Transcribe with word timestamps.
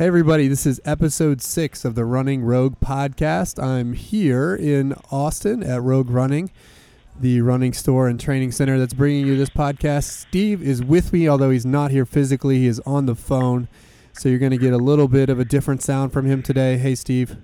Hey, 0.00 0.06
everybody, 0.06 0.48
this 0.48 0.64
is 0.64 0.80
episode 0.86 1.42
six 1.42 1.84
of 1.84 1.94
the 1.94 2.06
Running 2.06 2.42
Rogue 2.42 2.80
podcast. 2.80 3.62
I'm 3.62 3.92
here 3.92 4.54
in 4.54 4.94
Austin 5.10 5.62
at 5.62 5.82
Rogue 5.82 6.08
Running, 6.08 6.50
the 7.20 7.42
running 7.42 7.74
store 7.74 8.08
and 8.08 8.18
training 8.18 8.52
center 8.52 8.78
that's 8.78 8.94
bringing 8.94 9.26
you 9.26 9.36
this 9.36 9.50
podcast. 9.50 10.04
Steve 10.04 10.62
is 10.62 10.82
with 10.82 11.12
me, 11.12 11.28
although 11.28 11.50
he's 11.50 11.66
not 11.66 11.90
here 11.90 12.06
physically, 12.06 12.60
he 12.60 12.66
is 12.66 12.80
on 12.86 13.04
the 13.04 13.14
phone. 13.14 13.68
So 14.14 14.30
you're 14.30 14.38
going 14.38 14.52
to 14.52 14.56
get 14.56 14.72
a 14.72 14.78
little 14.78 15.06
bit 15.06 15.28
of 15.28 15.38
a 15.38 15.44
different 15.44 15.82
sound 15.82 16.14
from 16.14 16.24
him 16.24 16.42
today. 16.42 16.78
Hey, 16.78 16.94
Steve. 16.94 17.36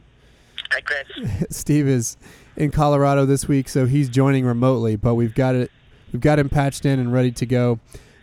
Hi, 0.71 0.81
Chris. 0.81 1.45
Steve 1.51 1.87
is 1.87 2.17
in 2.57 2.71
Colorado 2.71 3.27
this 3.27 3.47
week, 3.47 3.69
so 3.69 3.85
he's 3.85 4.09
joining 4.09 4.47
remotely, 4.47 4.97
but 4.97 5.15
we've 5.15 5.35
got 5.35 5.57
it. 5.57 5.71
We've 6.11 6.23
got 6.23 6.39
him 6.39 6.49
patched 6.49 6.87
in 6.87 7.01
and 7.01 7.13
ready 7.13 7.33
to 7.33 7.45
go. 7.45 7.81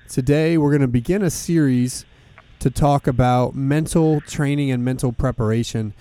Today, 0.09 0.57
we're 0.57 0.71
going 0.71 0.81
to 0.81 0.87
begin 0.87 1.21
a 1.21 1.29
series 1.29 2.05
to 2.63 2.69
talk 2.69 3.07
about 3.07 3.55
mental 3.55 4.21
training 4.21 4.71
and 4.71 4.85
mental 4.85 5.11
preparation. 5.11 5.93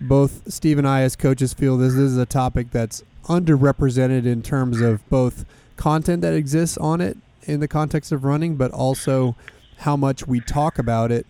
Both 0.00 0.52
Steve 0.52 0.78
and 0.78 0.86
I, 0.86 1.00
as 1.00 1.16
coaches, 1.16 1.52
feel 1.52 1.76
this 1.76 1.94
is 1.94 2.16
a 2.16 2.24
topic 2.24 2.70
that's 2.70 3.02
underrepresented 3.24 4.24
in 4.24 4.40
terms 4.40 4.80
of 4.80 5.06
both 5.10 5.44
content 5.74 6.22
that 6.22 6.32
exists 6.32 6.78
on 6.78 7.00
it 7.00 7.18
in 7.42 7.58
the 7.58 7.66
context 7.66 8.12
of 8.12 8.22
running, 8.22 8.54
but 8.54 8.70
also 8.70 9.34
how 9.78 9.96
much 9.96 10.28
we 10.28 10.38
talk 10.38 10.78
about 10.78 11.10
it, 11.10 11.26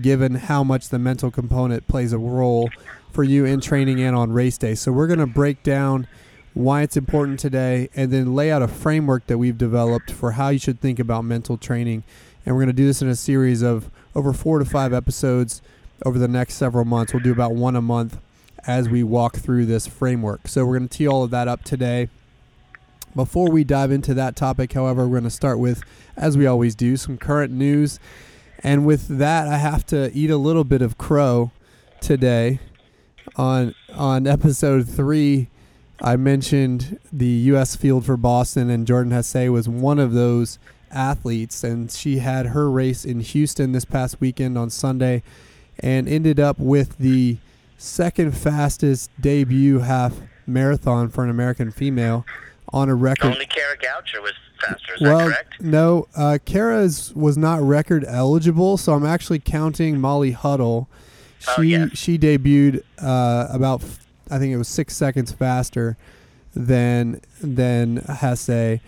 given 0.00 0.34
how 0.34 0.64
much 0.64 0.88
the 0.88 0.98
mental 0.98 1.30
component 1.30 1.86
plays 1.86 2.12
a 2.12 2.18
role 2.18 2.68
for 3.12 3.22
you 3.22 3.44
in 3.44 3.60
training 3.60 4.00
and 4.00 4.16
on 4.16 4.32
race 4.32 4.58
day. 4.58 4.74
So, 4.74 4.90
we're 4.90 5.06
going 5.06 5.20
to 5.20 5.26
break 5.26 5.62
down 5.62 6.08
why 6.52 6.82
it's 6.82 6.96
important 6.96 7.38
today 7.38 7.88
and 7.94 8.10
then 8.10 8.34
lay 8.34 8.50
out 8.50 8.60
a 8.60 8.66
framework 8.66 9.28
that 9.28 9.38
we've 9.38 9.56
developed 9.56 10.10
for 10.10 10.32
how 10.32 10.48
you 10.48 10.58
should 10.58 10.80
think 10.80 10.98
about 10.98 11.24
mental 11.24 11.56
training. 11.56 12.02
And 12.44 12.56
we're 12.56 12.62
going 12.62 12.74
to 12.74 12.82
do 12.82 12.86
this 12.86 13.02
in 13.02 13.08
a 13.08 13.14
series 13.14 13.62
of 13.62 13.88
over 14.14 14.32
four 14.32 14.58
to 14.58 14.64
five 14.64 14.92
episodes 14.92 15.62
over 16.04 16.18
the 16.18 16.28
next 16.28 16.54
several 16.54 16.84
months. 16.84 17.12
We'll 17.12 17.22
do 17.22 17.32
about 17.32 17.52
one 17.52 17.76
a 17.76 17.82
month 17.82 18.18
as 18.66 18.88
we 18.88 19.02
walk 19.02 19.36
through 19.36 19.66
this 19.66 19.86
framework. 19.86 20.48
So 20.48 20.64
we're 20.64 20.78
going 20.78 20.88
to 20.88 20.98
tee 20.98 21.06
all 21.06 21.24
of 21.24 21.30
that 21.30 21.48
up 21.48 21.64
today. 21.64 22.08
Before 23.14 23.50
we 23.50 23.64
dive 23.64 23.90
into 23.90 24.14
that 24.14 24.36
topic, 24.36 24.72
however, 24.72 25.02
we're 25.06 25.18
going 25.18 25.24
to 25.24 25.30
start 25.30 25.58
with, 25.58 25.82
as 26.16 26.38
we 26.38 26.46
always 26.46 26.74
do, 26.74 26.96
some 26.96 27.18
current 27.18 27.52
news. 27.52 27.98
And 28.62 28.86
with 28.86 29.08
that, 29.18 29.48
I 29.48 29.56
have 29.56 29.84
to 29.86 30.12
eat 30.12 30.30
a 30.30 30.36
little 30.36 30.64
bit 30.64 30.82
of 30.82 30.98
crow 30.98 31.50
today. 32.00 32.60
On 33.36 33.74
on 33.94 34.26
episode 34.26 34.88
three, 34.88 35.48
I 36.02 36.16
mentioned 36.16 36.98
the 37.12 37.26
U.S. 37.26 37.76
field 37.76 38.04
for 38.04 38.16
Boston, 38.16 38.70
and 38.70 38.86
Jordan 38.86 39.12
Hasay 39.12 39.50
was 39.50 39.68
one 39.68 39.98
of 39.98 40.12
those 40.12 40.58
athletes, 40.90 41.62
and 41.64 41.90
she 41.90 42.18
had 42.18 42.46
her 42.46 42.70
race 42.70 43.04
in 43.04 43.20
Houston 43.20 43.72
this 43.72 43.84
past 43.84 44.20
weekend 44.20 44.56
on 44.58 44.70
Sunday, 44.70 45.22
and 45.78 46.08
ended 46.08 46.38
up 46.40 46.58
with 46.58 46.98
the 46.98 47.38
second 47.78 48.36
fastest 48.36 49.10
debut 49.20 49.78
half 49.80 50.14
marathon 50.46 51.08
for 51.08 51.24
an 51.24 51.30
American 51.30 51.70
female 51.70 52.26
on 52.72 52.88
a 52.88 52.94
record. 52.94 53.32
Only 53.32 53.46
Kara 53.46 53.76
Goucher 53.76 54.22
was 54.22 54.32
faster. 54.60 54.94
Is 54.94 55.00
well, 55.00 55.18
that 55.18 55.26
correct? 55.26 55.60
no, 55.62 56.06
uh, 56.14 56.38
Kara's 56.44 57.14
was 57.14 57.36
not 57.36 57.60
record 57.62 58.04
eligible, 58.06 58.76
so 58.76 58.92
I'm 58.94 59.06
actually 59.06 59.38
counting 59.38 60.00
Molly 60.00 60.32
Huddle. 60.32 60.88
She 61.38 61.48
Oh, 61.56 61.62
yes. 61.62 61.96
she 61.96 62.18
debuted 62.18 62.82
uh, 62.98 63.48
about 63.50 63.82
I 64.30 64.38
think 64.38 64.52
it 64.52 64.58
was 64.58 64.68
six 64.68 64.94
seconds 64.94 65.32
faster 65.32 65.96
than 66.54 67.20
than 67.40 68.00
Hasay, 68.02 68.80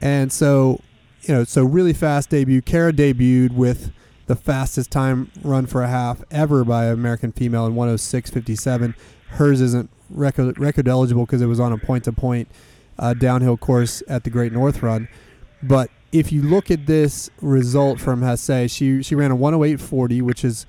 and 0.00 0.32
so 0.32 0.80
you 1.26 1.34
know 1.34 1.44
so 1.44 1.64
really 1.64 1.92
fast 1.92 2.30
debut. 2.30 2.62
Kara 2.62 2.92
debuted 2.92 3.52
with 3.52 3.92
the 4.26 4.36
fastest 4.36 4.90
time 4.90 5.30
run 5.42 5.66
for 5.66 5.82
a 5.82 5.88
half 5.88 6.22
ever 6.30 6.64
by 6.64 6.86
an 6.86 6.92
American 6.92 7.32
female 7.32 7.66
in 7.66 7.74
106.57. 7.74 8.94
Hers 9.28 9.60
isn't 9.60 9.90
record 10.10 10.58
record 10.58 10.88
eligible 10.88 11.26
because 11.26 11.42
it 11.42 11.46
was 11.46 11.60
on 11.60 11.72
a 11.72 11.78
point 11.78 12.04
to 12.04 12.12
point 12.12 12.48
downhill 13.18 13.56
course 13.56 14.02
at 14.08 14.24
the 14.24 14.30
Great 14.30 14.52
North 14.52 14.82
Run. 14.82 15.08
But 15.62 15.90
if 16.12 16.32
you 16.32 16.42
look 16.42 16.70
at 16.70 16.86
this 16.86 17.30
result 17.40 18.00
from 18.00 18.22
Hasay, 18.22 18.70
she 18.70 19.02
she 19.02 19.14
ran 19.14 19.30
a 19.30 19.36
108.40, 19.36 20.22
which 20.22 20.44
is 20.44 20.66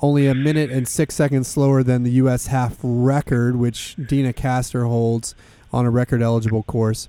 only 0.00 0.26
a 0.26 0.34
minute 0.34 0.70
and 0.70 0.86
six 0.86 1.14
seconds 1.14 1.48
slower 1.48 1.82
than 1.82 2.02
the 2.02 2.10
U.S. 2.12 2.48
half 2.48 2.76
record, 2.82 3.56
which 3.56 3.96
Deena 3.96 4.32
Kastor 4.32 4.86
holds 4.86 5.34
on 5.72 5.86
a 5.86 5.90
record 5.90 6.22
eligible 6.22 6.62
course. 6.62 7.08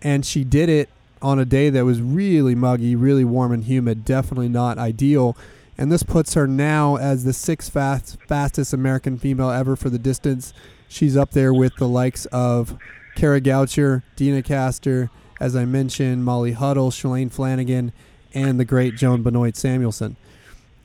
And 0.00 0.24
she 0.24 0.44
did 0.44 0.68
it 0.68 0.88
on 1.20 1.38
a 1.38 1.44
day 1.44 1.70
that 1.70 1.84
was 1.84 2.00
really 2.00 2.54
muggy, 2.54 2.94
really 2.94 3.24
warm 3.24 3.52
and 3.52 3.64
humid, 3.64 4.04
definitely 4.04 4.48
not 4.48 4.78
ideal. 4.78 5.36
And 5.76 5.92
this 5.92 6.02
puts 6.02 6.34
her 6.34 6.46
now 6.46 6.96
as 6.96 7.24
the 7.24 7.32
sixth 7.32 7.72
fast, 7.72 8.18
fastest 8.26 8.72
American 8.72 9.18
female 9.18 9.50
ever 9.50 9.76
for 9.76 9.90
the 9.90 9.98
distance. 9.98 10.52
She's 10.88 11.16
up 11.16 11.32
there 11.32 11.54
with 11.54 11.76
the 11.76 11.88
likes 11.88 12.26
of 12.26 12.76
Kara 13.14 13.40
Goucher, 13.40 14.02
Deena 14.16 14.42
Kastor, 14.42 15.10
as 15.40 15.54
I 15.54 15.64
mentioned, 15.64 16.24
Molly 16.24 16.52
Huddle, 16.52 16.90
Shalane 16.90 17.32
Flanagan, 17.32 17.92
and 18.34 18.58
the 18.58 18.64
great 18.64 18.96
Joan 18.96 19.22
Benoit 19.22 19.56
Samuelson. 19.56 20.16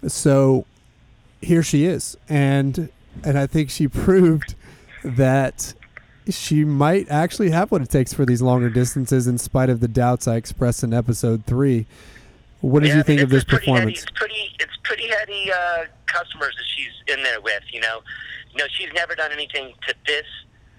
So 0.08 0.66
here 1.42 1.64
she 1.64 1.86
is, 1.86 2.18
and 2.30 2.90
and 3.24 3.38
I 3.38 3.48
think 3.48 3.70
she 3.70 3.88
proved 3.88 4.56
that 5.04 5.74
she 6.30 6.64
might 6.64 7.10
actually 7.10 7.52
have 7.52 7.72
what 7.72 7.82
it 7.82 7.90
takes 7.90 8.14
for 8.14 8.26
these 8.26 8.42
longer 8.42 8.70
distances, 8.70 9.28
in 9.28 9.38
spite 9.38 9.70
of 9.70 9.80
the 9.80 9.88
doubts 9.88 10.28
I 10.28 10.36
expressed 10.36 10.84
in 10.84 10.94
episode 10.94 11.46
three. 11.46 11.86
What 12.62 12.82
did 12.82 12.90
yeah, 12.90 12.98
you 12.98 13.04
think 13.04 13.22
of 13.22 13.30
this 13.30 13.44
performance? 13.44 13.84
Heady, 13.84 13.94
it's 13.94 14.12
pretty, 14.12 14.56
it's 14.60 14.78
pretty 14.84 15.08
heady 15.10 15.52
uh, 15.52 15.86
customers 16.06 16.56
that 16.56 16.66
she's 16.76 17.16
in 17.16 17.24
there 17.24 17.42
with. 17.42 17.64
You 17.72 17.82
know, 17.82 18.02
you 18.52 18.60
know, 18.60 18.66
she's 18.72 18.90
never 18.94 19.16
done 19.16 19.32
anything 19.32 19.74
to 19.88 19.96
this 20.08 20.26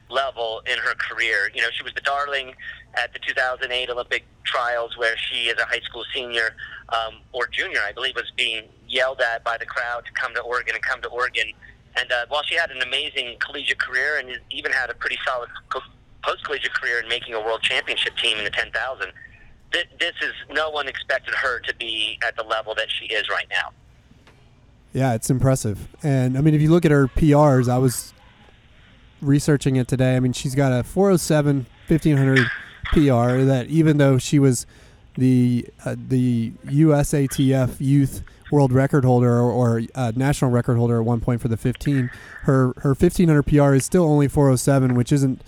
level 0.08 0.62
in 0.66 0.78
her 0.78 0.94
career. 0.94 1.50
You 1.54 1.62
know, 1.62 1.68
she 1.72 1.82
was 1.82 1.92
the 1.94 2.00
darling 2.00 2.54
at 2.96 3.12
the 3.12 3.18
2008 3.18 3.90
Olympic 3.90 4.24
trials, 4.44 4.96
where 4.96 5.16
she, 5.16 5.50
as 5.50 5.58
a 5.58 5.64
high 5.64 5.80
school 5.80 6.04
senior 6.14 6.54
um, 6.90 7.16
or 7.32 7.48
junior, 7.48 7.80
I 7.86 7.92
believe, 7.92 8.14
was 8.14 8.30
being 8.36 8.64
yelled 8.88 9.20
at 9.20 9.44
by 9.44 9.58
the 9.58 9.66
crowd 9.66 10.04
to 10.06 10.12
come 10.12 10.34
to 10.34 10.40
Oregon 10.40 10.74
and 10.74 10.82
come 10.82 11.02
to 11.02 11.08
Oregon. 11.08 11.52
And 11.96 12.10
uh, 12.10 12.26
while 12.28 12.42
she 12.42 12.56
had 12.56 12.70
an 12.70 12.82
amazing 12.82 13.36
collegiate 13.38 13.78
career 13.78 14.18
and 14.18 14.38
even 14.50 14.72
had 14.72 14.90
a 14.90 14.94
pretty 14.94 15.18
solid 15.24 15.48
post 16.22 16.44
collegiate 16.44 16.74
career 16.74 17.00
in 17.00 17.08
making 17.08 17.34
a 17.34 17.40
world 17.40 17.62
championship 17.62 18.16
team 18.16 18.38
in 18.38 18.44
the 18.44 18.50
10,000, 18.50 19.12
th- 19.72 19.86
this 20.00 20.14
is 20.22 20.32
no 20.50 20.70
one 20.70 20.88
expected 20.88 21.34
her 21.34 21.60
to 21.60 21.74
be 21.76 22.18
at 22.26 22.36
the 22.36 22.42
level 22.42 22.74
that 22.74 22.88
she 22.90 23.06
is 23.06 23.28
right 23.28 23.46
now. 23.50 23.70
Yeah, 24.92 25.14
it's 25.14 25.28
impressive. 25.28 25.88
And 26.02 26.38
I 26.38 26.40
mean, 26.40 26.54
if 26.54 26.62
you 26.62 26.70
look 26.70 26.84
at 26.84 26.90
her 26.90 27.08
PRs, 27.08 27.68
I 27.68 27.78
was 27.78 28.14
researching 29.20 29.76
it 29.76 29.88
today. 29.88 30.16
I 30.16 30.20
mean, 30.20 30.32
she's 30.32 30.54
got 30.54 30.72
a 30.72 30.84
407 30.84 31.66
1500 31.88 32.46
PR 32.92 33.42
that 33.44 33.66
even 33.68 33.98
though 33.98 34.18
she 34.18 34.38
was 34.38 34.66
the 35.16 35.66
uh, 35.84 35.96
the 35.96 36.52
USATF 36.66 37.76
youth 37.80 38.22
world 38.54 38.72
record 38.72 39.04
holder 39.04 39.32
or, 39.40 39.50
or 39.50 39.82
uh, 39.96 40.12
national 40.14 40.48
record 40.48 40.76
holder 40.76 40.98
at 40.98 41.04
one 41.04 41.20
point 41.20 41.40
for 41.40 41.48
the 41.48 41.56
15, 41.56 42.08
her 42.42 42.72
her 42.78 42.90
1500 42.90 43.42
PR 43.42 43.74
is 43.74 43.84
still 43.84 44.04
only 44.04 44.28
407, 44.28 44.94
which 44.94 45.10
isn't 45.10 45.42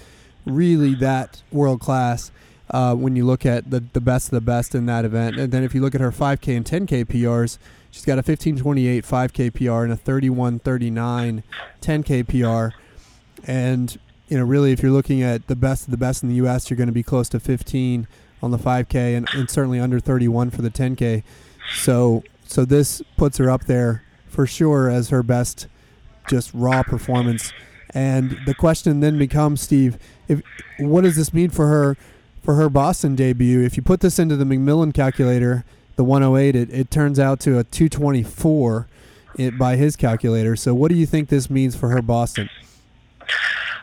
really 0.45 0.95
that 0.97 1.43
world 1.53 1.81
class. 1.81 2.33
Uh, 2.69 2.97
when 2.97 3.15
you 3.15 3.25
look 3.25 3.47
at 3.47 3.71
the, 3.71 3.79
the 3.93 4.01
best 4.01 4.27
of 4.27 4.33
the 4.33 4.41
best 4.41 4.75
in 4.75 4.87
that 4.87 5.05
event. 5.05 5.39
And 5.39 5.53
then 5.53 5.63
if 5.63 5.73
you 5.73 5.81
look 5.81 5.95
at 5.95 6.01
her 6.01 6.11
5K 6.11 6.57
and 6.57 6.67
10K 6.67 7.05
PRs, 7.05 7.59
she's 7.93 8.05
got 8.05 8.15
a 8.15 8.27
1528 8.27 9.05
5K 9.05 9.55
PR 9.55 9.85
and 9.85 9.93
a 9.93 9.97
3139 9.97 11.45
10K 11.81 12.27
PR. 12.27 12.77
And, 13.47 13.97
you 14.27 14.37
know, 14.37 14.45
really, 14.45 14.73
if 14.73 14.83
you're 14.83 14.91
looking 14.91 15.23
at 15.23 15.47
the 15.47 15.55
best 15.55 15.85
of 15.85 15.93
the 15.93 15.97
best 15.97 16.25
in 16.25 16.29
the 16.29 16.35
U.S., 16.35 16.69
you're 16.69 16.77
going 16.77 16.89
to 16.89 16.93
be 16.93 17.05
close 17.05 17.29
to 17.29 17.39
15 17.39 18.09
on 18.43 18.51
the 18.51 18.59
5K 18.59 19.17
and, 19.17 19.29
and 19.33 19.49
certainly 19.49 19.79
under 19.79 20.01
31 20.01 20.51
for 20.51 20.63
the 20.63 20.71
10K. 20.71 21.23
So, 21.73 22.25
so 22.47 22.65
this 22.65 23.03
puts 23.17 23.39
her 23.39 23.51
up 23.51 23.65
there 23.65 24.03
for 24.29 24.47
sure 24.47 24.89
as 24.89 25.11
her 25.11 25.23
best 25.23 25.67
just 26.29 26.51
raw 26.53 26.83
performance. 26.83 27.53
And 27.95 28.39
the 28.47 28.55
question 28.55 29.01
then 29.01 29.19
becomes, 29.19 29.61
Steve, 29.61 29.99
if 30.29 30.43
what 30.79 31.03
does 31.03 31.17
this 31.17 31.33
mean 31.33 31.51
for 31.51 31.69
her 31.69 31.97
for 32.43 32.55
her 32.55 32.69
Boston 32.69 33.15
debut? 33.15 33.63
If 33.63 33.77
you 33.77 33.83
put 33.83 34.01
this 34.01 34.19
into 34.19 34.37
the 34.37 34.45
McMillan 34.45 34.93
calculator, 34.93 35.65
the 35.97 36.05
108, 36.05 36.55
it, 36.55 36.71
it 36.71 36.91
turns 36.91 37.19
out 37.19 37.41
to 37.41 37.59
a 37.59 37.65
224 37.65 38.87
it, 39.39 39.59
by 39.59 39.77
his 39.77 39.97
calculator. 39.97 40.57
So 40.57 40.75
what 40.75 40.91
do 40.91 40.95
you 40.97 41.07
think 41.07 41.29
this 41.29 41.49
means 41.49 41.75
for 41.75 41.89
her 41.91 42.03
Boston? 42.03 42.51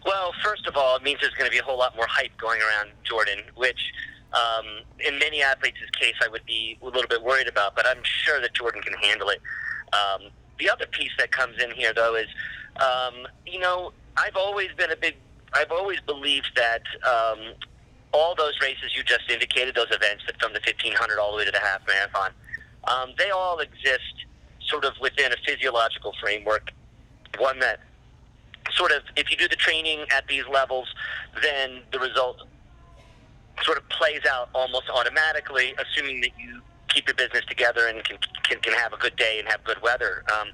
Well, 0.06 0.33
first 0.44 0.68
of 0.68 0.75
all, 0.75 0.95
it 0.95 1.04
means 1.04 1.21
there's 1.21 1.33
going 1.33 1.50
to 1.50 1.51
be 1.51 1.59
a 1.59 1.63
whole 1.63 1.77
lot 1.77 1.95
more 1.95 2.07
hype 2.07 2.36
going 2.38 2.62
around 2.62 2.92
Jordan, 3.04 3.39
which 3.56 3.80
um, 4.33 4.65
in 5.00 5.19
many 5.19 5.41
athletes' 5.41 5.77
case 6.00 6.15
I 6.24 6.27
would 6.27 6.45
be 6.45 6.77
a 6.81 6.85
little 6.85 7.07
bit 7.07 7.21
worried 7.21 7.47
about, 7.47 7.75
but 7.75 7.85
I'm 7.88 8.03
sure 8.03 8.41
that 8.41 8.53
Jordan 8.53 8.81
can 8.81 8.94
handle 8.94 9.30
it. 9.30 9.41
Um, 9.94 10.30
the 10.59 10.69
other 10.69 10.85
piece 10.88 11.12
that 11.18 11.31
comes 11.31 11.62
in 11.62 11.71
here, 11.71 11.94
though, 11.94 12.15
is 12.15 12.27
um, 12.77 13.27
you 13.45 13.59
know 13.59 13.91
I've 14.18 14.35
always 14.35 14.69
been 14.77 14.91
a 14.91 14.95
big, 14.95 15.15
I've 15.53 15.71
always 15.71 16.00
believed 16.01 16.51
that 16.56 16.83
um, 17.07 17.53
all 18.12 18.35
those 18.35 18.53
races 18.62 18.95
you 18.95 19.03
just 19.03 19.30
indicated, 19.30 19.75
those 19.75 19.91
events 19.91 20.24
that 20.27 20.39
from 20.39 20.53
the 20.53 20.59
1500 20.59 21.19
all 21.19 21.31
the 21.31 21.38
way 21.38 21.45
to 21.45 21.51
the 21.51 21.59
half 21.59 21.81
marathon, 21.88 22.31
um, 22.85 23.13
they 23.18 23.30
all 23.31 23.59
exist 23.59 24.25
sort 24.68 24.85
of 24.85 24.94
within 25.01 25.31
a 25.31 25.35
physiological 25.45 26.13
framework, 26.21 26.71
one 27.39 27.59
that 27.59 27.80
sort 28.75 28.91
of, 28.91 29.03
if 29.15 29.30
you 29.30 29.38
do 29.38 29.47
the 29.47 29.56
training 29.56 30.06
at 30.12 30.27
these 30.27 30.44
levels, 30.51 30.94
then 31.41 31.81
the 31.91 32.00
result 32.00 32.47
sort 33.61 33.77
of 33.77 33.88
plays 33.89 34.21
out 34.29 34.50
almost 34.53 34.89
automatically, 34.89 35.73
assuming 35.77 36.21
that 36.21 36.31
you 36.39 36.61
keep 36.89 37.07
your 37.07 37.15
business 37.15 37.44
together 37.47 37.88
and 37.88 38.03
can 38.03 38.17
can, 38.44 38.59
can 38.59 38.73
have 38.73 38.94
a 38.94 38.97
good 38.97 39.15
day 39.15 39.39
and 39.39 39.47
have 39.47 39.63
good 39.63 39.81
weather. 39.81 40.23
Um, 40.39 40.50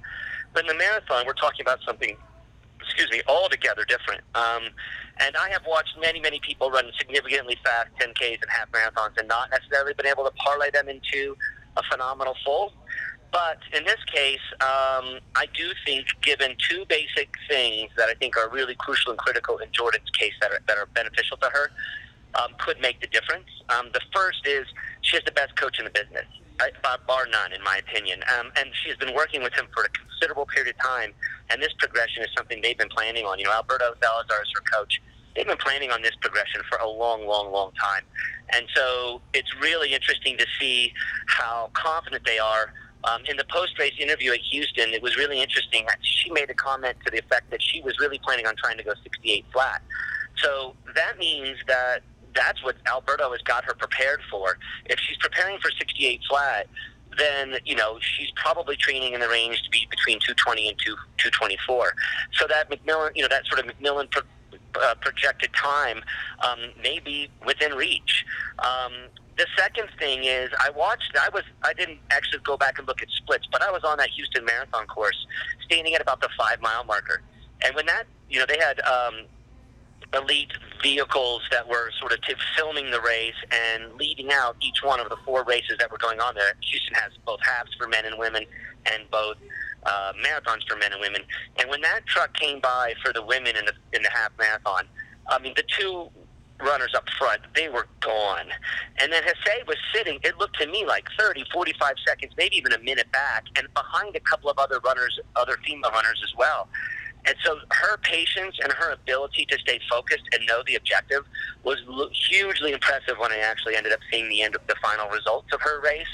but 0.53 0.63
in 0.63 0.67
the 0.67 0.75
marathon, 0.75 1.25
we're 1.25 1.33
talking 1.33 1.61
about 1.61 1.79
something, 1.85 2.15
excuse 2.81 3.09
me, 3.11 3.21
altogether 3.27 3.85
different. 3.85 4.21
Um, 4.35 4.63
and 5.19 5.35
I 5.35 5.49
have 5.49 5.61
watched 5.67 5.95
many, 5.99 6.19
many 6.19 6.39
people 6.39 6.71
run 6.71 6.85
significantly 6.97 7.57
fast 7.63 7.89
10Ks 7.99 8.41
and 8.41 8.49
half 8.49 8.71
marathons 8.71 9.17
and 9.17 9.27
not 9.27 9.49
necessarily 9.51 9.93
been 9.93 10.07
able 10.07 10.23
to 10.23 10.31
parlay 10.31 10.71
them 10.71 10.87
into 10.87 11.35
a 11.77 11.83
phenomenal 11.91 12.35
full. 12.43 12.73
But 13.31 13.59
in 13.77 13.83
this 13.85 14.03
case, 14.11 14.39
um, 14.61 15.19
I 15.35 15.45
do 15.53 15.71
think, 15.85 16.07
given 16.21 16.55
two 16.67 16.85
basic 16.89 17.29
things 17.47 17.91
that 17.95 18.09
I 18.09 18.15
think 18.15 18.35
are 18.37 18.49
really 18.49 18.75
crucial 18.75 19.11
and 19.11 19.19
critical 19.19 19.57
in 19.59 19.71
Jordan's 19.71 20.09
case 20.17 20.33
that 20.41 20.51
are, 20.51 20.59
that 20.67 20.77
are 20.77 20.87
beneficial 20.87 21.37
to 21.37 21.49
her, 21.49 21.69
um, 22.35 22.53
could 22.59 22.79
make 22.81 23.01
the 23.01 23.07
difference. 23.07 23.47
Um, 23.69 23.89
the 23.93 24.01
first 24.13 24.45
is 24.45 24.65
she 25.01 25.15
has 25.17 25.25
the 25.25 25.31
best 25.31 25.55
coach 25.55 25.79
in 25.79 25.85
the 25.85 25.91
business, 25.91 26.25
bar 27.07 27.27
none, 27.31 27.53
in 27.53 27.63
my 27.63 27.77
opinion. 27.77 28.21
Um, 28.37 28.51
and 28.57 28.69
she 28.83 28.89
has 28.89 28.97
been 28.97 29.13
working 29.15 29.43
with 29.43 29.53
him 29.53 29.67
for 29.73 29.83
a 29.83 29.89
considerable 29.89 30.45
period 30.45 30.75
of 30.75 30.81
time. 30.81 31.13
And 31.49 31.61
this 31.61 31.73
progression 31.79 32.23
is 32.23 32.29
something 32.37 32.61
they've 32.61 32.77
been 32.77 32.89
planning 32.89 33.25
on. 33.25 33.39
You 33.39 33.45
know, 33.45 33.53
Alberto 33.53 33.93
Salazar 34.01 34.43
is 34.43 34.51
her 34.53 34.61
coach. 34.77 35.01
They've 35.35 35.47
been 35.47 35.57
planning 35.57 35.91
on 35.91 36.01
this 36.01 36.15
progression 36.21 36.61
for 36.69 36.77
a 36.79 36.87
long, 36.87 37.25
long, 37.25 37.51
long 37.51 37.71
time. 37.79 38.03
And 38.51 38.65
so 38.75 39.21
it's 39.33 39.53
really 39.61 39.93
interesting 39.93 40.37
to 40.37 40.45
see 40.59 40.91
how 41.27 41.69
confident 41.73 42.25
they 42.25 42.39
are 42.39 42.73
um, 43.05 43.21
in 43.29 43.37
the 43.37 43.45
post-race 43.45 43.93
interview 43.99 44.31
at 44.33 44.39
Houston, 44.39 44.89
it 44.89 45.01
was 45.01 45.15
really 45.15 45.41
interesting. 45.41 45.85
That 45.85 45.99
she 46.01 46.29
made 46.31 46.49
a 46.49 46.53
comment 46.53 46.97
to 47.05 47.11
the 47.11 47.19
effect 47.19 47.49
that 47.51 47.61
she 47.61 47.81
was 47.81 47.97
really 47.99 48.19
planning 48.19 48.45
on 48.45 48.55
trying 48.57 48.77
to 48.77 48.83
go 48.83 48.93
68 49.03 49.45
flat. 49.53 49.81
So 50.37 50.75
that 50.95 51.17
means 51.17 51.57
that 51.67 52.01
that's 52.35 52.63
what 52.63 52.75
Alberto 52.87 53.31
has 53.31 53.41
got 53.41 53.65
her 53.65 53.73
prepared 53.73 54.21
for. 54.29 54.57
If 54.85 54.99
she's 54.99 55.17
preparing 55.17 55.59
for 55.59 55.71
68 55.71 56.21
flat, 56.29 56.67
then 57.17 57.55
you 57.65 57.75
know 57.75 57.97
she's 57.99 58.31
probably 58.35 58.75
training 58.75 59.13
in 59.13 59.19
the 59.19 59.29
range 59.29 59.61
to 59.63 59.69
be 59.69 59.87
between 59.89 60.19
220 60.19 60.69
and 60.69 60.77
2, 60.79 60.95
224. 61.17 61.93
So 62.33 62.47
that 62.47 62.69
McMillan, 62.69 63.11
you 63.15 63.21
know, 63.21 63.27
that 63.29 63.45
sort 63.47 63.59
of 63.59 63.65
McMillan 63.65 64.09
pro, 64.11 64.21
uh, 64.81 64.95
projected 65.01 65.51
time 65.53 66.01
um, 66.47 66.59
may 66.81 66.99
be 66.99 67.29
within 67.45 67.73
reach. 67.73 68.25
Um, 68.59 68.93
the 69.37 69.47
second 69.57 69.87
thing 69.97 70.25
is 70.25 70.49
I 70.59 70.69
watched. 70.69 71.15
I 71.19 71.29
was. 71.29 71.43
I 71.63 71.73
didn't 71.73 71.99
actually 72.11 72.39
go 72.43 72.57
back 72.57 72.77
and 72.77 72.87
look 72.87 73.01
at 73.01 73.09
splits, 73.09 73.47
but 73.51 73.61
I 73.61 73.71
was 73.71 73.83
on 73.83 73.97
that 73.97 74.09
Houston 74.09 74.43
Marathon 74.45 74.85
course, 74.87 75.25
standing 75.65 75.95
at 75.95 76.01
about 76.01 76.21
the 76.21 76.29
five 76.37 76.61
mile 76.61 76.83
marker. 76.83 77.21
And 77.63 77.75
when 77.75 77.85
that, 77.87 78.03
you 78.29 78.39
know, 78.39 78.45
they 78.45 78.57
had 78.57 78.79
um, 78.81 79.25
elite 80.13 80.51
vehicles 80.81 81.41
that 81.51 81.67
were 81.67 81.91
sort 81.99 82.13
of 82.13 82.19
filming 82.57 82.89
the 82.91 83.01
race 83.01 83.35
and 83.51 83.93
leading 83.95 84.31
out 84.31 84.55
each 84.61 84.81
one 84.83 84.99
of 84.99 85.09
the 85.09 85.17
four 85.25 85.43
races 85.43 85.77
that 85.79 85.91
were 85.91 85.97
going 85.97 86.19
on 86.19 86.33
there. 86.35 86.53
Houston 86.61 86.95
has 86.95 87.11
both 87.25 87.39
halves 87.41 87.73
for 87.75 87.87
men 87.87 88.05
and 88.05 88.17
women, 88.17 88.43
and 88.91 89.03
both 89.11 89.37
uh, 89.83 90.13
marathons 90.25 90.67
for 90.67 90.77
men 90.77 90.91
and 90.91 91.01
women. 91.01 91.21
And 91.59 91.69
when 91.69 91.81
that 91.81 92.05
truck 92.07 92.33
came 92.33 92.59
by 92.59 92.93
for 93.03 93.13
the 93.13 93.23
women 93.23 93.55
in 93.55 93.65
the 93.65 93.73
in 93.93 94.01
the 94.03 94.09
half 94.09 94.31
marathon, 94.37 94.85
I 95.27 95.39
mean, 95.39 95.53
the 95.55 95.63
two 95.77 96.09
runners 96.61 96.93
up 96.95 97.07
front, 97.17 97.41
they 97.55 97.69
were 97.69 97.87
gone. 98.01 98.47
And 98.97 99.11
then 99.11 99.23
Hasay 99.23 99.65
was 99.67 99.77
sitting, 99.93 100.19
it 100.23 100.37
looked 100.37 100.59
to 100.59 100.67
me 100.67 100.85
like 100.85 101.07
30, 101.17 101.45
45 101.53 101.93
seconds, 102.05 102.33
maybe 102.37 102.57
even 102.57 102.73
a 102.73 102.79
minute 102.79 103.11
back, 103.11 103.45
and 103.57 103.67
behind 103.73 104.15
a 104.15 104.19
couple 104.19 104.49
of 104.49 104.57
other 104.57 104.79
runners, 104.83 105.19
other 105.35 105.57
female 105.65 105.91
runners 105.91 106.21
as 106.23 106.33
well. 106.37 106.67
And 107.29 107.37
so 107.45 107.59
her 107.69 107.97
patience 107.97 108.57
and 108.63 108.73
her 108.73 108.91
ability 108.91 109.45
to 109.45 109.57
stay 109.59 109.79
focused 109.87 110.23
and 110.33 110.43
know 110.47 110.63
the 110.65 110.73
objective 110.73 111.25
was 111.63 111.77
hugely 112.27 112.73
impressive 112.73 113.19
when 113.19 113.31
I 113.31 113.37
actually 113.37 113.75
ended 113.75 113.93
up 113.93 113.99
seeing 114.11 114.27
the 114.29 114.41
end 114.41 114.55
of 114.55 114.61
the 114.65 114.73
final 114.81 115.07
results 115.09 115.47
of 115.53 115.61
her 115.61 115.79
race. 115.79 116.07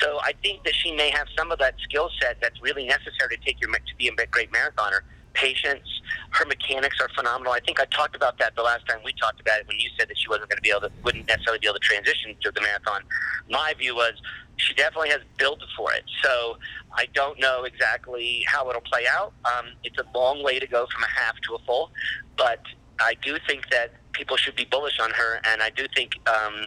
So 0.00 0.18
I 0.20 0.32
think 0.42 0.64
that 0.64 0.74
she 0.74 0.90
may 0.90 1.10
have 1.10 1.28
some 1.38 1.52
of 1.52 1.60
that 1.60 1.76
skill 1.84 2.10
set 2.20 2.38
that's 2.42 2.60
really 2.60 2.86
necessary 2.86 3.36
to 3.36 3.44
take 3.44 3.60
your 3.60 3.70
to 3.70 3.96
be 3.96 4.08
a 4.08 4.26
great 4.26 4.50
marathoner 4.50 5.02
patience. 5.38 5.86
Her 6.30 6.44
mechanics 6.44 6.96
are 7.00 7.08
phenomenal. 7.14 7.52
I 7.52 7.60
think 7.60 7.80
I 7.80 7.84
talked 7.86 8.16
about 8.16 8.38
that 8.38 8.56
the 8.56 8.62
last 8.62 8.86
time 8.88 8.98
we 9.04 9.12
talked 9.12 9.40
about 9.40 9.60
it 9.60 9.68
when 9.68 9.78
you 9.78 9.88
said 9.96 10.08
that 10.08 10.18
she 10.18 10.28
wasn't 10.28 10.50
going 10.50 10.58
to 10.58 10.62
be 10.62 10.70
able 10.70 10.82
to, 10.82 10.90
wouldn't 11.04 11.28
necessarily 11.28 11.60
be 11.60 11.68
able 11.68 11.78
to 11.78 11.86
transition 11.86 12.34
to 12.42 12.50
the 12.50 12.60
marathon. 12.60 13.02
My 13.48 13.72
view 13.78 13.94
was 13.94 14.14
she 14.56 14.74
definitely 14.74 15.10
has 15.10 15.20
built 15.38 15.60
for 15.76 15.92
it. 15.92 16.04
So 16.22 16.58
I 16.92 17.06
don't 17.14 17.38
know 17.38 17.62
exactly 17.64 18.44
how 18.46 18.68
it'll 18.68 18.82
play 18.82 19.04
out. 19.08 19.32
Um, 19.44 19.66
it's 19.84 19.96
a 19.98 20.18
long 20.18 20.42
way 20.42 20.58
to 20.58 20.66
go 20.66 20.86
from 20.92 21.04
a 21.04 21.08
half 21.08 21.36
to 21.46 21.54
a 21.54 21.58
full, 21.60 21.92
but 22.36 22.60
I 23.00 23.14
do 23.22 23.38
think 23.46 23.70
that 23.70 23.92
people 24.12 24.36
should 24.36 24.56
be 24.56 24.64
bullish 24.64 24.98
on 25.00 25.12
her, 25.12 25.40
and 25.44 25.62
I 25.62 25.70
do 25.70 25.86
think 25.94 26.14
um, 26.28 26.66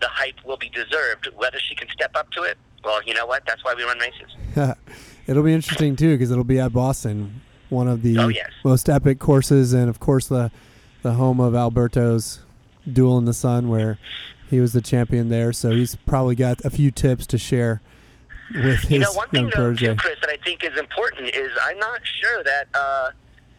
the 0.00 0.06
hype 0.06 0.36
will 0.44 0.56
be 0.56 0.68
deserved. 0.68 1.28
Whether 1.34 1.58
she 1.58 1.74
can 1.74 1.88
step 1.88 2.12
up 2.14 2.30
to 2.32 2.42
it, 2.44 2.56
well, 2.84 3.02
you 3.02 3.14
know 3.14 3.26
what? 3.26 3.42
That's 3.46 3.64
why 3.64 3.74
we 3.74 3.82
run 3.82 3.98
races. 3.98 4.76
it'll 5.26 5.42
be 5.42 5.52
interesting 5.52 5.96
too 5.96 6.14
because 6.14 6.30
it'll 6.30 6.44
be 6.44 6.60
at 6.60 6.72
Boston 6.72 7.41
one 7.72 7.88
of 7.88 8.02
the 8.02 8.18
oh, 8.18 8.28
yes. 8.28 8.50
most 8.64 8.88
epic 8.88 9.18
courses, 9.18 9.72
and 9.72 9.88
of 9.88 9.98
course 9.98 10.28
the 10.28 10.50
the 11.02 11.14
home 11.14 11.40
of 11.40 11.54
Alberto's 11.54 12.40
Duel 12.90 13.18
in 13.18 13.24
the 13.24 13.34
Sun, 13.34 13.68
where 13.68 13.98
he 14.48 14.60
was 14.60 14.72
the 14.72 14.82
champion 14.82 15.30
there. 15.30 15.52
So 15.52 15.70
he's 15.70 15.96
probably 15.96 16.36
got 16.36 16.64
a 16.64 16.70
few 16.70 16.90
tips 16.90 17.26
to 17.28 17.38
share 17.38 17.80
with 18.54 18.82
his 18.82 18.90
you 18.90 18.98
know, 19.00 19.12
one 19.12 19.28
young 19.32 19.44
thing 19.46 19.50
protege. 19.50 19.86
Though, 19.86 19.94
Chris, 19.96 20.18
that 20.20 20.30
I 20.30 20.36
think 20.44 20.62
is 20.62 20.78
important 20.78 21.34
is 21.34 21.50
I'm 21.64 21.78
not 21.78 22.00
sure 22.04 22.44
that. 22.44 22.68
Uh, 22.74 23.10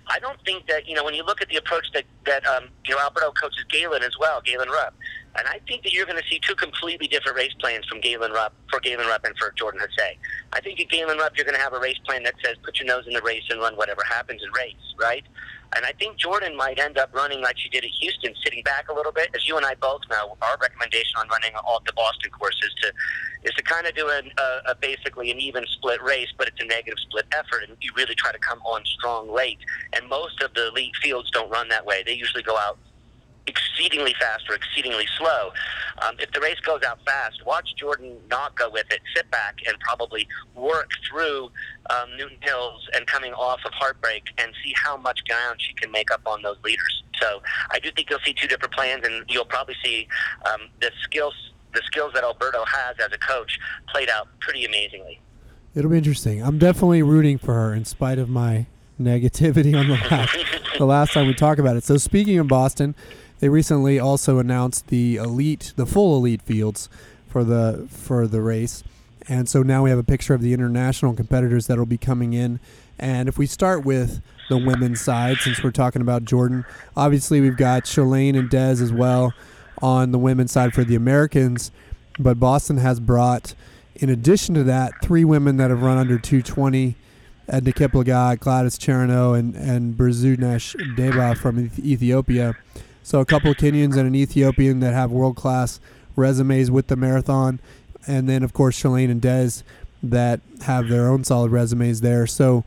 I 0.07 0.19
don't 0.19 0.39
think 0.45 0.67
that 0.67 0.88
you 0.88 0.95
know 0.95 1.03
when 1.03 1.13
you 1.13 1.23
look 1.23 1.41
at 1.41 1.50
the 1.50 1.57
approach 1.57 1.88
that 1.94 2.03
that 2.25 2.45
um, 2.45 2.65
you 2.88 2.95
know 2.95 3.01
Alberto 3.01 3.31
coaches 3.31 3.65
Galen 3.69 4.03
as 4.03 4.17
well, 4.19 4.41
Galen 4.41 4.69
Rupp, 4.69 4.94
and 5.38 5.47
I 5.47 5.59
think 5.67 5.83
that 5.83 5.94
you're 5.94 6.05
going 6.05 6.21
to 6.21 6.27
see 6.29 6.39
two 6.39 6.55
completely 6.55 7.07
different 7.07 7.38
race 7.38 7.53
plans 7.59 7.85
from 7.88 8.01
Galen 8.01 8.31
Rupp 8.31 8.53
for 8.69 8.79
Galen 8.79 9.07
Rupp 9.07 9.23
and 9.25 9.38
for 9.38 9.51
Jordan 9.51 9.81
Hasay. 9.81 10.17
I 10.51 10.61
think 10.61 10.79
at 10.79 10.89
Galen 10.89 11.17
Rupp 11.17 11.38
you're 11.38 11.45
going 11.45 11.55
to 11.55 11.61
have 11.61 11.73
a 11.73 11.79
race 11.79 11.97
plan 12.05 12.23
that 12.23 12.35
says 12.44 12.57
put 12.63 12.79
your 12.79 12.88
nose 12.88 13.05
in 13.07 13.13
the 13.13 13.21
race 13.21 13.44
and 13.50 13.59
run 13.59 13.75
whatever 13.75 14.01
happens 14.07 14.41
in 14.44 14.51
race, 14.51 14.75
right? 15.00 15.23
And 15.75 15.85
I 15.85 15.91
think 15.93 16.17
Jordan 16.17 16.55
might 16.55 16.79
end 16.79 16.97
up 16.97 17.13
running 17.13 17.41
like 17.41 17.57
she 17.57 17.69
did 17.69 17.83
at 17.83 17.89
Houston, 17.89 18.33
sitting 18.43 18.63
back 18.63 18.89
a 18.89 18.93
little 18.93 19.11
bit. 19.11 19.29
As 19.35 19.47
you 19.47 19.57
and 19.57 19.65
I 19.65 19.75
both 19.75 20.01
know, 20.09 20.37
our 20.41 20.57
recommendation 20.61 21.15
on 21.17 21.27
running 21.29 21.51
all 21.65 21.81
the 21.85 21.93
Boston 21.93 22.31
course 22.31 22.59
is 22.63 22.73
to 22.81 22.93
is 23.43 23.53
to 23.55 23.63
kind 23.63 23.85
of 23.85 23.93
do 23.93 24.07
a, 24.07 24.21
a 24.69 24.75
basically 24.75 25.29
an 25.29 25.39
even 25.39 25.65
split 25.67 26.01
race, 26.01 26.29
but 26.37 26.47
it's 26.47 26.61
a 26.61 26.65
negative 26.65 26.97
split 26.99 27.25
effort, 27.33 27.67
and 27.67 27.77
you 27.81 27.91
really 27.95 28.15
try 28.15 28.31
to 28.31 28.39
come 28.39 28.59
on 28.59 28.85
strong 28.85 29.29
late. 29.33 29.59
And 29.94 30.07
most 30.07 30.42
of 30.42 30.53
the 30.53 30.69
elite 30.69 30.95
fields 31.01 31.30
don't 31.31 31.49
run 31.49 31.68
that 31.69 31.85
way. 31.85 32.03
They 32.06 32.13
usually 32.13 32.44
go 32.44 32.57
out 32.57 32.77
exceedingly 33.47 34.16
fast 34.19 34.50
or 34.50 34.56
exceedingly 34.56 35.07
slow. 35.18 35.52
Um, 36.02 36.16
if 36.19 36.31
the 36.31 36.40
race 36.40 36.59
goes 36.62 36.81
out 36.83 37.00
fast, 37.06 37.45
watch 37.45 37.76
Jordan 37.76 38.18
not 38.30 38.56
go 38.56 38.69
with 38.69 38.85
it, 38.92 39.02
sit 39.16 39.30
back, 39.31 39.57
and 39.68 39.78
probably 39.80 40.28
work 40.56 40.92
through 41.09 41.52
um, 41.90 42.09
Newton 42.18 42.38
Hills 42.42 42.88
and 42.95 43.06
coming 43.07 43.33
off 43.33 43.59
of 43.66 43.73
Heartbreak 43.73 44.23
and 44.38 44.54
see 44.64 44.73
how 44.76 44.97
much 44.97 45.19
ground 45.26 45.59
she 45.62 45.73
can 45.73 45.92
make 45.92 46.12
up 46.12 46.21
on 46.26 46.42
those 46.42 46.57
leaders. 46.64 47.04
So 47.21 47.42
I 47.71 47.80
do 47.80 47.92
think 47.92 48.09
you'll 48.09 48.19
see 48.26 48.33
two 48.33 48.47
different 48.47 48.73
plans, 48.73 49.06
and 49.06 49.26
you'll 49.30 49.45
probably 49.45 49.76
see 49.83 50.07
um, 50.45 50.62
the 50.81 50.92
skills 51.04 51.33
the 51.73 51.81
skills 51.85 52.12
that 52.14 52.23
Alberto 52.23 52.64
has 52.66 52.95
as 53.00 53.12
a 53.12 53.18
coach 53.18 53.59
played 53.90 54.07
out 54.07 54.28
pretty 54.40 54.64
amazingly. 54.64 55.19
It'll 55.73 55.90
be 55.90 55.97
interesting. 55.97 56.44
I'm 56.44 56.59
definitely 56.59 57.02
rooting 57.02 57.40
for 57.40 57.56
her 57.56 57.73
in 57.73 57.83
spite 57.85 58.19
of 58.19 58.30
my 58.30 58.68
negativity 59.02 59.78
on 59.78 59.88
the 59.88 59.95
last 59.95 60.38
the 60.78 60.85
last 60.85 61.14
time 61.14 61.28
we 61.28 61.33
talked 61.33 61.59
about 61.59 61.76
it. 61.76 61.83
So 61.83 61.97
speaking 61.97 62.38
of 62.38 62.47
Boston, 62.47 62.95
they 63.44 63.50
recently 63.50 64.00
also 64.00 64.40
announced 64.40 64.88
the 64.88 65.18
elite, 65.18 65.73
the 65.76 65.85
full 65.85 66.16
elite 66.16 66.42
fields 66.42 66.88
for 67.28 67.44
the 67.44 67.85
for 67.90 68.26
the 68.26 68.42
race, 68.42 68.85
and 69.28 69.50
so 69.50 69.62
now 69.62 69.83
we 69.83 69.90
have 69.90 70.00
a 70.00 70.04
picture 70.04 70.33
of 70.33 70.40
the 70.40 70.54
international 70.54 71.14
competitors 71.14 71.68
that 71.68 71.78
will 71.78 71.85
be 71.85 71.97
coming 71.97 72.31
in. 72.31 72.62
And 72.97 73.28
if 73.28 73.38
we 73.38 73.45
start 73.45 73.83
with 73.83 74.21
the 74.47 74.57
women's 74.57 75.02
side, 75.02 75.40
since 75.40 75.62
we're 75.62 75.71
talking 75.71 76.02
about 76.02 76.23
Jordan, 76.23 76.64
obviously 76.95 77.42
we've 77.42 77.57
got 77.57 77.83
Shalane 77.83 78.40
and 78.40 78.50
Des 78.50 78.81
as 78.81 78.94
well 78.94 79.33
on 79.81 80.14
the 80.14 80.19
women's 80.19 80.54
side 80.54 80.73
for 80.73 80.85
the 80.85 80.95
Americans, 80.95 81.69
but 82.18 82.40
Boston 82.40 82.78
has 82.78 83.02
brought, 83.02 83.56
in 83.95 84.09
addition 84.09 84.56
to 84.56 84.64
that, 84.64 84.94
three 85.02 85.26
women 85.26 85.57
that 85.57 85.69
have 85.69 85.81
run 85.81 85.97
under 85.97 86.18
220. 86.18 86.95
Edna 87.50 87.73
Kiplagat, 87.73 88.40
Gladys 88.40 88.80
Cherono, 88.80 89.38
and, 89.38 89.54
and 89.54 89.97
Buzunesh 89.97 90.78
Deba 90.95 91.35
from 91.35 91.59
Ethiopia. 91.59 92.56
So 93.04 93.19
a 93.19 93.26
couple 93.26 93.54
Kenyans 93.54 93.98
and 93.98 94.07
an 94.07 94.16
Ethiopian 94.16 94.80
that 94.80 94.94
have 94.94 95.12
world 95.12 95.36
class 95.36 95.80
resumes 96.16 96.72
with 96.72 96.88
the 96.88 96.95
marathon, 96.95 97.60
and 98.07 98.30
then 98.30 98.44
of 98.44 98.54
course 98.54 98.81
Shalane 98.81 99.12
and 99.12 99.22
Des 99.22 99.64
that 100.02 100.40
have 100.62 100.88
their 100.88 101.10
own 101.10 101.24
solid 101.24 101.52
resumes 101.52 102.02
there. 102.02 102.26
So, 102.26 102.64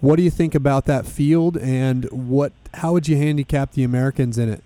what 0.00 0.16
do 0.16 0.22
you 0.22 0.30
think 0.30 0.54
about 0.54 0.86
that 0.86 1.06
field, 1.06 1.56
and 1.58 2.04
what 2.10 2.52
how 2.74 2.92
would 2.92 3.06
you 3.06 3.16
handicap 3.16 3.72
the 3.72 3.84
Americans 3.84 4.38
in 4.38 4.50
it? 4.50 4.62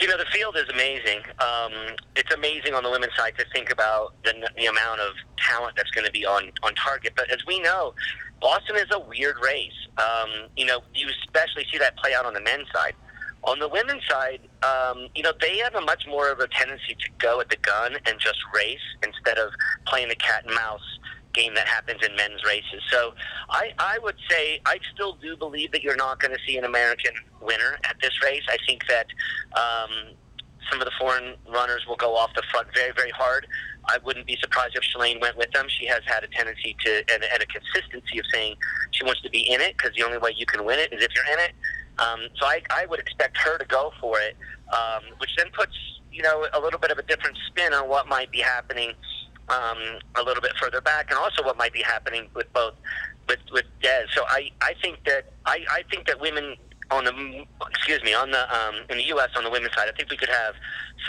You 0.00 0.06
know, 0.06 0.16
the 0.16 0.26
field 0.26 0.56
is 0.56 0.68
amazing. 0.68 1.20
Um, 1.40 1.96
it's 2.14 2.32
amazing 2.32 2.74
on 2.74 2.84
the 2.84 2.90
women's 2.90 3.16
side 3.16 3.36
to 3.36 3.44
think 3.52 3.72
about 3.72 4.14
the, 4.22 4.32
the 4.56 4.66
amount 4.66 5.00
of 5.00 5.14
talent 5.36 5.74
that's 5.76 5.90
going 5.90 6.06
to 6.06 6.12
be 6.12 6.24
on, 6.24 6.52
on 6.62 6.72
target. 6.76 7.14
But 7.16 7.28
as 7.30 7.44
we 7.46 7.58
know, 7.58 7.94
Boston 8.40 8.76
is 8.76 8.86
a 8.92 9.00
weird 9.00 9.38
race. 9.42 9.72
Um, 9.98 10.30
you 10.56 10.66
know, 10.66 10.82
you 10.94 11.08
especially 11.24 11.66
see 11.72 11.78
that 11.78 11.96
play 11.96 12.14
out 12.14 12.26
on 12.26 12.34
the 12.34 12.40
men's 12.40 12.68
side. 12.72 12.94
On 13.44 13.58
the 13.58 13.68
women's 13.68 14.06
side, 14.06 14.40
um, 14.62 15.08
you 15.14 15.22
know, 15.22 15.32
they 15.40 15.58
have 15.58 15.74
a 15.74 15.80
much 15.80 16.06
more 16.06 16.30
of 16.30 16.40
a 16.40 16.48
tendency 16.48 16.94
to 16.94 17.08
go 17.18 17.40
at 17.40 17.48
the 17.48 17.56
gun 17.56 17.96
and 18.06 18.18
just 18.18 18.38
race 18.54 18.78
instead 19.02 19.38
of 19.38 19.50
playing 19.86 20.08
the 20.08 20.16
cat 20.16 20.44
and 20.44 20.54
mouse 20.54 20.98
game 21.34 21.54
that 21.54 21.68
happens 21.68 22.00
in 22.04 22.14
men's 22.16 22.44
races. 22.44 22.82
So 22.90 23.14
I, 23.48 23.72
I 23.78 23.98
would 24.02 24.16
say 24.28 24.60
I 24.66 24.78
still 24.92 25.14
do 25.14 25.36
believe 25.36 25.72
that 25.72 25.82
you're 25.82 25.96
not 25.96 26.20
going 26.20 26.34
to 26.34 26.40
see 26.46 26.56
an 26.56 26.64
American 26.64 27.12
winner 27.40 27.78
at 27.84 27.96
this 28.02 28.22
race. 28.22 28.42
I 28.48 28.56
think 28.66 28.82
that 28.88 29.06
um, 29.56 30.14
some 30.70 30.80
of 30.80 30.84
the 30.84 30.92
foreign 30.98 31.34
runners 31.52 31.84
will 31.86 31.96
go 31.96 32.16
off 32.16 32.30
the 32.34 32.42
front 32.50 32.68
very, 32.74 32.92
very 32.92 33.10
hard. 33.10 33.46
I 33.86 33.98
wouldn't 34.04 34.26
be 34.26 34.36
surprised 34.40 34.76
if 34.76 34.82
Shalane 34.82 35.20
went 35.20 35.36
with 35.36 35.50
them. 35.52 35.66
She 35.68 35.86
has 35.86 36.00
had 36.04 36.24
a 36.24 36.28
tendency 36.28 36.76
to 36.84 36.98
and, 37.12 37.24
and 37.32 37.42
a 37.42 37.46
consistency 37.46 38.18
of 38.18 38.26
saying 38.32 38.56
she 38.90 39.04
wants 39.04 39.22
to 39.22 39.30
be 39.30 39.40
in 39.50 39.60
it 39.60 39.76
because 39.76 39.94
the 39.96 40.02
only 40.02 40.18
way 40.18 40.34
you 40.36 40.44
can 40.44 40.64
win 40.64 40.78
it 40.78 40.92
is 40.92 41.02
if 41.02 41.10
you're 41.14 41.32
in 41.32 41.40
it. 41.40 41.52
Um, 41.98 42.20
so 42.38 42.46
I, 42.46 42.62
I 42.70 42.86
would 42.86 43.00
expect 43.00 43.36
her 43.38 43.58
to 43.58 43.64
go 43.64 43.92
for 44.00 44.18
it, 44.20 44.36
um, 44.72 45.02
which 45.18 45.30
then 45.36 45.48
puts 45.52 45.72
you 46.12 46.22
know 46.22 46.46
a 46.52 46.60
little 46.60 46.78
bit 46.78 46.90
of 46.90 46.98
a 46.98 47.02
different 47.02 47.36
spin 47.48 47.72
on 47.72 47.88
what 47.88 48.08
might 48.08 48.30
be 48.30 48.40
happening 48.40 48.92
um, 49.48 49.78
a 50.16 50.22
little 50.22 50.42
bit 50.42 50.52
further 50.60 50.80
back, 50.80 51.10
and 51.10 51.18
also 51.18 51.42
what 51.42 51.56
might 51.56 51.72
be 51.72 51.82
happening 51.82 52.28
with 52.34 52.52
both 52.52 52.74
with 53.28 53.40
with 53.52 53.64
Des. 53.82 54.06
So 54.14 54.24
I, 54.28 54.50
I 54.60 54.74
think 54.82 55.04
that 55.04 55.32
I, 55.46 55.64
I 55.70 55.82
think 55.90 56.06
that 56.06 56.20
women 56.20 56.56
on 56.90 57.04
the 57.04 57.44
excuse 57.70 58.02
me 58.02 58.14
on 58.14 58.30
the 58.30 58.42
um, 58.54 58.76
in 58.90 58.98
the 58.98 59.06
U.S. 59.08 59.30
on 59.36 59.44
the 59.44 59.50
women's 59.50 59.74
side, 59.74 59.88
I 59.88 59.96
think 59.96 60.10
we 60.10 60.16
could 60.16 60.28
have 60.28 60.54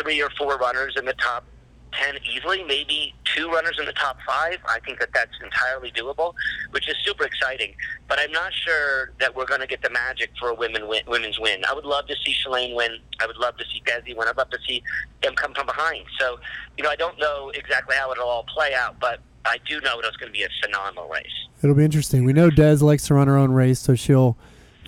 three 0.02 0.22
or 0.22 0.30
four 0.38 0.58
runners 0.58 0.96
in 0.98 1.06
the 1.06 1.14
top 1.14 1.46
10 1.94 2.16
easily, 2.34 2.64
maybe 2.64 3.14
two 3.24 3.50
runners 3.50 3.78
in 3.80 3.86
the 3.86 3.94
top 3.94 4.18
five. 4.26 4.58
I 4.68 4.80
think 4.80 5.00
that 5.00 5.10
that's 5.14 5.32
entirely 5.44 5.92
doable, 5.92 6.34
which 6.72 6.88
is 6.88 6.96
super 7.04 7.24
exciting. 7.24 7.74
But 8.08 8.20
I'm 8.20 8.32
not 8.32 8.54
sure 8.54 9.12
that 9.20 9.36
we're 9.36 9.46
going 9.46 9.62
to 9.62 9.68
get 9.68 9.82
the 9.82 9.90
magic 9.90 10.32
for 10.40 10.50
a 10.50 10.54
women 10.54 10.88
win, 10.88 11.02
women's 11.08 11.40
win. 11.40 11.64
I 11.66 11.74
would 11.74 11.86
love 11.86 12.08
to 12.08 12.16
see 12.24 12.34
Shalane 12.34 12.76
win. 12.76 13.00
I 13.20 13.28
would 13.28 13.38
love 13.38 13.58
to 13.58 13.66
see 13.66 13.82
Desi 13.86 14.16
win. 14.16 14.28
I'd 14.28 14.38
love 14.38 14.50
to 14.52 14.60
see 14.68 14.84
them 15.22 15.36
come 15.36 15.54
from 15.54 15.66
behind. 15.66 16.06
So, 16.20 16.40
you 16.78 16.84
know, 16.84 16.90
I 16.90 16.96
don't 16.96 17.18
know 17.20 17.52
exactly 17.54 17.96
how 17.96 18.12
it'll 18.12 18.28
all 18.28 18.46
play 18.54 18.74
out, 18.74 19.00
but 19.00 19.20
I 19.46 19.58
do 19.68 19.80
know 19.82 20.00
it's 20.00 20.18
going 20.18 20.32
to 20.32 20.38
be 20.38 20.44
a 20.44 20.50
phenomenal 20.64 21.10
race. 21.10 21.26
It'll 21.64 21.76
be 21.76 21.86
interesting. 21.86 22.24
We 22.24 22.34
know 22.34 22.50
Des 22.50 22.78
likes 22.78 23.08
to 23.08 23.14
run 23.14 23.28
her 23.28 23.38
own 23.38 23.52
race, 23.52 23.80
so 23.80 23.96
she'll 23.96 24.38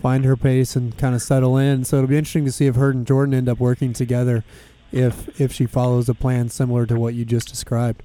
find 0.01 0.25
her 0.25 0.35
pace 0.35 0.75
and 0.75 0.97
kind 0.97 1.15
of 1.15 1.21
settle 1.21 1.57
in. 1.57 1.85
So 1.85 1.97
it'll 1.97 2.07
be 2.07 2.17
interesting 2.17 2.45
to 2.45 2.51
see 2.51 2.65
if 2.67 2.75
her 2.75 2.89
and 2.89 3.05
Jordan 3.05 3.33
end 3.33 3.47
up 3.47 3.59
working 3.59 3.93
together 3.93 4.43
if 4.91 5.39
if 5.39 5.51
she 5.51 5.65
follows 5.65 6.09
a 6.09 6.13
plan 6.13 6.49
similar 6.49 6.85
to 6.85 6.99
what 6.99 7.13
you 7.13 7.25
just 7.25 7.47
described. 7.47 8.03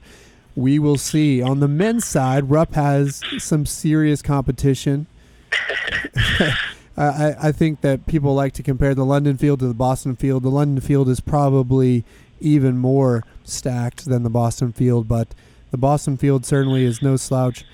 We 0.55 0.79
will 0.79 0.97
see. 0.97 1.43
On 1.43 1.61
the 1.61 1.69
men's 1.69 2.07
side, 2.07 2.51
Rupp 2.51 2.75
has 2.75 3.23
some 3.39 3.67
serious 3.67 4.23
competition. 4.23 5.07
I, 6.97 7.35
I 7.49 7.53
think 7.53 7.83
that 7.83 8.07
people 8.07 8.35
like 8.35 8.55
to 8.55 8.63
compare 8.63 8.95
the 8.95 9.05
London 9.05 9.37
field 9.37 9.61
to 9.61 9.69
the 9.69 9.75
Boston 9.75 10.17
field. 10.17 10.43
The 10.43 10.49
London 10.49 10.81
field 10.81 11.11
is 11.11 11.21
probably 11.21 12.05
even 12.41 12.79
more 12.79 13.23
stacked 13.45 14.07
than 14.07 14.23
the 14.23 14.31
Boston 14.31 14.73
field, 14.73 15.09
but 15.09 15.29
the 15.71 15.77
Boston 15.77 16.17
field 16.17 16.47
certainly 16.47 16.85
is 16.85 17.03
no 17.03 17.17
slouch, 17.17 17.65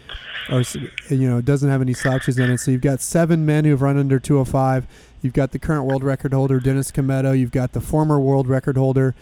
or 0.50 0.64
you 1.08 1.28
know, 1.28 1.40
doesn't 1.40 1.70
have 1.70 1.80
any 1.80 1.94
slouches 1.94 2.38
in 2.38 2.50
it. 2.50 2.58
So 2.58 2.72
you've 2.72 2.80
got 2.80 3.00
seven 3.00 3.46
men 3.46 3.64
who've 3.64 3.80
run 3.80 3.96
under 3.96 4.18
205. 4.18 4.86
You've 5.22 5.32
got 5.32 5.52
the 5.52 5.58
current 5.58 5.84
world 5.84 6.02
record 6.02 6.32
holder 6.32 6.60
Dennis 6.60 6.90
Kimetto. 6.90 7.38
You've 7.38 7.52
got 7.52 7.72
the 7.72 7.80
former 7.80 8.18
world 8.20 8.48
record 8.48 8.76
holder 8.76 9.14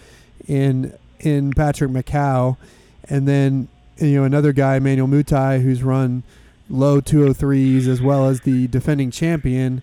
in 0.49 0.95
in 1.21 1.53
Patrick 1.53 1.91
Makau, 1.91 2.57
and 3.05 3.29
then 3.29 3.69
you 3.99 4.15
know 4.17 4.25
another 4.25 4.53
guy, 4.53 4.77
Emmanuel 4.77 5.07
Mutai, 5.07 5.63
who's 5.63 5.83
run 5.83 6.23
low 6.71 7.01
203s, 7.01 7.87
as 7.87 8.01
well 8.01 8.27
as 8.27 8.41
the 8.41 8.67
defending 8.69 9.11
champion 9.11 9.83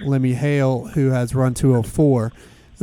Lemi 0.00 0.34
Hayle, 0.34 0.86
who 0.94 1.10
has 1.10 1.34
run 1.34 1.52
204. 1.52 2.32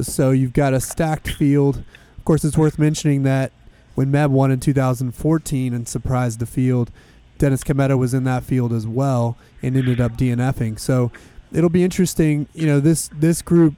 So 0.01 0.31
you've 0.31 0.53
got 0.53 0.73
a 0.73 0.79
stacked 0.79 1.29
field. 1.29 1.83
Of 2.17 2.25
course, 2.25 2.45
it's 2.45 2.57
worth 2.57 2.77
mentioning 2.77 3.23
that 3.23 3.51
when 3.95 4.11
Meb 4.11 4.29
won 4.29 4.51
in 4.51 4.59
2014 4.59 5.73
and 5.73 5.87
surprised 5.87 6.39
the 6.39 6.45
field, 6.45 6.91
Dennis 7.37 7.63
Kimetto 7.63 7.97
was 7.97 8.13
in 8.13 8.23
that 8.25 8.43
field 8.43 8.71
as 8.71 8.85
well 8.85 9.37
and 9.61 9.75
ended 9.75 9.99
up 9.99 10.13
DNFing. 10.13 10.79
So 10.79 11.11
it'll 11.53 11.69
be 11.69 11.83
interesting. 11.83 12.47
You 12.53 12.67
know, 12.67 12.79
this 12.79 13.09
this 13.09 13.41
group 13.41 13.75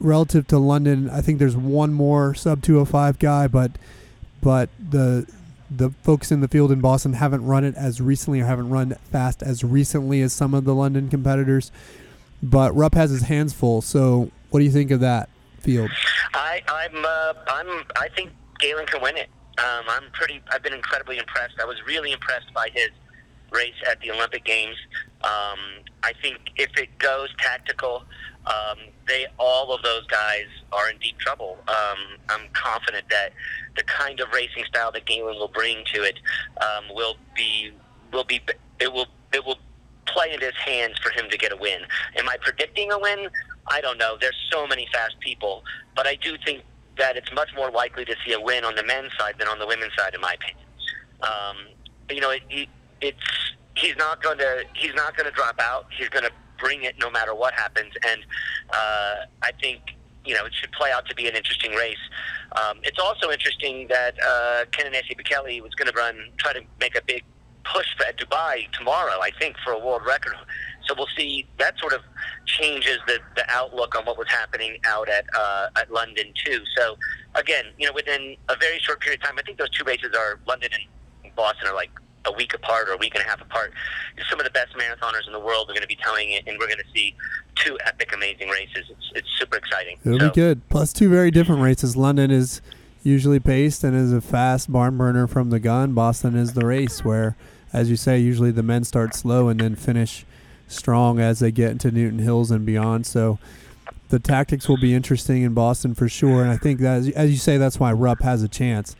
relative 0.00 0.46
to 0.48 0.58
London, 0.58 1.10
I 1.10 1.20
think 1.20 1.38
there's 1.38 1.56
one 1.56 1.92
more 1.92 2.34
sub 2.34 2.62
205 2.62 3.18
guy, 3.18 3.46
but 3.46 3.72
but 4.40 4.70
the 4.78 5.26
the 5.70 5.90
folks 6.02 6.32
in 6.32 6.40
the 6.40 6.48
field 6.48 6.72
in 6.72 6.80
Boston 6.80 7.14
haven't 7.14 7.44
run 7.44 7.64
it 7.64 7.74
as 7.74 8.00
recently 8.00 8.40
or 8.40 8.46
haven't 8.46 8.70
run 8.70 8.96
fast 9.10 9.42
as 9.42 9.62
recently 9.62 10.22
as 10.22 10.32
some 10.32 10.54
of 10.54 10.64
the 10.64 10.74
London 10.74 11.08
competitors. 11.08 11.70
But 12.42 12.74
Rupp 12.74 12.94
has 12.94 13.10
his 13.10 13.22
hands 13.22 13.52
full. 13.52 13.82
So, 13.82 14.30
what 14.50 14.60
do 14.60 14.64
you 14.64 14.70
think 14.70 14.90
of 14.90 15.00
that 15.00 15.28
field? 15.60 15.90
I, 16.34 16.62
I'm, 16.68 17.04
uh, 17.04 17.32
I'm, 17.48 17.84
I 17.96 18.08
think 18.14 18.30
Galen 18.60 18.86
can 18.86 19.02
win 19.02 19.16
it. 19.16 19.28
Um, 19.58 19.84
I'm 19.88 20.04
pretty. 20.12 20.40
I've 20.52 20.62
been 20.62 20.72
incredibly 20.72 21.18
impressed. 21.18 21.54
I 21.60 21.64
was 21.64 21.76
really 21.84 22.12
impressed 22.12 22.54
by 22.54 22.68
his 22.72 22.90
race 23.50 23.74
at 23.88 24.00
the 24.00 24.10
Olympic 24.10 24.44
Games. 24.44 24.76
Um, 25.22 25.58
I 26.02 26.12
think 26.22 26.38
if 26.56 26.76
it 26.76 26.96
goes 26.98 27.28
tactical, 27.38 28.04
um, 28.46 28.78
they 29.06 29.26
all 29.38 29.72
of 29.72 29.82
those 29.82 30.06
guys 30.06 30.46
are 30.72 30.90
in 30.90 30.98
deep 30.98 31.18
trouble. 31.18 31.58
Um, 31.68 32.18
I'm 32.28 32.48
confident 32.52 33.08
that 33.10 33.32
the 33.76 33.82
kind 33.84 34.20
of 34.20 34.28
racing 34.32 34.64
style 34.64 34.92
that 34.92 35.06
Galen 35.06 35.36
will 35.36 35.48
bring 35.48 35.84
to 35.92 36.02
it 36.02 36.18
um, 36.60 36.94
will 36.94 37.16
be 37.34 37.72
will 38.12 38.24
be 38.24 38.40
it 38.80 38.92
will 38.92 39.06
it 39.32 39.44
will 39.44 39.58
play 40.06 40.32
in 40.32 40.40
his 40.40 40.54
hands 40.54 40.98
for 40.98 41.10
him 41.10 41.28
to 41.30 41.36
get 41.36 41.52
a 41.52 41.56
win. 41.56 41.80
Am 42.16 42.28
I 42.28 42.36
predicting 42.40 42.90
a 42.92 42.98
win? 42.98 43.28
I 43.66 43.80
don't 43.80 43.98
know. 43.98 44.16
There's 44.18 44.36
so 44.50 44.66
many 44.66 44.88
fast 44.92 45.18
people, 45.20 45.62
but 45.94 46.06
I 46.06 46.14
do 46.14 46.36
think 46.44 46.62
that 46.96 47.16
it's 47.16 47.32
much 47.32 47.50
more 47.54 47.70
likely 47.70 48.04
to 48.04 48.16
see 48.24 48.32
a 48.32 48.40
win 48.40 48.64
on 48.64 48.74
the 48.74 48.82
men's 48.82 49.12
side 49.18 49.34
than 49.38 49.48
on 49.48 49.58
the 49.58 49.66
women's 49.66 49.92
side, 49.96 50.14
in 50.14 50.20
my 50.20 50.34
opinion. 50.34 50.66
Um, 51.22 51.56
you 52.10 52.20
know, 52.20 52.30
it, 52.30 52.42
it, 52.50 52.68
it's 53.00 53.54
he's 53.76 53.96
not 53.96 54.22
going 54.22 54.38
to 54.38 54.64
he's 54.74 54.94
not 54.94 55.16
going 55.16 55.28
to 55.28 55.34
drop 55.34 55.58
out. 55.60 55.86
He's 55.96 56.08
going 56.08 56.24
to 56.24 56.32
bring 56.58 56.82
it 56.82 56.96
no 56.98 57.10
matter 57.10 57.34
what 57.34 57.54
happens, 57.54 57.92
and 58.06 58.20
uh, 58.70 59.14
I 59.42 59.52
think 59.60 59.80
you 60.24 60.34
know 60.34 60.44
it 60.44 60.54
should 60.54 60.72
play 60.72 60.90
out 60.92 61.08
to 61.08 61.14
be 61.14 61.28
an 61.28 61.34
interesting 61.34 61.72
race. 61.72 61.96
Um, 62.56 62.78
it's 62.82 62.98
also 62.98 63.30
interesting 63.30 63.86
that 63.88 64.14
uh, 64.22 64.64
Kenenisa 64.72 65.16
Bekele 65.16 65.62
was 65.62 65.74
going 65.74 65.90
to 65.90 65.96
run 65.96 66.16
try 66.38 66.52
to 66.52 66.60
make 66.80 66.96
a 66.96 67.02
big 67.06 67.24
push 67.64 67.86
at 68.06 68.16
Dubai 68.18 68.70
tomorrow. 68.72 69.20
I 69.20 69.30
think 69.38 69.56
for 69.64 69.72
a 69.72 69.78
world 69.78 70.02
record. 70.06 70.34
So 70.86 70.94
we'll 70.96 71.08
see. 71.16 71.46
That 71.58 71.78
sort 71.78 71.92
of 71.92 72.00
changes 72.46 72.98
the, 73.06 73.18
the 73.36 73.44
outlook 73.50 73.94
on 73.94 74.06
what 74.06 74.16
was 74.16 74.28
happening 74.28 74.78
out 74.86 75.08
at 75.08 75.26
uh, 75.36 75.68
at 75.76 75.90
London 75.92 76.32
too. 76.44 76.62
So 76.76 76.96
again, 77.34 77.66
you 77.78 77.86
know, 77.86 77.92
within 77.92 78.36
a 78.48 78.56
very 78.56 78.78
short 78.80 79.00
period 79.00 79.20
of 79.20 79.26
time, 79.26 79.38
I 79.38 79.42
think 79.42 79.58
those 79.58 79.70
two 79.70 79.84
races 79.84 80.14
are 80.16 80.40
London 80.46 80.70
and 80.72 81.34
Boston 81.36 81.68
are 81.68 81.74
like 81.74 81.90
a 82.24 82.32
week 82.32 82.54
apart 82.54 82.88
or 82.88 82.92
a 82.92 82.96
week 82.96 83.14
and 83.14 83.24
a 83.24 83.26
half 83.26 83.40
apart. 83.40 83.72
Some 84.30 84.38
of 84.40 84.44
the 84.44 84.50
best 84.50 84.74
marathoners 84.74 85.26
in 85.26 85.32
the 85.32 85.40
world 85.40 85.70
are 85.70 85.72
going 85.72 85.82
to 85.82 85.88
be 85.88 85.98
telling 86.02 86.30
it, 86.30 86.44
and 86.46 86.58
we're 86.58 86.66
going 86.66 86.78
to 86.78 86.92
see 86.94 87.14
two 87.54 87.78
epic, 87.84 88.12
amazing 88.14 88.48
races. 88.48 88.84
It's, 88.90 89.12
it's 89.14 89.28
super 89.38 89.56
exciting. 89.56 89.98
It'll 90.04 90.18
so. 90.18 90.28
be 90.28 90.34
good. 90.34 90.68
Plus, 90.68 90.92
two 90.92 91.08
very 91.08 91.30
different 91.30 91.62
races. 91.62 91.96
London 91.96 92.30
is 92.30 92.60
usually 93.02 93.40
paced 93.40 93.84
and 93.84 93.96
is 93.96 94.12
a 94.12 94.20
fast 94.20 94.72
barn 94.72 94.96
burner 94.96 95.26
from 95.26 95.50
the 95.50 95.60
gun. 95.60 95.92
Boston 95.92 96.36
is 96.36 96.54
the 96.54 96.66
race 96.66 97.04
where, 97.04 97.36
as 97.72 97.90
you 97.90 97.96
say, 97.96 98.18
usually 98.18 98.50
the 98.50 98.62
men 98.62 98.84
start 98.84 99.14
slow 99.14 99.48
and 99.48 99.60
then 99.60 99.74
finish 99.74 100.24
strong 100.66 101.18
as 101.18 101.38
they 101.38 101.50
get 101.50 101.70
into 101.70 101.90
Newton 101.90 102.18
Hills 102.18 102.50
and 102.50 102.66
beyond. 102.66 103.06
So 103.06 103.38
the 104.10 104.18
tactics 104.18 104.68
will 104.68 104.76
be 104.78 104.94
interesting 104.94 105.42
in 105.42 105.54
Boston 105.54 105.94
for 105.94 106.08
sure. 106.08 106.42
And 106.42 106.50
I 106.50 106.56
think 106.56 106.80
that, 106.80 107.08
as 107.14 107.30
you 107.30 107.36
say, 107.36 107.56
that's 107.56 107.78
why 107.78 107.92
Rupp 107.92 108.22
has 108.22 108.42
a 108.42 108.48
chance 108.48 108.94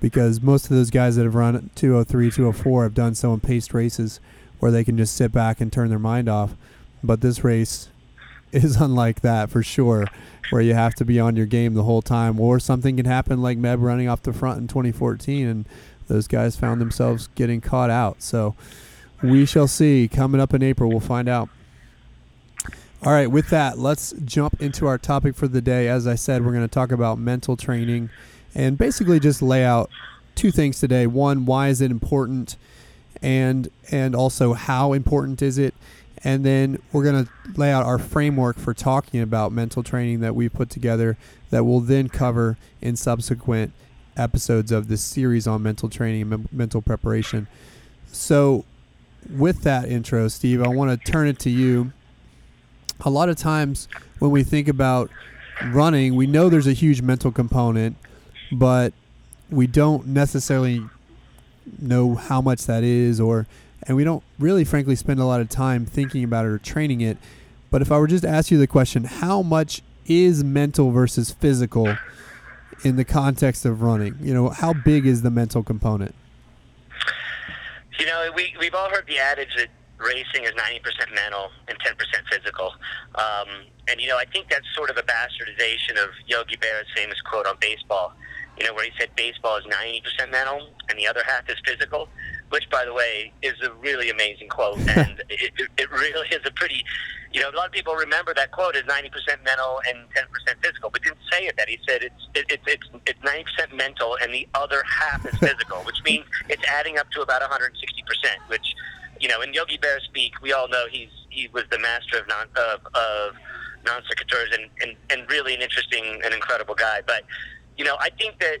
because 0.00 0.40
most 0.40 0.64
of 0.64 0.70
those 0.70 0.90
guys 0.90 1.16
that 1.16 1.24
have 1.24 1.34
run 1.34 1.70
203, 1.74 2.30
204 2.30 2.82
have 2.84 2.94
done 2.94 3.14
so 3.14 3.32
in 3.32 3.40
paced 3.40 3.74
races 3.74 4.20
where 4.58 4.70
they 4.70 4.84
can 4.84 4.96
just 4.96 5.14
sit 5.14 5.32
back 5.32 5.60
and 5.60 5.72
turn 5.72 5.90
their 5.90 5.98
mind 5.98 6.28
off. 6.28 6.54
But 7.02 7.20
this 7.20 7.44
race 7.44 7.88
is 8.52 8.76
unlike 8.76 9.20
that 9.20 9.50
for 9.50 9.62
sure, 9.62 10.06
where 10.50 10.62
you 10.62 10.74
have 10.74 10.94
to 10.96 11.04
be 11.04 11.18
on 11.18 11.36
your 11.36 11.46
game 11.46 11.74
the 11.74 11.82
whole 11.82 12.02
time, 12.02 12.38
or 12.38 12.58
something 12.58 12.96
can 12.96 13.06
happen 13.06 13.42
like 13.42 13.58
Meb 13.58 13.82
running 13.82 14.08
off 14.08 14.22
the 14.22 14.32
front 14.32 14.60
in 14.60 14.68
2014, 14.68 15.46
and 15.46 15.68
those 16.08 16.28
guys 16.28 16.56
found 16.56 16.80
themselves 16.80 17.28
getting 17.34 17.60
caught 17.60 17.90
out. 17.90 18.22
So 18.22 18.54
we 19.22 19.46
shall 19.46 19.68
see. 19.68 20.08
Coming 20.08 20.40
up 20.40 20.54
in 20.54 20.62
April, 20.62 20.90
we'll 20.90 21.00
find 21.00 21.28
out. 21.28 21.48
All 23.02 23.12
right, 23.12 23.30
with 23.30 23.50
that, 23.50 23.78
let's 23.78 24.14
jump 24.24 24.62
into 24.62 24.86
our 24.86 24.96
topic 24.96 25.36
for 25.36 25.46
the 25.46 25.60
day. 25.60 25.88
As 25.88 26.06
I 26.06 26.14
said, 26.14 26.44
we're 26.44 26.52
going 26.52 26.64
to 26.64 26.68
talk 26.68 26.90
about 26.90 27.18
mental 27.18 27.54
training 27.54 28.08
and 28.54 28.78
basically 28.78 29.20
just 29.20 29.42
lay 29.42 29.64
out 29.64 29.90
two 30.34 30.50
things 30.50 30.80
today. 30.80 31.06
One, 31.06 31.46
why 31.46 31.68
is 31.68 31.80
it 31.80 31.90
important, 31.90 32.56
and 33.22 33.68
and 33.90 34.14
also 34.14 34.52
how 34.52 34.92
important 34.92 35.42
is 35.42 35.58
it, 35.58 35.74
and 36.22 36.44
then 36.44 36.78
we're 36.92 37.04
going 37.04 37.24
to 37.24 37.30
lay 37.56 37.70
out 37.70 37.84
our 37.84 37.98
framework 37.98 38.58
for 38.58 38.72
talking 38.72 39.20
about 39.20 39.52
mental 39.52 39.82
training 39.82 40.20
that 40.20 40.34
we 40.34 40.48
put 40.48 40.70
together 40.70 41.16
that 41.50 41.64
we'll 41.64 41.80
then 41.80 42.08
cover 42.08 42.56
in 42.80 42.96
subsequent 42.96 43.72
episodes 44.16 44.72
of 44.72 44.88
this 44.88 45.02
series 45.02 45.46
on 45.46 45.62
mental 45.62 45.88
training 45.88 46.32
and 46.32 46.52
mental 46.52 46.80
preparation. 46.80 47.46
So, 48.06 48.64
with 49.30 49.62
that 49.62 49.88
intro, 49.88 50.28
Steve, 50.28 50.62
I 50.62 50.68
want 50.68 50.90
to 50.90 51.12
turn 51.12 51.28
it 51.28 51.38
to 51.40 51.50
you. 51.50 51.92
A 53.00 53.10
lot 53.10 53.28
of 53.28 53.36
times 53.36 53.88
when 54.18 54.30
we 54.30 54.42
think 54.42 54.68
about 54.68 55.10
running, 55.66 56.14
we 56.14 56.26
know 56.26 56.48
there's 56.48 56.66
a 56.66 56.72
huge 56.72 57.02
mental 57.02 57.32
component, 57.32 57.96
but 58.52 58.92
we 59.50 59.66
don't 59.66 60.06
necessarily 60.06 60.82
know 61.78 62.14
how 62.14 62.40
much 62.40 62.66
that 62.66 62.82
is 62.82 63.20
or 63.20 63.46
and 63.86 63.96
we 63.96 64.04
don't 64.04 64.22
really 64.38 64.64
frankly 64.64 64.96
spend 64.96 65.20
a 65.20 65.24
lot 65.24 65.40
of 65.40 65.48
time 65.48 65.84
thinking 65.84 66.24
about 66.24 66.46
it 66.46 66.48
or 66.48 66.58
training 66.58 67.00
it. 67.00 67.18
But 67.70 67.82
if 67.82 67.92
I 67.92 67.98
were 67.98 68.06
just 68.06 68.22
to 68.22 68.28
ask 68.28 68.50
you 68.50 68.58
the 68.58 68.66
question, 68.66 69.04
how 69.04 69.42
much 69.42 69.82
is 70.06 70.42
mental 70.42 70.90
versus 70.90 71.30
physical 71.32 71.96
in 72.82 72.96
the 72.96 73.04
context 73.04 73.64
of 73.66 73.82
running? 73.82 74.16
You 74.20 74.32
know, 74.32 74.48
how 74.48 74.72
big 74.72 75.06
is 75.06 75.22
the 75.22 75.30
mental 75.30 75.62
component? 75.62 76.14
You 77.98 78.06
know, 78.06 78.30
we, 78.34 78.54
we've 78.58 78.74
all 78.74 78.88
heard 78.90 79.06
the 79.06 79.18
adage 79.18 79.54
that 79.56 79.68
racing 79.98 80.44
is 80.44 80.52
90% 80.52 81.14
mental 81.14 81.50
and 81.68 81.78
10% 81.78 81.96
physical. 82.30 82.72
Um, 83.14 83.66
and, 83.88 84.00
you 84.00 84.08
know, 84.08 84.18
I 84.18 84.24
think 84.24 84.48
that's 84.48 84.66
sort 84.74 84.90
of 84.90 84.96
a 84.96 85.02
bastardization 85.02 86.02
of 86.02 86.10
Yogi 86.26 86.56
Berra's 86.56 86.86
famous 86.96 87.20
quote 87.20 87.46
on 87.46 87.56
baseball, 87.60 88.12
you 88.58 88.66
know, 88.66 88.74
where 88.74 88.84
he 88.84 88.90
said 88.98 89.10
baseball 89.16 89.56
is 89.56 89.64
90% 89.64 90.30
mental 90.30 90.68
and 90.88 90.98
the 90.98 91.06
other 91.06 91.22
half 91.26 91.48
is 91.48 91.56
physical 91.64 92.08
which, 92.54 92.70
by 92.70 92.84
the 92.84 92.92
way, 92.92 93.32
is 93.42 93.54
a 93.62 93.72
really 93.82 94.10
amazing 94.10 94.48
quote, 94.48 94.78
and 94.96 95.22
it, 95.28 95.52
it 95.76 95.90
really 95.90 96.28
is 96.28 96.40
a 96.44 96.52
pretty, 96.52 96.84
you 97.32 97.40
know, 97.40 97.50
a 97.50 97.56
lot 97.56 97.66
of 97.66 97.72
people 97.72 97.94
remember 97.94 98.32
that 98.32 98.52
quote 98.52 98.76
as 98.76 98.84
ninety 98.86 99.10
percent 99.10 99.42
mental 99.44 99.80
and 99.88 99.98
ten 100.14 100.24
percent 100.30 100.56
physical, 100.62 100.88
but 100.88 101.02
didn't 101.02 101.18
say 101.32 101.46
it. 101.46 101.56
That 101.56 101.68
he 101.68 101.78
said 101.88 102.02
it's 102.02 102.28
it, 102.34 102.46
it, 102.48 102.60
it's 102.66 102.86
it's 103.06 103.18
ninety 103.24 103.42
percent 103.44 103.74
mental 103.74 104.16
and 104.22 104.32
the 104.32 104.46
other 104.54 104.84
half 104.88 105.26
is 105.26 105.36
physical, 105.38 105.78
which 105.78 106.00
means 106.04 106.24
it's 106.48 106.62
adding 106.68 106.96
up 106.96 107.10
to 107.10 107.22
about 107.22 107.40
one 107.40 107.50
hundred 107.50 107.72
and 107.72 107.78
sixty 107.78 108.04
percent. 108.06 108.38
Which, 108.46 108.74
you 109.24 109.30
know, 109.30 109.40
in 109.40 109.54
Yogi 109.54 109.78
Berra 109.78 110.02
speak, 110.02 110.34
we 110.42 110.52
all 110.52 110.68
know 110.68 110.84
he's 110.90 111.08
he 111.30 111.48
was 111.48 111.64
the 111.70 111.78
master 111.78 112.18
of 112.18 112.28
non 112.28 112.46
of, 112.56 112.80
of 112.94 113.34
non 113.86 114.02
sequiturs 114.02 114.52
and, 114.52 114.68
and 114.82 114.96
and 115.08 115.30
really 115.30 115.54
an 115.54 115.62
interesting 115.62 116.20
and 116.22 116.34
incredible 116.34 116.74
guy. 116.74 117.00
But 117.06 117.22
you 117.78 117.86
know, 117.86 117.96
I 118.00 118.10
think 118.10 118.38
that 118.40 118.58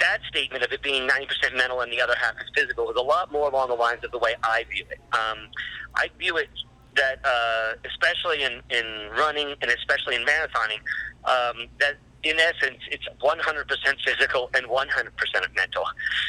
that 0.00 0.18
statement 0.28 0.64
of 0.64 0.70
it 0.70 0.82
being 0.82 1.08
90% 1.08 1.56
mental 1.56 1.80
and 1.80 1.90
the 1.90 2.02
other 2.02 2.14
half 2.20 2.34
is 2.34 2.50
physical 2.54 2.90
is 2.90 2.96
a 2.98 3.02
lot 3.02 3.32
more 3.32 3.48
along 3.48 3.68
the 3.68 3.74
lines 3.74 4.04
of 4.04 4.10
the 4.10 4.18
way 4.18 4.34
I 4.42 4.66
view 4.70 4.84
it. 4.90 4.98
Um, 5.14 5.48
I 5.94 6.10
view 6.18 6.36
it 6.36 6.50
that, 6.96 7.18
uh, 7.24 7.72
especially 7.86 8.42
in, 8.42 8.60
in 8.68 9.08
running 9.16 9.54
and 9.62 9.70
especially 9.70 10.16
in 10.16 10.26
marathoning, 10.26 10.80
um, 11.24 11.68
that 11.78 11.96
in 12.24 12.38
essence, 12.38 12.78
it's 12.90 13.06
100% 13.22 13.68
physical 14.04 14.50
and 14.54 14.66
100% 14.66 15.54
mental. 15.54 15.84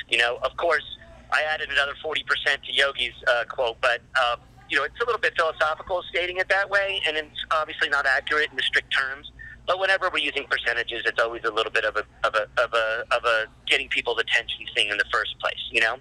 You 0.07 0.19
know, 0.19 0.37
of 0.43 0.55
course, 0.57 0.85
I 1.33 1.41
added 1.41 1.69
another 1.71 1.93
40% 2.03 2.21
to 2.63 2.71
Yogi's 2.71 3.13
uh, 3.27 3.43
quote, 3.49 3.77
but, 3.81 4.01
uh, 4.21 4.37
you 4.69 4.77
know, 4.77 4.83
it's 4.83 4.99
a 5.01 5.05
little 5.05 5.19
bit 5.19 5.33
philosophical 5.35 6.03
stating 6.09 6.37
it 6.37 6.47
that 6.49 6.69
way, 6.69 7.01
and 7.07 7.17
it's 7.17 7.45
obviously 7.51 7.89
not 7.89 8.05
accurate 8.05 8.49
in 8.51 8.55
the 8.55 8.63
strict 8.63 8.93
terms. 8.93 9.31
But 9.65 9.79
whenever 9.79 10.09
we're 10.11 10.19
using 10.19 10.45
percentages, 10.49 11.03
it's 11.05 11.21
always 11.21 11.43
a 11.45 11.51
little 11.51 11.71
bit 11.71 11.85
of 11.85 11.95
a 11.95 12.03
of 12.27 12.35
a 12.35 12.43
of 12.61 12.73
a 12.73 13.05
of 13.15 13.23
a 13.23 13.45
getting 13.65 13.87
people's 13.87 14.19
attention 14.19 14.65
thing 14.75 14.89
in 14.89 14.97
the 14.97 15.05
first 15.09 15.39
place. 15.39 15.69
You 15.71 15.79
know, 15.79 15.95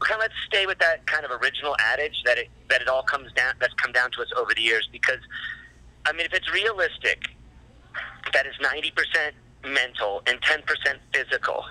kind 0.00 0.14
of 0.14 0.20
let's 0.20 0.34
stay 0.46 0.64
with 0.64 0.78
that 0.78 1.06
kind 1.06 1.24
of 1.24 1.30
original 1.42 1.76
adage 1.80 2.22
that 2.24 2.38
it 2.38 2.48
that 2.70 2.80
it 2.80 2.88
all 2.88 3.02
comes 3.02 3.30
down 3.32 3.54
that's 3.60 3.74
come 3.74 3.92
down 3.92 4.10
to 4.12 4.22
us 4.22 4.28
over 4.36 4.54
the 4.54 4.62
years. 4.62 4.88
Because 4.90 5.20
I 6.06 6.12
mean, 6.12 6.24
if 6.24 6.32
it's 6.32 6.50
realistic, 6.50 7.28
that 8.32 8.46
is 8.46 8.54
ninety 8.62 8.90
percent 8.90 9.34
mental 9.66 10.22
and 10.26 10.40
10% 10.40 10.62
physical, 11.12 11.64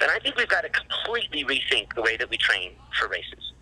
then 0.00 0.10
I 0.10 0.18
think 0.18 0.36
we've 0.36 0.48
got 0.48 0.62
to 0.62 0.70
completely 0.70 1.44
rethink 1.44 1.94
the 1.94 2.02
way 2.02 2.16
that 2.16 2.28
we 2.30 2.36
train 2.36 2.72
for 2.98 3.08
races. 3.08 3.52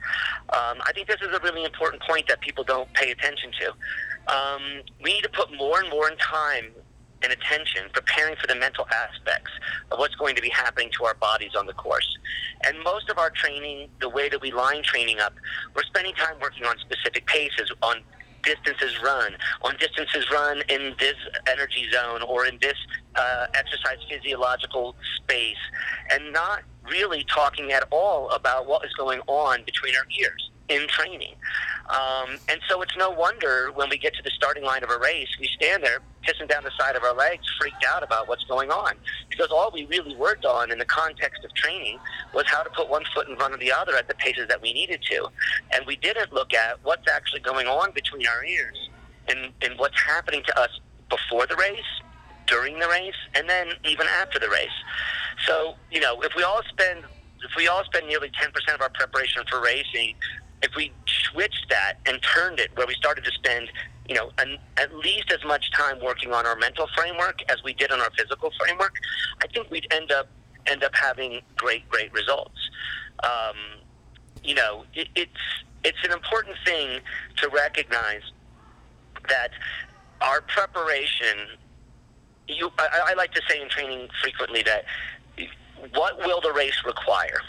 Um, 0.50 0.78
I 0.84 0.92
think 0.94 1.08
this 1.08 1.20
is 1.20 1.34
a 1.34 1.40
really 1.42 1.64
important 1.64 2.02
point 2.02 2.28
that 2.28 2.40
people 2.40 2.64
don't 2.64 2.92
pay 2.94 3.10
attention 3.10 3.50
to. 3.60 4.34
Um, 4.34 4.62
we 5.02 5.14
need 5.14 5.22
to 5.22 5.28
put 5.30 5.54
more 5.56 5.80
and 5.80 5.90
more 5.90 6.08
in 6.10 6.16
time 6.18 6.72
and 7.22 7.32
attention 7.32 7.84
preparing 7.92 8.36
for 8.36 8.46
the 8.46 8.54
mental 8.54 8.86
aspects 8.92 9.50
of 9.90 9.98
what's 9.98 10.14
going 10.16 10.36
to 10.36 10.42
be 10.42 10.50
happening 10.50 10.90
to 10.98 11.04
our 11.04 11.14
bodies 11.14 11.52
on 11.56 11.66
the 11.66 11.72
course. 11.72 12.16
And 12.64 12.76
most 12.84 13.08
of 13.08 13.18
our 13.18 13.30
training, 13.30 13.88
the 14.00 14.08
way 14.08 14.28
that 14.28 14.40
we 14.40 14.52
line 14.52 14.82
training 14.82 15.18
up, 15.20 15.34
we're 15.74 15.84
spending 15.84 16.14
time 16.14 16.36
working 16.40 16.64
on 16.66 16.76
specific 16.78 17.26
paces, 17.26 17.72
on 17.82 18.02
distances 18.46 18.96
run, 19.02 19.36
on 19.62 19.76
distances 19.76 20.24
run 20.32 20.62
in 20.68 20.94
this 20.98 21.16
energy 21.46 21.86
zone 21.92 22.22
or 22.22 22.46
in 22.46 22.58
this 22.62 22.78
uh, 23.16 23.46
exercise 23.54 23.98
physiological 24.08 24.96
space, 25.16 25.56
and 26.12 26.32
not 26.32 26.62
really 26.90 27.24
talking 27.24 27.72
at 27.72 27.84
all 27.90 28.30
about 28.30 28.66
what 28.66 28.84
is 28.86 28.92
going 28.94 29.20
on 29.26 29.62
between 29.64 29.94
our 29.96 30.06
ears 30.18 30.50
in 30.68 30.86
training. 30.88 31.34
Um, 31.88 32.38
and 32.48 32.60
so 32.68 32.82
it's 32.82 32.96
no 32.96 33.10
wonder 33.10 33.70
when 33.74 33.88
we 33.88 33.98
get 33.98 34.14
to 34.14 34.22
the 34.22 34.30
starting 34.30 34.64
line 34.64 34.82
of 34.82 34.90
a 34.90 34.98
race, 34.98 35.28
we 35.38 35.48
stand 35.56 35.84
there 35.84 36.00
pissing 36.26 36.48
down 36.48 36.64
the 36.64 36.72
side 36.78 36.96
of 36.96 37.04
our 37.04 37.14
legs, 37.14 37.44
freaked 37.60 37.84
out 37.84 38.02
about 38.02 38.28
what's 38.28 38.42
going 38.44 38.70
on. 38.70 38.94
Because 39.30 39.48
all 39.50 39.70
we 39.72 39.86
really 39.86 40.16
worked 40.16 40.44
on 40.44 40.72
in 40.72 40.78
the 40.78 40.84
context 40.84 41.44
of 41.44 41.54
training 41.54 41.98
was 42.34 42.44
how 42.46 42.62
to 42.62 42.70
put 42.70 42.88
one 42.88 43.04
foot 43.14 43.28
in 43.28 43.36
front 43.36 43.54
of 43.54 43.60
the 43.60 43.70
other 43.70 43.94
at 43.96 44.08
the 44.08 44.14
paces 44.14 44.48
that 44.48 44.60
we 44.60 44.72
needed 44.72 45.00
to. 45.10 45.28
And 45.72 45.86
we 45.86 45.96
didn't 45.96 46.32
look 46.32 46.52
at 46.52 46.78
what's 46.82 47.08
actually 47.08 47.40
going 47.40 47.68
on 47.68 47.92
between 47.92 48.26
our 48.26 48.44
ears 48.44 48.90
and, 49.28 49.52
and 49.62 49.78
what's 49.78 50.00
happening 50.02 50.42
to 50.46 50.60
us 50.60 50.70
before 51.08 51.46
the 51.46 51.56
race, 51.56 51.78
during 52.48 52.78
the 52.80 52.88
race, 52.88 53.14
and 53.34 53.48
then 53.48 53.68
even 53.84 54.06
after 54.20 54.40
the 54.40 54.48
race. 54.48 54.68
So, 55.46 55.74
you 55.92 56.00
know, 56.00 56.20
if 56.22 56.32
we 56.36 56.42
all 56.42 56.62
spend 56.68 57.04
if 57.44 57.50
we 57.54 57.68
all 57.68 57.84
spend 57.84 58.08
nearly 58.08 58.30
10% 58.30 58.74
of 58.74 58.80
our 58.80 58.88
preparation 58.88 59.42
for 59.48 59.60
racing 59.60 60.14
if 60.62 60.74
we 60.74 60.92
switched 61.06 61.66
that 61.68 61.94
and 62.06 62.20
turned 62.22 62.58
it 62.58 62.70
where 62.76 62.86
we 62.86 62.94
started 62.94 63.24
to 63.24 63.30
spend 63.32 63.68
you 64.08 64.14
know 64.14 64.30
an, 64.38 64.58
at 64.76 64.94
least 64.94 65.30
as 65.32 65.44
much 65.44 65.70
time 65.72 65.98
working 66.02 66.32
on 66.32 66.46
our 66.46 66.56
mental 66.56 66.86
framework 66.96 67.40
as 67.50 67.62
we 67.62 67.72
did 67.74 67.90
on 67.90 68.00
our 68.00 68.10
physical 68.16 68.50
framework 68.58 68.94
i 69.42 69.46
think 69.48 69.70
we'd 69.70 69.86
end 69.90 70.10
up 70.12 70.28
end 70.66 70.84
up 70.84 70.94
having 70.94 71.40
great 71.56 71.88
great 71.88 72.12
results. 72.12 72.70
Um, 73.22 73.56
you 74.42 74.54
know 74.54 74.84
it, 74.94 75.08
it's 75.14 75.30
it's 75.84 75.98
an 76.04 76.12
important 76.12 76.56
thing 76.64 77.00
to 77.36 77.48
recognize 77.48 78.22
that 79.28 79.50
our 80.20 80.40
preparation 80.42 81.58
you 82.48 82.70
I, 82.78 83.08
I 83.08 83.14
like 83.14 83.32
to 83.32 83.42
say 83.48 83.60
in 83.60 83.68
training 83.68 84.08
frequently 84.22 84.62
that 84.62 84.84
what 85.94 86.18
will 86.18 86.40
the 86.40 86.52
race 86.52 86.82
require? 86.86 87.40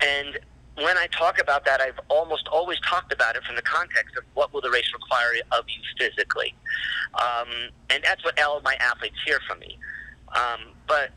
And 0.00 0.38
when 0.76 0.96
I 0.96 1.06
talk 1.08 1.40
about 1.40 1.64
that, 1.66 1.80
I've 1.80 1.98
almost 2.08 2.48
always 2.48 2.78
talked 2.80 3.12
about 3.12 3.36
it 3.36 3.44
from 3.44 3.56
the 3.56 3.62
context 3.62 4.16
of 4.16 4.24
what 4.34 4.52
will 4.52 4.60
the 4.60 4.70
race 4.70 4.90
require 4.92 5.32
of 5.52 5.64
you 5.68 5.82
physically. 5.98 6.54
Um, 7.14 7.48
and 7.90 8.02
that's 8.02 8.24
what 8.24 8.40
all 8.40 8.60
my 8.62 8.74
athletes 8.80 9.16
hear 9.24 9.38
from 9.46 9.58
me. 9.58 9.78
Um, 10.34 10.72
but, 10.88 11.10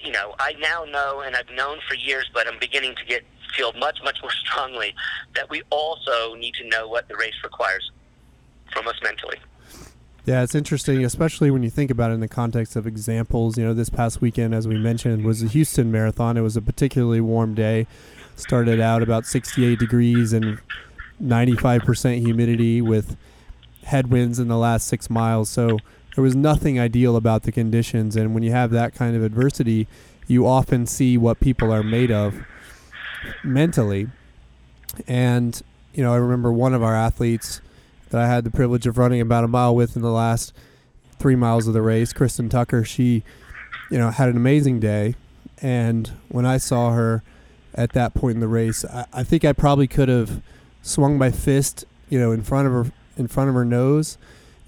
you 0.00 0.10
know, 0.10 0.34
I 0.40 0.54
now 0.58 0.84
know, 0.84 1.20
and 1.20 1.36
I've 1.36 1.50
known 1.50 1.78
for 1.88 1.94
years, 1.94 2.28
but 2.34 2.48
I'm 2.48 2.58
beginning 2.58 2.96
to 2.96 3.04
get 3.04 3.24
feel 3.56 3.72
much, 3.74 4.00
much 4.02 4.20
more 4.20 4.30
strongly 4.44 4.94
that 5.34 5.48
we 5.48 5.62
also 5.70 6.34
need 6.34 6.54
to 6.54 6.68
know 6.68 6.88
what 6.88 7.08
the 7.08 7.16
race 7.16 7.34
requires 7.42 7.90
from 8.72 8.88
us 8.88 8.96
mentally. 9.02 9.38
Yeah, 10.24 10.42
it's 10.42 10.56
interesting, 10.56 11.04
especially 11.04 11.52
when 11.52 11.62
you 11.62 11.70
think 11.70 11.88
about 11.88 12.10
it 12.10 12.14
in 12.14 12.20
the 12.20 12.26
context 12.26 12.74
of 12.74 12.84
examples. 12.84 13.56
You 13.56 13.64
know, 13.64 13.74
this 13.74 13.88
past 13.88 14.20
weekend, 14.20 14.56
as 14.56 14.66
we 14.66 14.76
mentioned, 14.76 15.24
was 15.24 15.40
the 15.40 15.46
Houston 15.46 15.92
Marathon. 15.92 16.36
It 16.36 16.40
was 16.40 16.56
a 16.56 16.62
particularly 16.62 17.20
warm 17.20 17.54
day 17.54 17.86
started 18.36 18.80
out 18.80 19.02
about 19.02 19.26
68 19.26 19.78
degrees 19.78 20.32
and 20.32 20.60
95% 21.22 22.20
humidity 22.20 22.80
with 22.80 23.16
headwinds 23.84 24.38
in 24.38 24.48
the 24.48 24.58
last 24.58 24.86
six 24.86 25.08
miles. 25.08 25.48
So 25.48 25.78
there 26.14 26.22
was 26.22 26.36
nothing 26.36 26.78
ideal 26.78 27.16
about 27.16 27.42
the 27.42 27.52
conditions. 27.52 28.16
And 28.16 28.34
when 28.34 28.42
you 28.42 28.52
have 28.52 28.70
that 28.70 28.94
kind 28.94 29.16
of 29.16 29.22
adversity, 29.22 29.86
you 30.26 30.46
often 30.46 30.86
see 30.86 31.16
what 31.16 31.40
people 31.40 31.72
are 31.72 31.82
made 31.82 32.10
of 32.10 32.44
mentally. 33.42 34.08
And, 35.06 35.60
you 35.94 36.02
know, 36.02 36.12
I 36.12 36.16
remember 36.16 36.52
one 36.52 36.74
of 36.74 36.82
our 36.82 36.94
athletes 36.94 37.60
that 38.10 38.20
I 38.20 38.26
had 38.26 38.44
the 38.44 38.50
privilege 38.50 38.86
of 38.86 38.98
running 38.98 39.20
about 39.20 39.44
a 39.44 39.48
mile 39.48 39.74
with 39.74 39.96
in 39.96 40.02
the 40.02 40.10
last 40.10 40.52
three 41.18 41.36
miles 41.36 41.66
of 41.66 41.74
the 41.74 41.82
race, 41.82 42.12
Kristen 42.12 42.48
Tucker, 42.48 42.84
she, 42.84 43.22
you 43.90 43.98
know, 43.98 44.10
had 44.10 44.28
an 44.28 44.36
amazing 44.36 44.80
day. 44.80 45.14
And 45.62 46.10
when 46.28 46.44
I 46.44 46.58
saw 46.58 46.92
her, 46.92 47.22
at 47.76 47.92
that 47.92 48.14
point 48.14 48.34
in 48.34 48.40
the 48.40 48.48
race. 48.48 48.84
I, 48.84 49.06
I 49.12 49.22
think 49.22 49.44
I 49.44 49.52
probably 49.52 49.86
could 49.86 50.08
have 50.08 50.42
swung 50.82 51.18
my 51.18 51.30
fist, 51.30 51.84
you 52.08 52.18
know, 52.18 52.32
in 52.32 52.42
front 52.42 52.66
of 52.66 52.72
her 52.72 52.92
in 53.16 53.28
front 53.28 53.48
of 53.48 53.54
her 53.54 53.64
nose, 53.64 54.18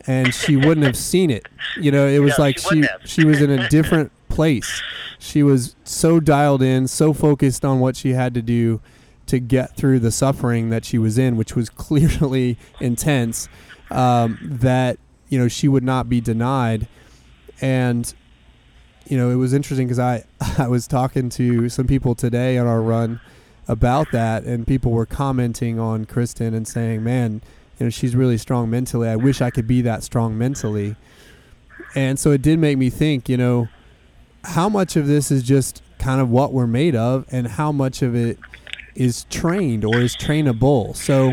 and 0.06 0.34
she 0.34 0.56
wouldn't 0.56 0.86
have 0.86 0.96
seen 1.12 1.30
it. 1.30 1.46
You 1.80 1.90
know, 1.90 2.06
it 2.06 2.20
was 2.20 2.38
no, 2.38 2.44
like 2.44 2.58
she 2.58 2.82
she 2.82 2.88
she 3.04 3.24
was 3.24 3.40
in 3.40 3.50
a 3.50 3.68
different 3.70 4.12
place. 4.28 4.82
She 5.18 5.42
was 5.42 5.74
so 5.84 6.20
dialed 6.20 6.62
in, 6.62 6.86
so 6.88 7.12
focused 7.12 7.64
on 7.64 7.80
what 7.80 7.96
she 7.96 8.10
had 8.10 8.34
to 8.34 8.42
do 8.42 8.80
to 9.26 9.38
get 9.38 9.76
through 9.76 9.98
the 9.98 10.10
suffering 10.10 10.70
that 10.70 10.84
she 10.84 10.98
was 10.98 11.18
in, 11.18 11.36
which 11.36 11.54
was 11.54 11.68
clearly 11.86 12.58
intense, 12.80 13.48
um, 13.90 14.38
that 14.42 14.98
you 15.28 15.38
know 15.38 15.48
she 15.48 15.68
would 15.68 15.84
not 15.84 16.08
be 16.08 16.20
denied, 16.20 16.88
and 17.60 18.14
you 19.08 19.16
know 19.16 19.30
it 19.30 19.36
was 19.36 19.52
interesting 19.52 19.86
because 19.86 19.98
I 19.98 20.24
I 20.58 20.68
was 20.68 20.86
talking 20.86 21.28
to 21.30 21.68
some 21.68 21.86
people 21.86 22.14
today 22.14 22.58
on 22.58 22.66
our 22.66 22.82
run 22.82 23.20
about 23.66 24.12
that, 24.12 24.44
and 24.44 24.66
people 24.66 24.92
were 24.92 25.06
commenting 25.06 25.78
on 25.78 26.04
Kristen 26.04 26.54
and 26.54 26.68
saying, 26.68 27.02
"Man, 27.02 27.42
you 27.78 27.86
know 27.86 27.90
she's 27.90 28.14
really 28.14 28.38
strong 28.38 28.70
mentally. 28.70 29.08
I 29.08 29.16
wish 29.16 29.40
I 29.40 29.50
could 29.50 29.66
be 29.66 29.82
that 29.82 30.02
strong 30.02 30.36
mentally." 30.36 30.96
And 31.94 32.18
so 32.18 32.32
it 32.32 32.42
did 32.42 32.58
make 32.58 32.76
me 32.76 32.90
think, 32.90 33.28
you 33.28 33.38
know, 33.38 33.68
how 34.44 34.68
much 34.68 34.94
of 34.94 35.06
this 35.06 35.30
is 35.30 35.42
just 35.42 35.82
kind 35.98 36.20
of 36.20 36.28
what 36.28 36.52
we're 36.52 36.66
made 36.66 36.94
of, 36.94 37.26
and 37.30 37.46
how 37.46 37.72
much 37.72 38.02
of 38.02 38.14
it 38.14 38.38
is 38.94 39.24
trained 39.30 39.84
or 39.84 40.00
is 40.00 40.16
trainable. 40.16 40.94
So 40.94 41.32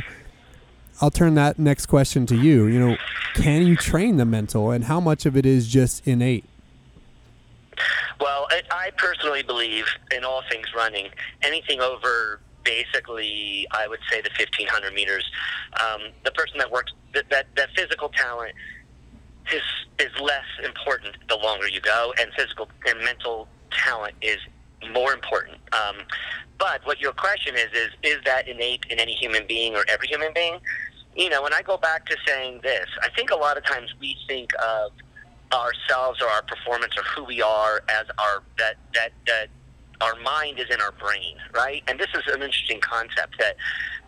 I'll 1.01 1.11
turn 1.11 1.35
that 1.35 1.59
next 1.59 1.87
question 1.87 2.25
to 2.27 2.35
you. 2.35 2.67
You 2.67 2.79
know, 2.79 2.97
can 3.33 3.67
you 3.67 3.75
train 3.75 4.15
the 4.15 4.25
mental, 4.25 4.71
and 4.71 4.85
how 4.85 5.01
much 5.01 5.25
of 5.25 5.35
it 5.35 5.45
is 5.45 5.67
just 5.67 6.07
innate? 6.07 6.45
Well, 8.19 8.47
I, 8.49 8.61
I 8.71 8.91
personally 8.97 9.43
believe 9.43 9.85
in 10.15 10.23
all 10.23 10.43
things 10.49 10.67
running, 10.75 11.09
anything 11.41 11.81
over 11.81 12.41
basically, 12.63 13.67
I 13.71 13.87
would 13.87 13.99
say 14.09 14.21
the 14.21 14.31
1500 14.37 14.93
meters. 14.93 15.23
Um, 15.79 16.01
the 16.23 16.31
person 16.31 16.57
that 16.57 16.71
works, 16.71 16.91
that, 17.13 17.29
that, 17.29 17.47
that 17.55 17.69
physical 17.75 18.09
talent 18.09 18.53
is, 19.53 19.61
is 19.99 20.11
less 20.19 20.43
important 20.63 21.15
the 21.29 21.37
longer 21.37 21.67
you 21.67 21.79
go, 21.79 22.13
and 22.19 22.31
physical 22.35 22.67
and 22.87 22.99
mental 22.99 23.47
talent 23.71 24.15
is 24.21 24.39
more 24.91 25.13
important. 25.13 25.57
Um, 25.73 25.97
but 26.57 26.85
what 26.85 26.99
your 26.99 27.11
question 27.11 27.55
is 27.55 27.67
is 27.73 27.89
is 28.03 28.17
that 28.25 28.47
innate 28.47 28.85
in 28.89 28.99
any 28.99 29.13
human 29.13 29.45
being 29.47 29.75
or 29.75 29.83
every 29.89 30.07
human 30.07 30.31
being? 30.33 30.59
You 31.15 31.29
know, 31.29 31.41
when 31.41 31.53
I 31.53 31.61
go 31.61 31.77
back 31.77 32.05
to 32.07 32.17
saying 32.25 32.61
this, 32.63 32.87
I 33.01 33.09
think 33.09 33.31
a 33.31 33.35
lot 33.35 33.57
of 33.57 33.65
times 33.65 33.93
we 33.99 34.17
think 34.27 34.51
of 34.63 34.91
ourselves 35.53 36.21
or 36.21 36.27
our 36.27 36.41
performance 36.43 36.93
or 36.97 37.03
who 37.03 37.23
we 37.23 37.41
are 37.41 37.81
as 37.89 38.05
our 38.17 38.43
that 38.57 38.75
that 38.93 39.11
that 39.27 39.47
our 40.01 40.19
mind 40.21 40.59
is 40.59 40.65
in 40.69 40.81
our 40.81 40.91
brain, 40.91 41.37
right? 41.53 41.83
And 41.87 41.99
this 41.99 42.09
is 42.13 42.23
an 42.33 42.41
interesting 42.41 42.81
concept 42.81 43.37
that 43.39 43.55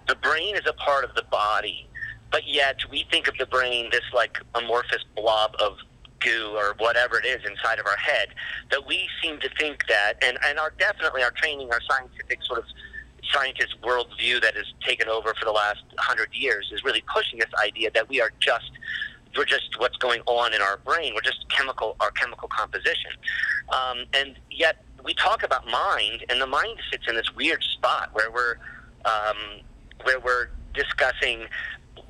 the 0.07 0.15
brain 0.15 0.55
is 0.55 0.63
a 0.67 0.73
part 0.73 1.05
of 1.05 1.15
the 1.15 1.23
body, 1.31 1.87
but 2.31 2.47
yet 2.47 2.77
we 2.91 3.05
think 3.09 3.27
of 3.27 3.37
the 3.37 3.45
brain 3.45 3.89
this 3.91 4.01
like 4.13 4.37
amorphous 4.55 5.05
blob 5.15 5.55
of 5.59 5.77
goo 6.19 6.53
or 6.55 6.75
whatever 6.79 7.19
it 7.19 7.25
is 7.25 7.39
inside 7.47 7.79
of 7.79 7.85
our 7.85 7.97
head 7.97 8.29
that 8.71 8.85
we 8.87 9.07
seem 9.21 9.39
to 9.39 9.49
think 9.59 9.83
that 9.87 10.13
and, 10.23 10.37
and 10.45 10.57
our 10.57 10.73
definitely 10.79 11.21
our 11.21 11.31
training 11.31 11.69
our 11.71 11.79
scientific 11.87 12.39
sort 12.43 12.57
of 12.57 12.65
scientist 13.31 13.75
worldview 13.83 14.41
that 14.41 14.55
has 14.55 14.65
taken 14.85 15.07
over 15.09 15.33
for 15.35 15.45
the 15.45 15.51
last 15.51 15.83
hundred 15.97 16.29
years 16.33 16.71
is 16.73 16.83
really 16.83 17.03
pushing 17.13 17.37
this 17.39 17.49
idea 17.63 17.91
that 17.93 18.07
we 18.09 18.21
are 18.21 18.31
just 18.39 18.71
we're 19.37 19.45
just 19.45 19.79
what's 19.79 19.97
going 19.97 20.21
on 20.25 20.53
in 20.53 20.61
our 20.61 20.77
brain 20.77 21.13
we're 21.13 21.21
just 21.21 21.47
chemical 21.49 21.95
our 21.99 22.11
chemical 22.11 22.47
composition 22.47 23.11
um, 23.69 24.05
and 24.13 24.35
yet 24.51 24.83
we 25.03 25.13
talk 25.13 25.43
about 25.43 25.65
mind 25.67 26.25
and 26.29 26.41
the 26.41 26.47
mind 26.47 26.77
sits 26.91 27.05
in 27.07 27.15
this 27.15 27.33
weird 27.35 27.63
spot 27.63 28.09
where 28.13 28.31
we're 28.31 28.55
um, 29.05 29.61
where 30.03 30.19
we're 30.19 30.49
discussing 30.73 31.47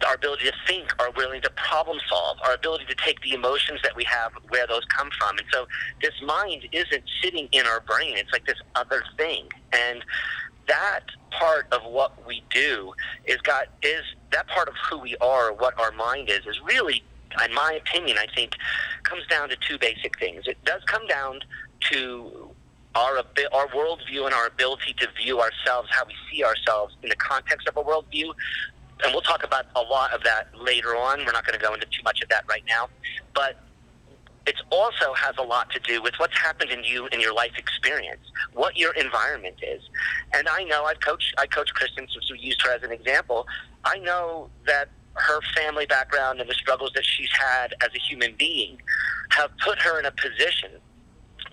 our 0.06 0.16
ability 0.16 0.46
to 0.46 0.54
think, 0.68 0.94
our 1.00 1.08
ability 1.08 1.42
to 1.42 1.50
problem 1.52 1.98
solve, 2.08 2.38
our 2.46 2.54
ability 2.54 2.86
to 2.86 2.96
take 2.96 3.20
the 3.22 3.34
emotions 3.34 3.80
that 3.84 3.96
we 3.96 4.04
have, 4.04 4.32
where 4.50 4.68
those 4.68 4.86
come 4.86 5.10
from. 5.18 5.38
And 5.38 5.48
so 5.52 5.68
this 6.02 6.14
mind 6.24 6.68
isn't 6.72 7.04
sitting 7.24 7.48
in 7.52 7.66
our 7.66 7.80
brain. 7.82 8.16
It's 8.18 8.32
like 8.32 8.46
this 8.46 8.60
other 8.76 9.04
thing. 9.18 9.48
And 9.74 10.04
that 10.68 11.02
part 11.32 11.68
of 11.72 11.82
what 11.84 12.26
we 12.28 12.44
do 12.54 12.94
is 13.26 13.38
got 13.38 13.68
is 13.82 14.02
that 14.32 14.48
part 14.48 14.68
of 14.68 14.76
who 14.90 15.00
we 15.00 15.16
are, 15.18 15.54
what 15.54 15.80
our 15.80 15.92
mind 15.92 16.30
is, 16.30 16.42
is 16.46 16.60
really, 16.62 17.04
in 17.46 17.54
my 17.54 17.74
opinion, 17.74 18.18
I 18.18 18.28
think, 18.34 18.56
comes 19.04 19.26
down 19.28 19.50
to 19.50 19.56
two 19.56 19.78
basic 19.78 20.18
things. 20.20 20.48
It 20.48 20.58
does 20.66 20.82
come 20.86 21.06
down 21.08 21.40
to 21.92 22.52
our 22.96 23.18
our 23.54 23.68
worldview 23.68 24.26
and 24.26 24.34
our 24.34 24.48
ability 24.48 24.94
to 25.00 25.08
view 25.22 25.40
ourselves, 25.40 25.90
how 25.92 26.06
we 26.06 26.14
see 26.32 26.44
ourselves 26.44 26.96
in 27.04 27.10
the 27.10 27.16
context 27.16 27.68
of 27.68 27.78
a 27.78 27.84
worldview, 27.84 28.34
and 29.04 29.14
we'll 29.14 29.22
talk 29.22 29.44
about 29.44 29.66
a 29.76 29.82
lot 29.82 30.12
of 30.14 30.24
that 30.24 30.48
later 30.60 30.96
on. 30.96 31.20
We're 31.20 31.32
not 31.32 31.46
going 31.46 31.60
to 31.60 31.64
go 31.64 31.74
into 31.74 31.86
too 31.88 32.04
much 32.04 32.22
of 32.22 32.30
that 32.30 32.46
right 32.50 32.64
now, 32.68 32.90
but 33.34 33.60
it 34.48 34.56
also 34.72 35.14
has 35.14 35.36
a 35.38 35.44
lot 35.44 35.70
to 35.72 35.80
do 35.80 36.02
with 36.02 36.14
what's 36.18 36.38
happened 36.38 36.72
in 36.72 36.84
you 36.84 37.08
in 37.08 37.20
your 37.20 37.34
life 37.34 37.52
experience, 37.58 38.22
what 38.54 38.78
your 38.78 38.94
environment 38.94 39.58
is. 39.62 39.82
And 40.34 40.48
I 40.48 40.64
know 40.64 40.86
I've 40.86 41.02
coached 41.02 41.36
I 41.38 41.46
coach 41.46 41.74
Kristen, 41.74 42.08
since 42.12 42.32
we 42.32 42.40
used 42.40 42.62
her 42.64 42.72
as 42.72 42.82
an 42.82 42.92
example. 42.92 43.46
I 43.84 44.00
know 44.00 44.50
that 44.66 44.90
her 45.18 45.40
family 45.56 45.86
background 45.86 46.40
and 46.40 46.50
the 46.50 46.54
struggles 46.54 46.92
that 46.96 47.06
she's 47.06 47.30
had 47.32 47.74
as 47.82 47.90
a 47.96 48.00
human 48.00 48.36
being 48.38 48.82
have 49.30 49.52
put 49.64 49.80
her 49.82 50.00
in 50.00 50.06
a 50.06 50.12
position 50.12 50.72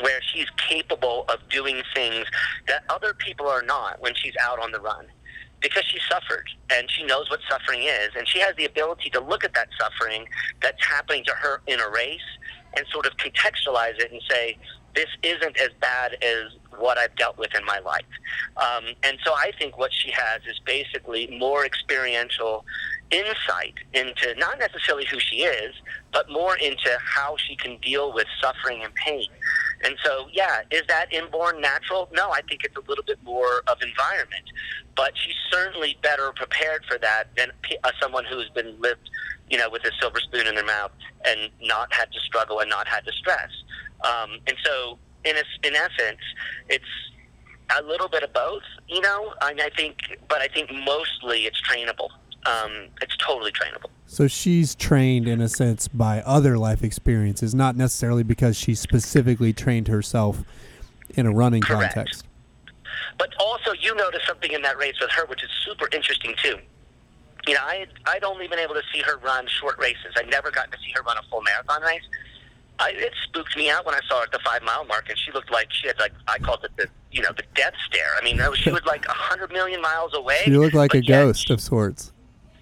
where 0.01 0.21
she's 0.33 0.49
capable 0.57 1.25
of 1.29 1.39
doing 1.49 1.83
things 1.95 2.27
that 2.67 2.83
other 2.89 3.15
people 3.15 3.47
are 3.47 3.63
not 3.63 4.01
when 4.01 4.15
she's 4.15 4.35
out 4.43 4.59
on 4.59 4.73
the 4.73 4.81
run 4.81 5.07
because 5.61 5.85
she 5.85 5.99
suffered 6.11 6.49
and 6.73 6.91
she 6.91 7.05
knows 7.05 7.31
what 7.31 7.41
suffering 7.49 7.83
is 7.83 8.11
and 8.17 8.27
she 8.29 8.39
has 8.39 8.55
the 8.57 8.65
ability 8.65 9.09
to 9.09 9.21
look 9.21 9.45
at 9.45 9.55
that 9.55 9.69
suffering 9.79 10.27
that's 10.61 10.85
happening 10.85 11.25
to 11.25 11.33
her 11.33 11.63
in 11.67 11.81
a 11.81 11.89
race 11.91 12.21
and 12.77 12.85
sort 12.93 13.07
of 13.07 13.17
contextualize 13.17 13.99
it 13.99 14.11
and 14.13 14.21
say 14.29 14.59
this 14.95 15.09
isn't 15.23 15.57
as 15.59 15.71
bad 15.81 16.17
as 16.23 16.53
what 16.79 16.99
I've 16.99 17.15
dealt 17.17 17.39
with 17.39 17.55
in 17.55 17.65
my 17.65 17.79
life. 17.81 18.05
Um, 18.57 18.85
and 19.03 19.19
so 19.25 19.33
I 19.33 19.53
think 19.59 19.79
what 19.79 19.93
she 19.93 20.11
has 20.11 20.43
is 20.49 20.61
basically 20.65 21.37
more 21.39 21.65
experiential 21.65 22.65
insight 23.15 23.75
into 23.93 24.35
not 24.39 24.59
necessarily 24.59 25.07
who 25.11 25.19
she 25.21 25.45
is, 25.45 25.75
but 26.13 26.29
more 26.31 26.57
into 26.57 26.91
how 27.01 27.37
she 27.37 27.57
can 27.57 27.79
deal 27.79 28.13
with 28.13 28.27
suffering 28.43 28.83
and 28.83 28.95
pain. 28.95 29.29
And 29.85 29.97
so, 30.05 30.27
yeah, 30.33 30.63
is 30.71 30.83
that 30.89 31.13
inborn 31.13 31.61
natural? 31.61 32.09
No, 32.13 32.31
I 32.31 32.41
think 32.49 32.65
it's 32.65 32.77
a 32.77 32.89
little 32.89 33.05
bit 33.05 33.23
more 33.23 33.63
of 33.69 33.79
environment. 33.83 34.45
But 34.97 35.13
she's 35.17 35.35
certainly 35.51 35.99
better 36.03 36.33
prepared 36.35 36.85
for 36.89 36.99
that 36.99 37.25
than 37.37 37.51
uh, 37.85 37.91
someone 38.01 38.25
who 38.25 38.39
has 38.39 38.49
been 38.51 38.81
lived, 38.81 39.11
you 39.51 39.59
know, 39.59 39.69
with 39.69 39.85
a 39.85 39.91
silver 40.01 40.21
spoon 40.21 40.47
in 40.47 40.55
their 40.55 40.65
mouth 40.65 40.93
and 41.25 41.51
not 41.63 41.93
had 41.93 42.11
to 42.13 42.21
struggle 42.21 42.61
and 42.61 42.71
not 42.71 42.89
had 42.89 43.05
to 43.05 43.13
stress. 43.13 43.51
Um, 44.05 44.39
and 44.47 44.57
so, 44.65 44.99
in, 45.25 45.37
a, 45.37 45.67
in 45.67 45.75
essence, 45.75 46.21
it's 46.69 46.85
a 47.79 47.83
little 47.83 48.09
bit 48.09 48.23
of 48.23 48.33
both, 48.33 48.63
you 48.89 49.01
know. 49.01 49.35
I, 49.41 49.55
I 49.59 49.71
think, 49.77 49.97
but 50.29 50.41
I 50.41 50.49
think 50.49 50.71
mostly 50.73 51.41
it's 51.41 51.61
trainable. 51.63 52.09
Um, 52.47 52.89
it's 53.01 53.17
totally 53.17 53.53
trainable. 53.53 53.91
So 54.07 54.29
she's 54.29 54.75
trained 54.75 55.27
in 55.27 55.41
a 55.41 55.49
sense 55.49 55.89
by 55.89 56.21
other 56.21 56.59
life 56.59 56.85
experiences, 56.85 57.55
not 57.55 57.77
necessarily 57.77 58.23
because 58.23 58.57
she 58.57 58.75
specifically 58.75 59.53
trained 59.53 59.89
herself 59.89 60.43
in 61.17 61.27
a 61.27 61.33
running 61.33 61.63
Correct. 61.63 61.95
context. 61.95 62.27
But 63.19 63.35
also, 63.41 63.73
you 63.73 63.95
noticed 63.95 64.27
something 64.27 64.53
in 64.53 64.63
that 64.63 64.79
race 64.79 64.95
with 65.01 65.11
her, 65.11 65.27
which 65.27 65.43
is 65.43 65.51
super 65.65 65.89
interesting 65.93 66.35
too. 66.43 66.59
You 67.47 67.55
know, 67.55 67.61
I 67.65 67.77
had, 67.77 67.89
I'd 68.07 68.25
only 68.25 68.47
been 68.47 68.59
able 68.59 68.75
to 68.75 68.83
see 68.93 69.01
her 69.01 69.19
run 69.19 69.47
short 69.47 69.79
races. 69.79 70.13
I'd 70.17 70.31
never 70.31 70.51
gotten 70.51 70.71
to 70.73 70.79
see 70.79 70.93
her 70.95 71.03
run 71.03 71.17
a 71.19 71.23
full 71.31 71.43
marathon 71.43 71.83
race. 71.83 72.03
I, 72.79 72.91
it 72.91 73.13
spooked 73.25 73.57
me 73.57 73.71
out 73.71 73.87
when 73.87 73.95
I 73.95 74.01
saw 74.09 74.19
her 74.19 74.25
at 74.25 74.33
the 74.33 74.41
five 74.45 74.63
mile 74.63 74.85
mark, 74.85 75.09
and 75.09 75.19
she 75.19 75.31
looked 75.33 75.51
like 75.51 75.73
she 75.73 75.87
had 75.87 75.99
like 75.99 76.13
I 76.27 76.39
called 76.39 76.65
it 76.65 76.71
the 76.77 76.89
you 77.13 77.23
know 77.23 77.33
the 77.37 77.45
death 77.55 77.75
stare. 77.87 78.15
I 78.21 78.25
mean, 78.25 78.41
she 78.55 78.71
was 78.73 78.85
like 78.85 79.07
a 79.07 79.13
hundred 79.13 79.53
million 79.53 79.81
miles 79.81 80.15
away. 80.15 80.43
She 80.45 80.57
looked 80.57 80.75
like 80.75 80.95
a 80.95 81.01
ghost 81.01 81.51
of 81.51 81.61
sorts 81.61 82.13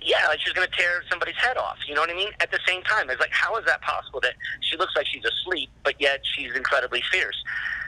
yeah, 0.05 0.27
like 0.29 0.41
she's 0.41 0.53
to 0.53 0.67
tear 0.69 1.03
somebody's 1.11 1.37
head 1.37 1.57
off. 1.57 1.79
You 1.87 1.95
know 1.95 2.01
what 2.01 2.11
I 2.11 2.15
mean? 2.15 2.31
At 2.41 2.51
the 2.51 2.61
same 2.67 2.83
time, 2.83 3.11
it's 3.11 3.21
like, 3.21 3.33
how 3.33 3.57
is 3.57 3.65
that 3.67 3.81
possible 3.83 4.21
that 4.21 4.35
she 4.61 4.77
looks 4.77 4.95
like 4.97 5.07
she's 5.07 5.25
asleep, 5.25 5.71
but 5.85 6.01
yet 6.01 6.21
she's 6.23 6.55
incredibly 6.55 7.03
fierce? 7.11 7.43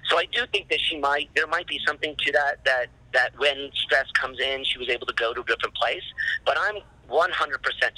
So 0.08 0.18
I 0.18 0.26
do 0.32 0.46
think 0.52 0.68
that 0.68 0.80
she 0.80 0.98
might, 0.98 1.30
there 1.34 1.46
might 1.46 1.66
be 1.66 1.80
something 1.86 2.14
to 2.18 2.32
that, 2.32 2.64
that, 2.64 2.86
that 3.12 3.38
when 3.38 3.70
stress 3.74 4.10
comes 4.12 4.38
in, 4.40 4.64
she 4.64 4.78
was 4.78 4.88
able 4.88 5.06
to 5.06 5.14
go 5.14 5.32
to 5.32 5.40
a 5.40 5.44
different 5.44 5.74
place. 5.74 6.02
But 6.44 6.58
I'm 6.60 6.76
100% 7.10 7.30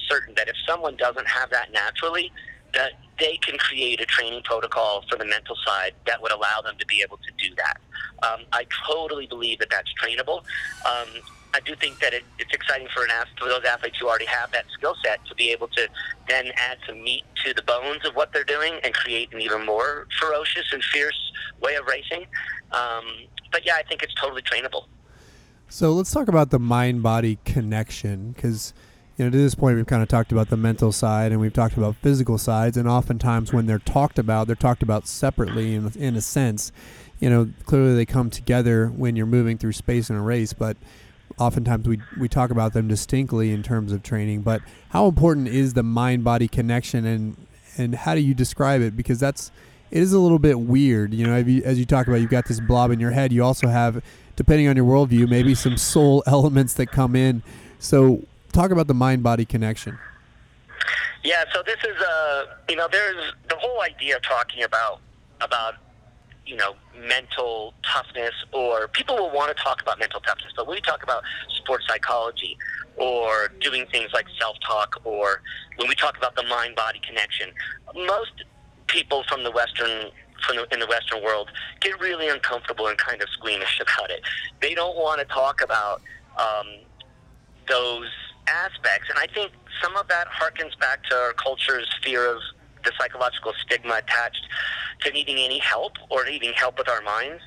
certain 0.08 0.34
that 0.36 0.48
if 0.48 0.56
someone 0.68 0.96
doesn't 0.96 1.26
have 1.26 1.50
that 1.50 1.72
naturally, 1.72 2.32
that 2.74 2.92
they 3.18 3.38
can 3.38 3.56
create 3.58 4.00
a 4.00 4.06
training 4.06 4.42
protocol 4.44 5.04
for 5.08 5.16
the 5.16 5.24
mental 5.24 5.56
side 5.64 5.94
that 6.06 6.20
would 6.20 6.32
allow 6.32 6.60
them 6.62 6.76
to 6.78 6.86
be 6.86 7.02
able 7.02 7.16
to 7.18 7.32
do 7.38 7.54
that. 7.56 7.80
Um, 8.22 8.40
I 8.52 8.66
totally 8.86 9.26
believe 9.26 9.58
that 9.60 9.70
that's 9.70 9.92
trainable. 9.94 10.44
Um, 10.84 11.08
I 11.54 11.60
do 11.60 11.74
think 11.74 11.98
that 12.00 12.12
it, 12.12 12.22
it's 12.38 12.52
exciting 12.52 12.86
for 12.94 13.04
an 13.04 13.10
for 13.38 13.48
those 13.48 13.64
athletes 13.64 13.96
who 13.98 14.08
already 14.08 14.26
have 14.26 14.52
that 14.52 14.66
skill 14.76 14.94
set 15.02 15.24
to 15.26 15.34
be 15.34 15.50
able 15.50 15.68
to 15.68 15.88
then 16.28 16.48
add 16.56 16.76
some 16.86 17.02
meat 17.02 17.24
to 17.44 17.54
the 17.54 17.62
bones 17.62 18.04
of 18.04 18.14
what 18.14 18.32
they're 18.32 18.44
doing 18.44 18.74
and 18.84 18.92
create 18.92 19.32
an 19.32 19.40
even 19.40 19.64
more 19.64 20.06
ferocious 20.20 20.70
and 20.72 20.82
fierce 20.84 21.32
way 21.62 21.76
of 21.76 21.86
racing. 21.86 22.26
Um, 22.72 23.04
but 23.52 23.64
yeah, 23.64 23.76
I 23.76 23.84
think 23.84 24.02
it's 24.02 24.14
totally 24.14 24.42
trainable. 24.42 24.84
So 25.68 25.92
let's 25.92 26.10
talk 26.12 26.28
about 26.28 26.50
the 26.50 26.58
mind 26.58 27.02
body 27.02 27.38
connection 27.44 28.32
because 28.32 28.74
you 29.16 29.24
know 29.24 29.30
to 29.30 29.36
this 29.36 29.54
point 29.54 29.76
we've 29.76 29.86
kind 29.86 30.02
of 30.02 30.08
talked 30.08 30.32
about 30.32 30.48
the 30.48 30.56
mental 30.56 30.92
side 30.92 31.32
and 31.32 31.40
we've 31.40 31.52
talked 31.52 31.76
about 31.76 31.96
physical 31.96 32.38
sides 32.38 32.76
and 32.76 32.88
oftentimes 32.88 33.52
when 33.52 33.66
they're 33.66 33.78
talked 33.78 34.18
about 34.18 34.46
they're 34.46 34.56
talked 34.56 34.82
about 34.82 35.06
separately 35.06 35.74
in, 35.74 35.90
in 35.96 36.16
a 36.16 36.20
sense 36.20 36.72
you 37.20 37.30
know 37.30 37.50
clearly 37.64 37.94
they 37.94 38.06
come 38.06 38.30
together 38.30 38.88
when 38.88 39.16
you're 39.16 39.26
moving 39.26 39.56
through 39.56 39.72
space 39.72 40.10
in 40.10 40.16
a 40.16 40.22
race 40.22 40.52
but 40.52 40.76
oftentimes 41.38 41.86
we 41.86 42.00
we 42.18 42.28
talk 42.28 42.50
about 42.50 42.72
them 42.72 42.88
distinctly 42.88 43.52
in 43.52 43.62
terms 43.62 43.92
of 43.92 44.02
training, 44.02 44.42
but 44.42 44.62
how 44.90 45.06
important 45.06 45.48
is 45.48 45.74
the 45.74 45.82
mind 45.82 46.24
body 46.24 46.48
connection 46.48 47.04
and 47.04 47.36
and 47.76 47.94
how 47.94 48.14
do 48.14 48.20
you 48.20 48.34
describe 48.34 48.80
it? 48.80 48.96
Because 48.96 49.20
that's 49.20 49.50
it 49.90 50.02
is 50.02 50.12
a 50.12 50.18
little 50.18 50.38
bit 50.38 50.58
weird. 50.58 51.14
You 51.14 51.26
know, 51.26 51.36
you, 51.36 51.62
as 51.62 51.78
you 51.78 51.84
talk 51.84 52.06
about, 52.06 52.16
you've 52.16 52.30
got 52.30 52.46
this 52.46 52.60
blob 52.60 52.90
in 52.90 52.98
your 52.98 53.12
head. 53.12 53.32
You 53.32 53.44
also 53.44 53.68
have, 53.68 54.02
depending 54.34 54.66
on 54.66 54.76
your 54.76 54.84
worldview, 54.84 55.28
maybe 55.28 55.54
some 55.54 55.76
soul 55.76 56.24
elements 56.26 56.74
that 56.74 56.86
come 56.86 57.14
in. 57.14 57.42
So, 57.78 58.24
talk 58.52 58.70
about 58.70 58.86
the 58.86 58.94
mind 58.94 59.22
body 59.22 59.44
connection. 59.44 59.98
Yeah, 61.22 61.44
so 61.52 61.62
this 61.62 61.78
is 61.84 62.00
uh, 62.00 62.44
you 62.68 62.76
know, 62.76 62.88
there's 62.90 63.32
the 63.48 63.56
whole 63.56 63.82
idea 63.82 64.16
of 64.16 64.22
talking 64.22 64.62
about 64.62 65.00
about 65.40 65.74
you 66.46 66.56
know 66.56 66.76
mental 66.96 67.74
toughness, 67.82 68.34
or 68.52 68.88
people 68.88 69.16
will 69.16 69.32
want 69.32 69.54
to 69.54 69.62
talk 69.62 69.82
about 69.82 69.98
mental 69.98 70.20
toughness, 70.20 70.52
but 70.56 70.66
when 70.66 70.76
we 70.76 70.80
talk 70.80 71.02
about 71.02 71.22
sports 71.48 71.84
psychology 71.88 72.56
or 72.96 73.50
doing 73.60 73.86
things 73.92 74.10
like 74.14 74.26
self-talk, 74.38 75.00
or 75.04 75.42
when 75.76 75.88
we 75.88 75.94
talk 75.94 76.16
about 76.16 76.34
the 76.34 76.42
mind-body 76.44 77.00
connection, 77.06 77.50
most 77.94 78.44
people 78.86 79.22
from 79.28 79.42
the 79.44 79.50
Western 79.50 80.10
from 80.46 80.56
the, 80.56 80.66
in 80.72 80.80
the 80.80 80.86
Western 80.86 81.22
world 81.22 81.50
get 81.80 81.98
really 82.00 82.28
uncomfortable 82.28 82.86
and 82.86 82.96
kind 82.98 83.20
of 83.20 83.28
squeamish 83.30 83.80
about 83.80 84.10
it. 84.10 84.20
They 84.60 84.74
don't 84.74 84.96
want 84.96 85.18
to 85.20 85.26
talk 85.26 85.60
about 85.60 86.00
um, 86.38 86.66
those 87.68 88.08
aspects, 88.48 89.08
and 89.08 89.18
I 89.18 89.26
think 89.32 89.52
some 89.82 89.96
of 89.96 90.08
that 90.08 90.28
harkens 90.28 90.78
back 90.78 91.02
to 91.10 91.16
our 91.16 91.32
culture's 91.34 91.88
fear 92.02 92.30
of 92.30 92.40
the 92.84 92.92
psychological 92.98 93.52
stigma 93.64 93.96
attached 93.96 94.46
to 95.02 95.10
needing 95.10 95.38
any 95.38 95.58
help 95.58 95.92
or 96.08 96.24
needing 96.24 96.52
help 96.54 96.78
with 96.78 96.88
our 96.88 97.02
minds. 97.02 97.42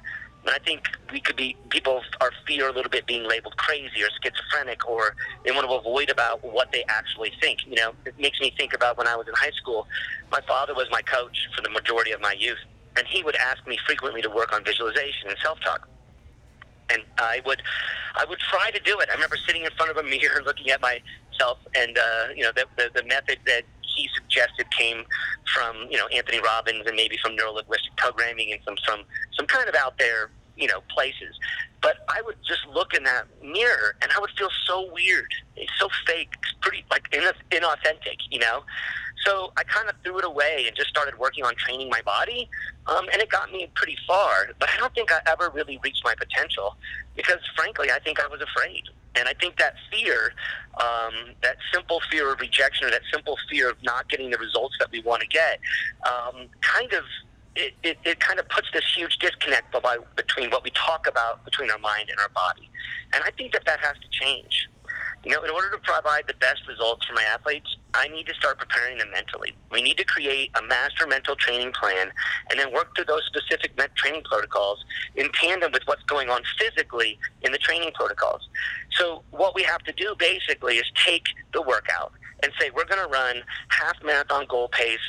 And 0.45 0.51
I 0.51 0.59
think 0.59 0.87
we 1.11 1.19
could 1.19 1.35
be 1.35 1.57
people 1.69 2.01
are 2.21 2.31
fear 2.47 2.69
a 2.69 2.71
little 2.71 2.89
bit 2.89 3.05
being 3.05 3.27
labeled 3.27 3.57
crazy 3.57 4.03
or 4.03 4.09
schizophrenic, 4.23 4.87
or 4.87 5.15
they 5.43 5.51
want 5.51 5.67
to 5.67 5.73
avoid 5.73 6.09
about 6.09 6.43
what 6.43 6.71
they 6.71 6.83
actually 6.87 7.31
think. 7.41 7.59
You 7.67 7.75
know, 7.75 7.93
it 8.05 8.17
makes 8.17 8.39
me 8.39 8.53
think 8.57 8.73
about 8.73 8.97
when 8.97 9.07
I 9.07 9.15
was 9.15 9.27
in 9.27 9.33
high 9.35 9.51
school. 9.51 9.87
My 10.31 10.41
father 10.47 10.73
was 10.73 10.87
my 10.91 11.01
coach 11.01 11.37
for 11.55 11.61
the 11.61 11.69
majority 11.69 12.11
of 12.11 12.21
my 12.21 12.33
youth, 12.33 12.59
and 12.95 13.05
he 13.07 13.23
would 13.23 13.35
ask 13.35 13.65
me 13.67 13.77
frequently 13.85 14.21
to 14.21 14.29
work 14.29 14.53
on 14.53 14.63
visualization 14.63 15.29
and 15.29 15.37
self-talk. 15.41 15.87
And 16.91 17.03
I 17.17 17.41
would, 17.45 17.61
I 18.15 18.25
would 18.25 18.39
try 18.39 18.71
to 18.71 18.79
do 18.79 18.99
it. 18.99 19.09
I 19.09 19.13
remember 19.13 19.37
sitting 19.45 19.63
in 19.63 19.71
front 19.71 19.91
of 19.91 19.97
a 19.97 20.03
mirror, 20.03 20.41
looking 20.45 20.69
at 20.69 20.81
myself, 20.81 21.59
and 21.75 21.97
uh, 21.97 22.27
you 22.35 22.43
know, 22.43 22.51
the, 22.55 22.65
the 22.77 22.89
the 23.01 23.03
method 23.07 23.39
that 23.45 23.63
he 23.95 24.09
suggested 24.15 24.69
came 24.71 25.03
from 25.53 25.87
you 25.89 25.97
know 25.97 26.07
Anthony 26.07 26.39
Robbins 26.39 26.85
and 26.85 26.95
maybe 26.95 27.17
from 27.21 27.35
neuro 27.35 27.53
linguistic 27.53 27.95
programming 27.97 28.51
and 28.51 28.61
some 28.65 28.75
some 28.87 29.03
some 29.33 29.45
kind 29.45 29.67
of 29.67 29.75
out 29.75 29.97
there 29.97 30.31
you 30.55 30.67
know 30.67 30.81
places. 30.89 31.37
But 31.81 31.97
I 32.09 32.21
would 32.21 32.35
just 32.45 32.65
look 32.67 32.93
in 32.93 33.03
that 33.03 33.25
mirror 33.41 33.95
and 34.01 34.11
I 34.15 34.19
would 34.19 34.31
feel 34.37 34.49
so 34.67 34.91
weird, 34.91 35.33
so 35.77 35.87
fake, 36.05 36.33
pretty 36.61 36.83
like 36.91 37.09
inauthentic, 37.11 38.17
you 38.29 38.39
know. 38.39 38.63
So 39.25 39.51
I 39.57 39.63
kind 39.63 39.89
of 39.89 39.95
threw 40.03 40.17
it 40.19 40.25
away 40.25 40.65
and 40.67 40.75
just 40.75 40.89
started 40.89 41.17
working 41.17 41.43
on 41.43 41.55
training 41.55 41.89
my 41.89 42.01
body, 42.01 42.49
um, 42.87 43.07
and 43.11 43.21
it 43.21 43.29
got 43.29 43.51
me 43.51 43.69
pretty 43.75 43.97
far. 44.07 44.49
But 44.59 44.69
I 44.73 44.77
don't 44.77 44.93
think 44.93 45.11
I 45.11 45.19
ever 45.27 45.49
really 45.49 45.79
reached 45.83 46.03
my 46.05 46.15
potential 46.15 46.75
because, 47.15 47.39
frankly, 47.55 47.91
I 47.91 47.99
think 47.99 48.19
I 48.19 48.27
was 48.27 48.41
afraid. 48.41 48.83
And 49.15 49.27
I 49.27 49.33
think 49.33 49.57
that 49.57 49.73
fear, 49.91 50.33
um, 50.79 51.35
that 51.41 51.57
simple 51.73 51.99
fear 52.11 52.31
of 52.31 52.39
rejection 52.39 52.87
or 52.87 52.91
that 52.91 53.01
simple 53.11 53.37
fear 53.49 53.69
of 53.69 53.77
not 53.83 54.07
getting 54.07 54.29
the 54.29 54.37
results 54.37 54.75
that 54.79 54.91
we 54.91 55.01
want 55.01 55.21
to 55.21 55.27
get, 55.27 55.59
um, 56.05 56.47
kind 56.61 56.93
of 56.93 57.03
it, 57.55 57.73
it, 57.83 57.97
it, 58.05 58.19
kind 58.19 58.39
of 58.39 58.47
puts 58.47 58.67
this 58.71 58.83
huge 58.95 59.17
disconnect 59.17 59.71
by, 59.81 59.97
between 60.15 60.49
what 60.51 60.63
we 60.63 60.69
talk 60.71 61.07
about 61.07 61.43
between 61.43 61.69
our 61.71 61.79
mind 61.79 62.09
and 62.09 62.19
our 62.19 62.29
body. 62.29 62.69
And 63.13 63.23
I 63.25 63.31
think 63.31 63.51
that 63.53 63.65
that 63.65 63.79
has 63.79 63.95
to 63.97 64.07
change. 64.11 64.69
You 65.25 65.31
know, 65.31 65.43
in 65.43 65.49
order 65.49 65.69
to 65.71 65.77
provide 65.79 66.27
the 66.27 66.35
best 66.35 66.67
results 66.67 67.05
for 67.05 67.13
my 67.13 67.23
athletes, 67.23 67.75
I 67.93 68.07
need 68.07 68.27
to 68.27 68.33
start 68.35 68.59
preparing 68.59 68.99
them 68.99 69.09
mentally. 69.11 69.55
We 69.71 69.81
need 69.81 69.97
to 69.97 70.03
create 70.03 70.51
a 70.55 70.61
master 70.61 71.07
mental 71.07 71.35
training 71.35 71.73
plan 71.73 72.11
and 72.49 72.59
then 72.59 72.71
work 72.71 72.95
through 72.95 73.05
those 73.05 73.25
specific 73.25 73.75
training 73.95 74.23
protocols 74.23 74.83
in 75.15 75.29
tandem 75.33 75.71
with 75.71 75.83
what's 75.85 76.03
going 76.03 76.29
on 76.29 76.41
physically 76.59 77.17
in 77.41 77.51
the 77.51 77.57
training 77.57 77.91
protocols. 77.95 78.47
So, 78.91 79.23
what 79.31 79.55
we 79.55 79.63
have 79.63 79.83
to 79.83 79.93
do 79.93 80.15
basically 80.17 80.75
is 80.77 80.85
take 81.03 81.25
the 81.53 81.61
workout 81.61 82.13
and 82.43 82.51
say, 82.59 82.69
we're 82.69 82.85
going 82.85 83.03
to 83.03 83.11
run 83.11 83.37
half 83.69 83.95
marathon 84.03 84.45
goal 84.47 84.69
pace 84.69 84.99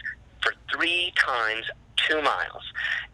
for 0.42 0.54
three 0.72 1.12
times 1.16 1.66
two 2.08 2.22
miles. 2.22 2.62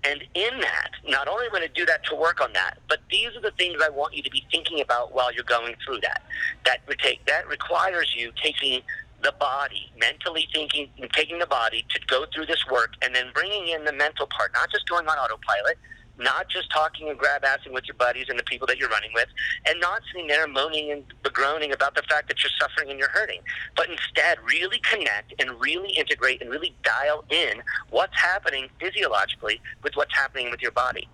And 0.05 0.22
in 0.35 0.61
that, 0.61 0.90
not 1.09 1.29
only 1.29 1.46
am 1.46 1.55
I 1.55 1.59
going 1.59 1.68
to 1.68 1.74
do 1.74 1.87
that 1.87 2.05
to 2.07 2.14
work 2.14 2.40
on 2.40 2.52
that, 2.52 2.79
but 2.88 3.00
these 3.11 3.35
are 3.37 3.40
the 3.40 3.50
things 3.52 3.81
I 3.83 3.88
want 3.88 4.14
you 4.14 4.22
to 4.22 4.31
be 4.31 4.44
thinking 4.50 4.81
about 4.81 5.14
while 5.14 5.33
you're 5.33 5.44
going 5.44 5.74
through 5.85 6.00
that. 6.02 6.22
That 6.64 6.81
take 6.98 7.24
that 7.26 7.48
requires 7.48 8.14
you 8.16 8.33
taking 8.42 8.83
the 9.22 9.33
body, 9.40 9.90
mentally 9.98 10.48
thinking, 10.52 10.88
and 11.00 11.11
taking 11.12 11.38
the 11.38 11.46
body 11.46 11.85
to 11.90 12.00
go 12.07 12.26
through 12.33 12.46
this 12.46 12.64
work, 12.70 12.94
and 13.02 13.14
then 13.14 13.26
bringing 13.35 13.68
in 13.68 13.85
the 13.85 13.92
mental 13.92 14.26
part, 14.26 14.52
not 14.55 14.70
just 14.70 14.88
going 14.88 15.07
on 15.07 15.16
autopilot, 15.16 15.79
not 16.18 16.48
just 16.48 16.70
talking 16.70 17.09
and 17.09 17.18
grab 17.18 17.42
assing 17.42 17.72
with 17.72 17.85
your 17.87 17.94
buddies 17.94 18.26
and 18.29 18.38
the 18.38 18.42
people 18.44 18.66
that 18.66 18.79
you're 18.79 18.88
running 18.88 19.11
with, 19.14 19.29
and 19.66 19.81
not 19.81 20.02
sitting 20.11 20.26
there 20.26 20.46
moaning 20.46 20.90
and 20.90 21.05
begroaning 21.22 21.72
about 21.72 21.94
the 21.94 22.02
fact 22.09 22.29
that 22.29 22.42
you're 22.42 22.50
suffering 22.59 22.90
and 22.90 22.98
you're 22.98 23.11
hurting, 23.11 23.40
but 23.76 23.88
instead 23.90 24.38
really 24.44 24.81
connect 24.90 25.35
and 25.38 25.50
really 25.61 25.90
integrate 25.92 26.40
and 26.40 26.50
really 26.50 26.74
dial 26.83 27.24
in 27.31 27.62
what's 27.90 28.18
happening 28.18 28.68
physiologically 28.81 29.61
with 29.83 29.94
what's 29.96 30.14
happening 30.14 30.50
with 30.50 30.62
your 30.62 30.72
body. 30.72 31.09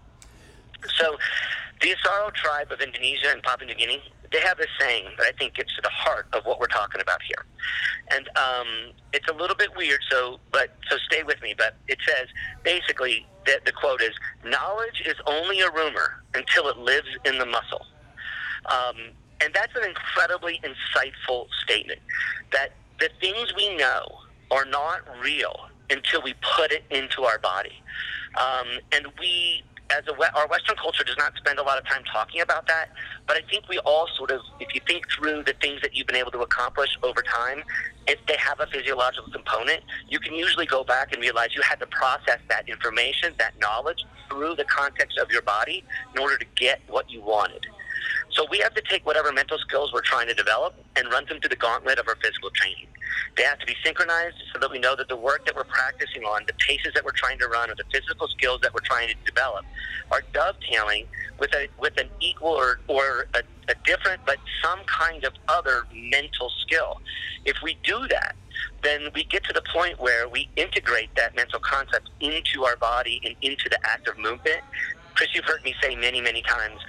So, 0.98 1.16
the 1.80 1.94
Asaro 1.94 2.32
tribe 2.34 2.70
of 2.70 2.80
Indonesia 2.80 3.30
and 3.30 3.42
Papua 3.42 3.66
New 3.66 3.74
Guinea, 3.74 4.02
they 4.32 4.40
have 4.40 4.58
this 4.58 4.68
saying 4.80 5.06
that 5.18 5.26
I 5.26 5.32
think 5.38 5.54
gets 5.54 5.74
to 5.76 5.82
the 5.82 5.90
heart 5.90 6.26
of 6.32 6.44
what 6.44 6.58
we're 6.58 6.66
talking 6.66 7.00
about 7.00 7.20
here. 7.22 7.44
And 8.10 8.28
um, 8.36 8.66
it's 9.12 9.28
a 9.28 9.34
little 9.34 9.56
bit 9.56 9.76
weird, 9.76 10.00
so 10.10 10.40
but 10.50 10.70
so 10.90 10.96
stay 10.98 11.22
with 11.22 11.40
me. 11.42 11.54
But 11.56 11.76
it 11.88 11.98
says 12.06 12.28
basically 12.62 13.26
that 13.46 13.64
the 13.64 13.72
quote 13.72 14.02
is, 14.02 14.12
"Knowledge 14.44 15.02
is 15.06 15.14
only 15.26 15.60
a 15.60 15.70
rumor 15.70 16.22
until 16.34 16.68
it 16.68 16.78
lives 16.78 17.08
in 17.24 17.38
the 17.38 17.46
muscle." 17.46 17.86
Um, 18.66 18.96
and 19.40 19.52
that's 19.54 19.74
an 19.74 19.84
incredibly 19.84 20.60
insightful 20.62 21.46
statement. 21.64 22.00
That 22.52 22.72
the 23.00 23.10
things 23.20 23.52
we 23.56 23.76
know 23.76 24.06
are 24.50 24.64
not 24.64 25.00
real 25.20 25.68
until 25.90 26.22
we 26.22 26.34
put 26.56 26.72
it 26.72 26.84
into 26.90 27.22
our 27.24 27.38
body. 27.38 27.82
Um, 28.36 28.78
and 28.92 29.06
we 29.18 29.62
as 29.92 30.04
a 30.08 30.36
our 30.36 30.48
Western 30.48 30.76
culture 30.76 31.04
does 31.04 31.16
not 31.18 31.34
spend 31.36 31.58
a 31.58 31.62
lot 31.62 31.78
of 31.78 31.86
time 31.86 32.02
talking 32.10 32.40
about 32.40 32.66
that, 32.66 32.90
but 33.26 33.36
I 33.36 33.40
think 33.50 33.68
we 33.68 33.78
all 33.80 34.08
sort 34.16 34.30
of, 34.30 34.40
if 34.60 34.74
you 34.74 34.80
think 34.86 35.04
through 35.10 35.44
the 35.44 35.54
things 35.60 35.80
that 35.82 35.94
you've 35.94 36.06
been 36.06 36.16
able 36.16 36.30
to 36.32 36.40
accomplish 36.40 36.96
over 37.02 37.22
time, 37.22 37.62
if 38.06 38.18
they 38.26 38.36
have 38.36 38.60
a 38.60 38.66
physiological 38.66 39.30
component, 39.32 39.82
you 40.08 40.18
can 40.18 40.34
usually 40.34 40.66
go 40.66 40.82
back 40.84 41.12
and 41.12 41.20
realize 41.20 41.54
you 41.54 41.62
had 41.62 41.78
to 41.80 41.86
process 41.86 42.38
that 42.48 42.68
information, 42.68 43.34
that 43.38 43.52
knowledge, 43.60 44.04
through 44.28 44.54
the 44.56 44.64
context 44.64 45.18
of 45.18 45.30
your 45.30 45.42
body 45.42 45.84
in 46.14 46.22
order 46.22 46.38
to 46.38 46.46
get 46.56 46.80
what 46.88 47.10
you 47.10 47.20
wanted. 47.22 47.66
So 48.32 48.46
we 48.50 48.58
have 48.58 48.74
to 48.74 48.82
take 48.82 49.04
whatever 49.04 49.30
mental 49.30 49.58
skills 49.58 49.92
we're 49.92 50.00
trying 50.00 50.26
to 50.28 50.34
develop 50.34 50.74
and 50.96 51.10
run 51.10 51.26
them 51.26 51.38
through 51.40 51.50
the 51.50 51.56
gauntlet 51.56 51.98
of 51.98 52.08
our 52.08 52.16
physical 52.16 52.50
training. 52.50 52.86
They 53.36 53.42
have 53.42 53.58
to 53.58 53.66
be 53.66 53.74
synchronized 53.84 54.36
so 54.52 54.58
that 54.58 54.70
we 54.70 54.78
know 54.78 54.96
that 54.96 55.08
the 55.08 55.16
work 55.16 55.44
that 55.46 55.54
we're 55.54 55.64
practicing 55.64 56.22
on, 56.22 56.44
the 56.46 56.54
paces 56.54 56.92
that 56.94 57.04
we're 57.04 57.12
trying 57.12 57.38
to 57.40 57.48
run, 57.48 57.70
or 57.70 57.74
the 57.74 57.84
physical 57.92 58.28
skills 58.28 58.60
that 58.62 58.72
we're 58.72 58.80
trying 58.80 59.08
to 59.08 59.14
develop 59.26 59.64
are 60.10 60.22
dovetailing 60.32 61.06
with 61.38 61.52
a 61.54 61.68
with 61.78 61.98
an 61.98 62.08
equal 62.20 62.50
or, 62.50 62.80
or 62.88 63.26
a, 63.34 63.42
a 63.70 63.74
different 63.84 64.20
but 64.24 64.38
some 64.62 64.80
kind 64.86 65.24
of 65.24 65.34
other 65.48 65.86
mental 65.92 66.50
skill. 66.62 67.00
If 67.44 67.56
we 67.62 67.76
do 67.82 68.06
that, 68.08 68.34
then 68.82 69.08
we 69.14 69.24
get 69.24 69.44
to 69.44 69.52
the 69.52 69.62
point 69.72 70.00
where 70.00 70.28
we 70.28 70.48
integrate 70.56 71.14
that 71.16 71.36
mental 71.36 71.60
concept 71.60 72.10
into 72.20 72.64
our 72.64 72.76
body 72.76 73.20
and 73.24 73.34
into 73.42 73.68
the 73.68 73.78
act 73.84 74.08
of 74.08 74.18
movement. 74.18 74.60
Chris, 75.14 75.34
you've 75.34 75.44
heard 75.44 75.62
me 75.64 75.74
say 75.82 75.94
many, 75.94 76.20
many 76.20 76.42
times 76.42 76.80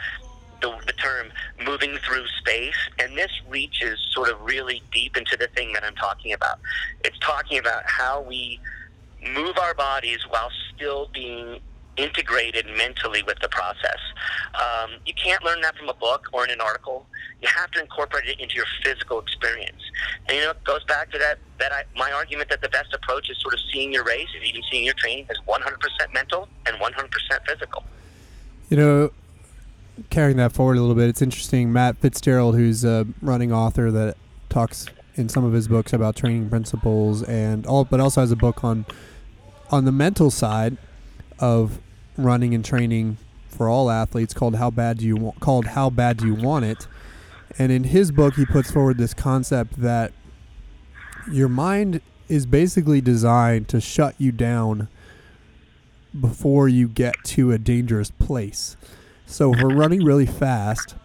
the, 0.63 0.73
the 0.88 0.93
term 0.93 1.32
moving 1.63 1.97
through 1.97 2.26
space, 2.39 2.78
and 2.97 3.15
this 3.17 3.32
reaches 3.49 3.99
sort 4.12 4.30
of 4.30 4.41
really 4.41 4.82
deep 4.91 5.17
into 5.17 5.38
the 5.38 5.47
thing 5.47 5.73
that 5.73 5.84
I'm 5.84 5.95
talking 5.95 6.34
about. 6.34 6.60
It's 7.04 7.19
talking 7.19 7.60
about 7.60 7.84
how 7.86 8.21
we 8.21 8.60
move 9.34 9.58
our 9.58 9.73
bodies 9.73 10.19
while 10.30 10.49
still 10.73 11.10
being 11.13 11.60
integrated 11.97 12.65
mentally 12.76 13.21
with 13.23 13.38
the 13.39 13.49
process. 13.49 13.99
Um, 14.56 14.91
you 15.06 15.13
can't 15.13 15.43
learn 15.43 15.62
that 15.62 15.76
from 15.78 15.89
a 15.89 15.93
book 15.93 16.28
or 16.34 16.43
in 16.43 16.49
an 16.49 16.62
article. 16.62 17.06
You 17.41 17.49
have 17.49 17.69
to 17.71 17.82
incorporate 17.82 18.28
it 18.28 18.39
into 18.39 18.56
your 18.56 18.65
physical 18.84 19.19
experience. 19.19 19.82
And 20.28 20.38
you 20.38 20.43
know, 20.43 20.52
it 20.52 20.63
goes 20.63 20.84
back 20.86 21.12
to 21.12 21.19
that 21.19 21.38
that 21.60 21.71
I, 21.71 21.84
my 21.95 22.12
argument 22.12 22.49
that 22.49 22.62
the 22.62 22.69
best 22.69 22.93
approach 22.93 23.30
is 23.30 23.38
sort 23.41 23.54
of 23.54 23.60
seeing 23.71 23.93
your 23.93 24.04
race, 24.04 24.28
even 24.43 24.62
seeing 24.71 24.86
your 24.86 24.95
training 24.95 25.28
as 25.30 25.38
100% 25.47 26.13
mental 26.13 26.47
and 26.65 26.78
100% 26.78 27.47
physical. 27.47 27.84
You 28.69 28.78
know, 28.78 29.12
carrying 30.10 30.38
that 30.38 30.53
forward 30.53 30.77
a 30.77 30.82
little 30.82 30.95
bit, 30.95 31.10
it's 31.10 31.21
interesting. 31.21 31.71
Matt 31.71 31.97
Fitzgerald, 31.97 32.56
who's 32.56 32.84
a 32.84 33.08
running 33.21 33.51
author 33.51 33.91
that 33.91 34.17
talks 34.49 34.88
in 35.15 35.29
some 35.29 35.43
of 35.43 35.53
his 35.53 35.67
books 35.67 35.93
about 35.93 36.15
training 36.15 36.49
principles 36.49 37.23
and 37.23 37.65
all, 37.65 37.86
but 37.86 37.99
also 37.99 38.21
has 38.21 38.32
a 38.32 38.36
book 38.36 38.63
on 38.63 38.86
on 39.71 39.86
the 39.86 39.91
mental 39.91 40.29
side 40.29 40.77
of 41.39 41.79
running 42.17 42.53
and 42.53 42.63
training 42.63 43.17
for 43.47 43.69
all 43.69 43.89
athletes 43.89 44.34
called 44.34 44.56
"How 44.56 44.69
Bad 44.71 44.97
Do 44.99 45.06
You 45.06 45.15
Want?" 45.15 45.39
called 45.39 45.67
"How 45.67 45.89
Bad 45.89 46.17
Do 46.17 46.27
You 46.27 46.36
Want 46.36 46.65
It?" 46.65 46.88
And 47.60 47.71
in 47.71 47.86
his 47.86 48.12
book, 48.12 48.36
he 48.36 48.45
puts 48.45 48.71
forward 48.71 48.97
this 48.97 49.13
concept 49.13 49.77
that 49.77 50.12
your 51.32 51.49
mind 51.49 52.01
is 52.27 52.45
basically 52.45 52.99
designed 52.99 53.67
to 53.69 53.79
shut 53.79 54.15
you 54.17 54.32
down 54.32 54.88
before 56.19 56.67
you 56.67 56.88
get 56.88 57.15
to 57.23 57.51
a 57.51 57.58
dangerous 57.58 58.12
place. 58.12 58.75
So 59.25 59.53
if 59.53 59.62
we're 59.62 59.75
running 59.75 60.03
really 60.03 60.25
fast, 60.25 60.95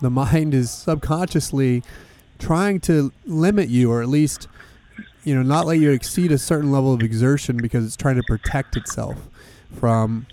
the 0.00 0.10
mind 0.10 0.54
is 0.54 0.70
subconsciously 0.70 1.82
trying 2.38 2.80
to 2.80 3.12
limit 3.24 3.68
you 3.68 3.90
or 3.90 4.02
at 4.02 4.08
least 4.08 4.48
you 5.22 5.34
know 5.34 5.42
not 5.42 5.66
let 5.66 5.78
you 5.78 5.90
exceed 5.90 6.30
a 6.32 6.38
certain 6.38 6.70
level 6.70 6.92
of 6.92 7.00
exertion 7.00 7.56
because 7.56 7.86
it's 7.86 7.96
trying 7.96 8.16
to 8.16 8.22
protect 8.26 8.76
itself 8.76 9.28
from 9.72 10.26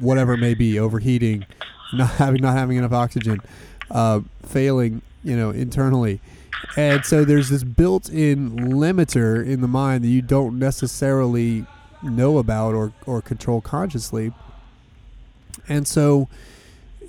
whatever 0.00 0.32
it 0.32 0.38
may 0.38 0.54
be 0.54 0.78
overheating 0.78 1.44
not 1.92 2.10
having 2.12 2.42
not 2.42 2.56
having 2.56 2.76
enough 2.76 2.92
oxygen 2.92 3.40
uh, 3.90 4.20
failing 4.42 5.02
you 5.22 5.36
know 5.36 5.50
internally. 5.50 6.20
And 6.76 7.04
so 7.04 7.24
there's 7.24 7.50
this 7.50 7.62
built-in 7.62 8.50
limiter 8.50 9.44
in 9.46 9.60
the 9.60 9.68
mind 9.68 10.02
that 10.04 10.08
you 10.08 10.22
don't 10.22 10.58
necessarily 10.58 11.66
know 12.02 12.38
about 12.38 12.74
or, 12.74 12.92
or 13.06 13.20
control 13.22 13.60
consciously 13.60 14.32
and 15.68 15.86
so 15.86 16.28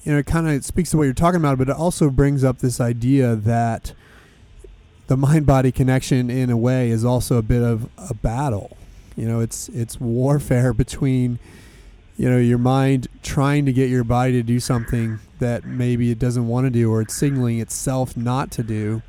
you 0.04 0.12
know 0.12 0.20
it 0.20 0.26
kind 0.26 0.48
of 0.48 0.64
speaks 0.64 0.92
to 0.92 0.98
what 0.98 1.04
you're 1.04 1.14
talking 1.14 1.40
about 1.40 1.58
but 1.58 1.70
it 1.70 1.76
also 1.76 2.10
brings 2.10 2.44
up 2.44 2.60
this 2.60 2.80
idea 2.80 3.36
that 3.36 3.94
the 5.08 5.18
mind 5.18 5.46
body 5.46 5.72
connection 5.72 6.30
in 6.30 6.50
a 6.50 6.58
way 6.58 6.90
is 6.90 7.06
also 7.06 7.38
a 7.38 7.42
bit 7.42 7.62
of 7.62 7.90
a 7.98 8.14
battle. 8.14 8.76
You 9.16 9.28
know 9.28 9.40
it's 9.40 9.70
it's 9.70 10.00
warfare 10.00 10.74
between 10.74 11.40
you 12.18 12.30
know 12.30 12.38
your 12.38 12.58
mind 12.58 13.08
trying 13.24 13.66
to 13.66 13.74
get 13.74 13.90
your 13.90 14.04
body 14.04 14.34
to 14.34 14.44
do 14.44 14.60
something 14.60 15.20
that 15.40 15.66
maybe 15.66 16.12
it 16.12 16.20
doesn't 16.20 16.48
want 16.48 16.66
to 16.66 16.72
do 16.72 16.90
or 16.92 17.02
it's 17.02 17.14
signaling 17.14 17.60
itself 17.60 18.16
not 18.16 18.52
to 18.52 18.64
do. 18.64 19.02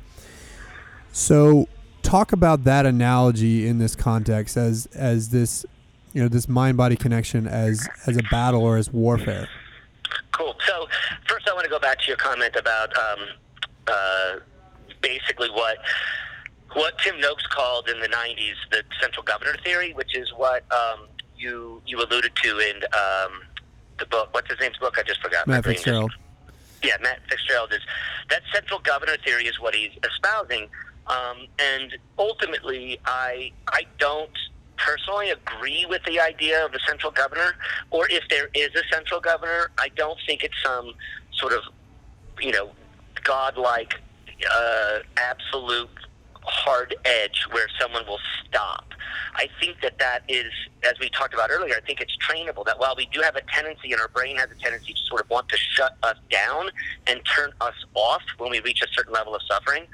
So 1.11 1.67
talk 2.03 2.31
about 2.31 2.63
that 2.65 2.85
analogy 2.85 3.67
in 3.67 3.79
this 3.79 3.95
context 3.95 4.55
as 4.55 4.87
as 4.87 5.29
this 5.29 5.65
you 6.17 6.23
know 6.23 6.27
this 6.27 6.49
mind 6.49 6.75
body 6.75 6.95
connection 6.95 7.45
as 7.45 7.87
as 8.07 8.17
a 8.17 8.23
battle 8.31 8.63
or 8.63 8.75
as 8.77 8.91
warfare 8.91 9.47
Cool. 10.31 10.55
So 10.67 10.87
first, 11.27 11.47
I 11.49 11.53
want 11.53 11.63
to 11.63 11.69
go 11.69 11.79
back 11.79 11.99
to 12.01 12.07
your 12.07 12.17
comment 12.17 12.55
about 12.55 12.95
um, 12.95 13.19
uh, 13.87 14.35
basically 15.01 15.49
what 15.49 15.77
what 16.73 16.97
Tim 16.99 17.19
Noakes 17.19 17.45
called 17.47 17.89
in 17.89 17.99
the 17.99 18.07
'90s 18.07 18.53
the 18.71 18.83
central 19.01 19.23
governor 19.23 19.55
theory, 19.63 19.93
which 19.93 20.15
is 20.15 20.31
what 20.35 20.63
um, 20.71 21.07
you 21.35 21.81
you 21.87 21.97
alluded 21.97 22.35
to 22.43 22.59
in 22.59 22.75
um, 22.93 23.41
the 23.99 24.05
book. 24.05 24.29
What's 24.31 24.49
his 24.49 24.59
name's 24.59 24.77
book? 24.77 24.95
I 24.97 25.03
just 25.03 25.21
forgot. 25.21 25.47
Matt 25.47 25.65
Fitzgerald. 25.65 26.13
Yeah, 26.83 26.97
Matt 27.01 27.19
Fitzgerald 27.27 27.73
is 27.73 27.81
that 28.29 28.43
central 28.53 28.79
governor 28.79 29.17
theory 29.25 29.45
is 29.45 29.59
what 29.59 29.73
he's 29.73 29.91
espousing, 30.03 30.69
um, 31.07 31.47
and 31.57 31.97
ultimately, 32.19 32.99
I 33.05 33.51
I 33.69 33.85
don't 33.97 34.37
personally 34.77 35.31
agree 35.31 35.85
with 35.89 36.01
the 36.05 36.19
idea 36.19 36.65
of 36.65 36.73
a 36.73 36.79
central 36.87 37.11
governor, 37.11 37.55
or 37.91 38.07
if 38.09 38.23
there 38.29 38.49
is 38.53 38.69
a 38.75 38.83
central 38.93 39.19
governor, 39.19 39.71
I 39.77 39.89
don't 39.89 40.17
think 40.25 40.43
it's 40.43 40.61
some 40.63 40.93
sort 41.33 41.53
of, 41.53 41.61
you 42.39 42.51
know, 42.51 42.71
godlike, 43.23 43.95
uh, 44.51 44.99
absolute 45.17 45.89
hard 46.43 46.95
edge 47.05 47.45
where 47.51 47.67
someone 47.79 48.05
will 48.07 48.19
stop. 48.45 48.93
I 49.35 49.49
think 49.59 49.81
that 49.81 49.99
that 49.99 50.23
is, 50.27 50.51
as 50.83 50.93
we 50.99 51.09
talked 51.09 51.33
about 51.33 51.49
earlier, 51.51 51.75
I 51.75 51.81
think 51.85 52.01
it's 52.01 52.15
trainable. 52.17 52.65
That 52.65 52.79
while 52.79 52.95
we 52.95 53.07
do 53.07 53.21
have 53.21 53.35
a 53.35 53.41
tendency, 53.41 53.91
and 53.91 54.01
our 54.01 54.07
brain 54.07 54.37
has 54.37 54.49
a 54.49 54.55
tendency 54.61 54.93
to 54.93 54.99
sort 55.07 55.21
of 55.21 55.29
want 55.29 55.49
to 55.49 55.57
shut 55.57 55.97
us 56.03 56.17
down 56.29 56.69
and 57.05 57.21
turn 57.25 57.51
us 57.61 57.75
off 57.93 58.21
when 58.37 58.51
we 58.51 58.59
reach 58.61 58.81
a 58.81 58.87
certain 58.93 59.13
level 59.13 59.35
of 59.35 59.41
suffering, 59.43 59.85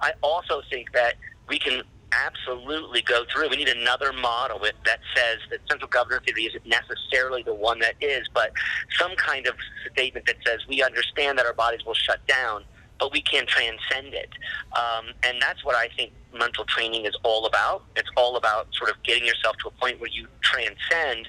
I 0.00 0.12
also 0.22 0.62
think 0.70 0.92
that 0.92 1.14
we 1.48 1.58
can 1.58 1.82
absolutely 2.12 3.02
go 3.02 3.24
through. 3.32 3.48
We 3.50 3.56
need 3.56 3.68
another 3.68 4.12
model 4.12 4.58
that 4.60 5.00
says 5.14 5.38
that 5.50 5.60
central 5.68 5.88
governor 5.88 6.20
theory 6.24 6.44
isn't 6.44 6.66
necessarily 6.66 7.42
the 7.42 7.54
one 7.54 7.78
that 7.80 7.94
is, 8.00 8.26
but 8.32 8.52
some 8.98 9.14
kind 9.16 9.46
of 9.46 9.54
statement 9.92 10.26
that 10.26 10.36
says 10.46 10.60
we 10.68 10.82
understand 10.82 11.38
that 11.38 11.46
our 11.46 11.52
bodies 11.52 11.84
will 11.84 11.94
shut 11.94 12.26
down, 12.26 12.64
but 12.98 13.12
we 13.12 13.20
can 13.20 13.46
transcend 13.46 14.14
it. 14.14 14.30
Um, 14.76 15.06
and 15.24 15.40
that's 15.40 15.64
what 15.64 15.76
I 15.76 15.88
think 15.96 16.12
mental 16.36 16.64
training 16.64 17.04
is 17.04 17.16
all 17.22 17.46
about. 17.46 17.84
It's 17.96 18.10
all 18.16 18.36
about 18.36 18.68
sort 18.74 18.90
of 18.90 19.02
getting 19.02 19.26
yourself 19.26 19.56
to 19.62 19.68
a 19.68 19.70
point 19.72 20.00
where 20.00 20.10
you 20.10 20.26
transcend 20.40 21.28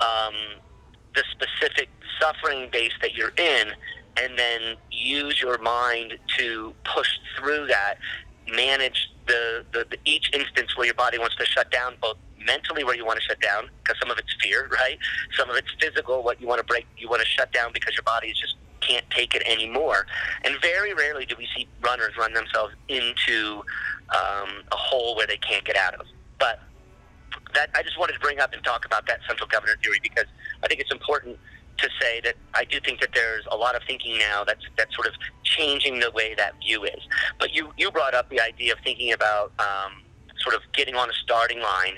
um, 0.00 0.34
the 1.14 1.24
specific 1.30 1.88
suffering 2.20 2.68
base 2.72 2.92
that 3.02 3.14
you're 3.14 3.32
in 3.36 3.72
and 4.20 4.36
then 4.36 4.76
use 4.90 5.40
your 5.40 5.58
mind 5.58 6.18
to 6.36 6.74
push 6.84 7.08
through 7.36 7.66
that 7.68 7.98
manage 8.54 9.10
the, 9.26 9.64
the, 9.72 9.86
the 9.90 9.98
each 10.04 10.30
instance 10.32 10.76
where 10.76 10.86
your 10.86 10.94
body 10.94 11.18
wants 11.18 11.36
to 11.36 11.46
shut 11.46 11.70
down, 11.70 11.94
both 12.00 12.16
mentally 12.44 12.84
where 12.84 12.94
you 12.94 13.04
want 13.04 13.18
to 13.18 13.24
shut 13.24 13.40
down 13.40 13.68
because 13.82 13.98
some 14.00 14.10
of 14.10 14.18
it's 14.18 14.34
fear, 14.40 14.68
right? 14.72 14.98
Some 15.36 15.50
of 15.50 15.56
it's 15.56 15.68
physical, 15.80 16.22
what 16.22 16.40
you 16.40 16.46
want 16.46 16.58
to 16.58 16.64
break, 16.64 16.86
you 16.96 17.08
want 17.08 17.20
to 17.20 17.28
shut 17.28 17.52
down 17.52 17.72
because 17.72 17.94
your 17.94 18.04
body 18.04 18.32
just 18.32 18.56
can't 18.80 19.04
take 19.10 19.34
it 19.34 19.42
anymore. 19.46 20.06
And 20.44 20.54
very 20.62 20.94
rarely 20.94 21.26
do 21.26 21.34
we 21.36 21.48
see 21.56 21.68
runners 21.82 22.12
run 22.18 22.32
themselves 22.32 22.74
into 22.88 23.62
um, 24.10 24.62
a 24.72 24.76
hole 24.76 25.16
where 25.16 25.26
they 25.26 25.36
can't 25.36 25.64
get 25.64 25.76
out 25.76 25.94
of. 25.94 26.06
But 26.38 26.60
that 27.54 27.70
I 27.74 27.82
just 27.82 27.98
wanted 27.98 28.14
to 28.14 28.20
bring 28.20 28.40
up 28.40 28.52
and 28.52 28.62
talk 28.64 28.84
about 28.84 29.06
that 29.06 29.20
central 29.26 29.48
governor 29.48 29.74
theory 29.82 30.00
because 30.02 30.26
I 30.62 30.68
think 30.68 30.80
it's 30.80 30.92
important 30.92 31.38
to 31.78 31.88
say 32.00 32.20
that 32.24 32.34
I 32.54 32.64
do 32.64 32.80
think 32.80 33.00
that 33.00 33.10
there's 33.14 33.44
a 33.50 33.56
lot 33.56 33.74
of 33.74 33.82
thinking 33.86 34.18
now 34.18 34.44
that's 34.44 34.64
that's 34.76 34.94
sort 34.94 35.06
of 35.06 35.14
changing 35.44 36.00
the 36.00 36.10
way 36.10 36.34
that 36.36 36.54
view 36.60 36.84
is. 36.84 37.00
But 37.38 37.54
you 37.54 37.72
you 37.76 37.90
brought 37.90 38.14
up 38.14 38.28
the 38.30 38.40
idea 38.40 38.72
of 38.72 38.78
thinking 38.84 39.12
about 39.12 39.52
um, 39.58 40.02
sort 40.40 40.54
of 40.54 40.62
getting 40.72 40.94
on 40.94 41.08
a 41.08 41.12
starting 41.12 41.60
line 41.60 41.94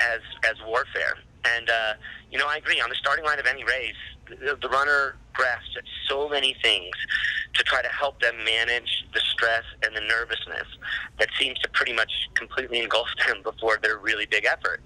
as 0.00 0.20
as 0.48 0.56
warfare, 0.66 1.14
and 1.44 1.68
uh, 1.68 1.94
you 2.30 2.38
know 2.38 2.46
I 2.46 2.56
agree. 2.56 2.80
On 2.80 2.88
the 2.88 2.96
starting 2.96 3.24
line 3.24 3.38
of 3.38 3.46
any 3.46 3.64
race, 3.64 3.94
the, 4.28 4.58
the 4.60 4.68
runner 4.68 5.16
grasps 5.32 5.76
at 5.76 5.84
so 6.08 6.28
many 6.28 6.56
things 6.62 6.90
to 7.54 7.64
try 7.64 7.82
to 7.82 7.88
help 7.88 8.20
them 8.20 8.36
manage 8.44 9.04
the 9.12 9.20
stress 9.20 9.64
and 9.82 9.94
the 9.96 10.00
nervousness 10.00 10.66
that 11.18 11.28
seems 11.38 11.58
to 11.58 11.68
pretty 11.70 11.92
much 11.92 12.10
completely 12.34 12.80
engulf 12.80 13.08
them 13.26 13.42
before 13.44 13.78
their 13.82 13.98
really 13.98 14.26
big 14.26 14.44
effort 14.44 14.80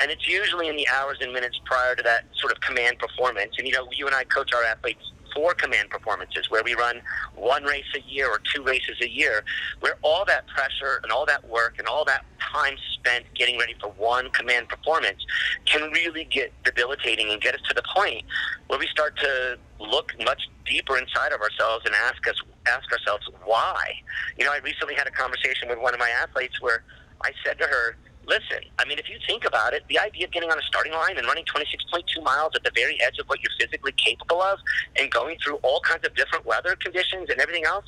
and 0.00 0.10
it's 0.10 0.28
usually 0.28 0.68
in 0.68 0.76
the 0.76 0.86
hours 0.88 1.18
and 1.20 1.32
minutes 1.32 1.60
prior 1.64 1.94
to 1.94 2.02
that 2.02 2.24
sort 2.34 2.52
of 2.52 2.60
command 2.60 2.98
performance. 2.98 3.52
And 3.58 3.66
you 3.66 3.72
know, 3.72 3.88
you 3.92 4.06
and 4.06 4.14
I 4.14 4.24
coach 4.24 4.52
our 4.52 4.64
athletes 4.64 5.12
for 5.36 5.52
command 5.52 5.90
performances, 5.90 6.50
where 6.50 6.62
we 6.64 6.74
run 6.74 7.02
one 7.34 7.62
race 7.64 7.84
a 7.94 8.00
year 8.10 8.28
or 8.28 8.40
two 8.54 8.62
races 8.62 8.96
a 9.02 9.08
year, 9.08 9.44
where 9.80 9.96
all 10.00 10.24
that 10.24 10.46
pressure 10.48 11.00
and 11.02 11.12
all 11.12 11.26
that 11.26 11.46
work 11.46 11.74
and 11.78 11.86
all 11.86 12.04
that 12.06 12.24
time 12.40 12.74
spent 12.94 13.24
getting 13.34 13.58
ready 13.58 13.74
for 13.78 13.90
one 13.98 14.30
command 14.30 14.68
performance 14.68 15.24
can 15.66 15.90
really 15.90 16.24
get 16.24 16.52
debilitating 16.64 17.30
and 17.30 17.42
get 17.42 17.54
us 17.54 17.60
to 17.68 17.74
the 17.74 17.82
point 17.94 18.24
where 18.68 18.78
we 18.78 18.86
start 18.86 19.16
to 19.18 19.58
look 19.78 20.12
much 20.24 20.48
deeper 20.64 20.96
inside 20.96 21.32
of 21.32 21.40
ourselves 21.40 21.84
and 21.84 21.94
ask 21.94 22.26
us 22.26 22.36
ask 22.66 22.90
ourselves 22.90 23.28
why. 23.44 23.92
You 24.38 24.44
know, 24.44 24.52
I 24.52 24.58
recently 24.58 24.94
had 24.94 25.06
a 25.06 25.10
conversation 25.10 25.68
with 25.68 25.78
one 25.78 25.94
of 25.94 26.00
my 26.00 26.10
athletes 26.10 26.60
where 26.60 26.82
I 27.22 27.30
said 27.44 27.58
to 27.58 27.64
her, 27.64 27.96
listen, 28.26 28.58
I 28.78 28.84
mean, 28.84 28.98
if 28.98 29.08
you 29.08 29.18
think 29.26 29.44
about 29.44 29.72
it, 29.72 29.84
the 29.88 29.98
idea 29.98 30.26
of 30.26 30.32
getting 30.32 30.50
on 30.50 30.58
a 30.58 30.62
starting 30.62 30.92
line 30.92 31.16
and 31.16 31.26
running 31.26 31.44
26.2 31.44 32.22
miles 32.22 32.52
at 32.54 32.64
the 32.64 32.72
very 32.74 33.00
edge 33.00 33.18
of 33.18 33.26
what 33.26 33.40
you're 33.40 33.52
physically 33.58 33.92
capable 33.92 34.42
of 34.42 34.58
and 34.98 35.10
going 35.10 35.38
through 35.42 35.56
all 35.62 35.80
kinds 35.80 36.04
of 36.06 36.14
different 36.14 36.44
weather 36.44 36.76
conditions 36.76 37.30
and 37.30 37.40
everything 37.40 37.64
else, 37.64 37.84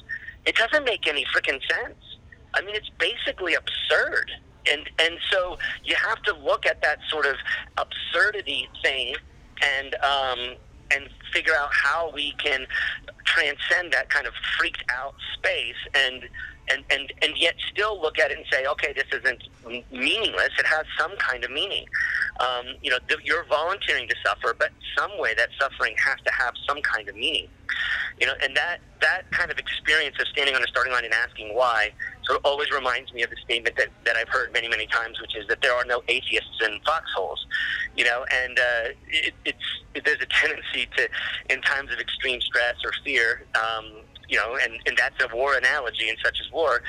it 0.47 0.55
doesn't 0.55 0.85
make 0.85 1.07
any 1.07 1.25
freaking 1.27 1.61
sense. 1.69 2.17
I 2.55 2.63
mean, 2.63 2.75
it's 2.75 2.91
basically 2.99 3.55
absurd. 3.55 4.31
And, 4.71 4.89
and 4.99 5.19
so 5.31 5.59
you 5.85 5.97
have 5.97 6.23
to 6.23 6.35
look 6.37 6.67
at 6.67 6.83
that 6.83 6.99
sort 7.09 7.27
of 7.27 7.37
absurdity 7.77 8.69
thing 8.83 9.15
and, 9.63 9.95
um, 9.97 10.57
and 10.91 11.09
figure 11.33 11.55
out 11.55 11.71
how 11.73 12.13
we 12.15 12.33
can 12.43 12.67
transcend 13.25 13.93
that 13.93 14.09
kind 14.09 14.27
of 14.27 14.33
freaked 14.59 14.85
out 14.91 15.15
space 15.35 15.77
and 15.95 16.29
and, 16.71 16.85
and, 16.91 17.13
and 17.23 17.33
yet 17.37 17.55
still 17.71 18.01
look 18.01 18.19
at 18.19 18.31
it 18.31 18.39
and 18.39 18.47
say, 18.51 18.67
okay, 18.67 18.93
this 18.93 19.07
isn't 19.13 19.43
meaningless. 19.93 20.51
It 20.59 20.67
has 20.67 20.85
some 20.99 21.17
kind 21.17 21.45
of 21.45 21.51
meaning. 21.51 21.87
Um, 22.41 22.67
you 22.83 22.91
know, 22.91 22.99
you're 23.25 23.45
volunteering 23.45 24.09
to 24.09 24.15
suffer, 24.25 24.55
but 24.59 24.71
some 24.97 25.11
way 25.19 25.35
that 25.35 25.49
suffering 25.61 25.95
has 25.99 26.19
to 26.25 26.33
have 26.33 26.55
some 26.67 26.81
kind 26.83 27.09
of 27.09 27.17
meaning. 27.17 27.49
You 28.21 28.27
know, 28.27 28.35
and 28.43 28.57
that, 28.57 28.79
that 29.01 29.31
kind 29.31 29.51
of 29.51 29.59
experience 29.59 30.17
of 30.21 30.27
standing 30.29 30.55
on 30.55 30.61
the 30.61 30.69
starting 30.69 30.93
line 30.93 31.05
and 31.05 31.15
asking 31.15 31.55
why 31.55 31.93
sort 32.25 32.39
of 32.39 32.45
always 32.45 32.71
reminds 32.71 33.13
me 33.13 33.23
of 33.23 33.31
the 33.31 33.37
statement 33.45 33.77
that, 33.77 33.89
that 34.05 34.17
I've 34.17 34.29
heard 34.29 34.53
many, 34.53 34.69
many 34.69 34.87
times, 34.87 35.21
which 35.21 35.37
is 35.37 35.47
that 35.49 35.63
there 35.63 35.73
are 35.73 35.85
no 35.85 36.03
atheists 36.09 36.61
in 36.65 36.79
foxholes. 36.85 37.47
You 37.97 38.05
know, 38.05 38.25
and 38.33 38.59
uh, 38.59 38.89
it, 39.09 39.35
it's, 39.45 39.59
it, 39.95 40.05
there's 40.05 40.23
a 40.23 40.27
tendency 40.27 40.89
to, 40.97 41.09
in 41.51 41.61
times 41.63 41.93
of 41.93 41.99
extreme 41.99 42.41
stress 42.41 42.77
or 42.85 42.93
fear, 43.05 43.45
um, 43.57 44.03
you 44.29 44.37
know, 44.37 44.57
and, 44.63 44.75
and 44.87 44.97
that's 44.97 45.23
a 45.23 45.35
war 45.35 45.57
analogy, 45.57 46.09
and 46.09 46.19
such 46.25 46.41
as 46.41 46.51
war, 46.53 46.83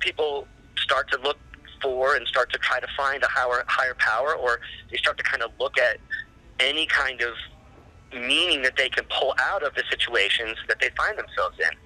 people 0.00 0.46
start 0.76 1.10
to 1.10 1.18
look 1.20 1.38
for 1.80 2.14
and 2.14 2.26
start 2.26 2.52
to 2.52 2.58
try 2.58 2.78
to 2.80 2.86
find 2.96 3.22
a 3.22 3.26
higher, 3.26 3.64
higher 3.66 3.94
power, 3.98 4.34
or 4.34 4.60
they 4.90 4.96
start 4.96 5.16
to 5.18 5.24
kind 5.24 5.42
of 5.42 5.50
look 5.58 5.78
at 5.78 5.98
any 6.60 6.86
kind 6.86 7.22
of 7.22 7.34
meaning 8.12 8.62
that 8.62 8.76
they 8.76 8.88
can 8.88 9.04
pull 9.04 9.34
out 9.38 9.62
of 9.62 9.74
the 9.74 9.82
situations 9.90 10.56
that 10.68 10.78
they 10.80 10.90
find 10.96 11.18
themselves 11.18 11.58
in. 11.58 11.76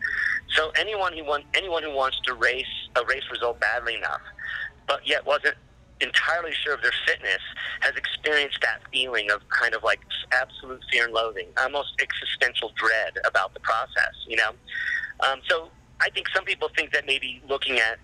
So 0.55 0.71
anyone 0.77 1.13
who 1.17 1.25
want, 1.25 1.45
anyone 1.55 1.83
who 1.83 1.95
wants 1.95 2.21
to 2.25 2.35
race 2.35 2.67
a 2.97 3.05
race 3.05 3.23
result 3.31 3.61
badly 3.61 3.95
enough, 3.95 4.21
but 4.87 5.07
yet 5.07 5.25
wasn't 5.25 5.57
entirely 6.01 6.53
sure 6.53 6.75
of 6.75 6.83
their 6.83 6.93
fitness, 7.07 7.41
has 7.81 7.95
experienced 7.97 8.59
that 8.63 8.81
feeling 8.93 9.31
of 9.31 9.41
kind 9.49 9.75
of 9.75 9.83
like 9.83 10.01
absolute 10.33 10.81
fear 10.91 11.05
and 11.05 11.15
loathing, 11.15 11.49
almost 11.59 11.95
existential 12.01 12.73
dread 12.77 13.19
about 13.27 13.55
the 13.55 13.61
process. 13.61 14.15
You 14.27 14.37
know, 14.37 14.51
um, 15.29 15.41
so 15.49 15.71
I 16.01 16.11
think 16.11 16.29
some 16.35 16.45
people 16.45 16.69
think 16.77 16.93
that 16.93 17.07
maybe 17.07 17.43
looking 17.49 17.79
at 17.79 17.99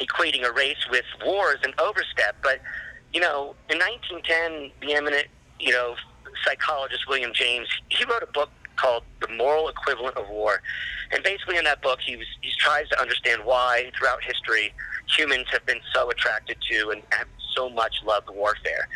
equating 0.00 0.44
a 0.44 0.52
race 0.52 0.86
with 0.90 1.04
war 1.24 1.52
is 1.52 1.60
an 1.62 1.74
overstep, 1.78 2.36
but 2.42 2.60
you 3.12 3.20
know, 3.20 3.54
in 3.70 3.78
1910, 3.78 4.72
the 4.80 4.94
eminent, 4.94 5.28
you 5.60 5.72
know, 5.72 5.94
psychologist 6.44 7.08
William 7.08 7.32
James, 7.32 7.68
he 7.88 8.04
wrote 8.04 8.24
a 8.24 8.32
book 8.32 8.50
called 8.76 9.04
The 9.20 9.28
Moral 9.28 9.68
Equivalent 9.68 10.16
of 10.16 10.28
War. 10.28 10.60
And 11.12 11.22
basically 11.22 11.56
in 11.56 11.64
that 11.64 11.80
book, 11.80 12.00
he, 12.04 12.16
was, 12.16 12.26
he 12.40 12.50
tries 12.58 12.88
to 12.88 13.00
understand 13.00 13.42
why 13.44 13.92
throughout 13.96 14.22
history 14.22 14.74
humans 15.08 15.46
have 15.50 15.64
been 15.66 15.80
so 15.92 16.10
attracted 16.10 16.56
to 16.70 16.90
and 16.90 17.02
have 17.10 17.26
so 17.54 17.68
much 17.68 17.96
loved 18.04 18.28
warfare. 18.30 18.88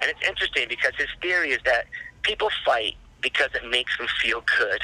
And 0.00 0.10
it's 0.10 0.26
interesting 0.26 0.66
because 0.68 0.92
his 0.96 1.08
theory 1.20 1.50
is 1.50 1.58
that 1.64 1.86
people 2.22 2.50
fight 2.64 2.96
because 3.20 3.50
it 3.54 3.68
makes 3.68 3.96
them 3.98 4.06
feel 4.22 4.42
good. 4.58 4.80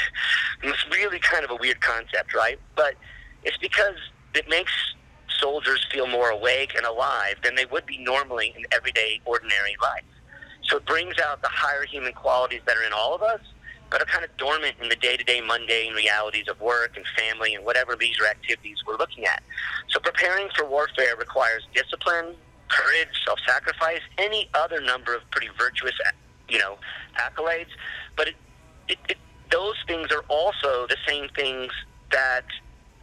And 0.62 0.70
it's 0.70 0.86
really 0.90 1.18
kind 1.18 1.44
of 1.44 1.50
a 1.50 1.56
weird 1.56 1.80
concept, 1.80 2.34
right? 2.34 2.58
But 2.74 2.94
it's 3.44 3.56
because 3.56 3.96
it 4.34 4.48
makes 4.48 4.72
soldiers 5.40 5.86
feel 5.92 6.06
more 6.06 6.30
awake 6.30 6.74
and 6.76 6.84
alive 6.86 7.36
than 7.42 7.54
they 7.54 7.66
would 7.66 7.86
be 7.86 7.98
normally 7.98 8.54
in 8.56 8.64
everyday, 8.72 9.20
ordinary 9.24 9.76
life. 9.82 10.04
So 10.62 10.78
it 10.78 10.86
brings 10.86 11.14
out 11.18 11.42
the 11.42 11.48
higher 11.48 11.84
human 11.84 12.12
qualities 12.12 12.60
that 12.66 12.76
are 12.76 12.82
in 12.84 12.92
all 12.92 13.14
of 13.14 13.22
us, 13.22 13.40
but 13.90 14.02
are 14.02 14.06
kind 14.06 14.24
of 14.24 14.36
dormant 14.36 14.74
in 14.82 14.88
the 14.88 14.96
day-to-day 14.96 15.40
mundane 15.40 15.94
realities 15.94 16.48
of 16.48 16.60
work 16.60 16.96
and 16.96 17.04
family 17.16 17.54
and 17.54 17.64
whatever 17.64 17.96
leisure 17.96 18.26
activities 18.26 18.78
we're 18.86 18.96
looking 18.96 19.24
at. 19.24 19.42
So 19.88 20.00
preparing 20.00 20.48
for 20.56 20.64
warfare 20.64 21.16
requires 21.16 21.66
discipline, 21.74 22.34
courage, 22.68 23.08
self-sacrifice, 23.24 24.00
any 24.18 24.48
other 24.54 24.80
number 24.80 25.14
of 25.14 25.22
pretty 25.30 25.48
virtuous, 25.58 25.94
you 26.48 26.58
know, 26.58 26.76
accolades. 27.18 27.70
But 28.16 28.28
it, 28.28 28.36
it, 28.88 28.98
it, 29.08 29.16
those 29.50 29.76
things 29.86 30.10
are 30.10 30.24
also 30.28 30.86
the 30.88 30.96
same 31.06 31.28
things 31.36 31.70
that 32.10 32.44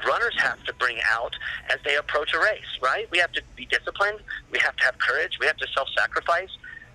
runners 0.06 0.36
have 0.38 0.62
to 0.66 0.74
bring 0.74 0.98
out 1.10 1.34
as 1.70 1.78
they 1.86 1.96
approach 1.96 2.34
a 2.34 2.40
race, 2.40 2.80
right? 2.82 3.10
We 3.10 3.20
have 3.20 3.32
to 3.34 3.42
be 3.56 3.66
disciplined. 3.66 4.20
We 4.52 4.60
have 4.60 4.76
to 4.76 4.84
have 4.84 4.98
courage. 4.98 5.40
We 5.40 5.46
have 5.46 5.58
to 5.58 5.68
self-sacrifice. 5.74 6.50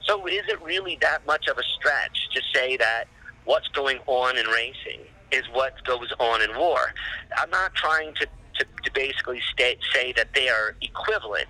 So 0.04 0.26
is 0.26 0.42
it 0.48 0.60
really 0.62 0.98
that 1.00 1.26
much 1.26 1.48
of 1.48 1.58
a 1.58 1.62
stretch 1.62 2.28
to 2.34 2.42
say 2.54 2.76
that 2.76 3.04
what's 3.48 3.68
going 3.68 3.98
on 4.06 4.36
in 4.36 4.46
racing 4.48 5.00
is 5.32 5.42
what 5.52 5.82
goes 5.84 6.12
on 6.18 6.42
in 6.42 6.54
war? 6.56 6.92
I'm 7.38 7.48
not 7.48 7.74
trying 7.74 8.14
to, 8.16 8.26
to, 8.58 8.66
to 8.84 8.92
basically 8.92 9.40
state, 9.50 9.78
say 9.94 10.12
that 10.12 10.34
they 10.34 10.50
are 10.50 10.76
equivalent. 10.82 11.48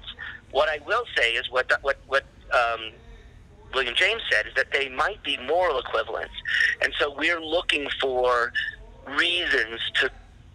What 0.52 0.68
I 0.68 0.78
will 0.86 1.02
say 1.16 1.32
is 1.32 1.50
what 1.50 1.70
what 1.82 1.98
what 2.06 2.24
um, 2.54 2.92
William 3.74 3.96
James 3.96 4.22
said 4.30 4.46
is 4.46 4.54
that 4.54 4.72
they 4.72 4.88
might 4.88 5.22
be 5.24 5.36
moral 5.38 5.78
equivalents, 5.78 6.34
and 6.80 6.94
so 6.98 7.12
we're 7.18 7.42
looking 7.42 7.88
for 8.00 8.52
reasons 9.18 9.80
to 9.94 10.08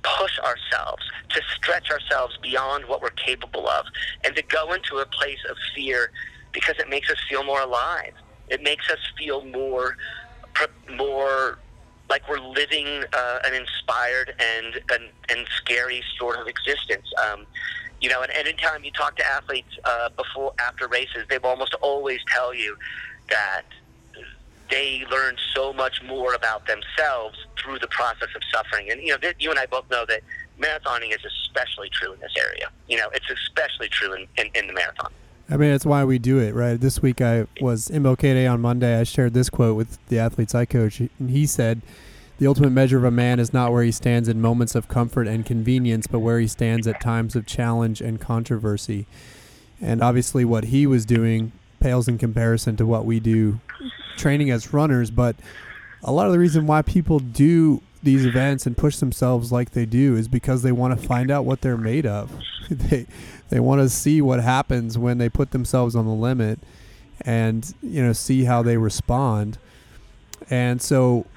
push 0.04 0.40
ourselves, 0.40 1.04
to 1.30 1.42
stretch 1.56 1.92
ourselves 1.92 2.38
beyond 2.42 2.86
what 2.86 3.02
we're 3.02 3.10
capable 3.12 3.68
of, 3.68 3.86
and 4.26 4.36
to 4.38 4.44
go 4.44 4.74
into 4.74 4.98
a 4.98 5.06
place 5.08 5.44
of 5.50 5.58
fear 5.76 6.10
because 6.54 6.76
it 6.80 6.90
makes 6.90 7.10
us 7.12 7.18
feel 7.30 7.44
more 7.44 7.62
alive. 7.62 8.14
It 8.50 8.62
makes 8.62 8.90
us 8.90 9.00
feel 9.18 9.44
more, 9.46 9.98
more 10.98 11.60
like 12.10 12.28
we're 12.30 12.40
living 12.40 13.04
uh, 13.14 13.40
an 13.46 13.54
inspired 13.54 14.36
and, 14.40 14.82
and 14.92 15.10
and 15.30 15.48
scary 15.56 16.04
sort 16.18 16.38
of 16.38 16.48
existence. 16.48 17.08
Um, 17.26 17.46
you 18.02 18.10
know, 18.10 18.22
and 18.22 18.32
anytime 18.34 18.84
you 18.84 18.92
talk 18.92 19.16
to 19.16 19.26
athletes 19.26 19.70
uh, 19.86 20.10
before 20.10 20.54
after 20.60 20.88
races, 20.88 21.26
they 21.30 21.38
almost 21.38 21.74
always 21.76 22.20
tell 22.28 22.54
you 22.54 22.78
that 23.30 23.64
they 24.70 25.06
learn 25.10 25.38
so 25.54 25.72
much 25.72 26.02
more 26.04 26.34
about 26.34 26.68
themselves 26.68 27.38
through 27.58 27.80
the 27.80 27.88
process 27.88 28.30
of 28.36 28.42
suffering. 28.52 28.92
And, 28.92 29.02
you 29.02 29.10
know, 29.10 29.32
you 29.40 29.50
and 29.50 29.60
I 29.60 29.68
both 29.68 29.90
know 29.90 30.06
that 30.08 30.22
marathoning 30.60 31.12
is 31.12 31.24
especially 31.26 31.90
true 31.90 32.14
in 32.14 32.20
this 32.20 32.34
area. 32.38 32.70
You 32.88 32.98
know, 32.98 33.10
it's 33.14 33.30
especially 33.30 33.88
true 33.90 34.14
in, 34.14 34.28
in, 34.38 34.50
in 34.56 34.68
the 34.68 34.74
marathon. 34.74 35.12
I 35.50 35.58
mean, 35.58 35.72
it's 35.72 35.86
why 35.86 36.06
we 36.06 36.20
do 36.20 36.40
it, 36.40 36.56
right? 36.56 36.80
This 36.80 37.02
week 37.02 37.22
I 37.22 37.48
was 37.60 37.90
MLK 37.90 38.22
Day 38.22 38.48
on 38.48 38.62
Monday. 38.62 38.98
I 38.98 39.04
shared 39.04 39.34
this 39.34 39.50
quote 39.50 39.76
with 39.76 40.00
the 40.08 40.18
athletes 40.18 40.56
I 40.56 40.66
coach, 40.66 41.00
and 41.00 41.30
he 41.30 41.46
said, 41.46 41.82
The 42.40 42.48
ultimate 42.48 42.70
measure 42.70 42.98
of 42.98 43.04
a 43.04 43.12
man 43.12 43.40
is 43.40 43.52
not 43.52 43.72
where 43.72 43.84
he 43.84 43.92
stands 43.92 44.30
in 44.30 44.40
moments 44.42 44.74
of 44.74 44.88
comfort 44.88 45.28
and 45.28 45.46
convenience, 45.46 46.08
but 46.08 46.20
where 46.20 46.40
he 46.40 46.48
stands 46.48 46.88
at 46.88 47.02
times 47.02 47.36
of 47.36 47.46
challenge 47.46 48.00
and 48.00 48.22
controversy. 48.22 49.06
And 49.82 50.02
obviously, 50.02 50.46
what 50.46 50.66
he 50.66 50.88
was 50.88 51.06
doing 51.06 51.52
pales 51.82 52.08
in 52.08 52.18
comparison 52.18 52.78
to 52.78 52.86
what 52.86 53.06
we 53.06 53.20
do 53.20 53.60
training 54.16 54.50
as 54.50 54.74
runners. 54.74 55.12
But 55.12 55.36
a 56.04 56.14
lot 56.14 56.28
of 56.28 56.32
the 56.32 56.40
reason 56.40 56.66
why 56.66 56.82
people 56.82 57.20
do 57.20 57.82
these 58.02 58.26
events 58.26 58.66
and 58.66 58.76
push 58.76 58.98
themselves 58.98 59.52
like 59.52 59.72
they 59.72 59.86
do 59.86 60.16
is 60.16 60.28
because 60.28 60.62
they 60.62 60.72
want 60.72 61.00
to 61.00 61.08
find 61.08 61.32
out 61.32 61.46
what 61.46 61.62
they're 61.62 61.78
made 61.78 62.06
of. 62.06 62.32
they 62.70 63.06
they 63.54 63.60
want 63.60 63.82
to 63.82 63.88
see 63.88 64.20
what 64.20 64.40
happens 64.40 64.98
when 64.98 65.20
they 65.20 65.30
put 65.30 65.52
themselves 65.52 65.96
on 65.96 66.08
the 66.08 66.12
limit 66.12 66.60
and 67.22 67.76
you 67.84 68.02
know 68.02 68.12
see 68.12 68.46
how 68.46 68.64
they 68.64 68.78
respond. 68.78 69.60
And 70.50 70.82
so, 70.82 71.28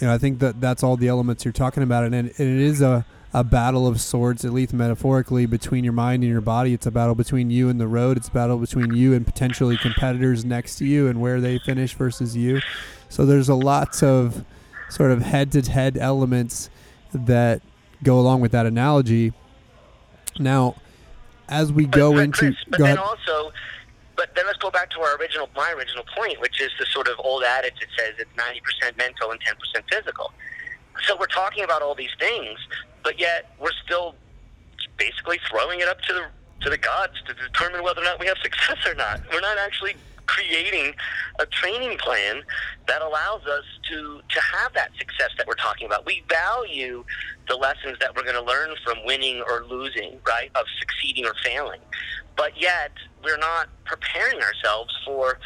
you 0.00 0.06
know, 0.06 0.14
I 0.14 0.16
think 0.16 0.38
that 0.38 0.62
that's 0.62 0.82
all 0.82 0.96
the 0.96 1.08
elements 1.08 1.44
you're 1.44 1.52
talking 1.52 1.82
about, 1.82 2.04
and, 2.04 2.14
and 2.14 2.30
it 2.30 2.38
is 2.38 2.80
a 2.80 3.04
a 3.34 3.44
battle 3.44 3.86
of 3.86 4.00
swords, 4.00 4.46
at 4.46 4.54
least 4.54 4.72
metaphorically, 4.72 5.44
between 5.44 5.84
your 5.84 5.92
mind 5.92 6.22
and 6.22 6.32
your 6.32 6.40
body. 6.40 6.72
It's 6.72 6.86
a 6.86 6.90
battle 6.90 7.14
between 7.14 7.50
you 7.50 7.68
and 7.68 7.78
the 7.78 7.86
road. 7.86 8.16
It's 8.16 8.28
a 8.28 8.32
battle 8.32 8.56
between 8.56 8.94
you 8.94 9.12
and 9.12 9.26
potentially 9.26 9.76
competitors 9.76 10.46
next 10.46 10.76
to 10.76 10.86
you 10.86 11.06
and 11.06 11.20
where 11.20 11.38
they 11.38 11.58
finish 11.58 11.92
versus 11.92 12.34
you. 12.34 12.62
So 13.10 13.26
there's 13.26 13.50
a 13.50 13.54
lots 13.54 14.02
of 14.02 14.46
sort 14.88 15.10
of 15.10 15.20
head-to-head 15.20 15.98
elements 15.98 16.70
that 17.12 17.60
go 18.02 18.18
along 18.18 18.40
with 18.40 18.52
that 18.52 18.64
analogy. 18.64 19.34
Now, 20.38 20.76
as 21.48 21.72
we 21.72 21.86
go 21.86 22.12
but 22.12 22.24
into, 22.24 22.38
Chris, 22.38 22.56
but 22.68 22.78
go 22.78 22.84
then 22.84 22.96
ahead. 22.96 23.06
also, 23.08 23.52
but 24.16 24.34
then 24.34 24.46
let's 24.46 24.58
go 24.58 24.70
back 24.70 24.90
to 24.90 25.00
our 25.00 25.16
original, 25.16 25.48
my 25.56 25.72
original 25.72 26.04
point, 26.16 26.40
which 26.40 26.60
is 26.60 26.70
the 26.78 26.86
sort 26.86 27.08
of 27.08 27.14
old 27.18 27.44
adage 27.44 27.74
that 27.80 27.88
says 27.98 28.14
it's 28.18 28.30
ninety 28.36 28.60
percent 28.60 28.96
mental 28.96 29.30
and 29.30 29.40
ten 29.40 29.54
percent 29.56 29.84
physical. 29.90 30.32
So 31.06 31.16
we're 31.18 31.26
talking 31.26 31.64
about 31.64 31.82
all 31.82 31.94
these 31.94 32.14
things, 32.18 32.58
but 33.04 33.18
yet 33.20 33.54
we're 33.60 33.72
still 33.84 34.14
basically 34.96 35.38
throwing 35.48 35.80
it 35.80 35.88
up 35.88 36.00
to 36.02 36.12
the 36.12 36.24
to 36.60 36.70
the 36.70 36.78
gods 36.78 37.14
to 37.26 37.34
determine 37.34 37.82
whether 37.84 38.00
or 38.00 38.04
not 38.04 38.18
we 38.18 38.26
have 38.26 38.38
success 38.42 38.78
or 38.86 38.94
not. 38.94 39.20
We're 39.32 39.40
not 39.40 39.58
actually 39.58 39.94
creating 40.28 40.94
a 41.40 41.46
training 41.46 41.98
plan 41.98 42.42
that 42.86 43.02
allows 43.02 43.44
us 43.46 43.64
to 43.90 44.20
to 44.28 44.40
have 44.40 44.72
that 44.74 44.90
success 44.98 45.30
that 45.36 45.46
we're 45.46 45.54
talking 45.54 45.86
about. 45.86 46.06
We 46.06 46.22
value 46.28 47.04
the 47.48 47.56
lessons 47.56 47.98
that 48.00 48.14
we're 48.14 48.22
going 48.22 48.36
to 48.36 48.42
learn 48.42 48.70
from 48.84 48.98
winning 49.04 49.42
or 49.48 49.64
losing, 49.64 50.20
right? 50.26 50.50
Of 50.54 50.66
succeeding 50.78 51.24
or 51.24 51.34
failing. 51.42 51.80
But 52.36 52.60
yet, 52.60 52.92
we're 53.24 53.38
not 53.38 53.68
preparing 53.84 54.40
ourselves 54.40 54.94
for 55.04 55.38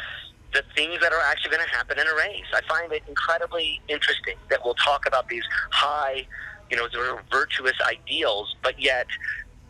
the 0.53 0.63
things 0.75 0.99
that 1.01 1.11
are 1.11 1.21
actually 1.21 1.55
going 1.55 1.67
to 1.67 1.75
happen 1.75 1.97
in 1.97 2.05
a 2.05 2.15
race. 2.15 2.45
I 2.53 2.61
find 2.67 2.91
it 2.91 3.01
incredibly 3.07 3.81
interesting 3.87 4.35
that 4.49 4.59
we'll 4.63 4.75
talk 4.75 5.07
about 5.07 5.27
these 5.27 5.43
high, 5.71 6.27
you 6.69 6.77
know, 6.77 6.87
sort 6.89 7.07
of 7.07 7.19
virtuous 7.31 7.73
ideals, 7.89 8.55
but 8.61 8.79
yet 8.79 9.07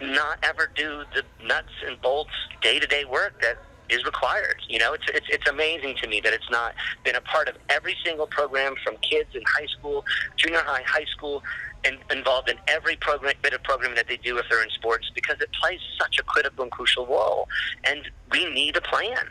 not 0.01 0.39
ever 0.43 0.70
do 0.76 1.03
the 1.16 1.24
nuts 1.45 1.72
and 1.88 2.01
bolts 2.01 2.34
day 2.61 2.80
to 2.80 2.88
day 2.88 3.05
work 3.05 3.41
that 3.41 3.57
is 3.89 4.03
required. 4.05 4.61
You 4.67 4.79
know, 4.79 4.93
it's, 4.93 5.05
it's 5.09 5.27
it's 5.29 5.49
amazing 5.49 5.95
to 6.01 6.07
me 6.07 6.21
that 6.21 6.34
it's 6.34 6.49
not 6.49 6.73
been 7.03 7.15
a 7.15 7.21
part 7.21 7.47
of 7.47 7.55
every 7.69 7.95
single 8.03 8.27
program 8.27 8.75
from 8.84 8.97
kids 8.97 9.29
in 9.34 9.41
high 9.47 9.67
school, 9.67 10.05
junior 10.38 10.61
high, 10.65 10.84
high 10.86 11.05
school, 11.05 11.43
and 11.84 11.97
involved 12.11 12.49
in 12.49 12.57
every 12.67 12.95
program 12.97 13.34
bit 13.41 13.53
of 13.53 13.63
programming 13.63 13.95
that 13.95 14.07
they 14.07 14.17
do 14.17 14.38
if 14.38 14.45
they're 14.49 14.63
in 14.63 14.69
sports 14.71 15.11
because 15.13 15.39
it 15.41 15.49
plays 15.61 15.79
such 15.99 16.17
a 16.19 16.23
critical 16.23 16.63
and 16.63 16.71
crucial 16.71 17.05
role, 17.05 17.47
and 17.84 18.09
we 18.31 18.51
need 18.53 18.75
a 18.77 18.81
plan. 18.81 19.27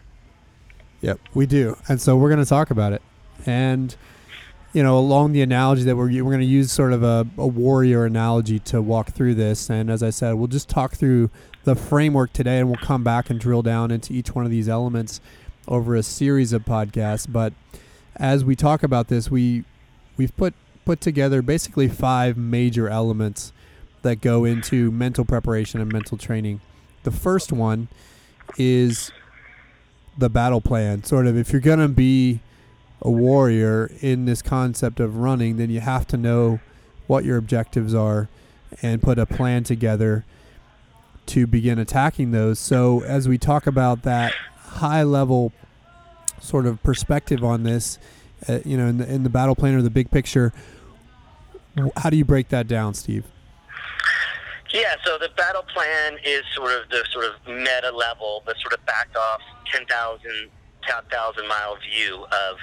Yep, 1.01 1.21
we 1.35 1.47
do, 1.47 1.77
and 1.89 2.01
so 2.01 2.17
we're 2.17 2.31
going 2.31 2.43
to 2.43 2.49
talk 2.49 2.71
about 2.71 2.93
it, 2.93 3.03
and 3.47 3.97
you 4.73 4.83
know, 4.83 4.99
along 4.99 5.33
the 5.33 5.43
analogy 5.43 5.83
that 5.85 5.97
we're 5.97 6.07
we're 6.07 6.31
going 6.31 6.41
to 6.41 6.47
use 6.47 6.73
sort 6.73 6.93
of 6.93 7.03
a, 7.03 7.27
a 7.37 7.47
warrior 7.47 8.05
analogy 8.07 8.59
to 8.59 8.81
walk 8.81 9.11
through 9.11 9.35
this, 9.35 9.69
and 9.69 9.91
as 9.91 10.03
I 10.03 10.11
said, 10.11 10.35
we'll 10.35 10.47
just 10.47 10.69
talk 10.69 10.95
through 10.95 11.31
the 11.65 11.75
framework 11.75 12.33
today, 12.33 12.59
and 12.59 12.69
we'll 12.69 12.77
come 12.77 13.05
back 13.05 13.31
and 13.31 13.39
drill 13.39 13.63
down 13.63 13.91
into 13.91 14.13
each 14.13 14.35
one 14.35 14.45
of 14.45 14.51
these 14.51 14.69
elements 14.69 15.21
over 15.69 15.95
a 15.95 16.03
series 16.03 16.53
of 16.53 16.65
podcasts. 16.65 17.31
But 17.31 17.53
as 18.17 18.45
we 18.45 18.57
talk 18.57 18.83
about 18.83 19.09
this, 19.09 19.31
we 19.31 19.65
we've 20.17 20.37
put 20.37 20.55
put 20.85 21.01
together 21.01 21.43
basically 21.43 21.89
five 21.89 22.37
major 22.37 22.89
elements 22.89 23.53
that 24.03 24.21
go 24.21 24.45
into 24.45 24.91
mental 24.91 25.25
preparation 25.25 25.81
and 25.81 25.93
mental 25.93 26.19
training. 26.19 26.61
The 27.05 27.13
first 27.13 27.53
one 27.53 27.89
is 28.59 29.13
the 30.19 30.29
battle 30.29 30.61
plan. 30.61 31.05
Sort 31.05 31.27
of, 31.27 31.37
if 31.37 31.53
you're 31.53 31.61
going 31.61 31.79
to 31.79 31.89
be 31.89 32.41
a 33.01 33.11
warrior 33.11 33.91
in 34.01 34.25
this 34.25 34.43
concept 34.43 34.99
of 34.99 35.17
running, 35.17 35.57
then 35.57 35.71
you 35.71 35.81
have 35.81 36.07
to 36.09 36.17
know 36.17 36.61
what 37.07 37.25
your 37.25 37.37
objectives 37.37 37.95
are. 37.95 38.29
and 38.81 39.03
put 39.03 39.19
a 39.19 39.27
plan 39.27 39.65
together 39.65 40.25
to 41.27 41.47
begin 41.47 41.79
attacking 41.79 42.33
those. 42.33 42.59
So 42.59 43.03
as 43.03 43.29
we 43.29 43.39
talk 43.39 43.67
about 43.67 44.03
that 44.03 44.33
high 44.57 45.03
level 45.03 45.53
sort 46.41 46.67
of 46.67 46.83
perspective 46.83 47.45
on 47.45 47.63
this, 47.63 47.99
uh, 48.49 48.59
you 48.65 48.77
know, 48.77 48.87
in 48.87 48.99
the, 48.99 49.13
in 49.13 49.23
the 49.23 49.31
battle 49.31 49.55
plan 49.55 49.75
or 49.75 49.83
the 49.83 49.91
big 49.91 50.11
picture, 50.11 50.53
how 51.97 52.11
do 52.11 52.17
you 52.17 52.25
break 52.25 52.49
that 52.49 52.67
down, 52.67 52.95
Steve? 52.95 53.25
Yeah, 54.73 54.97
so 55.05 55.19
the 55.19 55.29
battle 55.37 55.65
plan 55.75 56.19
is 56.25 56.43
sort 56.55 56.73
of 56.73 56.89
the 56.89 57.05
sort 57.13 57.27
of 57.27 57.33
meta 57.47 57.91
level, 57.95 58.43
the 58.47 58.55
sort 58.61 58.73
of 58.73 58.85
backed 58.87 59.17
off 59.17 59.41
10,000, 59.71 60.49
10,000 60.83 61.49
mile 61.49 61.77
view 61.77 62.25
of 62.25 62.59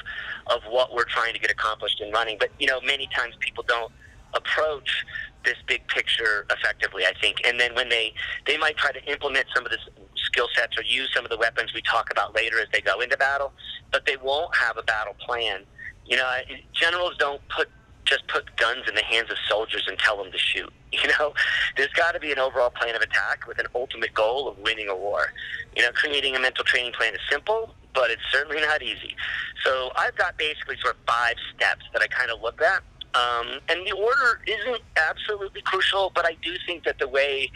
of 0.47 0.63
what 0.63 0.95
we're 0.95 1.05
trying 1.05 1.31
to 1.33 1.39
get 1.39 1.51
accomplished 1.51 2.01
in 2.01 2.11
running. 2.11 2.37
But 2.39 2.49
you 2.59 2.65
know, 2.65 2.81
many 2.81 3.07
times 3.15 3.35
people 3.39 3.63
don't 3.67 3.91
approach 4.33 5.05
this 5.45 5.55
big 5.67 5.87
picture 5.87 6.45
effectively. 6.49 7.05
I 7.05 7.13
think, 7.19 7.41
and 7.45 7.59
then 7.59 7.75
when 7.75 7.89
they 7.89 8.13
they 8.45 8.57
might 8.57 8.77
try 8.77 8.91
to 8.91 9.03
implement 9.11 9.47
some 9.53 9.65
of 9.65 9.71
this 9.71 9.81
skill 10.15 10.47
sets 10.55 10.77
or 10.77 10.83
use 10.83 11.09
some 11.13 11.25
of 11.25 11.31
the 11.31 11.37
weapons 11.37 11.73
we 11.73 11.81
talk 11.81 12.11
about 12.11 12.35
later 12.35 12.59
as 12.59 12.67
they 12.71 12.81
go 12.81 12.99
into 13.01 13.17
battle, 13.17 13.53
but 13.91 14.05
they 14.05 14.17
won't 14.17 14.55
have 14.55 14.77
a 14.77 14.83
battle 14.83 15.15
plan. 15.19 15.61
You 16.05 16.17
know, 16.17 16.31
generals 16.73 17.15
don't 17.17 17.41
put 17.49 17.69
just 18.05 18.27
put 18.27 18.43
guns 18.57 18.83
in 18.87 18.95
the 18.95 19.03
hands 19.03 19.29
of 19.29 19.37
soldiers 19.47 19.85
and 19.87 19.97
tell 19.99 20.17
them 20.21 20.31
to 20.31 20.37
shoot. 20.37 20.71
You 20.91 21.07
know, 21.19 21.35
there's 21.77 21.93
got 21.93 22.13
to 22.13 22.19
be 22.19 22.31
an 22.31 22.39
overall 22.39 22.71
plan 22.71 22.95
of 22.95 23.03
attack 23.03 23.47
with 23.47 23.59
an 23.59 23.67
ultimate 23.75 24.11
goal 24.15 24.49
of 24.49 24.57
winning 24.57 24.89
a 24.89 24.95
war. 24.95 25.31
You 25.75 25.83
know, 25.83 25.91
creating 25.91 26.35
a 26.35 26.39
mental 26.39 26.65
training 26.65 26.93
plan 26.93 27.13
is 27.13 27.19
simple, 27.29 27.75
but 27.93 28.09
it's 28.09 28.23
certainly 28.31 28.59
not 28.59 28.81
easy. 28.81 29.15
So 29.63 29.91
I've 29.95 30.15
got 30.15 30.35
basically 30.39 30.77
sort 30.81 30.95
of 30.95 31.01
five 31.07 31.35
steps 31.55 31.85
that 31.93 32.01
I 32.01 32.07
kind 32.07 32.31
of 32.31 32.41
look 32.41 32.59
at. 32.61 32.81
Um, 33.15 33.59
and 33.69 33.85
the 33.87 33.91
order 33.91 34.41
isn't 34.45 34.81
absolutely 34.97 35.61
crucial, 35.61 36.11
but 36.13 36.25
I 36.25 36.35
do 36.43 36.55
think 36.65 36.83
that 36.83 36.99
the 36.99 37.07
way, 37.07 37.51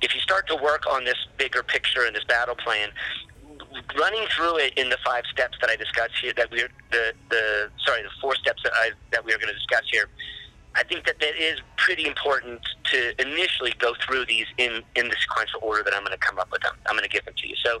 if 0.00 0.14
you 0.14 0.20
start 0.20 0.48
to 0.48 0.56
work 0.56 0.86
on 0.86 1.04
this 1.04 1.26
bigger 1.36 1.62
picture 1.62 2.06
and 2.06 2.16
this 2.16 2.24
battle 2.24 2.54
plan, 2.54 2.90
running 3.98 4.26
through 4.34 4.58
it 4.58 4.72
in 4.78 4.88
the 4.88 4.98
five 5.04 5.24
steps 5.30 5.58
that 5.60 5.68
I 5.68 5.76
discussed 5.76 6.14
here, 6.22 6.32
that 6.36 6.50
we're 6.50 6.68
the 6.90 7.12
the 7.28 7.68
sorry, 7.84 8.02
the 8.02 8.10
four 8.20 8.34
steps 8.36 8.62
that 8.62 8.72
I 8.74 8.92
that 9.12 9.24
we 9.24 9.32
are 9.32 9.38
going 9.38 9.48
to 9.48 9.54
discuss 9.54 9.82
here. 9.90 10.08
I 10.74 10.84
think 10.84 11.06
that 11.06 11.18
that 11.18 11.34
is 11.36 11.60
pretty 11.76 12.06
important 12.06 12.60
to 12.84 13.20
initially 13.20 13.74
go 13.78 13.94
through 14.06 14.26
these 14.26 14.46
in, 14.58 14.82
in 14.94 15.08
the 15.08 15.16
sequential 15.20 15.58
order 15.60 15.82
that 15.82 15.92
I'm 15.92 16.04
going 16.04 16.12
to 16.12 16.18
come 16.18 16.38
up 16.38 16.52
with 16.52 16.62
them. 16.62 16.74
I'm 16.86 16.94
going 16.94 17.08
to 17.08 17.10
give 17.10 17.24
them 17.24 17.34
to 17.36 17.48
you. 17.48 17.56
So, 17.64 17.80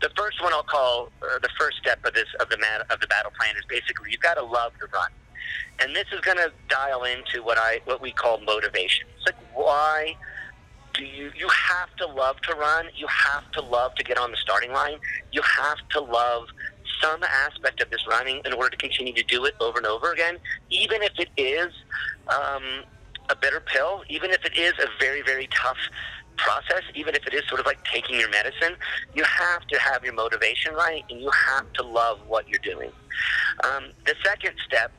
the 0.00 0.08
first 0.16 0.42
one 0.42 0.54
I'll 0.54 0.62
call 0.62 1.10
the 1.20 1.48
first 1.58 1.76
step 1.78 1.98
of 2.04 2.14
this 2.14 2.28
of 2.40 2.48
the 2.48 2.56
mat, 2.56 2.86
of 2.90 3.00
the 3.00 3.06
battle 3.06 3.32
plan 3.38 3.54
is 3.56 3.64
basically 3.68 4.12
you've 4.12 4.22
got 4.22 4.34
to 4.34 4.44
love 4.44 4.72
to 4.78 4.86
run, 4.92 5.10
and 5.80 5.94
this 5.94 6.06
is 6.12 6.20
going 6.20 6.36
to 6.36 6.52
dial 6.68 7.04
into 7.04 7.42
what 7.42 7.58
I 7.58 7.80
what 7.84 8.00
we 8.00 8.12
call 8.12 8.40
motivation. 8.40 9.06
It's 9.16 9.26
like 9.26 9.36
why 9.54 10.16
do 10.94 11.04
you 11.04 11.30
you 11.36 11.48
have 11.48 11.94
to 11.96 12.06
love 12.06 12.40
to 12.42 12.54
run. 12.54 12.86
You 12.96 13.06
have 13.06 13.50
to 13.52 13.62
love 13.62 13.94
to 13.96 14.04
get 14.04 14.18
on 14.18 14.30
the 14.30 14.36
starting 14.36 14.72
line. 14.72 14.98
You 15.32 15.42
have 15.42 15.78
to 15.90 16.00
love 16.00 16.48
some 17.00 17.22
aspect 17.22 17.80
of 17.80 17.90
this 17.90 18.06
running 18.08 18.40
in 18.44 18.52
order 18.52 18.70
to 18.70 18.76
continue 18.76 19.12
to 19.12 19.22
do 19.22 19.44
it 19.44 19.54
over 19.60 19.78
and 19.78 19.86
over 19.86 20.12
again, 20.12 20.38
even 20.70 21.02
if 21.02 21.12
it 21.18 21.28
is 21.36 21.72
um, 22.28 22.62
a 23.28 23.36
bitter 23.36 23.60
pill, 23.60 24.02
even 24.08 24.30
if 24.30 24.44
it 24.44 24.56
is 24.56 24.72
a 24.78 24.88
very 25.00 25.22
very 25.22 25.48
tough 25.48 25.78
process, 26.36 26.82
even 26.94 27.14
if 27.14 27.26
it 27.26 27.34
is 27.34 27.42
sort 27.48 27.60
of 27.60 27.66
like 27.66 27.82
taking 27.84 28.18
your 28.18 28.30
medicine, 28.30 28.74
you 29.14 29.24
have 29.24 29.66
to 29.66 29.78
have 29.78 30.04
your 30.04 30.14
motivation 30.14 30.72
right, 30.74 31.04
and 31.10 31.20
you 31.20 31.30
have 31.30 31.70
to 31.74 31.82
love 31.82 32.20
what 32.26 32.48
you're 32.48 32.60
doing. 32.62 32.90
Um, 33.64 33.90
the 34.06 34.14
second 34.24 34.54
step 34.64 34.92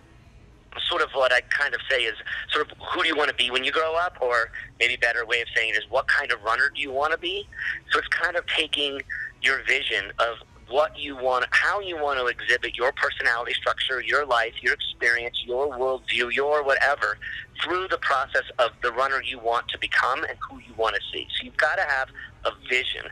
sort 0.88 1.02
of 1.02 1.10
what 1.14 1.32
I 1.32 1.42
kind 1.42 1.74
of 1.74 1.82
say 1.90 2.04
is 2.04 2.16
sort 2.52 2.70
of 2.70 2.78
who 2.78 3.02
do 3.04 3.08
you 3.08 3.16
want 3.16 3.30
to 3.30 3.36
be 3.36 3.50
when 3.52 3.64
you 3.64 3.72
grow 3.72 3.96
up, 3.96 4.18
or 4.22 4.52
maybe 4.80 4.96
better 4.96 5.26
way 5.26 5.42
of 5.42 5.48
saying 5.56 5.70
it 5.70 5.78
is 5.78 5.90
what 5.90 6.08
kind 6.08 6.32
of 6.32 6.42
runner 6.44 6.72
do 6.74 6.82
you 6.82 6.92
want 6.92 7.12
to 7.12 7.18
be? 7.18 7.48
So 7.92 8.00
it's 8.00 8.08
kind 8.10 8.36
of 8.36 8.46
taking 8.48 9.02
your 9.42 9.64
vision 9.66 10.12
of 10.20 10.38
what 10.70 10.98
you 10.98 11.16
want, 11.16 11.46
how 11.50 11.80
you 11.80 11.98
want 11.98 12.20
to 12.20 12.28
exhibit 12.28 12.76
your 12.76 12.92
personality 12.92 13.54
structure, 13.54 14.02
your 14.02 14.26
life, 14.26 14.54
your 14.62 14.74
experience, 14.74 15.42
your 15.46 15.70
worldview, 15.78 16.32
your 16.32 16.64
whatever, 16.64 17.18
through 17.64 17.88
the 17.88 17.98
process 17.98 18.44
of 18.60 18.72
the 18.84 18.92
runner 18.92 19.22
you 19.24 19.40
want 19.40 19.68
to 19.70 19.80
become 19.80 20.24
and 20.24 20.38
who 20.48 20.60
you 20.60 20.74
want 20.78 20.96
to 20.96 21.02
see. 21.12 21.28
So 21.38 21.46
you've 21.46 21.58
got 21.58 21.76
to 21.78 21.84
have 21.84 22.10
a 22.46 22.52
vision. 22.70 23.06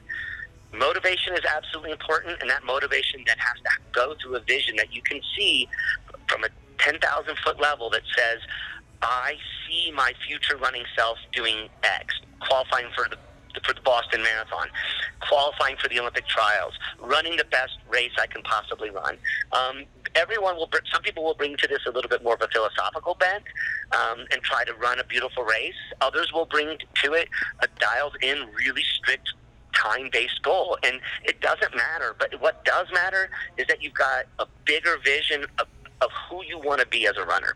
Motivation 0.74 1.34
is 1.34 1.42
absolutely 1.46 1.92
important, 1.92 2.40
and 2.42 2.50
that 2.50 2.64
motivation 2.64 3.24
that 3.26 3.38
has 3.40 3.58
to 3.64 3.70
go 3.92 4.16
through 4.22 4.36
a 4.36 4.42
vision 4.42 4.76
that 4.76 4.94
you 4.94 5.02
can 5.02 5.20
see 5.36 5.68
from 6.28 6.44
a 6.44 6.50
10,000 6.80 7.38
foot 7.44 7.60
level 7.60 7.90
that 7.92 8.04
says, 8.16 8.40
I 9.02 9.36
see 9.68 9.92
my 9.92 10.14
future 10.28 10.58
running 10.58 10.84
self 10.96 11.18
doing 11.32 11.70
X, 11.84 12.16
qualifying 12.40 12.88
for 12.96 13.08
the 13.10 13.18
for 13.66 13.74
the 13.74 13.82
Boston 13.82 14.22
Marathon, 14.22 14.68
qualifying 15.20 15.78
for 15.78 15.90
the 15.90 16.00
Olympic 16.00 16.28
trials, 16.28 16.74
running 17.00 17.38
the 17.38 17.46
best 17.46 17.78
race 17.90 18.12
I 18.20 18.28
can 18.28 18.44
possibly 18.44 18.92
run. 18.92 19.18
Um, 19.52 19.86
everyone 20.16 20.56
will. 20.56 20.70
Some 20.92 21.02
people 21.02 21.24
will 21.24 21.36
bring 21.36 21.58
to 21.58 21.68
this 21.68 21.80
a 21.88 21.92
little 21.92 22.10
bit 22.10 22.24
more 22.24 22.36
of 22.36 22.42
a 22.42 22.48
philosophical 22.48 23.16
bent 23.16 23.44
um, 23.92 24.26
and 24.32 24.42
try 24.42 24.64
to 24.66 24.74
run 24.76 25.00
a 25.00 25.04
beautiful 25.04 25.44
race. 25.44 25.76
Others 26.02 26.32
will 26.34 26.46
bring 26.46 26.78
to 27.04 27.14
it 27.14 27.30
a 27.62 27.68
dialed-in, 27.80 28.48
really 28.56 28.84
strict 28.84 29.34
time-based 29.74 30.42
goal, 30.42 30.78
and 30.84 31.00
it 31.24 31.40
doesn't 31.42 31.76
matter. 31.76 32.16
But 32.18 32.40
what 32.42 32.66
does 32.66 32.88
matter 32.94 33.30
is 33.58 33.68
that 33.68 33.82
you've 33.82 33.94
got 33.94 34.26
a 34.40 34.48
bigger 34.66 34.98
vision, 35.04 35.46
a 35.60 35.66
of 36.02 36.10
who 36.30 36.44
you 36.44 36.60
want 36.60 36.82
to 36.82 36.88
be 36.88 37.08
as 37.08 37.18
a 37.18 37.26
runner. 37.26 37.56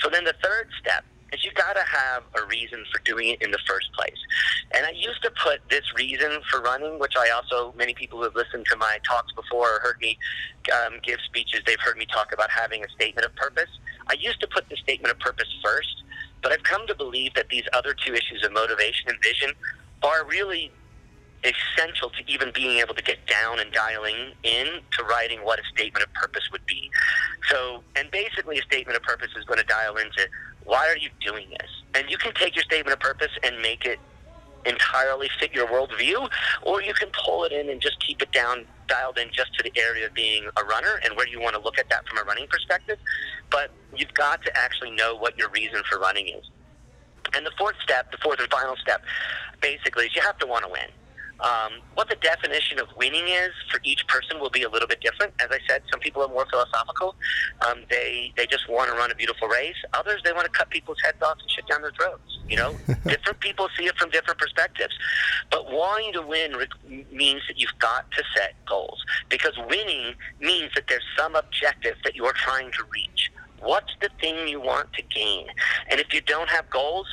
So 0.00 0.08
then 0.10 0.24
the 0.24 0.34
third 0.42 0.68
step 0.80 1.04
is 1.32 1.44
you 1.44 1.50
got 1.52 1.74
to 1.74 1.82
have 1.82 2.22
a 2.40 2.46
reason 2.46 2.84
for 2.92 3.00
doing 3.00 3.28
it 3.28 3.42
in 3.42 3.50
the 3.50 3.58
first 3.66 3.92
place. 3.92 4.16
And 4.72 4.86
I 4.86 4.90
used 4.90 5.22
to 5.22 5.30
put 5.42 5.60
this 5.68 5.82
reason 5.94 6.30
for 6.50 6.60
running, 6.60 6.98
which 6.98 7.14
I 7.18 7.30
also, 7.30 7.74
many 7.76 7.94
people 7.94 8.18
who 8.18 8.24
have 8.24 8.34
listened 8.34 8.66
to 8.70 8.76
my 8.76 8.98
talks 9.06 9.32
before 9.32 9.76
or 9.76 9.80
heard 9.80 9.98
me 10.00 10.18
um, 10.72 11.00
give 11.02 11.18
speeches, 11.24 11.60
they've 11.66 11.80
heard 11.80 11.96
me 11.96 12.06
talk 12.06 12.32
about 12.32 12.50
having 12.50 12.84
a 12.84 12.88
statement 12.90 13.26
of 13.26 13.34
purpose. 13.34 13.70
I 14.08 14.14
used 14.14 14.40
to 14.40 14.46
put 14.46 14.68
the 14.68 14.76
statement 14.76 15.12
of 15.12 15.18
purpose 15.18 15.48
first, 15.62 16.02
but 16.42 16.52
I've 16.52 16.62
come 16.62 16.86
to 16.86 16.94
believe 16.94 17.34
that 17.34 17.48
these 17.48 17.64
other 17.72 17.94
two 17.94 18.14
issues 18.14 18.44
of 18.44 18.52
motivation 18.52 19.08
and 19.08 19.18
vision 19.22 19.50
are 20.02 20.26
really 20.26 20.70
essential 21.44 22.10
to 22.10 22.22
even 22.26 22.50
being 22.54 22.78
able 22.78 22.94
to 22.94 23.02
get 23.02 23.24
down 23.26 23.60
and 23.60 23.70
dialing 23.72 24.32
in 24.42 24.66
to 24.92 25.04
writing 25.04 25.40
what 25.44 25.58
a 25.58 25.62
statement 25.74 26.04
of 26.04 26.12
purpose 26.14 26.48
would 26.50 26.64
be. 26.66 26.90
So, 27.50 27.82
and 27.96 28.10
basically, 28.10 28.58
a 28.58 28.62
statement 28.62 28.96
of 28.96 29.02
purpose 29.02 29.30
is 29.36 29.44
going 29.44 29.58
to 29.58 29.66
dial 29.66 29.96
into 29.96 30.28
why 30.64 30.88
are 30.88 30.96
you 30.96 31.10
doing 31.24 31.50
this? 31.50 31.70
And 31.94 32.10
you 32.10 32.16
can 32.16 32.32
take 32.34 32.56
your 32.56 32.64
statement 32.64 32.94
of 32.94 33.00
purpose 33.00 33.30
and 33.42 33.60
make 33.60 33.84
it 33.84 33.98
entirely 34.66 35.28
fit 35.38 35.52
your 35.52 35.66
worldview, 35.66 36.28
or 36.62 36.82
you 36.82 36.94
can 36.94 37.08
pull 37.24 37.44
it 37.44 37.52
in 37.52 37.68
and 37.68 37.80
just 37.80 38.04
keep 38.04 38.22
it 38.22 38.32
down, 38.32 38.64
dialed 38.88 39.18
in 39.18 39.28
just 39.30 39.54
to 39.54 39.62
the 39.62 39.72
area 39.78 40.06
of 40.06 40.14
being 40.14 40.48
a 40.56 40.64
runner 40.64 41.00
and 41.04 41.14
where 41.16 41.28
you 41.28 41.40
want 41.40 41.54
to 41.54 41.60
look 41.60 41.78
at 41.78 41.88
that 41.90 42.06
from 42.08 42.18
a 42.18 42.22
running 42.22 42.46
perspective. 42.48 42.98
But 43.50 43.70
you've 43.94 44.14
got 44.14 44.42
to 44.44 44.56
actually 44.56 44.90
know 44.92 45.14
what 45.16 45.38
your 45.38 45.50
reason 45.50 45.82
for 45.88 45.98
running 45.98 46.28
is. 46.28 46.50
And 47.36 47.44
the 47.44 47.52
fourth 47.58 47.76
step, 47.82 48.10
the 48.10 48.18
fourth 48.18 48.40
and 48.40 48.48
final 48.50 48.76
step, 48.76 49.02
basically, 49.60 50.06
is 50.06 50.14
you 50.14 50.22
have 50.22 50.38
to 50.38 50.46
want 50.46 50.64
to 50.64 50.70
win. 50.70 50.88
Um, 51.40 51.80
what 51.94 52.08
the 52.08 52.16
definition 52.16 52.78
of 52.78 52.88
winning 52.96 53.26
is 53.26 53.50
for 53.70 53.80
each 53.84 54.06
person 54.06 54.40
will 54.40 54.50
be 54.50 54.62
a 54.62 54.68
little 54.68 54.88
bit 54.88 55.00
different. 55.00 55.34
As 55.40 55.48
I 55.50 55.58
said, 55.68 55.82
some 55.90 56.00
people 56.00 56.22
are 56.22 56.28
more 56.28 56.46
philosophical. 56.50 57.16
Um, 57.66 57.82
they 57.90 58.32
they 58.36 58.46
just 58.46 58.68
want 58.68 58.90
to 58.90 58.96
run 58.96 59.10
a 59.10 59.14
beautiful 59.14 59.48
race. 59.48 59.76
Others 59.94 60.22
they 60.24 60.32
want 60.32 60.44
to 60.44 60.50
cut 60.50 60.70
people's 60.70 60.98
heads 61.04 61.20
off 61.22 61.38
and 61.40 61.50
shit 61.50 61.66
down 61.66 61.82
their 61.82 61.92
throats. 61.92 62.38
You 62.48 62.56
know, 62.56 62.76
different 63.06 63.40
people 63.40 63.68
see 63.76 63.86
it 63.86 63.96
from 63.96 64.10
different 64.10 64.38
perspectives. 64.38 64.94
But 65.50 65.72
wanting 65.72 66.12
to 66.14 66.22
win 66.22 66.52
re- 66.52 67.06
means 67.10 67.42
that 67.48 67.58
you've 67.58 67.78
got 67.78 68.10
to 68.12 68.22
set 68.36 68.54
goals 68.66 69.04
because 69.28 69.58
winning 69.68 70.14
means 70.40 70.70
that 70.74 70.84
there's 70.88 71.04
some 71.18 71.34
objective 71.34 71.96
that 72.04 72.14
you're 72.14 72.32
trying 72.32 72.70
to 72.72 72.84
reach. 72.92 73.30
What's 73.60 73.92
the 74.00 74.10
thing 74.20 74.46
you 74.46 74.60
want 74.60 74.92
to 74.92 75.02
gain? 75.02 75.46
And 75.90 75.98
if 75.98 76.12
you 76.12 76.20
don't 76.20 76.50
have 76.50 76.68
goals, 76.70 77.06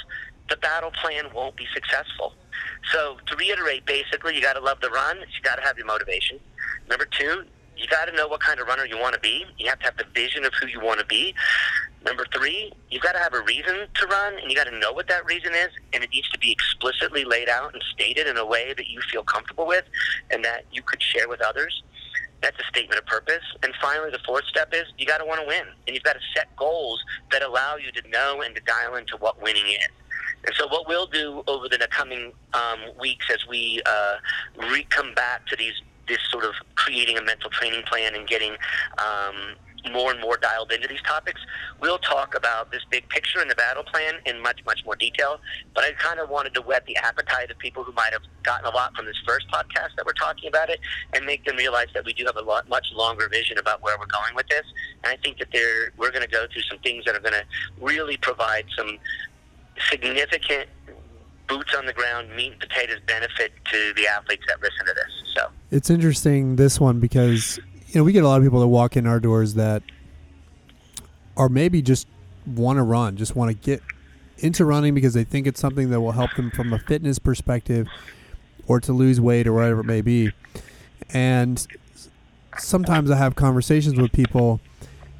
the 0.49 0.57
battle 0.57 0.91
plan 0.91 1.25
won't 1.33 1.55
be 1.55 1.65
successful. 1.73 2.33
So 2.91 3.17
to 3.25 3.35
reiterate, 3.35 3.85
basically, 3.85 4.35
you 4.35 4.41
got 4.41 4.53
to 4.53 4.59
love 4.61 4.81
the 4.81 4.89
run. 4.89 5.17
You 5.19 5.41
got 5.43 5.55
to 5.55 5.61
have 5.61 5.77
your 5.77 5.87
motivation. 5.87 6.39
Number 6.89 7.05
two, 7.05 7.43
you 7.77 7.87
got 7.87 8.05
to 8.05 8.11
know 8.11 8.27
what 8.27 8.41
kind 8.41 8.59
of 8.59 8.67
runner 8.67 8.85
you 8.85 8.99
want 8.99 9.13
to 9.15 9.19
be. 9.19 9.45
You 9.57 9.67
have 9.69 9.79
to 9.79 9.85
have 9.85 9.97
the 9.97 10.05
vision 10.13 10.45
of 10.45 10.53
who 10.59 10.67
you 10.67 10.79
want 10.79 10.99
to 10.99 11.05
be. 11.05 11.33
Number 12.05 12.25
three, 12.33 12.71
you've 12.89 13.03
got 13.03 13.13
to 13.13 13.19
have 13.19 13.33
a 13.33 13.41
reason 13.41 13.87
to 13.93 14.07
run, 14.07 14.37
and 14.39 14.49
you 14.49 14.55
got 14.55 14.65
to 14.65 14.77
know 14.77 14.91
what 14.91 15.07
that 15.07 15.25
reason 15.25 15.53
is, 15.53 15.69
and 15.93 16.03
it 16.03 16.09
needs 16.11 16.29
to 16.29 16.39
be 16.39 16.51
explicitly 16.51 17.23
laid 17.23 17.47
out 17.47 17.73
and 17.73 17.83
stated 17.93 18.27
in 18.27 18.37
a 18.37 18.45
way 18.45 18.73
that 18.75 18.87
you 18.87 18.99
feel 19.11 19.23
comfortable 19.23 19.67
with 19.67 19.85
and 20.31 20.43
that 20.43 20.65
you 20.71 20.81
could 20.81 21.01
share 21.01 21.27
with 21.27 21.41
others. 21.41 21.83
That's 22.41 22.59
a 22.59 22.63
statement 22.65 22.99
of 22.99 23.05
purpose. 23.05 23.43
And 23.61 23.71
finally, 23.79 24.09
the 24.09 24.19
fourth 24.25 24.45
step 24.45 24.73
is 24.73 24.83
you 24.97 25.05
got 25.05 25.19
to 25.19 25.25
want 25.25 25.41
to 25.41 25.47
win, 25.47 25.65
and 25.85 25.95
you've 25.95 26.03
got 26.03 26.13
to 26.13 26.19
set 26.35 26.55
goals 26.55 26.99
that 27.31 27.43
allow 27.43 27.77
you 27.77 27.91
to 27.91 28.09
know 28.09 28.41
and 28.41 28.55
to 28.55 28.61
dial 28.61 28.95
into 28.95 29.15
what 29.17 29.41
winning 29.41 29.67
is. 29.67 30.00
And 30.45 30.55
so, 30.55 30.67
what 30.67 30.87
we'll 30.87 31.07
do 31.07 31.43
over 31.47 31.69
the 31.69 31.87
coming 31.89 32.33
um, 32.53 32.79
weeks 32.99 33.25
as 33.31 33.45
we 33.47 33.81
uh, 33.85 34.15
re- 34.71 34.87
come 34.89 35.13
back 35.13 35.45
to 35.47 35.55
these 35.55 35.73
this 36.07 36.19
sort 36.29 36.43
of 36.43 36.53
creating 36.75 37.17
a 37.17 37.21
mental 37.21 37.49
training 37.49 37.83
plan 37.83 38.15
and 38.15 38.27
getting 38.27 38.51
um, 38.97 39.55
more 39.91 40.11
and 40.11 40.21
more 40.21 40.37
dialed 40.37 40.71
into 40.71 40.87
these 40.87 41.01
topics, 41.01 41.41
we'll 41.79 41.97
talk 41.97 42.35
about 42.35 42.71
this 42.71 42.81
big 42.91 43.07
picture 43.09 43.39
and 43.39 43.49
the 43.49 43.55
battle 43.55 43.83
plan 43.83 44.15
in 44.25 44.39
much, 44.41 44.63
much 44.65 44.85
more 44.85 44.95
detail. 44.95 45.39
But 45.73 45.85
I 45.85 45.91
kind 45.93 46.19
of 46.19 46.29
wanted 46.29 46.53
to 46.55 46.61
whet 46.61 46.85
the 46.85 46.97
appetite 46.97 47.49
of 47.49 47.57
people 47.57 47.83
who 47.83 47.91
might 47.93 48.13
have 48.13 48.21
gotten 48.43 48.65
a 48.65 48.75
lot 48.75 48.95
from 48.95 49.05
this 49.05 49.17
first 49.25 49.47
podcast 49.49 49.95
that 49.97 50.05
we're 50.05 50.13
talking 50.13 50.49
about 50.49 50.69
it 50.69 50.79
and 51.13 51.25
make 51.25 51.45
them 51.45 51.55
realize 51.55 51.87
that 51.93 52.05
we 52.05 52.13
do 52.13 52.25
have 52.25 52.37
a 52.37 52.41
lot, 52.41 52.69
much 52.69 52.87
longer 52.93 53.27
vision 53.29 53.57
about 53.57 53.81
where 53.81 53.97
we're 53.97 54.05
going 54.05 54.35
with 54.35 54.47
this. 54.47 54.65
And 55.03 55.13
I 55.13 55.17
think 55.17 55.39
that 55.39 55.47
there, 55.51 55.91
we're 55.97 56.11
going 56.11 56.23
to 56.23 56.31
go 56.31 56.45
through 56.51 56.63
some 56.63 56.79
things 56.79 57.05
that 57.05 57.15
are 57.15 57.19
going 57.19 57.33
to 57.33 57.45
really 57.79 58.17
provide 58.17 58.65
some 58.77 58.99
significant 59.89 60.69
boots 61.47 61.73
on 61.75 61.85
the 61.85 61.93
ground, 61.93 62.29
meat 62.35 62.51
and 62.53 62.61
potatoes 62.61 62.99
benefit 63.07 63.51
to 63.65 63.93
the 63.95 64.07
athletes 64.07 64.43
that 64.47 64.61
listen 64.61 64.85
to 64.85 64.93
this. 64.93 65.33
So 65.35 65.49
it's 65.69 65.89
interesting 65.89 66.55
this 66.55 66.79
one 66.79 66.99
because 66.99 67.59
you 67.87 67.95
know 67.95 68.03
we 68.03 68.13
get 68.13 68.23
a 68.23 68.27
lot 68.27 68.37
of 68.37 68.43
people 68.43 68.59
that 68.61 68.67
walk 68.67 68.95
in 68.95 69.05
our 69.05 69.19
doors 69.19 69.55
that 69.55 69.83
are 71.35 71.49
maybe 71.49 71.81
just 71.81 72.07
want 72.45 72.77
to 72.77 72.83
run, 72.83 73.17
just 73.17 73.35
want 73.35 73.49
to 73.49 73.55
get 73.55 73.81
into 74.37 74.65
running 74.65 74.93
because 74.93 75.13
they 75.13 75.23
think 75.23 75.47
it's 75.47 75.59
something 75.59 75.89
that 75.89 76.01
will 76.01 76.13
help 76.13 76.33
them 76.35 76.51
from 76.51 76.73
a 76.73 76.79
fitness 76.79 77.19
perspective 77.19 77.87
or 78.67 78.79
to 78.79 78.93
lose 78.93 79.19
weight 79.21 79.47
or 79.47 79.53
whatever 79.53 79.81
it 79.81 79.85
may 79.85 80.01
be. 80.01 80.31
And 81.09 81.65
sometimes 82.57 83.11
I 83.11 83.17
have 83.17 83.35
conversations 83.35 83.99
with 83.99 84.11
people 84.11 84.59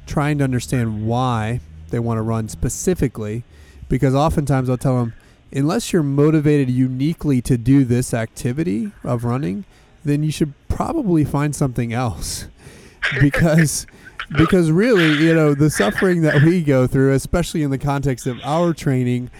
trying 0.06 0.38
to 0.38 0.44
understand 0.44 1.06
why 1.06 1.60
they 1.90 1.98
want 1.98 2.18
to 2.18 2.22
run 2.22 2.48
specifically 2.48 3.44
because 3.92 4.14
oftentimes 4.14 4.70
I'll 4.70 4.78
tell 4.78 4.96
them 4.96 5.12
unless 5.52 5.92
you're 5.92 6.02
motivated 6.02 6.70
uniquely 6.70 7.42
to 7.42 7.58
do 7.58 7.84
this 7.84 8.14
activity 8.14 8.90
of 9.04 9.22
running, 9.22 9.66
then 10.02 10.22
you 10.22 10.32
should 10.32 10.54
probably 10.68 11.26
find 11.26 11.54
something 11.54 11.92
else 11.92 12.46
because 13.20 13.86
because 14.34 14.70
really, 14.70 15.22
you 15.22 15.34
know, 15.34 15.52
the 15.52 15.68
suffering 15.68 16.22
that 16.22 16.40
we 16.42 16.62
go 16.62 16.86
through, 16.86 17.12
especially 17.12 17.62
in 17.62 17.70
the 17.70 17.76
context 17.76 18.26
of 18.26 18.40
our 18.44 18.72
training, 18.72 19.30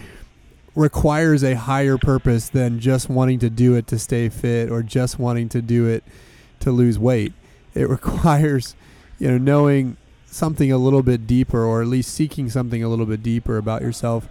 requires 0.75 1.43
a 1.43 1.55
higher 1.55 1.97
purpose 1.97 2.49
than 2.49 2.79
just 2.79 3.09
wanting 3.09 3.39
to 3.39 3.49
do 3.49 3.73
it 3.73 3.87
to 3.87 3.97
stay 3.97 4.29
fit 4.29 4.69
or 4.69 4.83
just 4.83 5.17
wanting 5.17 5.49
to 5.49 5.63
do 5.63 5.87
it 5.87 6.03
to 6.59 6.71
lose 6.71 6.99
weight. 6.99 7.33
It 7.73 7.89
requires, 7.89 8.75
you 9.17 9.31
know, 9.31 9.39
knowing 9.39 9.97
something 10.33 10.71
a 10.71 10.77
little 10.77 11.03
bit 11.03 11.27
deeper 11.27 11.63
or 11.63 11.81
at 11.81 11.87
least 11.87 12.13
seeking 12.13 12.49
something 12.49 12.83
a 12.83 12.89
little 12.89 13.05
bit 13.05 13.23
deeper 13.23 13.57
about 13.57 13.81
yourself. 13.81 14.27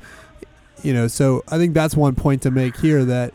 You 0.82 0.92
know, 0.92 1.07
so 1.07 1.44
I 1.48 1.59
think 1.59 1.74
that's 1.74 1.96
one 1.96 2.14
point 2.14 2.42
to 2.42 2.50
make 2.50 2.76
here 2.78 3.05
that 3.05 3.34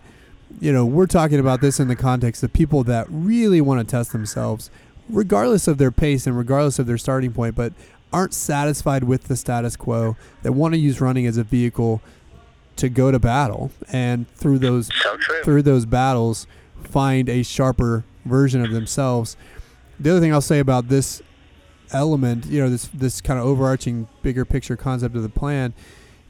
you 0.59 0.71
know, 0.71 0.85
we're 0.85 1.07
talking 1.07 1.39
about 1.39 1.61
this 1.61 1.79
in 1.79 1.87
the 1.87 1.95
context 1.95 2.43
of 2.43 2.53
people 2.53 2.83
that 2.85 3.05
really 3.09 3.61
want 3.61 3.79
to 3.79 3.89
test 3.89 4.11
themselves, 4.11 4.69
regardless 5.09 5.67
of 5.67 5.77
their 5.77 5.91
pace 5.91 6.25
and 6.25 6.37
regardless 6.37 6.79
of 6.79 6.87
their 6.87 6.97
starting 6.97 7.31
point, 7.31 7.55
but 7.55 7.73
aren't 8.11 8.33
satisfied 8.33 9.03
with 9.03 9.23
the 9.23 9.35
status 9.35 9.75
quo, 9.75 10.15
that 10.43 10.53
want 10.53 10.73
to 10.73 10.79
use 10.79 11.01
running 11.01 11.25
as 11.25 11.37
a 11.37 11.43
vehicle 11.43 12.01
to 12.77 12.89
go 12.89 13.11
to 13.11 13.19
battle 13.19 13.71
and 13.91 14.29
through 14.35 14.59
those 14.59 14.87
so 15.01 15.17
through 15.43 15.63
those 15.63 15.83
battles 15.87 16.45
find 16.83 17.27
a 17.27 17.41
sharper 17.41 18.05
version 18.23 18.63
of 18.63 18.71
themselves. 18.71 19.35
The 19.99 20.11
other 20.11 20.19
thing 20.19 20.31
I'll 20.31 20.41
say 20.41 20.59
about 20.59 20.87
this 20.87 21.23
element, 21.91 22.45
you 22.45 22.61
know, 22.61 22.69
this 22.69 22.87
this 22.93 23.21
kind 23.21 23.39
of 23.39 23.45
overarching 23.45 24.07
bigger 24.21 24.45
picture 24.45 24.75
concept 24.75 25.15
of 25.15 25.23
the 25.23 25.29
plan, 25.29 25.73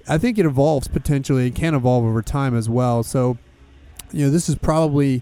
I 0.08 0.18
think 0.18 0.38
it 0.38 0.46
evolves 0.46 0.88
potentially 0.88 1.48
and 1.48 1.56
can 1.56 1.76
evolve 1.76 2.06
over 2.06 2.22
time 2.22 2.56
as 2.56 2.70
well. 2.70 3.04
So, 3.04 3.38
you 4.12 4.26
know, 4.26 4.32
this 4.32 4.48
is 4.48 4.56
probably 4.56 5.22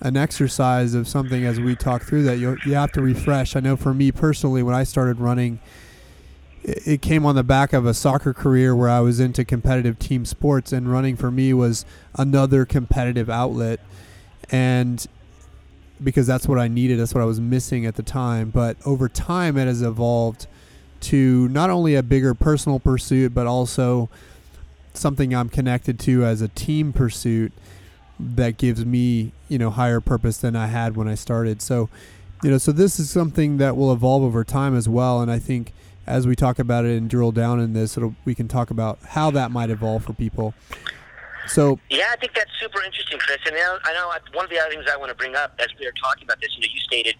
an 0.00 0.16
exercise 0.16 0.94
of 0.94 1.08
something 1.08 1.44
as 1.44 1.60
we 1.60 1.74
talk 1.76 2.02
through 2.02 2.24
that 2.24 2.38
you 2.38 2.56
you 2.66 2.74
have 2.74 2.92
to 2.92 3.00
refresh. 3.00 3.56
I 3.56 3.60
know 3.60 3.76
for 3.76 3.94
me 3.94 4.12
personally, 4.12 4.62
when 4.62 4.74
I 4.74 4.84
started 4.84 5.20
running, 5.20 5.60
it, 6.62 6.86
it 6.86 7.02
came 7.02 7.24
on 7.24 7.34
the 7.34 7.44
back 7.44 7.72
of 7.72 7.86
a 7.86 7.94
soccer 7.94 8.34
career 8.34 8.74
where 8.74 8.88
I 8.88 9.00
was 9.00 9.20
into 9.20 9.44
competitive 9.44 9.98
team 9.98 10.24
sports, 10.24 10.72
and 10.72 10.90
running 10.90 11.16
for 11.16 11.30
me 11.30 11.54
was 11.54 11.84
another 12.16 12.64
competitive 12.64 13.30
outlet, 13.30 13.80
and 14.50 15.06
because 16.02 16.26
that's 16.26 16.48
what 16.48 16.58
I 16.58 16.68
needed, 16.68 16.98
that's 16.98 17.14
what 17.14 17.22
I 17.22 17.26
was 17.26 17.40
missing 17.40 17.86
at 17.86 17.94
the 17.94 18.02
time. 18.02 18.50
But 18.50 18.76
over 18.84 19.08
time, 19.08 19.56
it 19.56 19.66
has 19.66 19.82
evolved 19.82 20.46
to 21.02 21.48
not 21.48 21.70
only 21.70 21.94
a 21.94 22.02
bigger 22.02 22.34
personal 22.34 22.80
pursuit, 22.80 23.34
but 23.34 23.46
also 23.46 24.08
something 24.94 25.34
I'm 25.34 25.48
connected 25.48 25.98
to 26.00 26.24
as 26.24 26.40
a 26.40 26.48
team 26.48 26.92
pursuit 26.92 27.52
that 28.18 28.56
gives 28.56 28.84
me 28.86 29.32
you 29.48 29.58
know 29.58 29.70
higher 29.70 30.00
purpose 30.00 30.38
than 30.38 30.56
I 30.56 30.66
had 30.66 30.96
when 30.96 31.08
I 31.08 31.14
started. 31.14 31.60
So 31.60 31.88
you 32.42 32.50
know 32.50 32.58
so 32.58 32.72
this 32.72 32.98
is 32.98 33.10
something 33.10 33.58
that 33.58 33.76
will 33.76 33.92
evolve 33.92 34.22
over 34.22 34.44
time 34.44 34.76
as 34.76 34.88
well, 34.88 35.20
and 35.20 35.30
I 35.30 35.38
think 35.38 35.72
as 36.06 36.26
we 36.26 36.36
talk 36.36 36.58
about 36.58 36.84
it 36.84 36.96
and 36.96 37.08
drill 37.08 37.32
down 37.32 37.60
in 37.60 37.72
this, 37.72 37.98
we 38.24 38.34
can 38.34 38.46
talk 38.46 38.70
about 38.70 38.98
how 39.02 39.30
that 39.30 39.50
might 39.50 39.70
evolve 39.70 40.04
for 40.04 40.12
people. 40.12 40.54
So 41.46 41.78
yeah, 41.90 42.06
I 42.10 42.16
think 42.16 42.34
that's 42.34 42.50
super 42.60 42.82
interesting, 42.82 43.18
Chris. 43.18 43.38
And 43.46 43.56
I 43.56 43.92
know 43.92 44.12
one 44.32 44.44
of 44.44 44.50
the 44.50 44.58
other 44.58 44.70
things 44.70 44.84
I 44.90 44.96
want 44.96 45.10
to 45.10 45.14
bring 45.14 45.36
up 45.36 45.54
as 45.58 45.68
we 45.78 45.86
are 45.86 45.92
talking 45.92 46.24
about 46.24 46.40
this, 46.40 46.50
you 46.54 46.60
know, 46.60 46.72
you 46.72 46.80
stated 46.80 47.16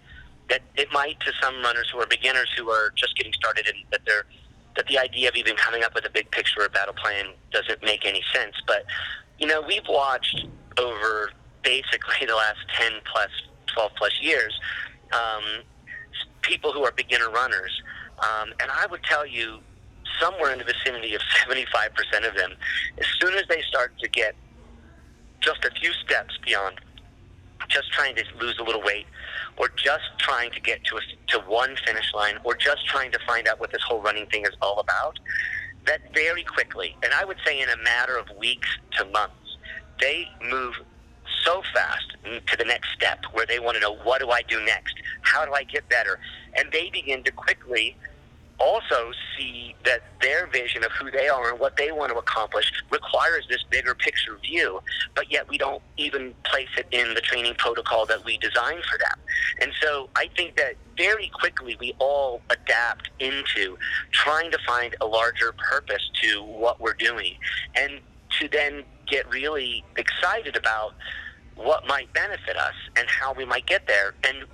that 0.49 0.61
it 0.75 0.91
might 0.91 1.19
to 1.21 1.31
some 1.41 1.61
runners 1.61 1.89
who 1.91 1.99
are 1.99 2.07
beginners 2.07 2.49
who 2.57 2.69
are 2.69 2.91
just 2.95 3.17
getting 3.17 3.33
started 3.33 3.67
and 3.67 3.77
that 3.91 4.01
they're 4.05 4.25
that 4.75 4.87
the 4.87 4.99
idea 4.99 5.29
of 5.29 5.35
even 5.35 5.55
coming 5.55 5.83
up 5.83 5.95
with 5.95 6.05
a 6.05 6.09
big 6.09 6.29
picture 6.31 6.61
or 6.61 6.69
battle 6.69 6.93
plan 6.93 7.27
doesn't 7.51 7.81
make 7.83 8.05
any 8.05 8.21
sense. 8.33 8.55
But 8.67 8.85
you 9.39 9.47
know, 9.47 9.61
we've 9.61 9.87
watched 9.87 10.45
over 10.77 11.31
basically 11.63 12.25
the 12.25 12.35
last 12.35 12.59
10 12.77 12.91
plus, 13.11 13.29
12 13.73 13.91
plus 13.97 14.11
years, 14.21 14.57
um, 15.11 15.43
people 16.41 16.71
who 16.71 16.83
are 16.83 16.91
beginner 16.91 17.29
runners. 17.29 17.81
Um, 18.19 18.53
and 18.61 18.71
I 18.71 18.85
would 18.89 19.03
tell 19.03 19.25
you, 19.25 19.59
somewhere 20.19 20.51
in 20.51 20.59
the 20.59 20.65
vicinity 20.65 21.15
of 21.15 21.21
75% 21.47 22.27
of 22.27 22.35
them, 22.35 22.53
as 22.97 23.05
soon 23.19 23.33
as 23.35 23.43
they 23.49 23.61
start 23.61 23.97
to 23.99 24.09
get 24.09 24.35
just 25.41 25.63
a 25.65 25.71
few 25.71 25.91
steps 25.93 26.37
beyond 26.43 26.79
just 27.69 27.91
trying 27.91 28.15
to 28.15 28.23
lose 28.39 28.57
a 28.59 28.63
little 28.63 28.81
weight, 28.83 29.05
or 29.57 29.69
just 29.69 30.03
trying 30.17 30.51
to 30.51 30.59
get 30.61 30.83
to 30.83 30.97
a, 30.97 31.01
to 31.27 31.39
one 31.47 31.75
finish 31.85 32.13
line, 32.13 32.37
or 32.43 32.55
just 32.55 32.85
trying 32.85 33.11
to 33.11 33.19
find 33.25 33.47
out 33.47 33.59
what 33.59 33.71
this 33.71 33.81
whole 33.81 34.01
running 34.01 34.25
thing 34.27 34.43
is 34.43 34.55
all 34.61 34.79
about, 34.79 35.17
that 35.85 36.01
very 36.13 36.43
quickly, 36.43 36.95
and 37.03 37.13
I 37.13 37.25
would 37.25 37.37
say 37.45 37.61
in 37.61 37.69
a 37.69 37.77
matter 37.77 38.17
of 38.17 38.27
weeks 38.37 38.67
to 38.97 39.05
months, 39.05 39.57
they 39.99 40.27
move 40.49 40.75
so 41.43 41.61
fast 41.73 42.15
to 42.47 42.57
the 42.57 42.65
next 42.65 42.89
step 42.93 43.23
where 43.33 43.45
they 43.45 43.59
want 43.59 43.75
to 43.75 43.81
know 43.81 43.95
what 44.03 44.19
do 44.19 44.29
I 44.29 44.41
do 44.41 44.63
next? 44.65 44.95
How 45.21 45.45
do 45.45 45.53
I 45.53 45.63
get 45.63 45.87
better? 45.89 46.19
And 46.55 46.71
they 46.71 46.89
begin 46.89 47.23
to 47.23 47.31
quickly 47.31 47.95
also 48.59 49.11
see 49.37 49.75
that 49.83 50.01
their 50.21 50.47
vision 50.47 50.83
of 50.83 50.91
who 50.93 51.11
they 51.11 51.27
are 51.27 51.51
and 51.51 51.59
what 51.59 51.77
they 51.77 51.91
want 51.91 52.11
to 52.11 52.17
accomplish 52.17 52.71
requires 52.89 53.45
this 53.49 53.63
bigger 53.69 53.93
picture 53.93 54.37
view, 54.43 54.81
but 55.15 55.31
yet 55.31 55.47
we 55.49 55.57
don't 55.57 55.81
even 55.97 56.33
place 56.43 56.69
it 56.77 56.87
in 56.91 57.13
the 57.13 57.21
training 57.21 57.53
protocol 57.55 58.05
that 58.05 58.23
we 58.25 58.37
designed 58.37 58.83
for 58.85 58.97
them. 58.97 59.19
And 59.61 59.71
so 59.81 60.09
I 60.15 60.29
think 60.35 60.55
that 60.57 60.75
very 60.97 61.29
quickly 61.39 61.77
we 61.79 61.93
all 61.99 62.41
adapt 62.49 63.09
into 63.19 63.77
trying 64.11 64.51
to 64.51 64.57
find 64.65 64.95
a 65.01 65.05
larger 65.05 65.53
purpose 65.53 66.09
to 66.21 66.43
what 66.43 66.79
we're 66.79 66.93
doing 66.93 67.35
and 67.75 67.99
to 68.39 68.47
then 68.49 68.83
get 69.07 69.29
really 69.29 69.83
excited 69.97 70.55
about 70.55 70.93
what 71.55 71.87
might 71.87 72.11
benefit 72.13 72.57
us 72.57 72.73
and 72.97 73.07
how 73.07 73.33
we 73.33 73.45
might 73.45 73.65
get 73.65 73.87
there. 73.87 74.13
And 74.23 74.45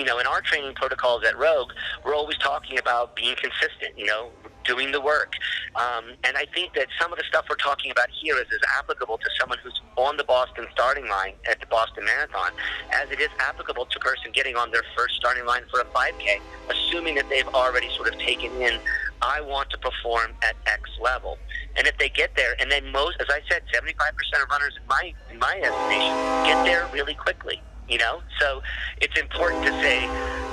you 0.00 0.06
know, 0.06 0.18
in 0.18 0.26
our 0.26 0.40
training 0.40 0.74
protocols 0.74 1.24
at 1.24 1.36
Rogue, 1.36 1.72
we're 2.04 2.14
always 2.14 2.38
talking 2.38 2.78
about 2.78 3.14
being 3.14 3.36
consistent. 3.36 3.98
You 3.98 4.06
know, 4.06 4.30
doing 4.64 4.92
the 4.92 5.00
work. 5.00 5.34
Um, 5.74 6.12
and 6.24 6.36
I 6.36 6.46
think 6.54 6.74
that 6.74 6.86
some 7.00 7.12
of 7.12 7.18
the 7.18 7.24
stuff 7.24 7.46
we're 7.48 7.56
talking 7.56 7.90
about 7.90 8.08
here 8.10 8.36
is 8.36 8.46
as 8.52 8.60
applicable 8.78 9.18
to 9.18 9.28
someone 9.38 9.58
who's 9.62 9.80
on 9.96 10.16
the 10.16 10.24
Boston 10.24 10.66
starting 10.72 11.08
line 11.08 11.34
at 11.50 11.60
the 11.60 11.66
Boston 11.66 12.04
Marathon 12.04 12.52
as 12.92 13.10
it 13.10 13.20
is 13.20 13.28
applicable 13.38 13.86
to 13.86 13.98
a 13.98 14.00
person 14.00 14.32
getting 14.32 14.56
on 14.56 14.70
their 14.70 14.84
first 14.96 15.14
starting 15.16 15.44
line 15.44 15.62
for 15.70 15.80
a 15.80 15.84
5K, 15.86 16.40
assuming 16.68 17.14
that 17.16 17.28
they've 17.28 17.48
already 17.48 17.88
sort 17.96 18.12
of 18.12 18.18
taken 18.20 18.50
in, 18.60 18.78
I 19.22 19.40
want 19.40 19.70
to 19.70 19.78
perform 19.78 20.32
at 20.42 20.56
X 20.66 20.88
level. 21.00 21.38
And 21.76 21.86
if 21.86 21.96
they 21.98 22.08
get 22.08 22.34
there, 22.36 22.56
and 22.60 22.70
then 22.70 22.90
most, 22.90 23.20
as 23.20 23.26
I 23.28 23.40
said, 23.48 23.62
75% 23.72 24.42
of 24.42 24.50
runners 24.50 24.76
in 24.80 24.86
my 24.88 25.14
in 25.30 25.38
my 25.38 25.60
estimation 25.62 26.16
get 26.44 26.64
there 26.64 26.88
really 26.92 27.14
quickly. 27.14 27.62
You 27.90 27.98
know, 27.98 28.20
so 28.40 28.62
it's 29.00 29.18
important 29.18 29.64
to 29.64 29.70
say, 29.82 29.98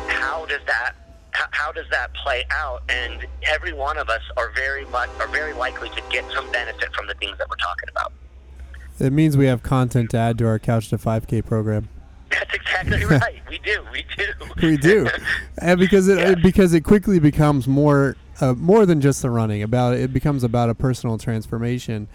how 0.07 0.45
does 0.47 0.61
that 0.65 0.93
how 1.31 1.71
does 1.71 1.85
that 1.91 2.11
play 2.15 2.43
out? 2.49 2.81
And 2.89 3.25
every 3.43 3.71
one 3.73 3.97
of 3.99 4.09
us 4.09 4.21
are 4.37 4.49
very 4.55 4.85
much 4.85 5.09
are 5.19 5.27
very 5.27 5.53
likely 5.53 5.89
to 5.89 6.01
get 6.09 6.25
some 6.33 6.51
benefit 6.51 6.91
from 6.95 7.05
the 7.07 7.13
things 7.15 7.37
that 7.37 7.47
we're 7.47 7.55
talking 7.57 7.89
about. 7.89 8.11
It 8.99 9.13
means 9.13 9.37
we 9.37 9.45
have 9.45 9.61
content 9.61 10.09
to 10.11 10.17
add 10.17 10.39
to 10.39 10.47
our 10.47 10.57
Couch 10.57 10.89
to 10.89 10.97
5K 10.97 11.45
program. 11.45 11.89
That's 12.31 12.51
exactly 12.55 13.05
right. 13.17 13.39
we 13.47 13.59
do. 13.59 13.85
We 13.91 14.03
do. 14.17 14.33
we 14.63 14.77
do, 14.77 15.07
and 15.59 15.79
because 15.79 16.07
it, 16.07 16.17
Yeah. 16.17 16.35
because 16.41 16.73
it 16.73 16.81
quickly 16.81 17.19
becomes 17.19 17.67
more 17.67 18.17
uh, 18.41 18.53
more 18.53 18.87
than 18.87 18.99
just 18.99 19.21
the 19.21 19.29
running. 19.29 19.61
About 19.61 19.93
it 19.95 20.11
becomes 20.11 20.43
about 20.43 20.71
a 20.71 20.75
personal 20.75 21.19
transformation. 21.19 22.07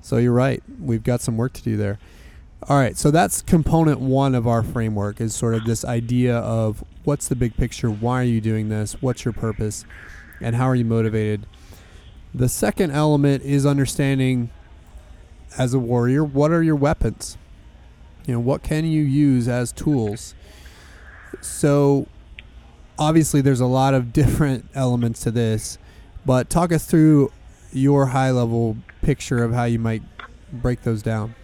So 0.00 0.16
you're 0.16 0.32
right. 0.32 0.62
We've 0.80 1.04
got 1.04 1.20
some 1.20 1.36
work 1.36 1.52
to 1.54 1.62
do 1.62 1.76
there. 1.76 1.98
All 2.66 2.78
right. 2.78 2.96
So 2.96 3.10
that's 3.10 3.42
component 3.42 4.00
one 4.00 4.34
of 4.34 4.46
our 4.46 4.62
framework 4.62 5.20
is 5.20 5.34
sort 5.34 5.54
of 5.54 5.64
this 5.64 5.84
idea 5.84 6.38
of 6.38 6.82
what's 7.04 7.28
the 7.28 7.36
big 7.36 7.56
picture? 7.58 7.90
Why 7.90 8.20
are 8.20 8.24
you 8.24 8.40
doing 8.40 8.70
this? 8.70 8.94
What's 9.02 9.22
your 9.22 9.34
purpose? 9.34 9.84
And 10.40 10.56
how 10.56 10.64
are 10.64 10.74
you 10.74 10.86
motivated? 10.86 11.46
The 12.34 12.48
second 12.48 12.92
element 12.92 13.44
is 13.44 13.66
understanding 13.66 14.48
as 15.58 15.74
a 15.74 15.78
warrior, 15.78 16.24
what 16.24 16.50
are 16.52 16.62
your 16.62 16.74
weapons? 16.74 17.36
You 18.26 18.32
know, 18.32 18.40
what 18.40 18.62
can 18.62 18.86
you 18.86 19.02
use 19.02 19.46
as 19.46 19.70
tools? 19.70 20.34
So 21.42 22.06
obviously 22.98 23.42
there's 23.42 23.60
a 23.60 23.66
lot 23.66 23.92
of 23.92 24.12
different 24.14 24.70
elements 24.74 25.20
to 25.20 25.30
this, 25.30 25.76
but 26.24 26.48
talk 26.48 26.72
us 26.72 26.86
through 26.86 27.30
your 27.72 28.06
high 28.06 28.30
level 28.30 28.78
picture 29.02 29.44
of 29.44 29.52
how 29.52 29.64
you 29.64 29.78
might 29.78 30.02
break 30.50 30.82
those 30.82 31.02
down. 31.02 31.34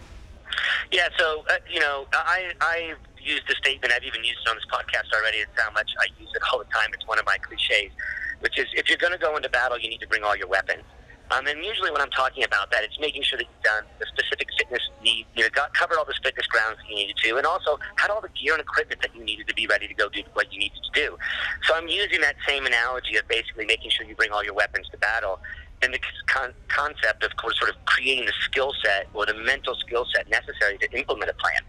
Yeah, 0.91 1.07
so 1.17 1.43
uh, 1.49 1.57
you 1.69 1.79
know, 1.79 2.05
I 2.13 2.51
I 2.61 2.93
used 3.19 3.47
the 3.47 3.55
statement. 3.55 3.93
I've 3.93 4.03
even 4.03 4.23
used 4.23 4.39
it 4.45 4.49
on 4.49 4.55
this 4.55 4.65
podcast 4.65 5.13
already. 5.15 5.37
It's 5.37 5.51
how 5.55 5.71
much 5.71 5.91
I 5.99 6.07
use 6.19 6.29
it 6.33 6.41
all 6.51 6.59
the 6.59 6.65
time. 6.65 6.89
It's 6.93 7.07
one 7.07 7.19
of 7.19 7.25
my 7.25 7.37
cliches, 7.37 7.91
which 8.39 8.57
is 8.57 8.67
if 8.73 8.89
you're 8.89 8.97
going 8.97 9.13
to 9.13 9.19
go 9.19 9.35
into 9.35 9.49
battle, 9.49 9.79
you 9.79 9.89
need 9.89 10.01
to 10.01 10.07
bring 10.07 10.23
all 10.23 10.35
your 10.35 10.47
weapons. 10.47 10.83
Um, 11.31 11.47
and 11.47 11.63
usually 11.63 11.91
when 11.91 12.01
I'm 12.01 12.11
talking 12.11 12.43
about 12.43 12.71
that, 12.71 12.83
it's 12.83 12.99
making 12.99 13.23
sure 13.23 13.37
that 13.37 13.47
you've 13.47 13.63
done 13.63 13.85
the 13.99 14.05
specific 14.05 14.49
fitness 14.57 14.81
need, 15.01 15.25
you 15.33 15.43
know, 15.43 15.49
got 15.53 15.73
covered 15.73 15.97
all 15.97 16.03
the 16.03 16.13
fitness 16.21 16.45
grounds 16.47 16.75
that 16.77 16.89
you 16.89 16.95
needed 16.95 17.15
to, 17.23 17.37
and 17.37 17.45
also 17.45 17.79
had 17.95 18.11
all 18.11 18.19
the 18.19 18.27
gear 18.35 18.51
and 18.51 18.61
equipment 18.61 19.01
that 19.01 19.15
you 19.15 19.23
needed 19.23 19.47
to 19.47 19.55
be 19.55 19.65
ready 19.65 19.87
to 19.87 19.93
go 19.93 20.09
do 20.09 20.23
what 20.33 20.51
you 20.51 20.59
needed 20.59 20.79
to 20.91 20.91
do. 20.91 21.17
So 21.63 21.73
I'm 21.73 21.87
using 21.87 22.19
that 22.19 22.35
same 22.45 22.65
analogy 22.65 23.15
of 23.15 23.25
basically 23.29 23.65
making 23.65 23.91
sure 23.91 24.05
you 24.05 24.15
bring 24.15 24.31
all 24.31 24.43
your 24.43 24.53
weapons 24.53 24.89
to 24.91 24.97
battle 24.97 25.39
and 25.81 25.93
the 25.93 25.99
con- 26.27 26.53
concept 26.67 27.23
of 27.23 27.35
course, 27.37 27.57
sort 27.59 27.69
of 27.69 27.75
creating 27.85 28.25
the 28.25 28.33
skill 28.43 28.73
set 28.83 29.07
or 29.13 29.25
the 29.25 29.33
mental 29.33 29.75
skill 29.75 30.05
set 30.13 30.29
necessary 30.29 30.77
to 30.77 30.91
implement 30.97 31.29
a 31.29 31.33
plan. 31.35 31.61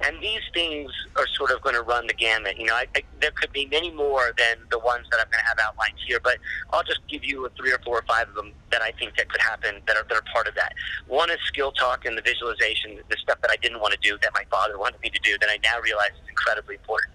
And 0.00 0.20
these 0.20 0.40
things 0.52 0.90
are 1.16 1.26
sort 1.28 1.50
of 1.52 1.62
going 1.62 1.76
to 1.76 1.82
run 1.82 2.06
the 2.06 2.14
gamut. 2.14 2.58
You 2.58 2.66
know, 2.66 2.74
I, 2.74 2.86
I, 2.96 3.02
there 3.20 3.30
could 3.30 3.52
be 3.52 3.66
many 3.66 3.90
more 3.90 4.34
than 4.36 4.56
the 4.70 4.78
ones 4.78 5.06
that 5.10 5.20
I'm 5.20 5.30
going 5.30 5.40
to 5.40 5.48
have 5.48 5.58
outlined 5.62 5.94
here, 6.04 6.18
but 6.22 6.38
I'll 6.72 6.82
just 6.82 7.00
give 7.08 7.24
you 7.24 7.48
three 7.56 7.72
or 7.72 7.78
four 7.84 7.98
or 7.98 8.04
five 8.08 8.28
of 8.28 8.34
them 8.34 8.52
that 8.70 8.82
I 8.82 8.90
think 8.92 9.16
that 9.16 9.28
could 9.28 9.40
happen 9.40 9.80
that 9.86 9.96
are, 9.96 10.04
that 10.08 10.16
are 10.16 10.24
part 10.32 10.48
of 10.48 10.54
that. 10.56 10.74
One 11.06 11.30
is 11.30 11.38
skill 11.46 11.72
talk 11.72 12.04
and 12.04 12.18
the 12.18 12.22
visualization, 12.22 12.98
the 13.08 13.16
stuff 13.16 13.40
that 13.42 13.50
I 13.50 13.56
didn't 13.56 13.80
want 13.80 13.94
to 13.94 14.00
do 14.00 14.18
that 14.20 14.32
my 14.34 14.44
father 14.50 14.78
wanted 14.78 15.00
me 15.00 15.10
to 15.10 15.20
do 15.20 15.38
that 15.38 15.48
I 15.48 15.58
now 15.62 15.80
realize 15.80 16.10
is 16.10 16.28
incredibly 16.28 16.74
important. 16.74 17.14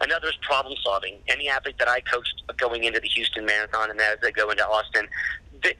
Another 0.00 0.28
is 0.28 0.36
problem 0.42 0.74
solving. 0.82 1.18
Any 1.28 1.48
athlete 1.48 1.76
that 1.78 1.88
I 1.88 2.00
coached 2.00 2.42
going 2.56 2.84
into 2.84 3.00
the 3.00 3.08
Houston 3.08 3.44
Marathon 3.44 3.90
and 3.90 4.00
as 4.00 4.18
they 4.22 4.32
go 4.32 4.50
into 4.50 4.66
Austin, 4.66 5.06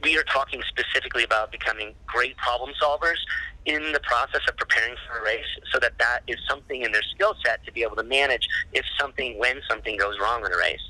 we 0.03 0.17
are 0.17 0.23
talking 0.23 0.61
specifically 0.67 1.23
about 1.23 1.51
becoming 1.51 1.93
great 2.05 2.35
problem 2.37 2.71
solvers 2.81 3.17
in 3.65 3.91
the 3.91 3.99
process 4.01 4.41
of 4.47 4.55
preparing 4.57 4.95
for 5.07 5.19
a 5.19 5.23
race 5.23 5.45
so 5.71 5.79
that 5.79 5.93
that 5.97 6.19
is 6.27 6.37
something 6.47 6.83
in 6.83 6.91
their 6.91 7.03
skill 7.13 7.35
set 7.43 7.63
to 7.65 7.71
be 7.71 7.83
able 7.83 7.95
to 7.95 8.03
manage 8.03 8.47
if 8.73 8.85
something, 8.99 9.37
when 9.39 9.59
something 9.69 9.97
goes 9.97 10.17
wrong 10.19 10.45
in 10.45 10.51
a 10.51 10.57
race. 10.57 10.81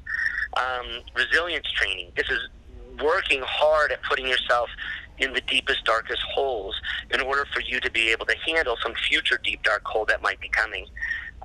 Um, 0.58 1.02
resilience 1.16 1.70
training. 1.72 2.12
This 2.16 2.30
is 2.30 2.40
working 3.02 3.42
hard 3.46 3.92
at 3.92 4.02
putting 4.04 4.28
yourself 4.28 4.70
in 5.18 5.34
the 5.34 5.42
deepest, 5.42 5.84
darkest 5.86 6.22
holes 6.34 6.76
in 7.12 7.22
order 7.22 7.46
for 7.54 7.62
you 7.62 7.80
to 7.80 7.92
be 7.92 8.12
able 8.12 8.26
to 8.26 8.36
handle 8.46 8.78
some 8.84 8.94
future 8.94 9.40
deep, 9.44 9.64
dark 9.64 9.86
hole 9.86 10.06
that 10.06 10.22
might 10.22 10.40
be 10.40 10.50
coming 10.50 10.86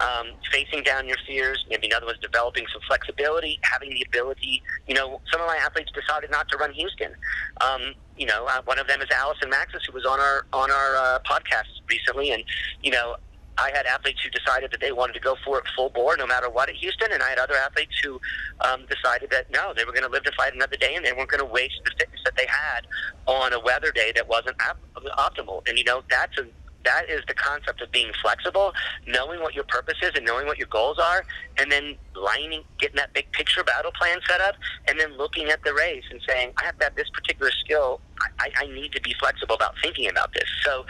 um, 0.01 0.29
facing 0.51 0.83
down 0.83 1.07
your 1.07 1.19
fears. 1.27 1.65
Maybe 1.69 1.87
another 1.87 2.07
was 2.07 2.19
developing 2.21 2.67
some 2.73 2.81
flexibility, 2.87 3.59
having 3.63 3.91
the 3.91 4.05
ability. 4.09 4.63
You 4.89 4.95
know, 4.95 5.21
some 5.31 5.41
of 5.41 5.47
my 5.47 5.57
athletes 5.57 5.91
decided 5.93 6.31
not 6.31 6.49
to 6.49 6.57
run 6.57 6.73
Houston. 6.73 7.15
Um, 7.61 7.95
you 8.17 8.27
know, 8.27 8.47
uh, 8.47 8.63
one 8.65 8.79
of 8.79 8.87
them 8.87 9.01
is 9.01 9.09
Allison 9.11 9.51
Maxis, 9.51 9.87
who 9.87 9.93
was 9.93 10.05
on 10.05 10.21
our 10.21 10.47
on 10.53 10.71
our 10.71 10.97
uh, 10.97 11.19
podcast 11.21 11.69
recently, 11.89 12.31
and 12.31 12.43
you 12.83 12.91
know, 12.91 13.17
I 13.59 13.71
had 13.75 13.87
athletes 13.87 14.21
who 14.23 14.31
decided 14.31 14.71
that 14.73 14.81
they 14.81 14.93
wanted 14.93 15.13
to 15.15 15.21
go 15.21 15.37
for 15.45 15.59
it 15.59 15.65
full 15.77 15.91
bore, 15.91 16.17
no 16.17 16.27
matter 16.27 16.49
what, 16.49 16.69
at 16.69 16.77
Houston, 16.77 17.13
and 17.13 17.23
I 17.23 17.29
had 17.29 17.39
other 17.39 17.55
athletes 17.55 17.99
who 18.03 18.21
um, 18.61 18.87
decided 18.87 19.31
that 19.31 19.51
no, 19.51 19.75
they 19.75 19.85
were 19.85 19.93
going 19.93 20.05
to 20.05 20.11
live 20.11 20.25
to 20.25 20.33
fight 20.33 20.55
another 20.55 20.77
day, 20.77 20.95
and 20.95 21.05
they 21.05 21.13
weren't 21.13 21.31
going 21.31 21.45
to 21.45 21.53
waste 21.53 21.81
the 21.85 21.93
fitness 21.99 22.21
that 22.25 22.37
they 22.37 22.47
had 22.47 22.87
on 23.27 23.53
a 23.53 23.61
weather 23.61 23.93
day 23.93 24.13
that 24.15 24.27
wasn't 24.29 24.57
optimal. 24.59 25.67
And 25.69 25.77
you 25.77 25.85
know, 25.85 26.03
that's 26.09 26.39
a 26.39 26.47
that 26.85 27.09
is 27.09 27.23
the 27.29 27.35
concept 27.35 27.81
of 27.81 27.91
being 27.93 28.11
flexible, 28.23 28.73
knowing 29.07 29.41
what 29.41 29.55
your 29.55 29.65
purpose 29.65 29.97
is 30.03 30.13
and 30.15 30.25
knowing 30.25 30.47
what 30.47 30.59
your 30.59 30.69
goals 30.69 30.99
are, 30.99 31.25
and 31.59 31.71
then 31.71 31.97
lining, 32.15 32.63
getting 32.79 32.97
that 32.97 33.13
big 33.13 33.31
picture 33.33 33.63
battle 33.63 33.93
plan 33.93 34.19
set 34.29 34.41
up, 34.41 34.55
and 34.89 34.99
then 34.99 35.17
looking 35.17 35.49
at 35.49 35.63
the 35.65 35.75
race 35.75 36.05
and 36.11 36.21
saying, 36.27 36.53
I 36.59 36.65
have 36.65 36.79
to 36.79 36.85
have 36.85 36.95
this 36.95 37.09
particular 37.11 37.51
skill. 37.51 38.01
I, 38.39 38.51
I 38.59 38.67
need 38.67 38.93
to 38.93 39.01
be 39.01 39.15
flexible 39.19 39.55
about 39.55 39.75
thinking 39.83 40.09
about 40.09 40.33
this. 40.35 40.49
So, 40.63 40.85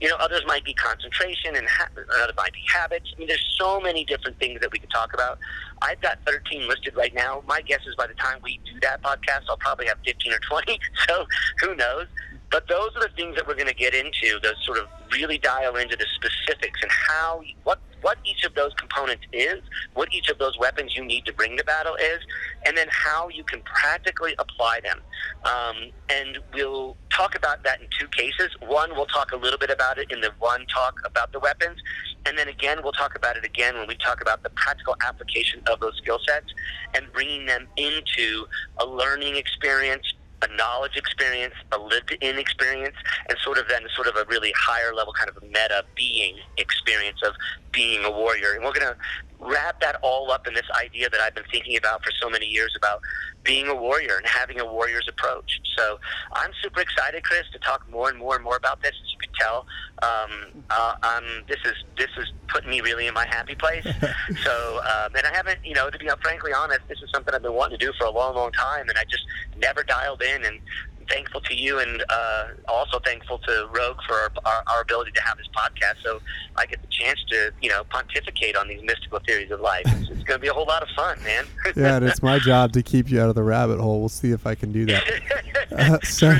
you 0.00 0.08
know, 0.08 0.16
others 0.16 0.42
might 0.46 0.64
be 0.64 0.74
concentration, 0.74 1.56
and 1.56 1.66
ha- 1.66 1.88
others 1.96 2.36
might 2.36 2.52
be 2.52 2.62
habits. 2.72 3.12
I 3.14 3.18
mean, 3.18 3.28
there's 3.28 3.54
so 3.58 3.80
many 3.80 4.04
different 4.04 4.38
things 4.38 4.60
that 4.60 4.70
we 4.72 4.78
could 4.78 4.90
talk 4.90 5.14
about. 5.14 5.38
I've 5.82 6.00
got 6.00 6.18
13 6.26 6.68
listed 6.68 6.94
right 6.96 7.14
now. 7.14 7.42
My 7.46 7.60
guess 7.62 7.80
is 7.86 7.94
by 7.96 8.06
the 8.06 8.14
time 8.14 8.38
we 8.42 8.60
do 8.64 8.78
that 8.80 9.02
podcast, 9.02 9.42
I'll 9.48 9.56
probably 9.56 9.86
have 9.86 9.98
15 10.04 10.32
or 10.32 10.38
20. 10.38 10.78
So, 11.06 11.26
who 11.60 11.74
knows? 11.74 12.06
But 12.54 12.68
those 12.68 12.90
are 12.94 13.00
the 13.00 13.14
things 13.16 13.34
that 13.34 13.48
we're 13.48 13.56
going 13.56 13.66
to 13.66 13.74
get 13.74 13.94
into. 13.94 14.38
Those 14.40 14.54
sort 14.64 14.78
of 14.78 14.86
really 15.10 15.38
dial 15.38 15.74
into 15.74 15.96
the 15.96 16.06
specifics 16.14 16.80
and 16.82 16.90
how 16.92 17.42
what 17.64 17.80
what 18.00 18.16
each 18.24 18.44
of 18.44 18.54
those 18.54 18.72
components 18.74 19.24
is, 19.32 19.60
what 19.94 20.12
each 20.14 20.28
of 20.28 20.38
those 20.38 20.56
weapons 20.56 20.94
you 20.94 21.04
need 21.04 21.24
to 21.24 21.32
bring 21.32 21.56
to 21.56 21.64
battle 21.64 21.96
is, 21.96 22.20
and 22.64 22.76
then 22.76 22.86
how 22.92 23.28
you 23.28 23.42
can 23.42 23.60
practically 23.62 24.36
apply 24.38 24.78
them. 24.84 25.00
Um, 25.44 25.90
and 26.10 26.38
we'll 26.52 26.96
talk 27.10 27.34
about 27.34 27.64
that 27.64 27.80
in 27.80 27.88
two 27.98 28.06
cases. 28.08 28.50
One, 28.60 28.90
we'll 28.94 29.06
talk 29.06 29.32
a 29.32 29.36
little 29.36 29.58
bit 29.58 29.70
about 29.70 29.98
it 29.98 30.12
in 30.12 30.20
the 30.20 30.30
one 30.38 30.64
talk 30.66 31.00
about 31.04 31.32
the 31.32 31.40
weapons, 31.40 31.80
and 32.24 32.38
then 32.38 32.46
again, 32.46 32.78
we'll 32.84 32.92
talk 32.92 33.16
about 33.16 33.36
it 33.36 33.44
again 33.44 33.74
when 33.74 33.88
we 33.88 33.96
talk 33.96 34.20
about 34.20 34.44
the 34.44 34.50
practical 34.50 34.94
application 35.04 35.60
of 35.66 35.80
those 35.80 35.96
skill 35.96 36.20
sets 36.24 36.54
and 36.94 37.12
bringing 37.12 37.46
them 37.46 37.66
into 37.76 38.46
a 38.78 38.86
learning 38.86 39.34
experience 39.34 40.14
a 40.44 40.56
knowledge 40.56 40.96
experience, 40.96 41.54
a 41.72 41.78
lived-in 41.78 42.38
experience, 42.38 42.96
and 43.28 43.38
sort 43.42 43.58
of 43.58 43.68
then 43.68 43.82
sort 43.94 44.06
of 44.06 44.16
a 44.16 44.24
really 44.28 44.52
higher 44.56 44.94
level 44.94 45.12
kind 45.12 45.28
of 45.28 45.42
meta 45.42 45.84
being 45.94 46.36
experience 46.56 47.20
of 47.24 47.34
being 47.72 48.04
a 48.04 48.10
warrior. 48.10 48.52
And 48.54 48.64
we're 48.64 48.72
going 48.72 48.86
to 48.86 48.96
wrap 49.40 49.80
that 49.80 49.96
all 50.02 50.30
up 50.30 50.46
in 50.46 50.54
this 50.54 50.66
idea 50.80 51.08
that 51.10 51.20
I've 51.20 51.34
been 51.34 51.44
thinking 51.50 51.76
about 51.76 52.04
for 52.04 52.10
so 52.20 52.30
many 52.30 52.46
years 52.46 52.74
about 52.76 53.00
being 53.44 53.68
a 53.68 53.74
warrior 53.74 54.16
and 54.16 54.26
having 54.26 54.58
a 54.58 54.64
warrior's 54.64 55.06
approach. 55.08 55.60
So 55.76 55.98
I'm 56.32 56.50
super 56.62 56.80
excited, 56.80 57.22
Chris, 57.22 57.44
to 57.52 57.58
talk 57.58 57.88
more 57.90 58.08
and 58.08 58.18
more 58.18 58.34
and 58.34 58.42
more 58.42 58.56
about 58.56 58.82
this. 58.82 58.92
As 59.02 59.12
you 59.12 59.18
can 59.18 59.30
tell, 59.38 59.66
um, 60.02 60.62
uh, 60.70 60.94
um, 61.02 61.24
this 61.46 61.58
is 61.64 61.74
this 61.96 62.10
is 62.16 62.32
putting 62.48 62.70
me 62.70 62.80
really 62.80 63.06
in 63.06 63.14
my 63.14 63.26
happy 63.26 63.54
place. 63.54 63.84
so, 64.42 64.80
um, 64.80 65.14
and 65.14 65.26
I 65.26 65.32
haven't, 65.32 65.64
you 65.64 65.74
know, 65.74 65.90
to 65.90 65.98
be 65.98 66.08
frankly 66.22 66.52
honest, 66.52 66.80
this 66.88 67.00
is 67.02 67.10
something 67.12 67.34
I've 67.34 67.42
been 67.42 67.54
wanting 67.54 67.78
to 67.78 67.86
do 67.86 67.92
for 67.98 68.06
a 68.06 68.10
long, 68.10 68.34
long 68.34 68.52
time, 68.52 68.88
and 68.88 68.98
I 68.98 69.04
just 69.04 69.24
never 69.58 69.82
dialed 69.82 70.22
in 70.22 70.44
and 70.44 70.60
thankful 71.08 71.40
to 71.42 71.54
you 71.54 71.78
and 71.78 72.04
uh, 72.08 72.46
also 72.68 72.98
thankful 73.00 73.38
to 73.38 73.68
Rogue 73.72 73.98
for 74.06 74.14
our, 74.14 74.30
our, 74.44 74.62
our, 74.68 74.80
ability 74.82 75.12
to 75.12 75.22
have 75.22 75.38
this 75.38 75.48
podcast. 75.56 76.02
So 76.02 76.20
I 76.56 76.66
get 76.66 76.80
the 76.82 76.88
chance 76.88 77.22
to, 77.30 77.52
you 77.62 77.70
know, 77.70 77.84
pontificate 77.84 78.56
on 78.56 78.68
these 78.68 78.82
mystical 78.82 79.20
theories 79.20 79.50
of 79.50 79.60
life. 79.60 79.84
It's, 79.86 80.10
it's 80.10 80.22
going 80.24 80.38
to 80.38 80.38
be 80.38 80.48
a 80.48 80.52
whole 80.52 80.66
lot 80.66 80.82
of 80.82 80.88
fun, 80.96 81.22
man. 81.22 81.44
yeah, 81.76 81.96
and 81.96 82.04
it's 82.04 82.22
my 82.22 82.38
job 82.38 82.72
to 82.72 82.82
keep 82.82 83.10
you 83.10 83.20
out 83.20 83.28
of 83.28 83.34
the 83.34 83.42
rabbit 83.42 83.80
hole. 83.80 84.00
We'll 84.00 84.08
see 84.08 84.30
if 84.30 84.46
I 84.46 84.54
can 84.54 84.72
do 84.72 84.86
that. 84.86 85.04
Uh, 85.72 85.98
so, 86.04 86.36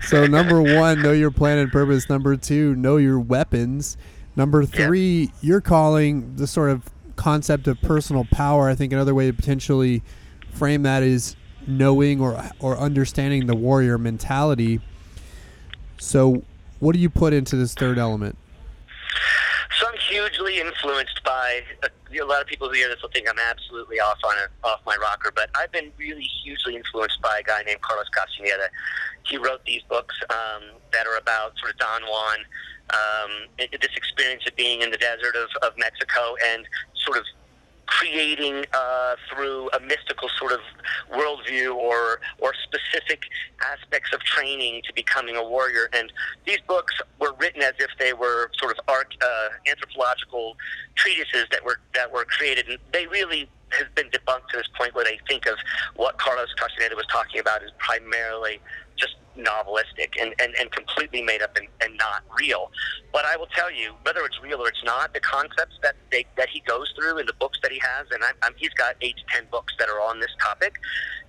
so 0.00 0.26
number 0.26 0.60
one, 0.60 1.00
know 1.00 1.12
your 1.12 1.30
plan 1.30 1.58
and 1.58 1.70
purpose. 1.70 2.10
Number 2.10 2.36
two, 2.36 2.74
know 2.74 2.96
your 2.96 3.18
weapons. 3.18 3.96
Number 4.36 4.64
three, 4.64 5.20
yeah. 5.20 5.30
you're 5.40 5.60
calling 5.60 6.36
the 6.36 6.46
sort 6.46 6.70
of 6.70 6.90
concept 7.16 7.66
of 7.66 7.80
personal 7.80 8.26
power. 8.30 8.68
I 8.68 8.74
think 8.74 8.92
another 8.92 9.14
way 9.14 9.26
to 9.26 9.32
potentially 9.32 10.02
frame 10.50 10.82
that 10.82 11.02
is 11.02 11.36
knowing 11.68 12.20
or 12.20 12.42
or 12.58 12.76
understanding 12.76 13.46
the 13.46 13.54
warrior 13.54 13.98
mentality. 13.98 14.80
So, 15.98 16.42
what 16.80 16.94
do 16.94 16.98
you 16.98 17.10
put 17.10 17.32
into 17.32 17.56
this 17.56 17.74
third 17.74 17.98
element? 17.98 18.36
So 19.78 19.86
I'm 19.86 19.98
hugely 19.98 20.58
influenced 20.58 21.22
by 21.24 21.62
a, 21.84 22.18
a 22.18 22.24
lot 22.24 22.40
of 22.40 22.46
people 22.48 22.68
who 22.68 22.74
hear 22.74 22.88
this 22.88 23.00
will 23.02 23.10
think 23.10 23.28
I'm 23.28 23.38
absolutely 23.38 24.00
off 24.00 24.18
on 24.24 24.34
a, 24.38 24.66
off 24.66 24.80
my 24.86 24.96
rocker, 24.96 25.30
but 25.34 25.50
I've 25.54 25.70
been 25.70 25.92
really 25.98 26.28
hugely 26.42 26.74
influenced 26.74 27.20
by 27.20 27.38
a 27.38 27.42
guy 27.42 27.62
named 27.62 27.80
Carlos 27.82 28.08
Castaneda. 28.08 28.70
He 29.24 29.36
wrote 29.36 29.64
these 29.64 29.82
books 29.88 30.16
um, 30.30 30.62
that 30.92 31.06
are 31.06 31.16
about 31.16 31.52
sort 31.58 31.72
of 31.72 31.78
Don 31.78 32.02
Juan, 32.02 32.38
um, 32.90 33.30
this 33.58 33.94
experience 33.94 34.42
of 34.48 34.56
being 34.56 34.82
in 34.82 34.90
the 34.90 34.96
desert 34.96 35.36
of, 35.36 35.48
of 35.62 35.76
Mexico 35.78 36.34
and 36.50 36.66
sort 37.04 37.18
of 37.18 37.24
creating 37.88 38.64
uh, 38.74 39.16
through 39.28 39.68
a 39.70 39.80
mystical 39.80 40.28
sort 40.38 40.52
of 40.52 40.60
worldview 41.10 41.74
or 41.74 42.20
or 42.38 42.52
specific 42.62 43.22
aspects 43.64 44.12
of 44.12 44.20
training 44.20 44.82
to 44.86 44.92
becoming 44.92 45.36
a 45.36 45.42
warrior. 45.42 45.88
And 45.94 46.12
these 46.46 46.60
books 46.68 46.94
were 47.18 47.34
written 47.40 47.62
as 47.62 47.74
if 47.78 47.90
they 47.98 48.12
were 48.12 48.50
sort 48.58 48.72
of 48.76 48.84
art, 48.88 49.16
uh, 49.20 49.48
anthropological 49.66 50.56
treatises 50.94 51.46
that 51.50 51.64
were 51.64 51.80
that 51.94 52.12
were 52.12 52.24
created, 52.26 52.68
and 52.68 52.78
they 52.92 53.06
really 53.06 53.48
has 53.70 53.86
been 53.94 54.08
debunked 54.10 54.48
to 54.48 54.58
this 54.58 54.68
point 54.78 54.94
where 54.94 55.04
they 55.04 55.18
think 55.26 55.46
of 55.46 55.56
what 55.96 56.18
Carlos 56.18 56.52
Castaneda 56.54 56.94
was 56.94 57.06
talking 57.10 57.40
about 57.40 57.62
as 57.62 57.70
primarily 57.78 58.60
novelistic 59.38 60.10
and, 60.20 60.34
and, 60.40 60.54
and 60.60 60.70
completely 60.72 61.22
made 61.22 61.42
up 61.42 61.56
and, 61.56 61.68
and 61.80 61.96
not 61.96 62.22
real. 62.38 62.70
But 63.12 63.24
I 63.24 63.36
will 63.36 63.46
tell 63.46 63.70
you, 63.70 63.94
whether 64.02 64.24
it's 64.24 64.40
real 64.42 64.60
or 64.60 64.68
it's 64.68 64.84
not, 64.84 65.14
the 65.14 65.20
concepts 65.20 65.76
that 65.82 65.94
they, 66.10 66.26
that 66.36 66.48
he 66.48 66.60
goes 66.60 66.92
through 66.96 67.18
in 67.18 67.26
the 67.26 67.32
books 67.34 67.58
that 67.62 67.72
he 67.72 67.78
has, 67.78 68.06
and 68.10 68.22
I, 68.22 68.30
I'm, 68.42 68.52
he's 68.56 68.74
got 68.74 68.96
eight 69.00 69.16
to 69.16 69.22
ten 69.34 69.46
books 69.50 69.72
that 69.78 69.88
are 69.88 70.00
on 70.00 70.20
this 70.20 70.34
topic, 70.40 70.74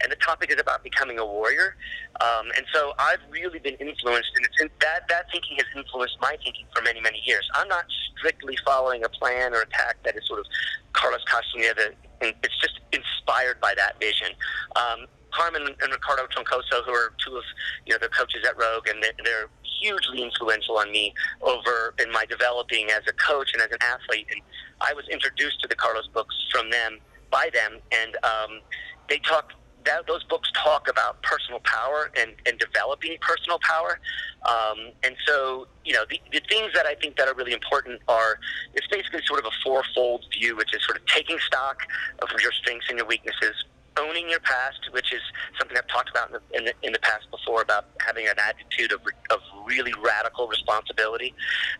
and 0.01 0.11
the 0.11 0.17
topic 0.17 0.51
is 0.51 0.59
about 0.59 0.83
becoming 0.83 1.19
a 1.19 1.25
warrior. 1.25 1.75
Um, 2.19 2.47
and 2.57 2.65
so 2.73 2.93
I've 2.99 3.19
really 3.29 3.59
been 3.59 3.75
influenced, 3.75 4.31
and 4.35 4.45
it's 4.45 4.61
in, 4.61 4.69
that 4.81 5.07
that 5.07 5.31
thinking 5.31 5.57
has 5.57 5.67
influenced 5.75 6.17
my 6.21 6.35
thinking 6.43 6.65
for 6.75 6.81
many 6.81 6.99
many 6.99 7.21
years. 7.25 7.47
I'm 7.53 7.67
not 7.67 7.85
strictly 8.17 8.57
following 8.65 9.03
a 9.03 9.09
plan 9.09 9.53
or 9.53 9.61
a 9.61 9.67
tack 9.67 9.97
that 10.03 10.17
is 10.17 10.27
sort 10.27 10.39
of 10.39 10.45
Carlos 10.93 11.23
Castaneda. 11.25 11.93
It's 12.21 12.59
just 12.59 12.79
inspired 12.91 13.61
by 13.61 13.73
that 13.77 13.99
vision. 13.99 14.33
Um, 14.75 15.05
Carmen 15.31 15.63
and 15.63 15.91
Ricardo 15.91 16.23
Troncoso, 16.27 16.83
who 16.85 16.91
are 16.91 17.13
two 17.23 17.37
of 17.37 17.43
you 17.85 17.93
know 17.93 17.99
the 17.99 18.09
coaches 18.09 18.45
at 18.47 18.57
Rogue, 18.57 18.87
and 18.87 19.03
they're 19.23 19.47
hugely 19.81 20.21
influential 20.21 20.77
on 20.77 20.91
me 20.91 21.13
over 21.41 21.93
in 22.03 22.11
my 22.11 22.25
developing 22.25 22.89
as 22.89 23.01
a 23.07 23.13
coach 23.13 23.51
and 23.53 23.61
as 23.61 23.69
an 23.71 23.77
athlete. 23.81 24.27
And 24.31 24.41
I 24.81 24.93
was 24.93 25.07
introduced 25.09 25.61
to 25.61 25.67
the 25.67 25.75
Carlos 25.75 26.07
books 26.13 26.35
from 26.51 26.69
them 26.69 26.99
by 27.31 27.49
them, 27.53 27.79
and 27.91 28.15
um, 28.23 28.61
they 29.07 29.19
talk 29.19 29.53
that 29.85 30.05
those 30.07 30.23
books 30.25 30.51
talk 30.53 30.87
about 30.89 31.21
personal 31.23 31.59
power 31.63 32.11
and, 32.17 32.31
and 32.45 32.59
developing 32.59 33.17
personal 33.21 33.59
power. 33.59 33.99
Um, 34.45 34.91
and 35.03 35.15
so, 35.25 35.67
you 35.85 35.93
know, 35.93 36.03
the, 36.09 36.19
the 36.31 36.41
things 36.49 36.71
that 36.73 36.85
I 36.85 36.95
think 36.95 37.15
that 37.17 37.27
are 37.27 37.33
really 37.33 37.53
important 37.53 38.01
are 38.07 38.39
it's 38.73 38.87
basically 38.87 39.21
sort 39.25 39.39
of 39.39 39.45
a 39.45 39.55
fourfold 39.63 40.25
view, 40.37 40.55
which 40.55 40.73
is 40.75 40.83
sort 40.85 40.97
of 40.97 41.05
taking 41.05 41.39
stock 41.39 41.81
of 42.21 42.29
your 42.41 42.51
strengths 42.51 42.87
and 42.89 42.97
your 42.97 43.07
weaknesses, 43.07 43.65
owning 43.99 44.29
your 44.29 44.39
past, 44.39 44.79
which 44.91 45.13
is 45.13 45.21
something 45.57 45.77
I've 45.77 45.87
talked 45.87 46.09
about 46.09 46.29
in 46.29 46.33
the, 46.33 46.57
in 46.57 46.65
the, 46.65 46.73
in 46.83 46.93
the 46.93 46.99
past 46.99 47.29
before 47.31 47.61
about 47.61 47.85
having 47.99 48.27
an 48.27 48.35
attitude 48.37 48.91
of, 48.91 49.01
of 49.29 49.39
really 49.65 49.93
radical 50.03 50.47
responsibility. 50.47 51.33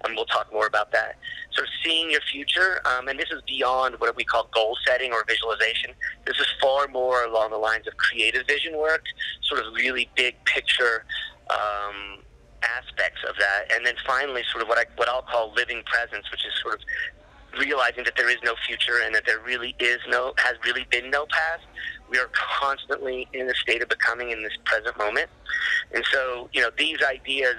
And 0.03 0.15
we'll 0.15 0.25
talk 0.25 0.51
more 0.51 0.67
about 0.67 0.91
that. 0.91 1.17
Sort 1.51 1.67
of 1.67 1.73
seeing 1.83 2.11
your 2.11 2.21
future, 2.31 2.81
um, 2.85 3.07
and 3.07 3.19
this 3.19 3.31
is 3.31 3.41
beyond 3.47 3.95
what 3.99 4.15
we 4.15 4.23
call 4.23 4.49
goal 4.53 4.77
setting 4.85 5.11
or 5.11 5.23
visualization. 5.27 5.91
This 6.25 6.39
is 6.39 6.47
far 6.61 6.87
more 6.87 7.23
along 7.23 7.51
the 7.51 7.57
lines 7.57 7.87
of 7.87 7.97
creative 7.97 8.45
vision 8.47 8.77
work, 8.77 9.03
sort 9.41 9.65
of 9.65 9.73
really 9.73 10.09
big 10.15 10.35
picture. 10.45 11.05
Um, 11.49 12.23
aspects 12.61 13.21
of 13.27 13.35
that, 13.39 13.71
and 13.73 13.85
then 13.85 13.95
finally, 14.05 14.43
sort 14.51 14.61
of 14.61 14.67
what 14.67 14.77
I 14.77 14.83
what 14.97 15.07
I'll 15.07 15.21
call 15.21 15.53
living 15.53 15.81
presence, 15.85 16.29
which 16.29 16.45
is 16.45 16.53
sort 16.61 16.75
of 16.75 16.81
realizing 17.57 18.03
that 18.03 18.15
there 18.15 18.29
is 18.29 18.37
no 18.43 18.53
future 18.67 18.99
and 19.03 19.13
that 19.15 19.25
there 19.25 19.39
really 19.39 19.75
is 19.79 19.99
no 20.07 20.33
has 20.37 20.55
really 20.65 20.85
been 20.91 21.09
no 21.09 21.25
past. 21.25 21.63
We 22.09 22.17
are 22.17 22.29
constantly 22.33 23.27
in 23.33 23.49
a 23.49 23.55
state 23.55 23.81
of 23.81 23.89
becoming 23.89 24.31
in 24.31 24.43
this 24.43 24.53
present 24.65 24.97
moment, 24.97 25.27
and 25.93 26.03
so 26.11 26.49
you 26.53 26.61
know 26.61 26.69
these 26.77 26.97
ideas 27.03 27.55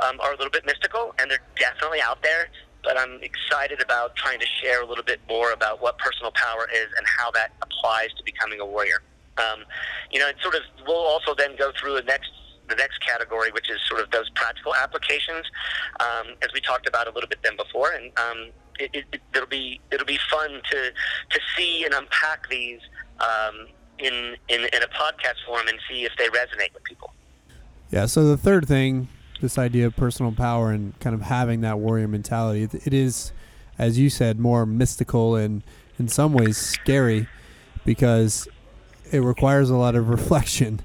um, 0.00 0.20
are 0.20 0.32
a 0.32 0.36
little 0.36 0.50
bit 0.50 0.64
mystical 0.66 1.14
and 1.18 1.30
they're 1.30 1.42
definitely 1.58 2.00
out 2.00 2.22
there. 2.22 2.48
But 2.82 2.98
I'm 2.98 3.20
excited 3.22 3.82
about 3.82 4.16
trying 4.16 4.40
to 4.40 4.46
share 4.46 4.82
a 4.82 4.86
little 4.86 5.04
bit 5.04 5.20
more 5.28 5.52
about 5.52 5.82
what 5.82 5.98
personal 5.98 6.32
power 6.32 6.66
is 6.74 6.86
and 6.96 7.06
how 7.18 7.30
that 7.32 7.52
applies 7.60 8.08
to 8.16 8.24
becoming 8.24 8.60
a 8.60 8.64
warrior. 8.64 9.02
Um, 9.36 9.64
you 10.10 10.18
know, 10.18 10.28
it's 10.28 10.42
sort 10.42 10.54
of 10.54 10.62
we'll 10.86 10.96
also 10.96 11.34
then 11.34 11.56
go 11.56 11.72
through 11.78 11.94
the 11.94 12.02
next 12.02 12.30
the 12.70 12.76
next 12.76 12.98
category, 13.04 13.50
which 13.50 13.68
is 13.68 13.78
sort 13.86 14.00
of 14.00 14.10
those 14.10 14.30
practical 14.30 14.74
applications, 14.74 15.44
um, 15.98 16.34
as 16.40 16.48
we 16.54 16.60
talked 16.60 16.88
about 16.88 17.06
a 17.06 17.10
little 17.10 17.28
bit 17.28 17.40
then 17.42 17.56
before, 17.56 17.90
and 17.92 18.12
um, 18.18 18.50
it, 18.78 19.04
it, 19.12 19.20
it'll 19.34 19.48
be 19.48 19.80
it'll 19.90 20.06
be 20.06 20.18
fun 20.30 20.62
to 20.70 20.90
to 21.30 21.40
see 21.56 21.84
and 21.84 21.92
unpack 21.92 22.48
these 22.48 22.80
um, 23.20 23.66
in, 24.02 24.36
in 24.48 24.60
in 24.60 24.82
a 24.82 24.88
podcast 24.88 25.44
form 25.46 25.66
and 25.68 25.78
see 25.88 26.04
if 26.04 26.12
they 26.18 26.28
resonate 26.28 26.72
with 26.74 26.84
people. 26.84 27.12
Yeah. 27.90 28.06
So 28.06 28.24
the 28.24 28.36
third 28.36 28.66
thing, 28.66 29.08
this 29.40 29.58
idea 29.58 29.86
of 29.86 29.96
personal 29.96 30.32
power 30.32 30.70
and 30.70 30.98
kind 31.00 31.14
of 31.14 31.22
having 31.22 31.60
that 31.62 31.78
warrior 31.78 32.08
mentality, 32.08 32.62
it, 32.62 32.94
is, 32.94 33.32
as 33.78 33.98
you 33.98 34.10
said, 34.10 34.38
more 34.38 34.64
mystical 34.64 35.36
and 35.36 35.62
in 35.98 36.08
some 36.08 36.32
ways 36.32 36.56
scary 36.56 37.28
because 37.84 38.48
it 39.10 39.20
requires 39.20 39.70
a 39.70 39.76
lot 39.76 39.94
of 39.94 40.08
reflection 40.16 40.80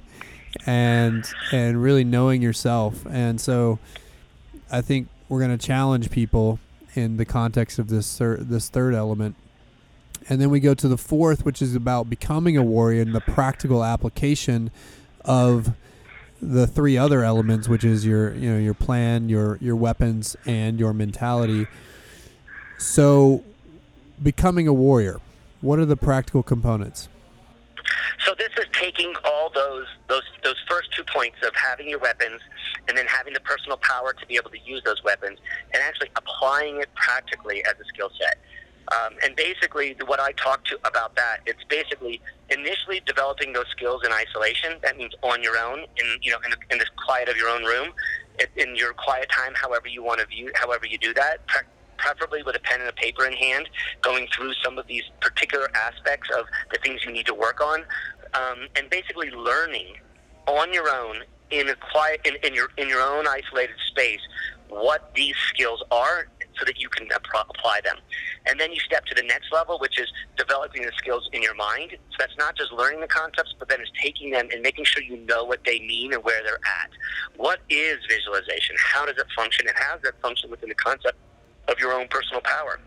and 0.64 1.24
and 1.52 1.82
really 1.82 2.04
knowing 2.04 2.42
yourself. 2.42 3.06
And 3.08 3.40
so 3.40 3.78
I 4.70 4.80
think 4.80 5.08
we're 5.28 5.40
going 5.40 5.56
to 5.56 5.66
challenge 5.66 6.10
people 6.10 6.58
in 6.94 7.18
the 7.18 7.24
context 7.24 7.78
of 7.78 7.88
this 7.88 8.16
thir- 8.18 8.38
this 8.38 8.68
third 8.68 8.94
element. 8.94 9.36
And 10.28 10.40
then 10.40 10.50
we 10.50 10.60
go 10.60 10.74
to 10.74 10.88
the 10.88 10.98
fourth, 10.98 11.44
which 11.44 11.62
is 11.62 11.74
about 11.74 12.10
becoming 12.10 12.56
a 12.56 12.62
warrior 12.62 13.02
and 13.02 13.14
the 13.14 13.20
practical 13.20 13.84
application 13.84 14.70
of 15.24 15.72
the 16.42 16.66
three 16.66 16.98
other 16.98 17.22
elements, 17.22 17.68
which 17.68 17.84
is 17.84 18.04
your 18.04 18.34
you 18.34 18.50
know 18.52 18.58
your 18.58 18.74
plan, 18.74 19.28
your 19.28 19.58
your 19.60 19.76
weapons, 19.76 20.36
and 20.44 20.78
your 20.78 20.92
mentality. 20.92 21.66
So, 22.78 23.42
becoming 24.22 24.68
a 24.68 24.72
warrior, 24.72 25.20
what 25.60 25.78
are 25.78 25.86
the 25.86 25.96
practical 25.96 26.42
components? 26.42 27.08
So 28.24 28.34
this 28.36 28.50
is 28.58 28.64
taking 28.72 29.14
all 29.24 29.50
those 29.54 29.86
those 30.08 30.22
those 30.42 30.56
first 30.68 30.92
two 30.92 31.04
points 31.04 31.36
of 31.46 31.54
having 31.54 31.88
your 31.88 32.00
weapons 32.00 32.40
and 32.88 32.96
then 32.96 33.06
having 33.06 33.32
the 33.32 33.40
personal 33.40 33.76
power 33.78 34.12
to 34.12 34.26
be 34.26 34.36
able 34.36 34.50
to 34.50 34.58
use 34.64 34.82
those 34.84 35.02
weapons 35.04 35.38
and 35.72 35.82
actually 35.82 36.10
applying 36.16 36.80
it 36.80 36.88
practically 36.94 37.64
as 37.64 37.74
a 37.80 37.84
skill 37.84 38.10
set. 38.18 38.38
Um, 38.92 39.14
and 39.24 39.34
basically, 39.34 39.96
what 40.06 40.20
I 40.20 40.32
talk 40.32 40.64
to 40.66 40.78
about 40.84 41.16
that, 41.16 41.38
it's 41.46 41.62
basically 41.64 42.20
initially 42.50 43.00
developing 43.04 43.52
those 43.52 43.66
skills 43.70 44.02
in 44.04 44.12
isolation. 44.12 44.74
That 44.82 44.96
means 44.96 45.12
on 45.22 45.42
your 45.42 45.58
own, 45.58 45.80
in 45.80 46.06
you 46.22 46.30
know, 46.32 46.38
in 46.44 46.50
the, 46.52 46.56
in 46.70 46.78
the 46.78 46.86
quiet 47.04 47.28
of 47.28 47.36
your 47.36 47.48
own 47.48 47.64
room, 47.64 47.88
in 48.56 48.76
your 48.76 48.92
quiet 48.92 49.28
time, 49.30 49.54
however 49.54 49.88
you 49.88 50.02
want 50.02 50.20
to 50.20 50.26
view, 50.26 50.50
however 50.54 50.86
you 50.86 50.98
do 50.98 51.12
that 51.14 51.40
preferably 51.98 52.42
with 52.42 52.54
a 52.54 52.60
pen 52.60 52.80
and 52.80 52.88
a 52.88 52.92
paper 52.92 53.26
in 53.26 53.32
hand, 53.32 53.68
going 54.02 54.28
through 54.34 54.52
some 54.62 54.78
of 54.78 54.86
these 54.86 55.02
particular 55.20 55.68
aspects 55.74 56.28
of 56.36 56.44
the 56.70 56.78
things 56.82 57.04
you 57.04 57.12
need 57.12 57.26
to 57.26 57.34
work 57.34 57.60
on, 57.60 57.80
um, 58.34 58.66
and 58.76 58.90
basically 58.90 59.30
learning 59.30 59.94
on 60.46 60.72
your 60.72 60.88
own 60.88 61.16
in 61.50 61.68
a 61.68 61.74
quiet 61.90 62.20
in, 62.24 62.34
in 62.44 62.54
your 62.54 62.68
in 62.76 62.88
your 62.88 63.00
own 63.00 63.26
isolated 63.26 63.76
space 63.88 64.20
what 64.68 65.12
these 65.14 65.36
skills 65.48 65.82
are 65.90 66.26
so 66.58 66.64
that 66.64 66.78
you 66.78 66.88
can 66.88 67.08
apply 67.12 67.80
them. 67.84 67.96
And 68.46 68.58
then 68.58 68.72
you 68.72 68.80
step 68.80 69.04
to 69.06 69.14
the 69.14 69.22
next 69.22 69.52
level, 69.52 69.78
which 69.78 69.98
is 69.98 70.08
developing 70.36 70.82
the 70.82 70.92
skills 70.96 71.28
in 71.32 71.42
your 71.42 71.54
mind. 71.54 71.90
So 72.10 72.16
that's 72.18 72.36
not 72.38 72.56
just 72.56 72.72
learning 72.72 73.00
the 73.00 73.08
concepts, 73.08 73.54
but 73.58 73.68
then 73.68 73.80
it's 73.80 73.90
taking 74.00 74.30
them 74.30 74.48
and 74.52 74.62
making 74.62 74.84
sure 74.84 75.02
you 75.02 75.16
know 75.18 75.44
what 75.44 75.64
they 75.64 75.80
mean 75.80 76.12
and 76.12 76.22
where 76.24 76.42
they're 76.42 76.60
at. 76.82 76.90
What 77.36 77.60
is 77.68 77.98
visualization? 78.08 78.76
How 78.78 79.06
does 79.06 79.16
it 79.18 79.26
function? 79.36 79.66
And 79.68 79.76
how 79.76 79.96
does 79.96 80.08
it 80.08 80.14
function 80.22 80.50
within 80.50 80.68
the 80.68 80.74
concept 80.74 81.18
of 81.68 81.78
your 81.78 81.92
own 81.92 82.08
personal 82.08 82.40
power. 82.40 82.78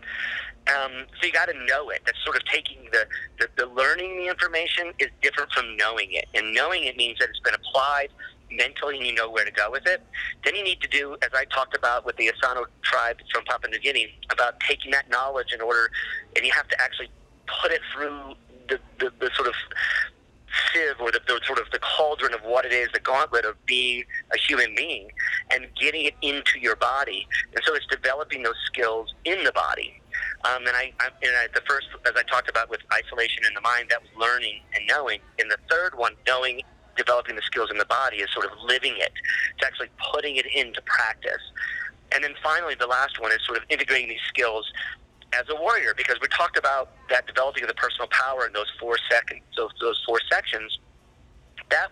Um, 0.68 1.06
so 1.18 1.26
you 1.26 1.32
got 1.32 1.48
to 1.48 1.64
know 1.66 1.90
it. 1.90 2.02
That's 2.06 2.22
sort 2.24 2.36
of 2.36 2.44
taking 2.44 2.78
the, 2.92 3.06
the, 3.38 3.48
the 3.56 3.66
learning 3.66 4.18
the 4.18 4.28
information 4.28 4.92
is 4.98 5.08
different 5.22 5.52
from 5.52 5.76
knowing 5.76 6.12
it. 6.12 6.26
And 6.34 6.54
knowing 6.54 6.84
it 6.84 6.96
means 6.96 7.18
that 7.18 7.28
it's 7.30 7.40
been 7.40 7.54
applied 7.54 8.08
mentally 8.50 8.98
and 8.98 9.06
you 9.06 9.14
know 9.14 9.30
where 9.30 9.44
to 9.44 9.50
go 9.50 9.70
with 9.70 9.86
it. 9.86 10.02
Then 10.44 10.54
you 10.56 10.64
need 10.64 10.80
to 10.80 10.88
do, 10.88 11.16
as 11.22 11.30
I 11.34 11.44
talked 11.46 11.76
about 11.76 12.04
with 12.04 12.16
the 12.16 12.32
Asaro 12.32 12.64
tribe 12.82 13.18
from 13.32 13.44
Papua 13.44 13.70
New 13.70 13.78
Guinea, 13.78 14.14
about 14.30 14.60
taking 14.60 14.90
that 14.92 15.08
knowledge 15.10 15.52
in 15.52 15.60
order, 15.60 15.90
and 16.36 16.44
you 16.44 16.52
have 16.52 16.68
to 16.68 16.80
actually 16.80 17.10
put 17.62 17.72
it 17.72 17.80
through 17.92 18.34
the, 18.68 18.78
the, 18.98 19.12
the 19.18 19.30
sort 19.34 19.48
of 19.48 19.54
sieve 20.72 21.00
or 21.00 21.10
the, 21.10 21.20
the, 21.26 21.40
sort 21.46 21.58
of 21.58 21.70
the 21.72 21.78
cauldron 21.78 22.34
of 22.34 22.40
what 22.42 22.64
it 22.64 22.72
is, 22.72 22.88
the 22.92 23.00
gauntlet 23.00 23.44
of 23.44 23.54
being 23.66 24.04
a 24.32 24.38
human 24.38 24.74
being 24.74 25.10
and 25.50 25.66
getting 25.80 26.04
it 26.04 26.14
into 26.22 26.58
your 26.58 26.76
body. 26.76 27.26
And 27.54 27.62
so 27.64 27.74
it's 27.74 27.86
developing 27.86 28.42
those 28.42 28.58
skills 28.66 29.14
in 29.24 29.44
the 29.44 29.52
body. 29.52 30.00
Um, 30.44 30.66
and 30.66 30.76
I, 30.76 30.92
I, 31.00 31.08
and 31.22 31.36
I, 31.36 31.46
the 31.54 31.62
first, 31.68 31.86
as 32.06 32.12
I 32.16 32.22
talked 32.22 32.48
about 32.48 32.70
with 32.70 32.80
isolation 32.92 33.44
in 33.46 33.54
the 33.54 33.60
mind, 33.60 33.88
that 33.90 34.00
was 34.02 34.10
learning 34.18 34.60
and 34.74 34.86
knowing. 34.86 35.20
And 35.38 35.50
the 35.50 35.58
third 35.70 35.96
one, 35.96 36.14
knowing, 36.26 36.62
developing 37.00 37.36
the 37.36 37.42
skills 37.42 37.70
in 37.70 37.78
the 37.78 37.86
body, 37.86 38.18
is 38.18 38.30
sort 38.32 38.46
of 38.46 38.52
living 38.64 38.94
it. 38.96 39.12
It's 39.56 39.66
actually 39.66 39.88
putting 40.12 40.36
it 40.36 40.46
into 40.54 40.82
practice. 40.82 41.42
And 42.12 42.22
then 42.24 42.34
finally, 42.42 42.74
the 42.74 42.86
last 42.86 43.20
one 43.20 43.32
is 43.32 43.38
sort 43.46 43.58
of 43.58 43.64
integrating 43.70 44.08
these 44.08 44.26
skills 44.28 44.70
as 45.32 45.44
a 45.48 45.54
warrior 45.54 45.94
because 45.96 46.16
we 46.20 46.28
talked 46.28 46.58
about 46.58 46.90
that 47.08 47.26
developing 47.26 47.62
of 47.62 47.68
the 47.68 47.74
personal 47.74 48.08
power 48.10 48.46
in 48.46 48.52
those 48.52 48.70
four 48.80 48.96
seconds, 49.10 49.42
those, 49.56 49.70
those 49.80 50.02
four 50.06 50.18
sections. 50.30 50.78
That 51.70 51.88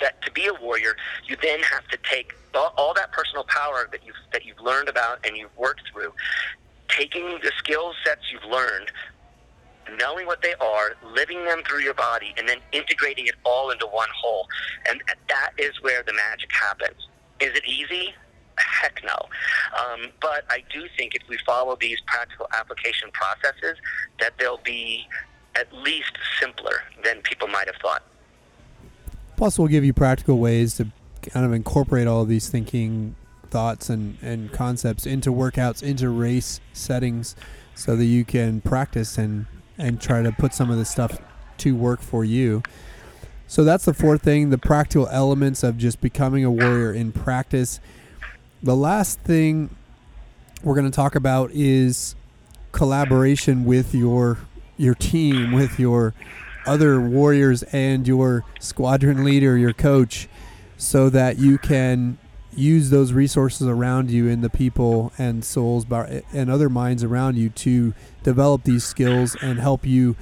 that 0.00 0.20
to 0.22 0.30
be 0.30 0.46
a 0.46 0.54
warrior, 0.60 0.94
you 1.26 1.36
then 1.40 1.60
have 1.60 1.88
to 1.88 1.98
take 2.02 2.34
all, 2.54 2.92
that 2.94 3.12
personal 3.12 3.44
power 3.44 3.88
that 3.90 4.04
you've 4.04 4.20
that 4.32 4.44
you've 4.44 4.60
learned 4.60 4.90
about 4.90 5.26
and 5.26 5.38
you've 5.38 5.56
worked 5.56 5.82
through, 5.90 6.12
taking 6.88 7.38
the 7.42 7.50
skill 7.56 7.94
sets 8.04 8.30
you've 8.30 8.44
learned, 8.44 8.92
knowing 9.98 10.26
what 10.26 10.42
they 10.42 10.54
are, 10.54 10.92
living 11.14 11.44
them 11.44 11.62
through 11.68 11.80
your 11.80 11.94
body, 11.94 12.34
and 12.36 12.48
then 12.48 12.58
integrating 12.72 13.26
it 13.26 13.34
all 13.44 13.70
into 13.70 13.86
one 13.86 14.08
whole. 14.14 14.46
And 14.88 15.02
that 15.28 15.50
is 15.58 15.80
where 15.82 16.02
the 16.02 16.12
magic 16.12 16.50
happens. 16.52 17.08
Is 17.40 17.56
it 17.56 17.66
easy? 17.66 18.14
heck 18.58 19.02
no. 19.04 19.16
Um, 19.78 20.10
but 20.20 20.44
I 20.50 20.62
do 20.72 20.86
think 20.96 21.14
if 21.14 21.22
we 21.28 21.38
follow 21.46 21.76
these 21.80 22.00
practical 22.06 22.46
application 22.52 23.10
processes, 23.12 23.76
that 24.20 24.32
they'll 24.38 24.60
be 24.64 25.06
at 25.54 25.72
least 25.72 26.12
simpler 26.40 26.82
than 27.04 27.20
people 27.22 27.48
might 27.48 27.66
have 27.66 27.76
thought. 27.80 28.02
Plus, 29.36 29.58
we'll 29.58 29.68
give 29.68 29.84
you 29.84 29.92
practical 29.92 30.38
ways 30.38 30.76
to 30.76 30.88
kind 31.22 31.46
of 31.46 31.52
incorporate 31.52 32.06
all 32.06 32.22
of 32.22 32.28
these 32.28 32.48
thinking 32.48 33.14
thoughts 33.50 33.90
and, 33.90 34.16
and 34.22 34.52
concepts 34.52 35.06
into 35.06 35.30
workouts, 35.30 35.82
into 35.82 36.08
race 36.08 36.60
settings, 36.72 37.36
so 37.74 37.96
that 37.96 38.04
you 38.04 38.24
can 38.24 38.60
practice 38.60 39.18
and, 39.18 39.46
and 39.78 40.00
try 40.00 40.22
to 40.22 40.32
put 40.32 40.54
some 40.54 40.70
of 40.70 40.78
this 40.78 40.90
stuff 40.90 41.18
to 41.58 41.74
work 41.74 42.00
for 42.00 42.24
you. 42.24 42.62
So 43.46 43.64
that's 43.64 43.84
the 43.84 43.94
fourth 43.94 44.22
thing 44.22 44.50
the 44.50 44.58
practical 44.58 45.08
elements 45.08 45.62
of 45.62 45.76
just 45.76 46.00
becoming 46.00 46.44
a 46.44 46.50
warrior 46.50 46.92
in 46.92 47.12
practice. 47.12 47.80
The 48.62 48.76
last 48.76 49.20
thing 49.20 49.74
we're 50.62 50.74
going 50.74 50.90
to 50.90 50.94
talk 50.94 51.14
about 51.14 51.50
is 51.52 52.14
collaboration 52.72 53.64
with 53.64 53.94
your 53.94 54.38
your 54.78 54.94
team, 54.94 55.52
with 55.52 55.78
your 55.78 56.14
other 56.66 57.00
warriors 57.00 57.62
and 57.64 58.08
your 58.08 58.44
squadron 58.58 59.24
leader, 59.24 59.56
your 59.56 59.72
coach, 59.72 60.28
so 60.76 61.10
that 61.10 61.38
you 61.38 61.58
can 61.58 62.18
use 62.54 62.90
those 62.90 63.12
resources 63.12 63.66
around 63.66 64.10
you 64.10 64.28
and 64.28 64.42
the 64.42 64.50
people 64.50 65.12
and 65.18 65.44
souls 65.44 65.86
and 66.32 66.50
other 66.50 66.68
minds 66.68 67.02
around 67.02 67.36
you 67.36 67.48
to 67.48 67.94
develop 68.22 68.64
these 68.64 68.84
skills 68.84 69.36
and 69.40 69.58
help 69.58 69.86
you 69.86 70.16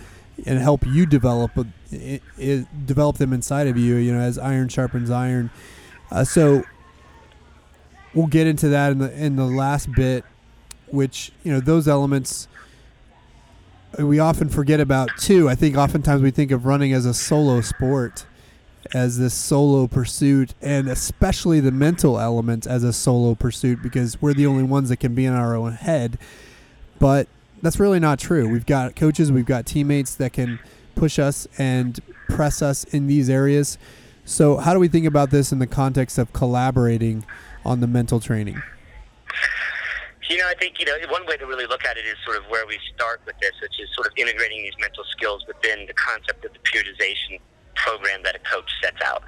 and 0.47 0.59
help 0.59 0.87
you 0.87 1.05
develop 1.07 1.51
it, 1.91 2.23
it, 2.39 2.87
develop 2.87 3.19
them 3.19 3.33
inside 3.33 3.67
of 3.67 3.77
you 3.77 3.97
you 3.97 4.13
know 4.13 4.21
as 4.21 4.39
iron 4.39 4.69
sharpens 4.69 5.11
iron. 5.11 5.51
Uh, 6.11 6.25
so 6.25 6.63
we'll 8.15 8.27
get 8.27 8.47
into 8.47 8.69
that 8.69 8.93
in 8.93 8.99
the 8.99 9.13
in 9.25 9.37
the 9.37 9.45
last 9.45 9.91
bit 9.93 10.25
which 10.89 11.33
you 11.43 11.53
know 11.53 11.61
those 11.61 11.87
elements 11.87 12.49
we 13.99 14.21
often 14.21 14.49
forget 14.49 14.79
about 14.79 15.11
too. 15.19 15.49
I 15.49 15.57
think 15.57 15.77
oftentimes 15.77 16.23
we 16.23 16.31
think 16.31 16.53
of 16.53 16.65
running 16.65 16.93
as 16.93 17.07
a 17.07 17.15
solo 17.15 17.61
sport 17.61 18.25
as 18.95 19.19
this 19.19 19.35
solo 19.35 19.87
pursuit 19.87 20.55
and 20.61 20.89
especially 20.89 21.61
the 21.61 21.71
mental 21.71 22.19
element 22.19 22.67
as 22.67 22.83
a 22.83 22.93
solo 22.93 23.35
pursuit 23.35 23.83
because 23.83 24.21
we're 24.21 24.35
the 24.35 24.47
only 24.47 24.63
ones 24.63 24.89
that 24.89 24.97
can 24.99 25.15
be 25.15 25.25
in 25.25 25.33
our 25.33 25.55
own 25.55 25.73
head. 25.73 26.19
But 26.99 27.29
that's 27.63 27.79
really 27.79 28.01
not 28.01 28.19
true. 28.19 28.49
We've 28.49 28.67
got 28.67 28.97
coaches 28.97 29.31
we've 29.31 29.47
got 29.47 29.67
teammates 29.67 30.15
that 30.17 30.33
can 30.33 30.59
push 30.95 31.19
us 31.19 31.47
and 31.59 32.01
press 32.29 32.63
us 32.63 32.85
in 32.85 33.07
these 33.07 33.31
areas. 33.31 33.79
So 34.25 34.59
how 34.59 34.75
do 34.75 34.81
we 34.81 34.89
think 34.89 35.07
about 35.07 35.31
this 35.31 35.53
in 35.53 35.59
the 35.59 35.67
context 35.67 36.19
of 36.19 36.33
collaborating 36.33 37.25
on 37.65 37.81
the 37.81 37.87
mental 37.87 38.21
training? 38.21 38.63
You 40.29 40.39
know, 40.39 40.47
I 40.47 40.55
think 40.55 40.79
you 40.79 40.85
know 40.85 40.97
one 41.11 41.27
way 41.27 41.37
to 41.39 41.47
really 41.47 41.67
look 41.67 41.85
at 41.85 41.97
it 41.97 42.07
is 42.07 42.15
sort 42.25 42.37
of 42.37 42.45
where 42.49 42.65
we 42.65 42.79
start 42.95 43.21
with 43.27 43.35
this, 43.41 43.51
which 43.61 43.81
is 43.81 43.89
sort 43.97 44.07
of 44.07 44.13
integrating 44.17 44.63
these 44.63 44.79
mental 44.79 45.03
skills 45.11 45.45
within 45.49 45.87
the 45.87 45.95
concept 45.95 46.45
of 46.45 46.53
the 46.53 46.61
periodization 46.61 47.41
program 47.75 48.23
that 48.25 48.35
a 48.37 48.39
coach 48.41 48.71
sets 48.83 49.01
out. 49.05 49.23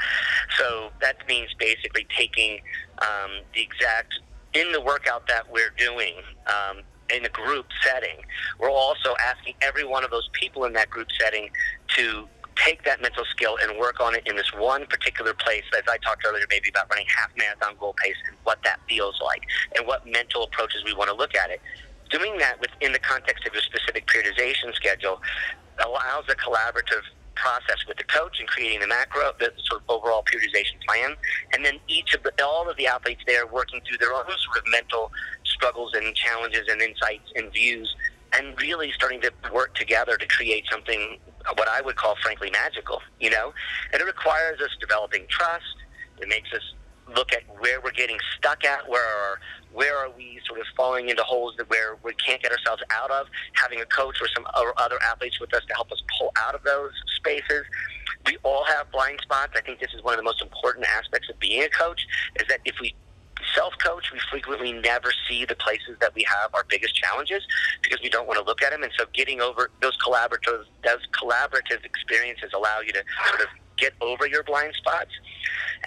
So 0.58 0.90
that 1.00 1.16
means 1.28 1.50
basically 1.58 2.06
taking 2.16 2.60
um, 3.00 3.40
the 3.54 3.62
exact 3.62 4.14
in 4.54 4.70
the 4.72 4.80
workout 4.80 5.26
that 5.28 5.50
we're 5.50 5.72
doing. 5.76 6.14
Um, 6.46 6.82
in 7.12 7.26
a 7.26 7.28
group 7.28 7.66
setting, 7.84 8.24
we're 8.58 8.70
also 8.70 9.14
asking 9.20 9.52
every 9.60 9.84
one 9.84 10.02
of 10.02 10.10
those 10.10 10.30
people 10.32 10.64
in 10.64 10.72
that 10.72 10.88
group 10.88 11.08
setting 11.20 11.50
to 11.88 12.26
take 12.56 12.84
that 12.84 13.00
mental 13.00 13.24
skill 13.24 13.58
and 13.62 13.78
work 13.78 14.00
on 14.00 14.14
it 14.14 14.22
in 14.26 14.36
this 14.36 14.52
one 14.54 14.86
particular 14.86 15.34
place, 15.34 15.64
as 15.76 15.82
I 15.88 15.96
talked 15.98 16.24
earlier, 16.26 16.44
maybe 16.50 16.68
about 16.68 16.88
running 16.90 17.06
half 17.06 17.30
marathon 17.36 17.74
goal 17.78 17.94
pace 18.02 18.16
and 18.28 18.36
what 18.44 18.62
that 18.64 18.80
feels 18.88 19.20
like 19.22 19.42
and 19.76 19.86
what 19.86 20.06
mental 20.06 20.44
approaches 20.44 20.82
we 20.84 20.94
want 20.94 21.10
to 21.10 21.16
look 21.16 21.34
at 21.34 21.50
it. 21.50 21.60
Doing 22.10 22.38
that 22.38 22.60
within 22.60 22.92
the 22.92 22.98
context 22.98 23.46
of 23.46 23.54
your 23.54 23.62
specific 23.62 24.06
periodization 24.06 24.74
schedule 24.74 25.20
allows 25.84 26.24
a 26.28 26.34
collaborative 26.34 27.02
process 27.42 27.84
with 27.88 27.98
the 27.98 28.04
coach 28.04 28.38
and 28.38 28.48
creating 28.48 28.78
the 28.78 28.86
macro, 28.86 29.32
the 29.40 29.52
sort 29.64 29.82
of 29.82 29.90
overall 29.90 30.22
periodization 30.22 30.80
plan, 30.86 31.16
and 31.52 31.64
then 31.64 31.78
each 31.88 32.14
of 32.14 32.22
the 32.22 32.32
all 32.42 32.70
of 32.70 32.76
the 32.76 32.86
athletes 32.86 33.22
there 33.26 33.46
working 33.46 33.80
through 33.86 33.98
their 33.98 34.14
own 34.14 34.24
sort 34.24 34.58
of 34.58 34.64
mental 34.70 35.10
struggles 35.44 35.92
and 35.94 36.14
challenges 36.14 36.68
and 36.70 36.80
insights 36.80 37.28
and 37.34 37.52
views, 37.52 37.94
and 38.32 38.58
really 38.60 38.92
starting 38.92 39.20
to 39.20 39.32
work 39.52 39.74
together 39.74 40.16
to 40.16 40.26
create 40.26 40.64
something 40.70 41.18
what 41.56 41.68
I 41.68 41.80
would 41.80 41.96
call 41.96 42.14
frankly 42.22 42.50
magical. 42.50 43.02
You 43.18 43.30
know, 43.30 43.52
and 43.92 44.00
it 44.00 44.04
requires 44.04 44.60
us 44.60 44.70
developing 44.80 45.26
trust. 45.28 45.76
It 46.20 46.28
makes 46.28 46.52
us 46.52 46.62
look 47.16 47.32
at 47.32 47.42
where 47.58 47.80
we're 47.80 47.90
getting 47.90 48.18
stuck 48.38 48.64
at, 48.64 48.88
where 48.88 49.04
are, 49.04 49.40
where 49.72 49.96
are 49.96 50.10
we 50.10 50.40
sort 50.46 50.60
of 50.60 50.66
falling 50.76 51.08
into 51.08 51.22
holes 51.22 51.54
that 51.58 51.68
where 51.70 51.96
we 52.02 52.12
can't 52.14 52.42
get 52.42 52.52
ourselves 52.52 52.82
out 52.90 53.10
of. 53.10 53.26
Having 53.54 53.80
a 53.80 53.86
coach 53.86 54.20
or 54.20 54.28
some 54.28 54.46
other 54.54 54.98
athletes 55.02 55.40
with 55.40 55.52
us 55.54 55.64
to 55.66 55.74
help 55.74 55.90
us 55.92 56.02
pull 56.18 56.32
out 56.36 56.54
of 56.54 56.62
those 56.62 56.92
spaces. 57.16 57.64
We 58.26 58.36
all 58.42 58.64
have 58.64 58.90
blind 58.92 59.20
spots. 59.22 59.52
I 59.56 59.60
think 59.60 59.80
this 59.80 59.92
is 59.94 60.02
one 60.02 60.14
of 60.14 60.18
the 60.18 60.24
most 60.24 60.42
important 60.42 60.86
aspects 60.86 61.28
of 61.28 61.38
being 61.38 61.62
a 61.62 61.68
coach 61.68 62.06
is 62.38 62.46
that 62.48 62.60
if 62.64 62.76
we 62.80 62.94
self 63.54 63.74
coach, 63.78 64.12
we 64.12 64.20
frequently 64.30 64.72
never 64.72 65.12
see 65.28 65.44
the 65.44 65.56
places 65.56 65.96
that 66.00 66.14
we 66.14 66.24
have 66.24 66.54
our 66.54 66.64
biggest 66.68 66.94
challenges 66.94 67.42
because 67.82 68.00
we 68.02 68.08
don't 68.08 68.26
want 68.26 68.38
to 68.38 68.44
look 68.44 68.62
at 68.62 68.70
them. 68.70 68.82
And 68.82 68.92
so, 68.96 69.06
getting 69.12 69.40
over 69.40 69.70
those 69.80 69.96
collaborative 69.98 70.64
those 70.84 71.06
collaborative 71.12 71.84
experiences 71.84 72.50
allow 72.54 72.80
you 72.80 72.92
to 72.92 73.02
sort 73.28 73.40
of 73.40 73.48
get 73.76 73.94
over 74.00 74.26
your 74.26 74.42
blind 74.44 74.74
spots. 74.74 75.10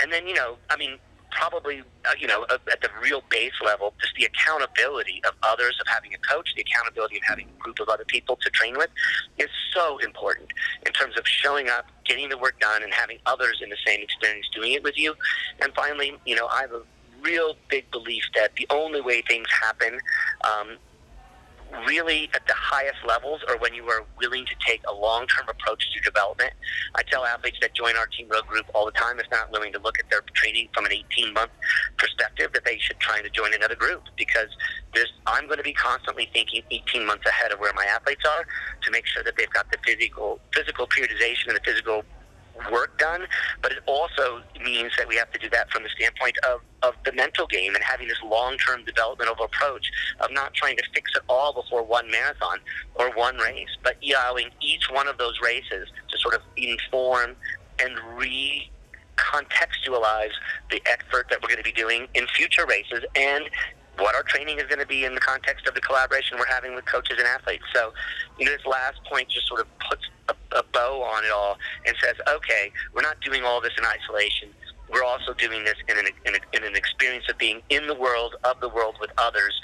And 0.01 0.11
then, 0.11 0.27
you 0.27 0.33
know, 0.33 0.57
I 0.69 0.77
mean, 0.77 0.97
probably, 1.35 1.81
uh, 2.05 2.11
you 2.17 2.27
know, 2.27 2.45
at 2.49 2.81
the 2.81 2.89
real 3.01 3.21
base 3.29 3.53
level, 3.63 3.93
just 3.99 4.15
the 4.15 4.25
accountability 4.25 5.21
of 5.27 5.33
others, 5.43 5.77
of 5.81 5.87
having 5.87 6.13
a 6.13 6.17
coach, 6.17 6.53
the 6.55 6.61
accountability 6.61 7.17
of 7.17 7.23
having 7.23 7.47
a 7.47 7.61
group 7.61 7.79
of 7.79 7.89
other 7.89 8.05
people 8.05 8.37
to 8.37 8.49
train 8.51 8.77
with 8.77 8.89
is 9.37 9.49
so 9.73 9.97
important 9.99 10.47
in 10.85 10.93
terms 10.93 11.17
of 11.17 11.27
showing 11.27 11.69
up, 11.69 11.85
getting 12.05 12.29
the 12.29 12.37
work 12.37 12.59
done, 12.59 12.83
and 12.83 12.93
having 12.93 13.19
others 13.25 13.59
in 13.61 13.69
the 13.69 13.77
same 13.85 14.01
experience 14.01 14.47
doing 14.53 14.73
it 14.73 14.83
with 14.83 14.97
you. 14.97 15.13
And 15.61 15.73
finally, 15.73 16.17
you 16.25 16.35
know, 16.35 16.47
I 16.47 16.61
have 16.61 16.71
a 16.71 16.81
real 17.21 17.55
big 17.69 17.89
belief 17.91 18.23
that 18.35 18.55
the 18.55 18.67
only 18.69 19.01
way 19.01 19.21
things 19.21 19.47
happen 19.51 19.99
um, 20.43 20.77
really 21.87 22.29
at 22.33 22.45
the 22.47 22.53
highest 22.53 22.97
levels 23.07 23.41
or 23.47 23.57
when 23.57 23.73
you 23.73 23.87
are 23.89 24.05
willing 24.19 24.45
to 24.45 24.55
take 24.65 24.81
a 24.87 24.93
long-term 24.93 25.47
approach 25.49 25.91
to 25.93 25.99
development. 26.01 26.53
I 26.95 27.03
tell 27.03 27.25
athletes 27.25 27.57
that 27.61 27.73
join 27.73 27.95
our 27.97 28.07
team 28.07 28.29
road 28.29 28.47
group 28.47 28.65
all 28.73 28.85
the 28.85 28.91
time 28.91 29.19
if 29.19 29.25
not 29.31 29.51
willing 29.51 29.73
to 29.73 29.79
look 29.79 29.99
at 29.99 30.09
their 30.09 30.21
training 30.33 30.69
from 30.73 30.85
an 30.85 30.91
18-month 30.91 31.51
perspective 31.97 32.51
that 32.53 32.65
they 32.65 32.77
should 32.77 32.99
try 32.99 33.21
to 33.21 33.29
join 33.29 33.53
another 33.53 33.75
group 33.75 34.03
because 34.17 34.49
there's, 34.93 35.11
I'm 35.27 35.45
going 35.45 35.57
to 35.57 35.63
be 35.63 35.73
constantly 35.73 36.29
thinking 36.33 36.63
18 36.71 37.05
months 37.05 37.25
ahead 37.25 37.51
of 37.51 37.59
where 37.59 37.73
my 37.73 37.85
athletes 37.85 38.23
are 38.25 38.45
to 38.81 38.91
make 38.91 39.05
sure 39.05 39.23
that 39.23 39.35
they've 39.37 39.49
got 39.49 39.69
the 39.71 39.77
physical 39.85 40.39
physical 40.53 40.87
periodization 40.87 41.47
and 41.47 41.55
the 41.55 41.61
physical 41.65 42.03
work 42.71 42.97
done, 42.97 43.25
but 43.61 43.71
it 43.71 43.79
also 43.85 44.41
means 44.63 44.91
that 44.97 45.07
we 45.07 45.15
have 45.15 45.31
to 45.31 45.39
do 45.39 45.49
that 45.49 45.69
from 45.71 45.83
the 45.83 45.89
standpoint 45.89 46.37
of, 46.49 46.61
of 46.83 46.95
the 47.05 47.11
mental 47.13 47.47
game 47.47 47.75
and 47.75 47.83
having 47.83 48.07
this 48.07 48.21
long 48.23 48.57
term 48.57 48.83
developmental 48.85 49.35
approach 49.43 49.91
of 50.19 50.31
not 50.31 50.53
trying 50.53 50.77
to 50.77 50.83
fix 50.93 51.11
it 51.15 51.21
all 51.29 51.53
before 51.53 51.83
one 51.83 52.09
marathon 52.09 52.59
or 52.95 53.11
one 53.11 53.37
race, 53.37 53.69
but 53.83 53.97
allowing 54.03 54.49
each 54.61 54.89
one 54.89 55.07
of 55.07 55.17
those 55.17 55.39
races 55.41 55.87
to 56.09 56.17
sort 56.17 56.33
of 56.33 56.41
inform 56.57 57.35
and 57.79 57.99
re 58.17 58.69
contextualize 59.17 60.33
the 60.69 60.81
effort 60.87 61.27
that 61.29 61.41
we're 61.41 61.47
going 61.47 61.57
to 61.57 61.63
be 61.63 61.71
doing 61.71 62.05
in 62.15 62.27
future 62.27 62.65
races 62.65 63.05
and 63.15 63.45
what 63.97 64.13
our 64.13 64.23
training 64.23 64.57
is 64.57 64.63
going 64.63 64.79
to 64.79 64.85
be 64.85 65.05
in 65.05 65.15
the 65.15 65.21
context 65.21 65.67
of 65.67 65.73
the 65.73 65.79
collaboration 65.79 66.37
we're 66.37 66.45
having 66.47 66.75
with 66.75 66.85
coaches 66.85 67.15
and 67.17 67.25
athletes. 67.25 67.63
So, 67.73 67.93
you 68.37 68.45
know, 68.45 68.51
this 68.51 68.65
last 68.65 69.01
point 69.05 69.29
just 69.29 69.47
sort 69.47 69.61
of 69.61 69.67
puts 69.79 70.03
a, 70.29 70.35
a 70.57 70.63
bow 70.73 71.01
on 71.03 71.23
it 71.23 71.31
all 71.31 71.57
and 71.85 71.95
says, 72.01 72.15
okay, 72.27 72.71
we're 72.93 73.01
not 73.01 73.19
doing 73.21 73.43
all 73.43 73.61
this 73.61 73.73
in 73.77 73.85
isolation. 73.85 74.49
We're 74.91 75.03
also 75.03 75.33
doing 75.33 75.63
this 75.63 75.75
in 75.87 75.97
an, 75.97 76.05
in, 76.25 76.35
a, 76.35 76.57
in 76.57 76.63
an 76.63 76.75
experience 76.75 77.25
of 77.29 77.37
being 77.37 77.61
in 77.69 77.87
the 77.87 77.95
world, 77.95 78.35
of 78.43 78.59
the 78.59 78.69
world 78.69 78.95
with 79.01 79.11
others. 79.17 79.59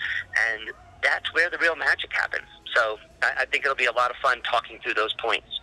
And 0.51 0.71
that's 1.03 1.33
where 1.33 1.49
the 1.49 1.57
real 1.59 1.75
magic 1.75 2.11
happens. 2.11 2.47
So 2.75 2.97
I, 3.21 3.41
I 3.41 3.45
think 3.45 3.65
it'll 3.65 3.75
be 3.75 3.85
a 3.85 3.91
lot 3.91 4.09
of 4.09 4.17
fun 4.17 4.41
talking 4.49 4.79
through 4.83 4.95
those 4.95 5.13
points. 5.23 5.59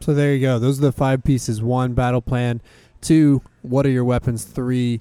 So 0.00 0.12
there 0.12 0.34
you 0.34 0.40
go. 0.40 0.58
Those 0.58 0.78
are 0.78 0.82
the 0.82 0.92
five 0.92 1.24
pieces. 1.24 1.62
One, 1.62 1.94
battle 1.94 2.20
plan. 2.20 2.60
Two, 3.00 3.42
what 3.62 3.86
are 3.86 3.90
your 3.90 4.04
weapons? 4.04 4.44
Three, 4.44 5.00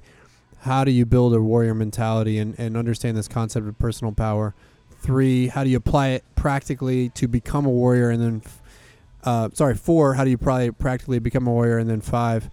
how 0.61 0.83
do 0.83 0.91
you 0.91 1.05
build 1.05 1.33
a 1.33 1.41
warrior 1.41 1.73
mentality 1.73 2.37
and, 2.37 2.57
and 2.57 2.77
understand 2.77 3.17
this 3.17 3.27
concept 3.27 3.67
of 3.67 3.77
personal 3.79 4.13
power? 4.13 4.55
Three, 4.99 5.47
how 5.47 5.65
do 5.65 5.69
you 5.69 5.77
apply 5.77 6.09
it 6.09 6.23
practically 6.35 7.09
to 7.09 7.27
become 7.27 7.65
a 7.65 7.69
warrior? 7.69 8.09
And 8.09 8.21
then 8.21 8.41
uh, 9.23 9.49
sorry, 9.53 9.75
four, 9.75 10.15
how 10.15 10.23
do 10.23 10.29
you 10.29 10.37
probably 10.37 10.71
practically 10.71 11.19
become 11.19 11.47
a 11.47 11.51
warrior? 11.51 11.77
And 11.77 11.89
then 11.89 12.01
five, 12.01 12.49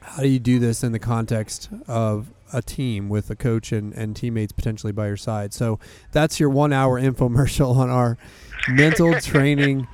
how 0.00 0.22
do 0.22 0.28
you 0.28 0.38
do 0.38 0.58
this 0.58 0.82
in 0.82 0.92
the 0.92 0.98
context 0.98 1.68
of 1.86 2.28
a 2.52 2.62
team 2.62 3.08
with 3.08 3.30
a 3.30 3.36
coach 3.36 3.72
and, 3.72 3.92
and 3.94 4.14
teammates 4.14 4.52
potentially 4.52 4.92
by 4.92 5.06
your 5.06 5.16
side? 5.16 5.52
So 5.52 5.78
that's 6.12 6.40
your 6.40 6.50
one 6.50 6.72
hour 6.72 7.00
infomercial 7.00 7.76
on 7.76 7.90
our 7.90 8.16
mental 8.68 9.14
training 9.20 9.86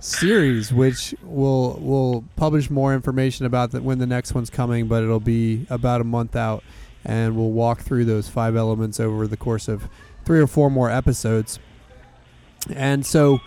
series, 0.00 0.72
which 0.72 1.14
will 1.22 1.78
will 1.80 2.24
publish 2.36 2.68
more 2.68 2.92
information 2.92 3.46
about 3.46 3.70
that 3.70 3.82
when 3.82 3.98
the 3.98 4.06
next 4.06 4.34
one's 4.34 4.50
coming, 4.50 4.88
but 4.88 5.02
it'll 5.02 5.20
be 5.20 5.66
about 5.70 6.00
a 6.00 6.04
month 6.04 6.34
out, 6.36 6.62
and 7.04 7.36
we'll 7.36 7.52
walk 7.52 7.80
through 7.80 8.04
those 8.04 8.28
five 8.28 8.56
elements 8.56 8.98
over 8.98 9.26
the 9.26 9.36
course 9.36 9.68
of 9.68 9.88
three 10.24 10.40
or 10.40 10.46
four 10.46 10.70
more 10.70 10.90
episodes. 10.90 11.58
And 12.74 13.04
so 13.06 13.40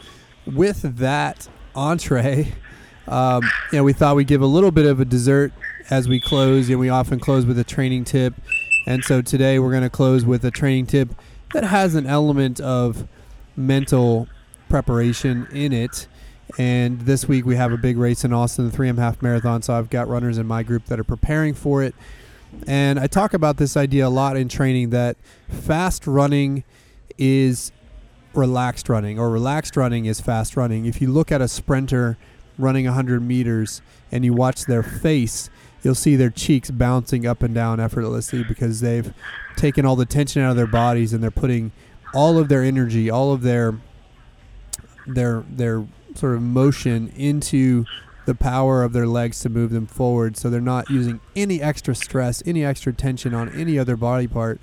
with 0.45 0.97
that 0.97 1.47
entree, 1.75 2.53
um, 3.07 3.43
you 3.71 3.79
know, 3.79 3.83
we 3.83 3.93
thought 3.93 4.15
we'd 4.15 4.27
give 4.27 4.41
a 4.41 4.47
little 4.47 4.71
bit 4.71 4.85
of 4.85 4.99
a 4.99 5.05
dessert 5.05 5.51
as 5.89 6.07
we 6.07 6.19
close, 6.19 6.69
and 6.69 6.79
we 6.79 6.89
often 6.89 7.19
close 7.19 7.45
with 7.45 7.59
a 7.59 7.63
training 7.63 8.05
tip. 8.05 8.33
And 8.87 9.03
so 9.03 9.21
today 9.21 9.59
we're 9.59 9.71
going 9.71 9.83
to 9.83 9.89
close 9.89 10.25
with 10.25 10.43
a 10.45 10.51
training 10.51 10.87
tip 10.87 11.09
that 11.53 11.63
has 11.63 11.95
an 11.95 12.05
element 12.05 12.59
of 12.59 13.07
mental 13.55 14.27
preparation 14.69 15.47
in 15.51 15.73
it. 15.73 16.07
And 16.57 17.01
this 17.01 17.27
week 17.27 17.45
we 17.45 17.55
have 17.55 17.71
a 17.71 17.77
big 17.77 17.97
race 17.97 18.23
in 18.23 18.33
Austin, 18.33 18.69
the 18.69 18.75
3M 18.75 18.97
Half 18.97 19.21
Marathon. 19.21 19.61
So 19.61 19.73
I've 19.73 19.89
got 19.89 20.07
runners 20.07 20.37
in 20.37 20.45
my 20.45 20.63
group 20.63 20.85
that 20.85 20.99
are 20.99 21.03
preparing 21.03 21.53
for 21.53 21.83
it. 21.83 21.95
And 22.67 22.99
I 22.99 23.07
talk 23.07 23.33
about 23.33 23.57
this 23.57 23.75
idea 23.75 24.07
a 24.07 24.09
lot 24.09 24.37
in 24.37 24.47
training 24.47 24.91
that 24.91 25.17
fast 25.49 26.07
running 26.07 26.63
is 27.17 27.71
relaxed 28.35 28.89
running, 28.89 29.17
or 29.19 29.29
relaxed 29.29 29.75
running 29.77 30.05
is 30.05 30.21
fast 30.21 30.57
running. 30.57 30.85
If 30.85 31.01
you 31.01 31.11
look 31.11 31.31
at 31.31 31.41
a 31.41 31.47
sprinter 31.47 32.17
running 32.57 32.85
100 32.85 33.21
meters 33.21 33.81
and 34.11 34.23
you 34.23 34.33
watch 34.33 34.65
their 34.65 34.83
face, 34.83 35.49
you'll 35.83 35.95
see 35.95 36.15
their 36.15 36.29
cheeks 36.29 36.71
bouncing 36.71 37.25
up 37.25 37.43
and 37.43 37.53
down 37.53 37.79
effortlessly 37.79 38.43
because 38.43 38.81
they've 38.81 39.13
taken 39.55 39.85
all 39.85 39.95
the 39.95 40.05
tension 40.05 40.41
out 40.41 40.51
of 40.51 40.57
their 40.57 40.67
bodies 40.67 41.13
and 41.13 41.23
they're 41.23 41.31
putting 41.31 41.71
all 42.13 42.37
of 42.37 42.49
their 42.49 42.63
energy, 42.63 43.09
all 43.09 43.33
of 43.33 43.41
their 43.41 43.79
their 45.07 45.43
their 45.49 45.85
sort 46.15 46.35
of 46.35 46.41
motion 46.41 47.11
into 47.15 47.85
the 48.25 48.33
power 48.33 48.83
of 48.83 48.93
their 48.93 49.07
legs 49.07 49.39
to 49.41 49.49
move 49.49 49.71
them 49.71 49.85
forward. 49.85 50.35
So 50.37 50.49
they're 50.49 50.61
not 50.61 50.89
using 50.89 51.19
any 51.35 51.61
extra 51.61 51.93
stress, 51.93 52.41
any 52.45 52.65
extra 52.65 52.91
tension 52.91 53.33
on 53.33 53.49
any 53.49 53.77
other 53.77 53.95
body 53.95 54.27
part. 54.27 54.59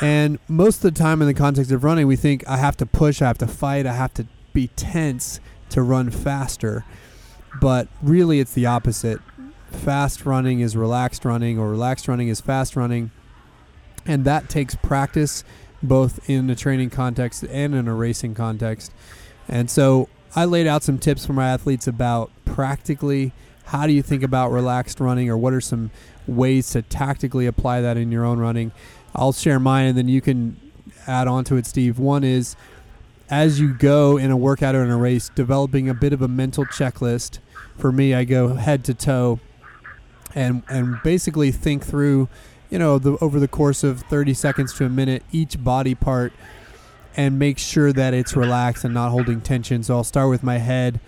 And 0.00 0.38
most 0.48 0.84
of 0.84 0.94
the 0.94 0.98
time, 0.98 1.20
in 1.20 1.28
the 1.28 1.34
context 1.34 1.70
of 1.70 1.84
running, 1.84 2.06
we 2.06 2.16
think 2.16 2.46
I 2.48 2.56
have 2.56 2.76
to 2.78 2.86
push, 2.86 3.20
I 3.20 3.26
have 3.26 3.38
to 3.38 3.46
fight, 3.46 3.86
I 3.86 3.92
have 3.92 4.14
to 4.14 4.26
be 4.52 4.68
tense 4.68 5.40
to 5.70 5.82
run 5.82 6.10
faster. 6.10 6.84
But 7.60 7.88
really, 8.02 8.40
it's 8.40 8.54
the 8.54 8.66
opposite. 8.66 9.20
Fast 9.70 10.24
running 10.26 10.60
is 10.60 10.76
relaxed 10.76 11.24
running, 11.24 11.58
or 11.58 11.70
relaxed 11.70 12.08
running 12.08 12.28
is 12.28 12.40
fast 12.40 12.76
running. 12.76 13.10
And 14.06 14.24
that 14.24 14.48
takes 14.48 14.74
practice 14.74 15.44
both 15.82 16.28
in 16.28 16.48
a 16.48 16.54
training 16.54 16.90
context 16.90 17.44
and 17.44 17.74
in 17.74 17.88
a 17.88 17.94
racing 17.94 18.34
context. 18.34 18.92
And 19.48 19.70
so 19.70 20.08
I 20.34 20.44
laid 20.44 20.66
out 20.66 20.82
some 20.82 20.98
tips 20.98 21.26
for 21.26 21.32
my 21.32 21.48
athletes 21.48 21.86
about 21.86 22.30
practically 22.44 23.32
how 23.66 23.86
do 23.86 23.92
you 23.92 24.02
think 24.02 24.22
about 24.22 24.50
relaxed 24.50 25.00
running 25.00 25.28
or 25.28 25.36
what 25.36 25.52
are 25.52 25.60
some 25.60 25.90
ways 26.26 26.70
to 26.70 26.82
tactically 26.82 27.46
apply 27.46 27.80
that 27.80 27.96
in 27.96 28.12
your 28.12 28.24
own 28.24 28.38
running. 28.38 28.72
I'll 29.14 29.32
share 29.32 29.60
mine 29.60 29.86
and 29.86 29.98
then 29.98 30.08
you 30.08 30.20
can 30.20 30.58
add 31.06 31.28
on 31.28 31.44
to 31.44 31.56
it, 31.56 31.66
Steve. 31.66 31.98
One 31.98 32.24
is 32.24 32.56
as 33.30 33.58
you 33.58 33.72
go 33.72 34.18
in 34.18 34.30
a 34.30 34.36
workout 34.36 34.74
or 34.74 34.82
in 34.84 34.90
a 34.90 34.96
race, 34.96 35.30
developing 35.30 35.88
a 35.88 35.94
bit 35.94 36.12
of 36.12 36.20
a 36.20 36.28
mental 36.28 36.66
checklist. 36.66 37.38
For 37.78 37.90
me, 37.90 38.14
I 38.14 38.24
go 38.24 38.54
head 38.54 38.84
to 38.84 38.94
toe 38.94 39.40
and 40.34 40.62
and 40.68 41.00
basically 41.02 41.50
think 41.50 41.84
through, 41.84 42.28
you 42.70 42.78
know, 42.78 42.98
the 42.98 43.16
over 43.20 43.40
the 43.40 43.48
course 43.48 43.82
of 43.82 44.02
30 44.02 44.34
seconds 44.34 44.74
to 44.74 44.84
a 44.84 44.88
minute 44.88 45.22
each 45.32 45.62
body 45.62 45.94
part 45.94 46.32
and 47.16 47.38
make 47.38 47.58
sure 47.58 47.92
that 47.92 48.14
it's 48.14 48.36
relaxed 48.36 48.84
and 48.84 48.94
not 48.94 49.10
holding 49.10 49.40
tension. 49.40 49.82
So 49.82 49.96
I'll 49.96 50.04
start 50.04 50.30
with 50.30 50.42
my 50.42 50.58
head, 50.58 51.00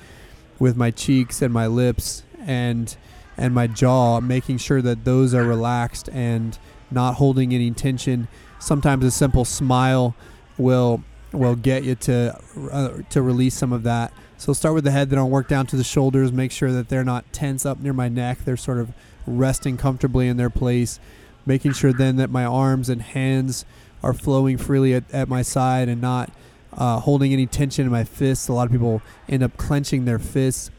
with 0.59 0.77
my 0.77 0.91
cheeks 0.91 1.43
and 1.43 1.53
my 1.53 1.67
lips 1.67 2.23
and 2.39 2.97
and 3.37 3.55
my 3.55 3.67
jaw, 3.67 4.21
making 4.21 4.59
sure 4.59 4.81
that 4.81 5.05
those 5.05 5.35
are 5.35 5.45
relaxed 5.45 6.09
and 6.11 6.59
not 6.95 7.15
holding 7.15 7.53
any 7.53 7.71
tension. 7.73 8.29
Sometimes 8.59 9.05
a 9.05 9.11
simple 9.11 9.45
smile 9.45 10.15
will 10.57 11.03
will 11.33 11.57
get 11.57 11.83
you 11.83 11.97
to 11.97 12.39
uh, 12.71 12.91
to 13.11 13.21
release 13.21 13.55
some 13.55 13.73
of 13.73 13.83
that. 13.83 14.13
So 14.37 14.53
start 14.53 14.75
with 14.75 14.85
the 14.85 14.91
head, 14.91 15.11
then 15.11 15.19
I'll 15.19 15.31
work 15.31 15.49
down 15.49 15.67
to 15.69 15.77
the 15.77 15.85
shoulders, 15.85 16.33
make 16.33 16.53
sure 16.53 16.73
that 16.73 16.89
they're 16.89 17.05
not 17.05 17.33
tense 17.33 17.65
up 17.65 17.81
near 17.81 17.93
my 17.93 18.09
neck. 18.09 18.39
They're 18.45 18.57
sort 18.57 18.79
of 18.79 18.93
resting 19.27 19.77
comfortably 19.77 20.29
in 20.29 20.37
their 20.37 20.51
place. 20.51 21.01
Making 21.47 21.73
sure 21.73 21.93
then 21.93 22.17
that 22.17 22.31
my 22.31 22.45
arms 22.45 22.89
and 22.89 23.03
hands 23.03 23.65
are 24.03 24.15
flowing 24.15 24.57
freely 24.59 24.95
at, 24.95 25.05
at 25.13 25.29
my 25.29 25.43
side 25.43 25.89
and 25.89 26.01
not 26.01 26.31
uh, 26.73 27.01
holding 27.01 27.33
any 27.33 27.47
tension 27.47 27.85
in 27.85 27.93
my 27.93 28.05
fists. 28.05 28.49
A 28.49 28.53
lot 28.53 28.67
of 28.67 28.73
people 28.73 29.03
end 29.29 29.43
up 29.43 29.57
clenching 29.57 30.05
their 30.05 30.19
fists, 30.19 30.71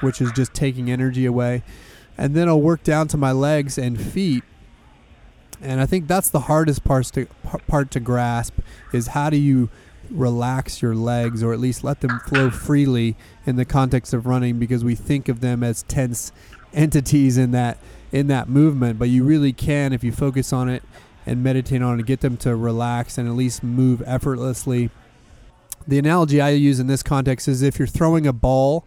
which 0.00 0.20
is 0.20 0.30
just 0.32 0.52
taking 0.54 0.90
energy 0.90 1.26
away. 1.26 1.62
And 2.18 2.34
then 2.34 2.48
I'll 2.48 2.60
work 2.60 2.84
down 2.84 3.08
to 3.08 3.16
my 3.16 3.32
legs 3.32 3.78
and 3.78 4.00
feet. 4.00 4.44
And 5.62 5.80
I 5.80 5.86
think 5.86 6.06
that's 6.08 6.30
the 6.30 6.40
hardest 6.40 6.84
part 6.84 7.06
to, 7.06 7.26
part 7.66 7.90
to 7.92 8.00
grasp 8.00 8.58
is 8.92 9.08
how 9.08 9.30
do 9.30 9.36
you 9.36 9.68
relax 10.10 10.82
your 10.82 10.94
legs 10.94 11.42
or 11.42 11.52
at 11.52 11.60
least 11.60 11.84
let 11.84 12.00
them 12.00 12.20
flow 12.20 12.50
freely 12.50 13.16
in 13.46 13.56
the 13.56 13.64
context 13.64 14.12
of 14.12 14.26
running 14.26 14.58
because 14.58 14.82
we 14.82 14.94
think 14.94 15.28
of 15.28 15.40
them 15.40 15.62
as 15.62 15.82
tense 15.84 16.32
entities 16.72 17.36
in 17.36 17.50
that 17.52 17.78
in 18.12 18.26
that 18.26 18.48
movement. 18.48 18.98
But 18.98 19.08
you 19.08 19.22
really 19.22 19.52
can 19.52 19.92
if 19.92 20.02
you 20.02 20.12
focus 20.12 20.52
on 20.52 20.68
it 20.68 20.82
and 21.26 21.42
meditate 21.42 21.82
on 21.82 22.00
it 22.00 22.06
get 22.06 22.20
them 22.20 22.36
to 22.38 22.56
relax 22.56 23.18
and 23.18 23.28
at 23.28 23.34
least 23.34 23.62
move 23.62 24.02
effortlessly. 24.06 24.90
The 25.86 25.98
analogy 25.98 26.40
I 26.40 26.50
use 26.50 26.80
in 26.80 26.86
this 26.86 27.02
context 27.02 27.48
is 27.48 27.62
if 27.62 27.78
you're 27.78 27.88
throwing 27.88 28.26
a 28.26 28.32
ball 28.32 28.86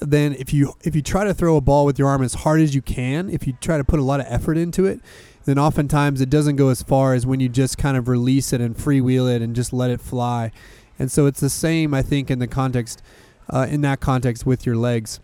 then 0.00 0.34
if 0.34 0.52
you 0.52 0.74
if 0.82 0.96
you 0.96 1.02
try 1.02 1.24
to 1.24 1.34
throw 1.34 1.56
a 1.56 1.60
ball 1.60 1.84
with 1.84 1.98
your 1.98 2.08
arm 2.08 2.22
as 2.22 2.34
hard 2.34 2.60
as 2.60 2.74
you 2.74 2.80
can 2.80 3.28
if 3.28 3.46
you 3.46 3.52
try 3.60 3.76
to 3.76 3.84
put 3.84 4.00
a 4.00 4.02
lot 4.02 4.18
of 4.18 4.26
effort 4.28 4.56
into 4.56 4.86
it 4.86 5.00
then 5.44 5.58
oftentimes 5.58 6.20
it 6.20 6.30
doesn't 6.30 6.56
go 6.56 6.68
as 6.68 6.82
far 6.82 7.14
as 7.14 7.26
when 7.26 7.40
you 7.40 7.48
just 7.48 7.78
kind 7.78 7.96
of 7.96 8.08
release 8.08 8.52
it 8.52 8.60
and 8.60 8.76
freewheel 8.76 9.34
it 9.34 9.42
and 9.42 9.56
just 9.56 9.72
let 9.72 9.90
it 9.90 10.00
fly. 10.00 10.52
And 10.98 11.10
so 11.10 11.26
it's 11.26 11.40
the 11.40 11.50
same, 11.50 11.94
I 11.94 12.02
think, 12.02 12.30
in 12.30 12.38
the 12.38 12.46
context, 12.46 13.02
uh, 13.48 13.66
in 13.68 13.80
that 13.80 14.00
context 14.00 14.44
with 14.44 14.66
your 14.66 14.76
legs. 14.76 15.20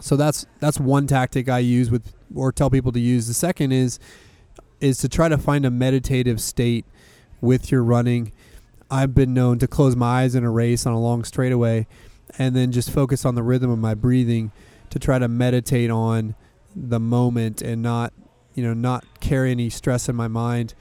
So 0.00 0.16
that's 0.16 0.46
that's 0.60 0.78
one 0.78 1.06
tactic 1.06 1.48
I 1.48 1.58
use 1.58 1.90
with 1.90 2.12
or 2.34 2.52
tell 2.52 2.70
people 2.70 2.92
to 2.92 3.00
use. 3.00 3.26
The 3.26 3.34
second 3.34 3.72
is 3.72 3.98
is 4.80 4.98
to 4.98 5.08
try 5.08 5.28
to 5.28 5.38
find 5.38 5.64
a 5.64 5.70
meditative 5.70 6.40
state 6.40 6.84
with 7.40 7.72
your 7.72 7.82
running. 7.82 8.32
I've 8.90 9.14
been 9.14 9.34
known 9.34 9.58
to 9.58 9.66
close 9.66 9.96
my 9.96 10.22
eyes 10.22 10.34
in 10.34 10.44
a 10.44 10.50
race 10.50 10.86
on 10.86 10.92
a 10.92 11.00
long 11.00 11.24
straightaway 11.24 11.86
and 12.38 12.54
then 12.54 12.72
just 12.72 12.90
focus 12.90 13.24
on 13.24 13.34
the 13.34 13.42
rhythm 13.42 13.70
of 13.70 13.78
my 13.78 13.94
breathing 13.94 14.52
to 14.90 14.98
try 14.98 15.18
to 15.18 15.28
meditate 15.28 15.90
on 15.90 16.34
the 16.74 17.00
moment 17.00 17.60
and 17.60 17.82
not 17.82 18.12
you 18.54 18.62
know 18.62 18.74
not 18.74 19.04
carry 19.20 19.50
any 19.50 19.70
stress 19.70 20.08
in 20.08 20.16
my 20.16 20.28
mind. 20.28 20.74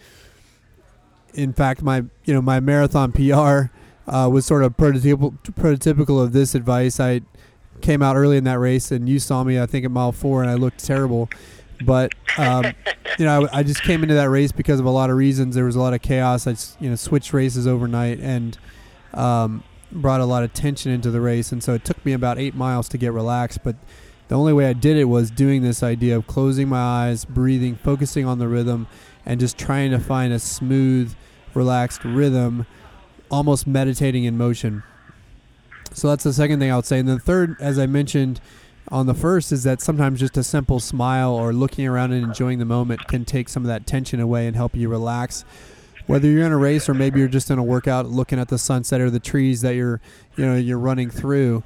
In 1.34 1.54
fact, 1.54 1.82
my 1.82 2.04
you 2.26 2.34
know 2.34 2.42
my 2.42 2.60
marathon 2.60 3.12
PR 3.12 3.72
uh, 4.08 4.30
was 4.32 4.46
sort 4.46 4.64
of 4.64 4.76
prototypical 4.78 5.38
prototypical 5.54 6.22
of 6.22 6.34
this 6.34 6.56
advice. 6.56 7.00
I 7.00 7.22
came 7.82 8.02
out 8.02 8.16
early 8.16 8.38
in 8.38 8.44
that 8.46 8.60
race, 8.60 8.92
and 8.92 9.08
you 9.08 9.20
saw 9.20 9.44
me 9.44 9.60
I 9.60 9.66
think 9.66 9.86
at 9.86 9.92
mile 9.92 10.12
four, 10.12 10.42
and 10.42 10.50
I 10.50 10.56
looked 10.56 10.84
terrible. 10.84 11.30
But 11.86 12.14
um, 12.38 12.66
you 13.20 13.26
know, 13.26 13.46
I, 13.46 13.60
I, 13.60 13.64
just 13.64 13.84
came 13.84 14.02
into 14.02 14.16
that 14.16 14.30
race 14.30 14.52
because 14.52 14.80
of 14.80 14.86
a 14.86 14.90
lot 14.90 15.10
of 15.10 15.16
reasons. 15.16 15.56
There 15.56 15.66
was 15.66 15.76
a 15.76 15.80
lot 15.80 15.94
of 15.94 16.02
chaos. 16.02 16.48
I 16.48 16.52
just, 16.52 16.82
you 16.82 16.90
know 16.90 16.96
switched 16.96 17.34
races 17.34 17.68
overnight 17.68 18.20
and 18.20 18.58
um, 19.14 19.64
brought 19.92 20.22
a 20.22 20.26
lot 20.26 20.44
of 20.44 20.54
tension 20.54 20.92
into 20.92 21.12
the 21.12 21.22
race, 21.22 21.52
and 21.52 21.64
so 21.64 21.74
it 21.74 21.86
took 21.86 22.04
me 22.06 22.14
about 22.14 22.40
eight 22.40 22.56
miles 22.56 22.90
to 22.90 22.98
get 22.98 23.14
relaxed. 23.14 23.60
But 23.64 23.76
the 24.28 24.36
only 24.36 24.54
way 24.54 24.68
I 24.68 24.74
did 24.74 24.98
it 24.98 25.06
was 25.06 25.32
doing 25.32 25.62
this 25.62 25.82
idea 25.84 26.18
of 26.18 26.28
closing 26.28 26.68
my 26.70 26.80
eyes, 26.80 27.26
breathing, 27.26 27.76
focusing 27.76 28.26
on 28.26 28.40
the 28.40 28.48
rhythm, 28.48 28.88
and 29.26 29.40
just 29.40 29.58
trying 29.58 29.92
to 29.92 30.00
find 30.00 30.34
a 30.34 30.40
smooth, 30.40 31.14
relaxed 31.54 32.04
rhythm, 32.04 32.66
almost 33.30 33.68
meditating 33.68 34.26
in 34.26 34.38
motion. 34.38 34.84
So 35.94 36.10
that's 36.10 36.24
the 36.24 36.34
second 36.34 36.60
thing 36.60 36.72
I 36.72 36.76
would 36.76 36.86
say. 36.86 37.00
And 37.00 37.08
the 37.08 37.20
third, 37.20 37.56
as 37.60 37.80
I 37.80 37.86
mentioned 37.86 38.40
on 38.90 39.06
the 39.06 39.14
first, 39.14 39.52
is 39.52 39.64
that 39.64 39.82
sometimes 39.82 40.20
just 40.20 40.38
a 40.38 40.44
simple 40.44 40.80
smile 40.80 41.34
or 41.34 41.54
looking 41.54 41.88
around 41.88 42.12
and 42.12 42.24
enjoying 42.24 42.60
the 42.60 42.66
moment 42.66 43.08
can 43.08 43.26
take 43.26 43.50
some 43.50 43.64
of 43.64 43.68
that 43.68 43.88
tension 43.88 44.20
away 44.20 44.48
and 44.48 44.56
help 44.56 44.76
you 44.76 44.90
relax. 44.90 45.44
Whether 46.06 46.30
you're 46.30 46.46
in 46.46 46.54
a 46.54 46.58
race 46.58 46.88
or 46.88 46.94
maybe 46.94 47.20
you're 47.20 47.28
just 47.28 47.52
in 47.52 47.60
a 47.60 47.64
workout 47.64 48.06
looking 48.06 48.40
at 48.40 48.48
the 48.48 48.58
sunset 48.58 49.02
or 49.02 49.10
the 49.10 49.20
trees 49.20 49.62
that 49.62 49.76
you're, 49.76 50.00
you 50.38 50.46
know, 50.46 50.56
you're 50.56 50.80
running 50.80 51.10
through, 51.10 51.64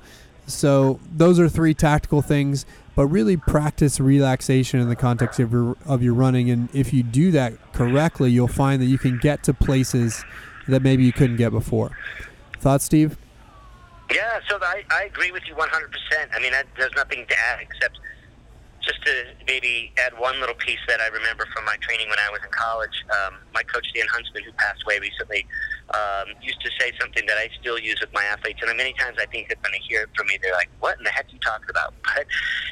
so 0.53 0.99
those 1.11 1.39
are 1.39 1.49
three 1.49 1.73
tactical 1.73 2.21
things, 2.21 2.65
but 2.95 3.07
really 3.07 3.37
practice 3.37 3.99
relaxation 3.99 4.79
in 4.79 4.89
the 4.89 4.95
context 4.95 5.39
of 5.39 5.51
your 5.51 5.77
of 5.85 6.03
your 6.03 6.13
running. 6.13 6.49
And 6.49 6.73
if 6.73 6.93
you 6.93 7.03
do 7.03 7.31
that 7.31 7.53
correctly, 7.73 8.31
you'll 8.31 8.47
find 8.47 8.81
that 8.81 8.87
you 8.87 8.97
can 8.97 9.17
get 9.17 9.43
to 9.43 9.53
places 9.53 10.23
that 10.67 10.81
maybe 10.81 11.03
you 11.03 11.13
couldn't 11.13 11.37
get 11.37 11.51
before. 11.51 11.97
Thoughts, 12.59 12.85
Steve? 12.85 13.17
Yeah, 14.13 14.39
so 14.49 14.59
I, 14.61 14.83
I 14.91 15.03
agree 15.03 15.31
with 15.31 15.43
you 15.47 15.55
100%. 15.55 15.67
I 16.33 16.39
mean, 16.39 16.53
I, 16.53 16.63
there's 16.77 16.93
nothing 16.95 17.25
to 17.27 17.39
add 17.39 17.59
except 17.61 17.97
just 18.81 19.03
to 19.05 19.25
maybe 19.47 19.93
add 19.97 20.17
one 20.17 20.39
little 20.39 20.55
piece 20.55 20.79
that 20.87 20.99
I 20.99 21.07
remember 21.07 21.47
from 21.53 21.65
my 21.65 21.75
training 21.81 22.09
when 22.09 22.19
I 22.19 22.29
was 22.29 22.41
in 22.43 22.51
college. 22.51 23.05
Um, 23.09 23.35
my 23.53 23.63
coach, 23.63 23.85
Dan 23.93 24.07
Huntsman, 24.09 24.43
who 24.43 24.51
passed 24.53 24.83
away 24.83 24.99
recently, 24.99 25.45
um, 25.93 26.33
used 26.41 26.61
to 26.61 26.69
say 26.79 26.91
something 26.99 27.25
that 27.27 27.37
I 27.37 27.49
still 27.59 27.79
use 27.79 27.99
with 28.01 28.13
my 28.13 28.23
athletes. 28.23 28.59
And 28.65 28.75
many 28.77 28.93
times 28.93 29.17
I 29.19 29.25
think 29.27 29.49
that 29.49 29.57
when 29.61 29.71
they 29.71 29.79
hear 29.79 30.03
it 30.03 30.09
from 30.15 30.27
me, 30.27 30.39
they're 30.41 30.53
like, 30.53 30.69
what 30.79 30.97
in 30.97 31.03
the 31.03 31.09
heck 31.09 31.25
are 31.25 31.31
you 31.31 31.39
talking 31.39 31.69
about? 31.69 31.93
But 32.03 32.25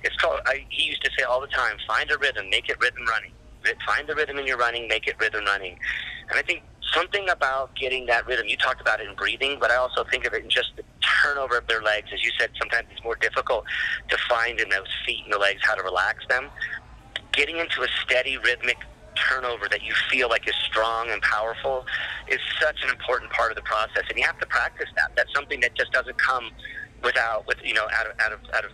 it's 0.04 0.16
called, 0.18 0.40
I, 0.46 0.66
he 0.70 0.84
used 0.84 1.04
to 1.04 1.12
say 1.18 1.24
all 1.24 1.42
the 1.42 1.48
time, 1.48 1.78
find 1.88 2.10
a 2.12 2.18
rhythm, 2.18 2.50
make 2.50 2.70
it 2.70 2.80
rhythm 2.80 3.06
running. 3.06 3.32
Find 3.86 4.08
the 4.08 4.16
rhythm 4.16 4.38
in 4.38 4.48
your 4.48 4.58
running, 4.58 4.88
make 4.88 5.08
it 5.08 5.16
rhythm 5.20 5.46
running. 5.46 5.78
And 6.30 6.40
I 6.40 6.42
think 6.42 6.64
something 6.94 7.28
about 7.30 7.76
getting 7.76 8.06
that 8.08 8.26
rhythm. 8.28 8.48
You 8.48 8.58
talked 8.58 8.82
about 8.82 9.00
it 9.00 9.08
in 9.08 9.16
breathing, 9.16 9.58
but 9.60 9.72
I 9.72 9.76
also 9.76 10.04
think 10.06 10.26
of 10.26 10.34
it 10.34 10.44
in 10.44 10.50
just 10.50 10.72
the 10.76 10.84
turnover 11.24 11.58
of 11.58 11.68
their 11.68 11.82
legs. 11.82 12.10
As 12.14 12.24
you 12.24 12.32
said, 12.40 12.50
sometimes 12.58 12.88
it's 12.92 13.04
more 13.04 13.16
difficult 13.16 13.66
to 14.10 14.18
find 14.30 14.60
in 14.60 14.70
those 14.70 14.88
feet 15.06 15.22
and 15.24 15.34
the 15.34 15.38
legs 15.38 15.62
how 15.64 15.76
to 15.76 15.84
relax 15.84 16.26
them. 16.28 16.50
getting 17.32 17.58
into 17.58 17.82
a 17.84 17.88
steady 18.04 18.38
rhythmic 18.38 18.78
turnover 19.28 19.68
that 19.70 19.84
you 19.84 19.94
feel 20.10 20.30
like 20.30 20.48
is 20.48 20.56
strong 20.66 21.10
and 21.10 21.22
powerful 21.22 21.86
is 22.28 22.40
such 22.62 22.84
an 22.84 22.90
important 22.90 23.32
part 23.32 23.52
of 23.52 23.56
the 23.56 23.64
process, 23.64 24.04
and 24.10 24.18
you 24.18 24.26
have 24.26 24.40
to 24.40 24.46
practice 24.46 24.90
that. 24.96 25.12
That's 25.16 25.34
something 25.34 25.60
that 25.62 25.76
just 25.76 25.92
doesn't 25.92 26.18
come 26.18 26.52
without 27.04 27.48
with 27.48 27.58
you 27.64 27.74
know 27.74 27.88
out 27.94 28.08
of 28.08 28.14
out 28.20 28.34
of 28.34 28.40
out 28.54 28.66
of 28.66 28.72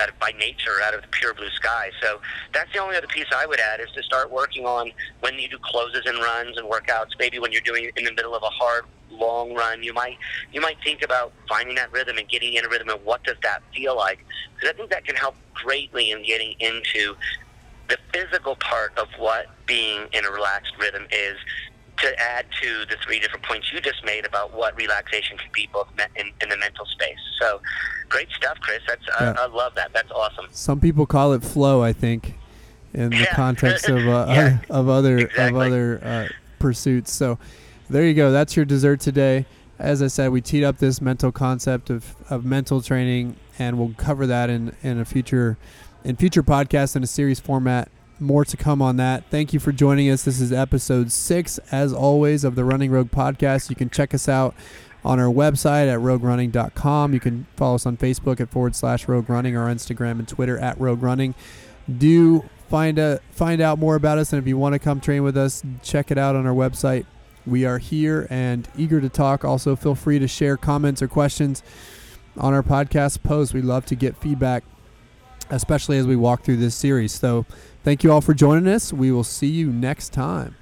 out 0.00 0.08
of 0.08 0.18
by 0.18 0.32
nature, 0.38 0.80
out 0.84 0.94
of 0.94 1.02
the 1.02 1.08
pure 1.08 1.34
blue 1.34 1.50
sky. 1.50 1.90
So 2.00 2.20
that's 2.52 2.72
the 2.72 2.78
only 2.78 2.96
other 2.96 3.06
piece 3.06 3.26
I 3.34 3.46
would 3.46 3.60
add 3.60 3.80
is 3.80 3.88
to 3.94 4.02
start 4.02 4.30
working 4.30 4.64
on 4.64 4.92
when 5.20 5.34
you 5.38 5.48
do 5.48 5.58
closes 5.62 6.02
and 6.06 6.18
runs 6.18 6.56
and 6.56 6.70
workouts. 6.70 7.10
Maybe 7.18 7.38
when 7.38 7.52
you're 7.52 7.62
doing 7.62 7.90
in 7.96 8.04
the 8.04 8.12
middle 8.12 8.34
of 8.34 8.42
a 8.42 8.50
hard 8.50 8.84
long 9.10 9.54
run, 9.54 9.82
you 9.82 9.92
might 9.92 10.16
you 10.52 10.60
might 10.60 10.76
think 10.84 11.02
about 11.02 11.32
finding 11.48 11.74
that 11.76 11.92
rhythm 11.92 12.18
and 12.18 12.28
getting 12.28 12.54
in 12.54 12.64
a 12.64 12.68
rhythm 12.68 12.88
and 12.88 13.04
what 13.04 13.24
does 13.24 13.36
that 13.42 13.62
feel 13.74 13.96
like? 13.96 14.24
Because 14.54 14.70
I 14.70 14.76
think 14.76 14.90
that 14.90 15.04
can 15.04 15.16
help 15.16 15.34
greatly 15.54 16.10
in 16.10 16.22
getting 16.22 16.54
into 16.60 17.16
the 17.88 17.98
physical 18.12 18.56
part 18.56 18.96
of 18.98 19.08
what 19.18 19.46
being 19.66 20.06
in 20.12 20.24
a 20.24 20.30
relaxed 20.30 20.72
rhythm 20.78 21.06
is 21.10 21.36
to 21.98 22.20
add 22.20 22.46
to 22.62 22.84
the 22.86 22.96
three 23.04 23.18
different 23.18 23.44
points 23.44 23.72
you 23.72 23.80
just 23.80 24.04
made 24.04 24.24
about 24.24 24.54
what 24.54 24.76
relaxation 24.76 25.36
can 25.36 25.50
be 25.52 25.68
both 25.72 25.88
in, 26.16 26.30
in 26.40 26.48
the 26.48 26.56
mental 26.56 26.86
space. 26.86 27.18
So 27.40 27.60
great 28.08 28.28
stuff, 28.30 28.58
Chris. 28.60 28.80
That's 28.86 29.02
yeah. 29.20 29.34
I, 29.36 29.44
I, 29.44 29.46
love 29.46 29.74
that. 29.74 29.92
That's 29.92 30.10
awesome. 30.12 30.46
Some 30.50 30.80
people 30.80 31.06
call 31.06 31.32
it 31.32 31.42
flow. 31.42 31.82
I 31.82 31.92
think 31.92 32.34
in 32.94 33.10
the 33.10 33.16
yeah. 33.16 33.34
context 33.34 33.88
of 33.88 34.06
uh, 34.06 34.26
yeah. 34.28 34.58
of 34.70 34.88
other 34.88 35.18
exactly. 35.18 35.46
of 35.48 35.56
other 35.56 36.00
uh, 36.04 36.28
pursuits. 36.58 37.12
So 37.12 37.38
there 37.90 38.04
you 38.04 38.14
go. 38.14 38.30
That's 38.30 38.56
your 38.56 38.64
dessert 38.64 39.00
today. 39.00 39.46
As 39.78 40.02
I 40.02 40.08
said, 40.08 40.30
we 40.30 40.40
teed 40.40 40.64
up 40.64 40.78
this 40.78 41.00
mental 41.00 41.30
concept 41.30 41.88
of, 41.88 42.16
of 42.28 42.44
mental 42.44 42.82
training, 42.82 43.36
and 43.60 43.78
we'll 43.78 43.94
cover 43.96 44.26
that 44.26 44.50
in, 44.50 44.74
in 44.82 44.98
a 44.98 45.04
future 45.04 45.56
in 46.08 46.16
future 46.16 46.42
podcasts 46.42 46.96
in 46.96 47.02
a 47.02 47.06
series 47.06 47.38
format. 47.38 47.90
More 48.18 48.42
to 48.42 48.56
come 48.56 48.80
on 48.80 48.96
that. 48.96 49.24
Thank 49.30 49.52
you 49.52 49.60
for 49.60 49.72
joining 49.72 50.10
us. 50.10 50.24
This 50.24 50.40
is 50.40 50.50
episode 50.50 51.12
six, 51.12 51.58
as 51.70 51.92
always, 51.92 52.44
of 52.44 52.54
the 52.54 52.64
Running 52.64 52.90
Rogue 52.90 53.10
podcast. 53.10 53.68
You 53.68 53.76
can 53.76 53.90
check 53.90 54.14
us 54.14 54.26
out 54.26 54.54
on 55.04 55.20
our 55.20 55.30
website 55.30 55.86
at 55.86 56.00
roguerunning.com. 56.00 57.12
You 57.12 57.20
can 57.20 57.46
follow 57.56 57.74
us 57.74 57.84
on 57.84 57.98
Facebook 57.98 58.40
at 58.40 58.48
forward 58.48 58.74
slash 58.74 59.06
rogue 59.06 59.28
running 59.28 59.54
or 59.54 59.66
Instagram 59.66 60.12
and 60.12 60.26
Twitter 60.26 60.58
at 60.58 60.80
rogue 60.80 61.02
running. 61.02 61.34
Do 61.98 62.48
find 62.70 62.98
a, 62.98 63.20
find 63.30 63.60
out 63.60 63.78
more 63.78 63.94
about 63.94 64.16
us, 64.16 64.32
and 64.32 64.40
if 64.40 64.48
you 64.48 64.56
want 64.56 64.72
to 64.72 64.78
come 64.78 65.00
train 65.02 65.22
with 65.22 65.36
us, 65.36 65.62
check 65.82 66.10
it 66.10 66.16
out 66.16 66.34
on 66.34 66.46
our 66.46 66.54
website. 66.54 67.04
We 67.46 67.66
are 67.66 67.78
here 67.78 68.26
and 68.30 68.66
eager 68.78 69.02
to 69.02 69.10
talk. 69.10 69.44
Also, 69.44 69.76
feel 69.76 69.94
free 69.94 70.18
to 70.20 70.26
share 70.26 70.56
comments 70.56 71.02
or 71.02 71.08
questions 71.08 71.62
on 72.38 72.54
our 72.54 72.62
podcast 72.62 73.22
post. 73.22 73.52
We 73.52 73.60
love 73.60 73.84
to 73.86 73.94
get 73.94 74.16
feedback 74.16 74.64
especially 75.50 75.98
as 75.98 76.06
we 76.06 76.16
walk 76.16 76.42
through 76.42 76.56
this 76.56 76.74
series. 76.74 77.12
So, 77.12 77.46
thank 77.84 78.04
you 78.04 78.12
all 78.12 78.20
for 78.20 78.34
joining 78.34 78.68
us. 78.68 78.92
We 78.92 79.10
will 79.10 79.24
see 79.24 79.48
you 79.48 79.72
next 79.72 80.12
time. 80.12 80.57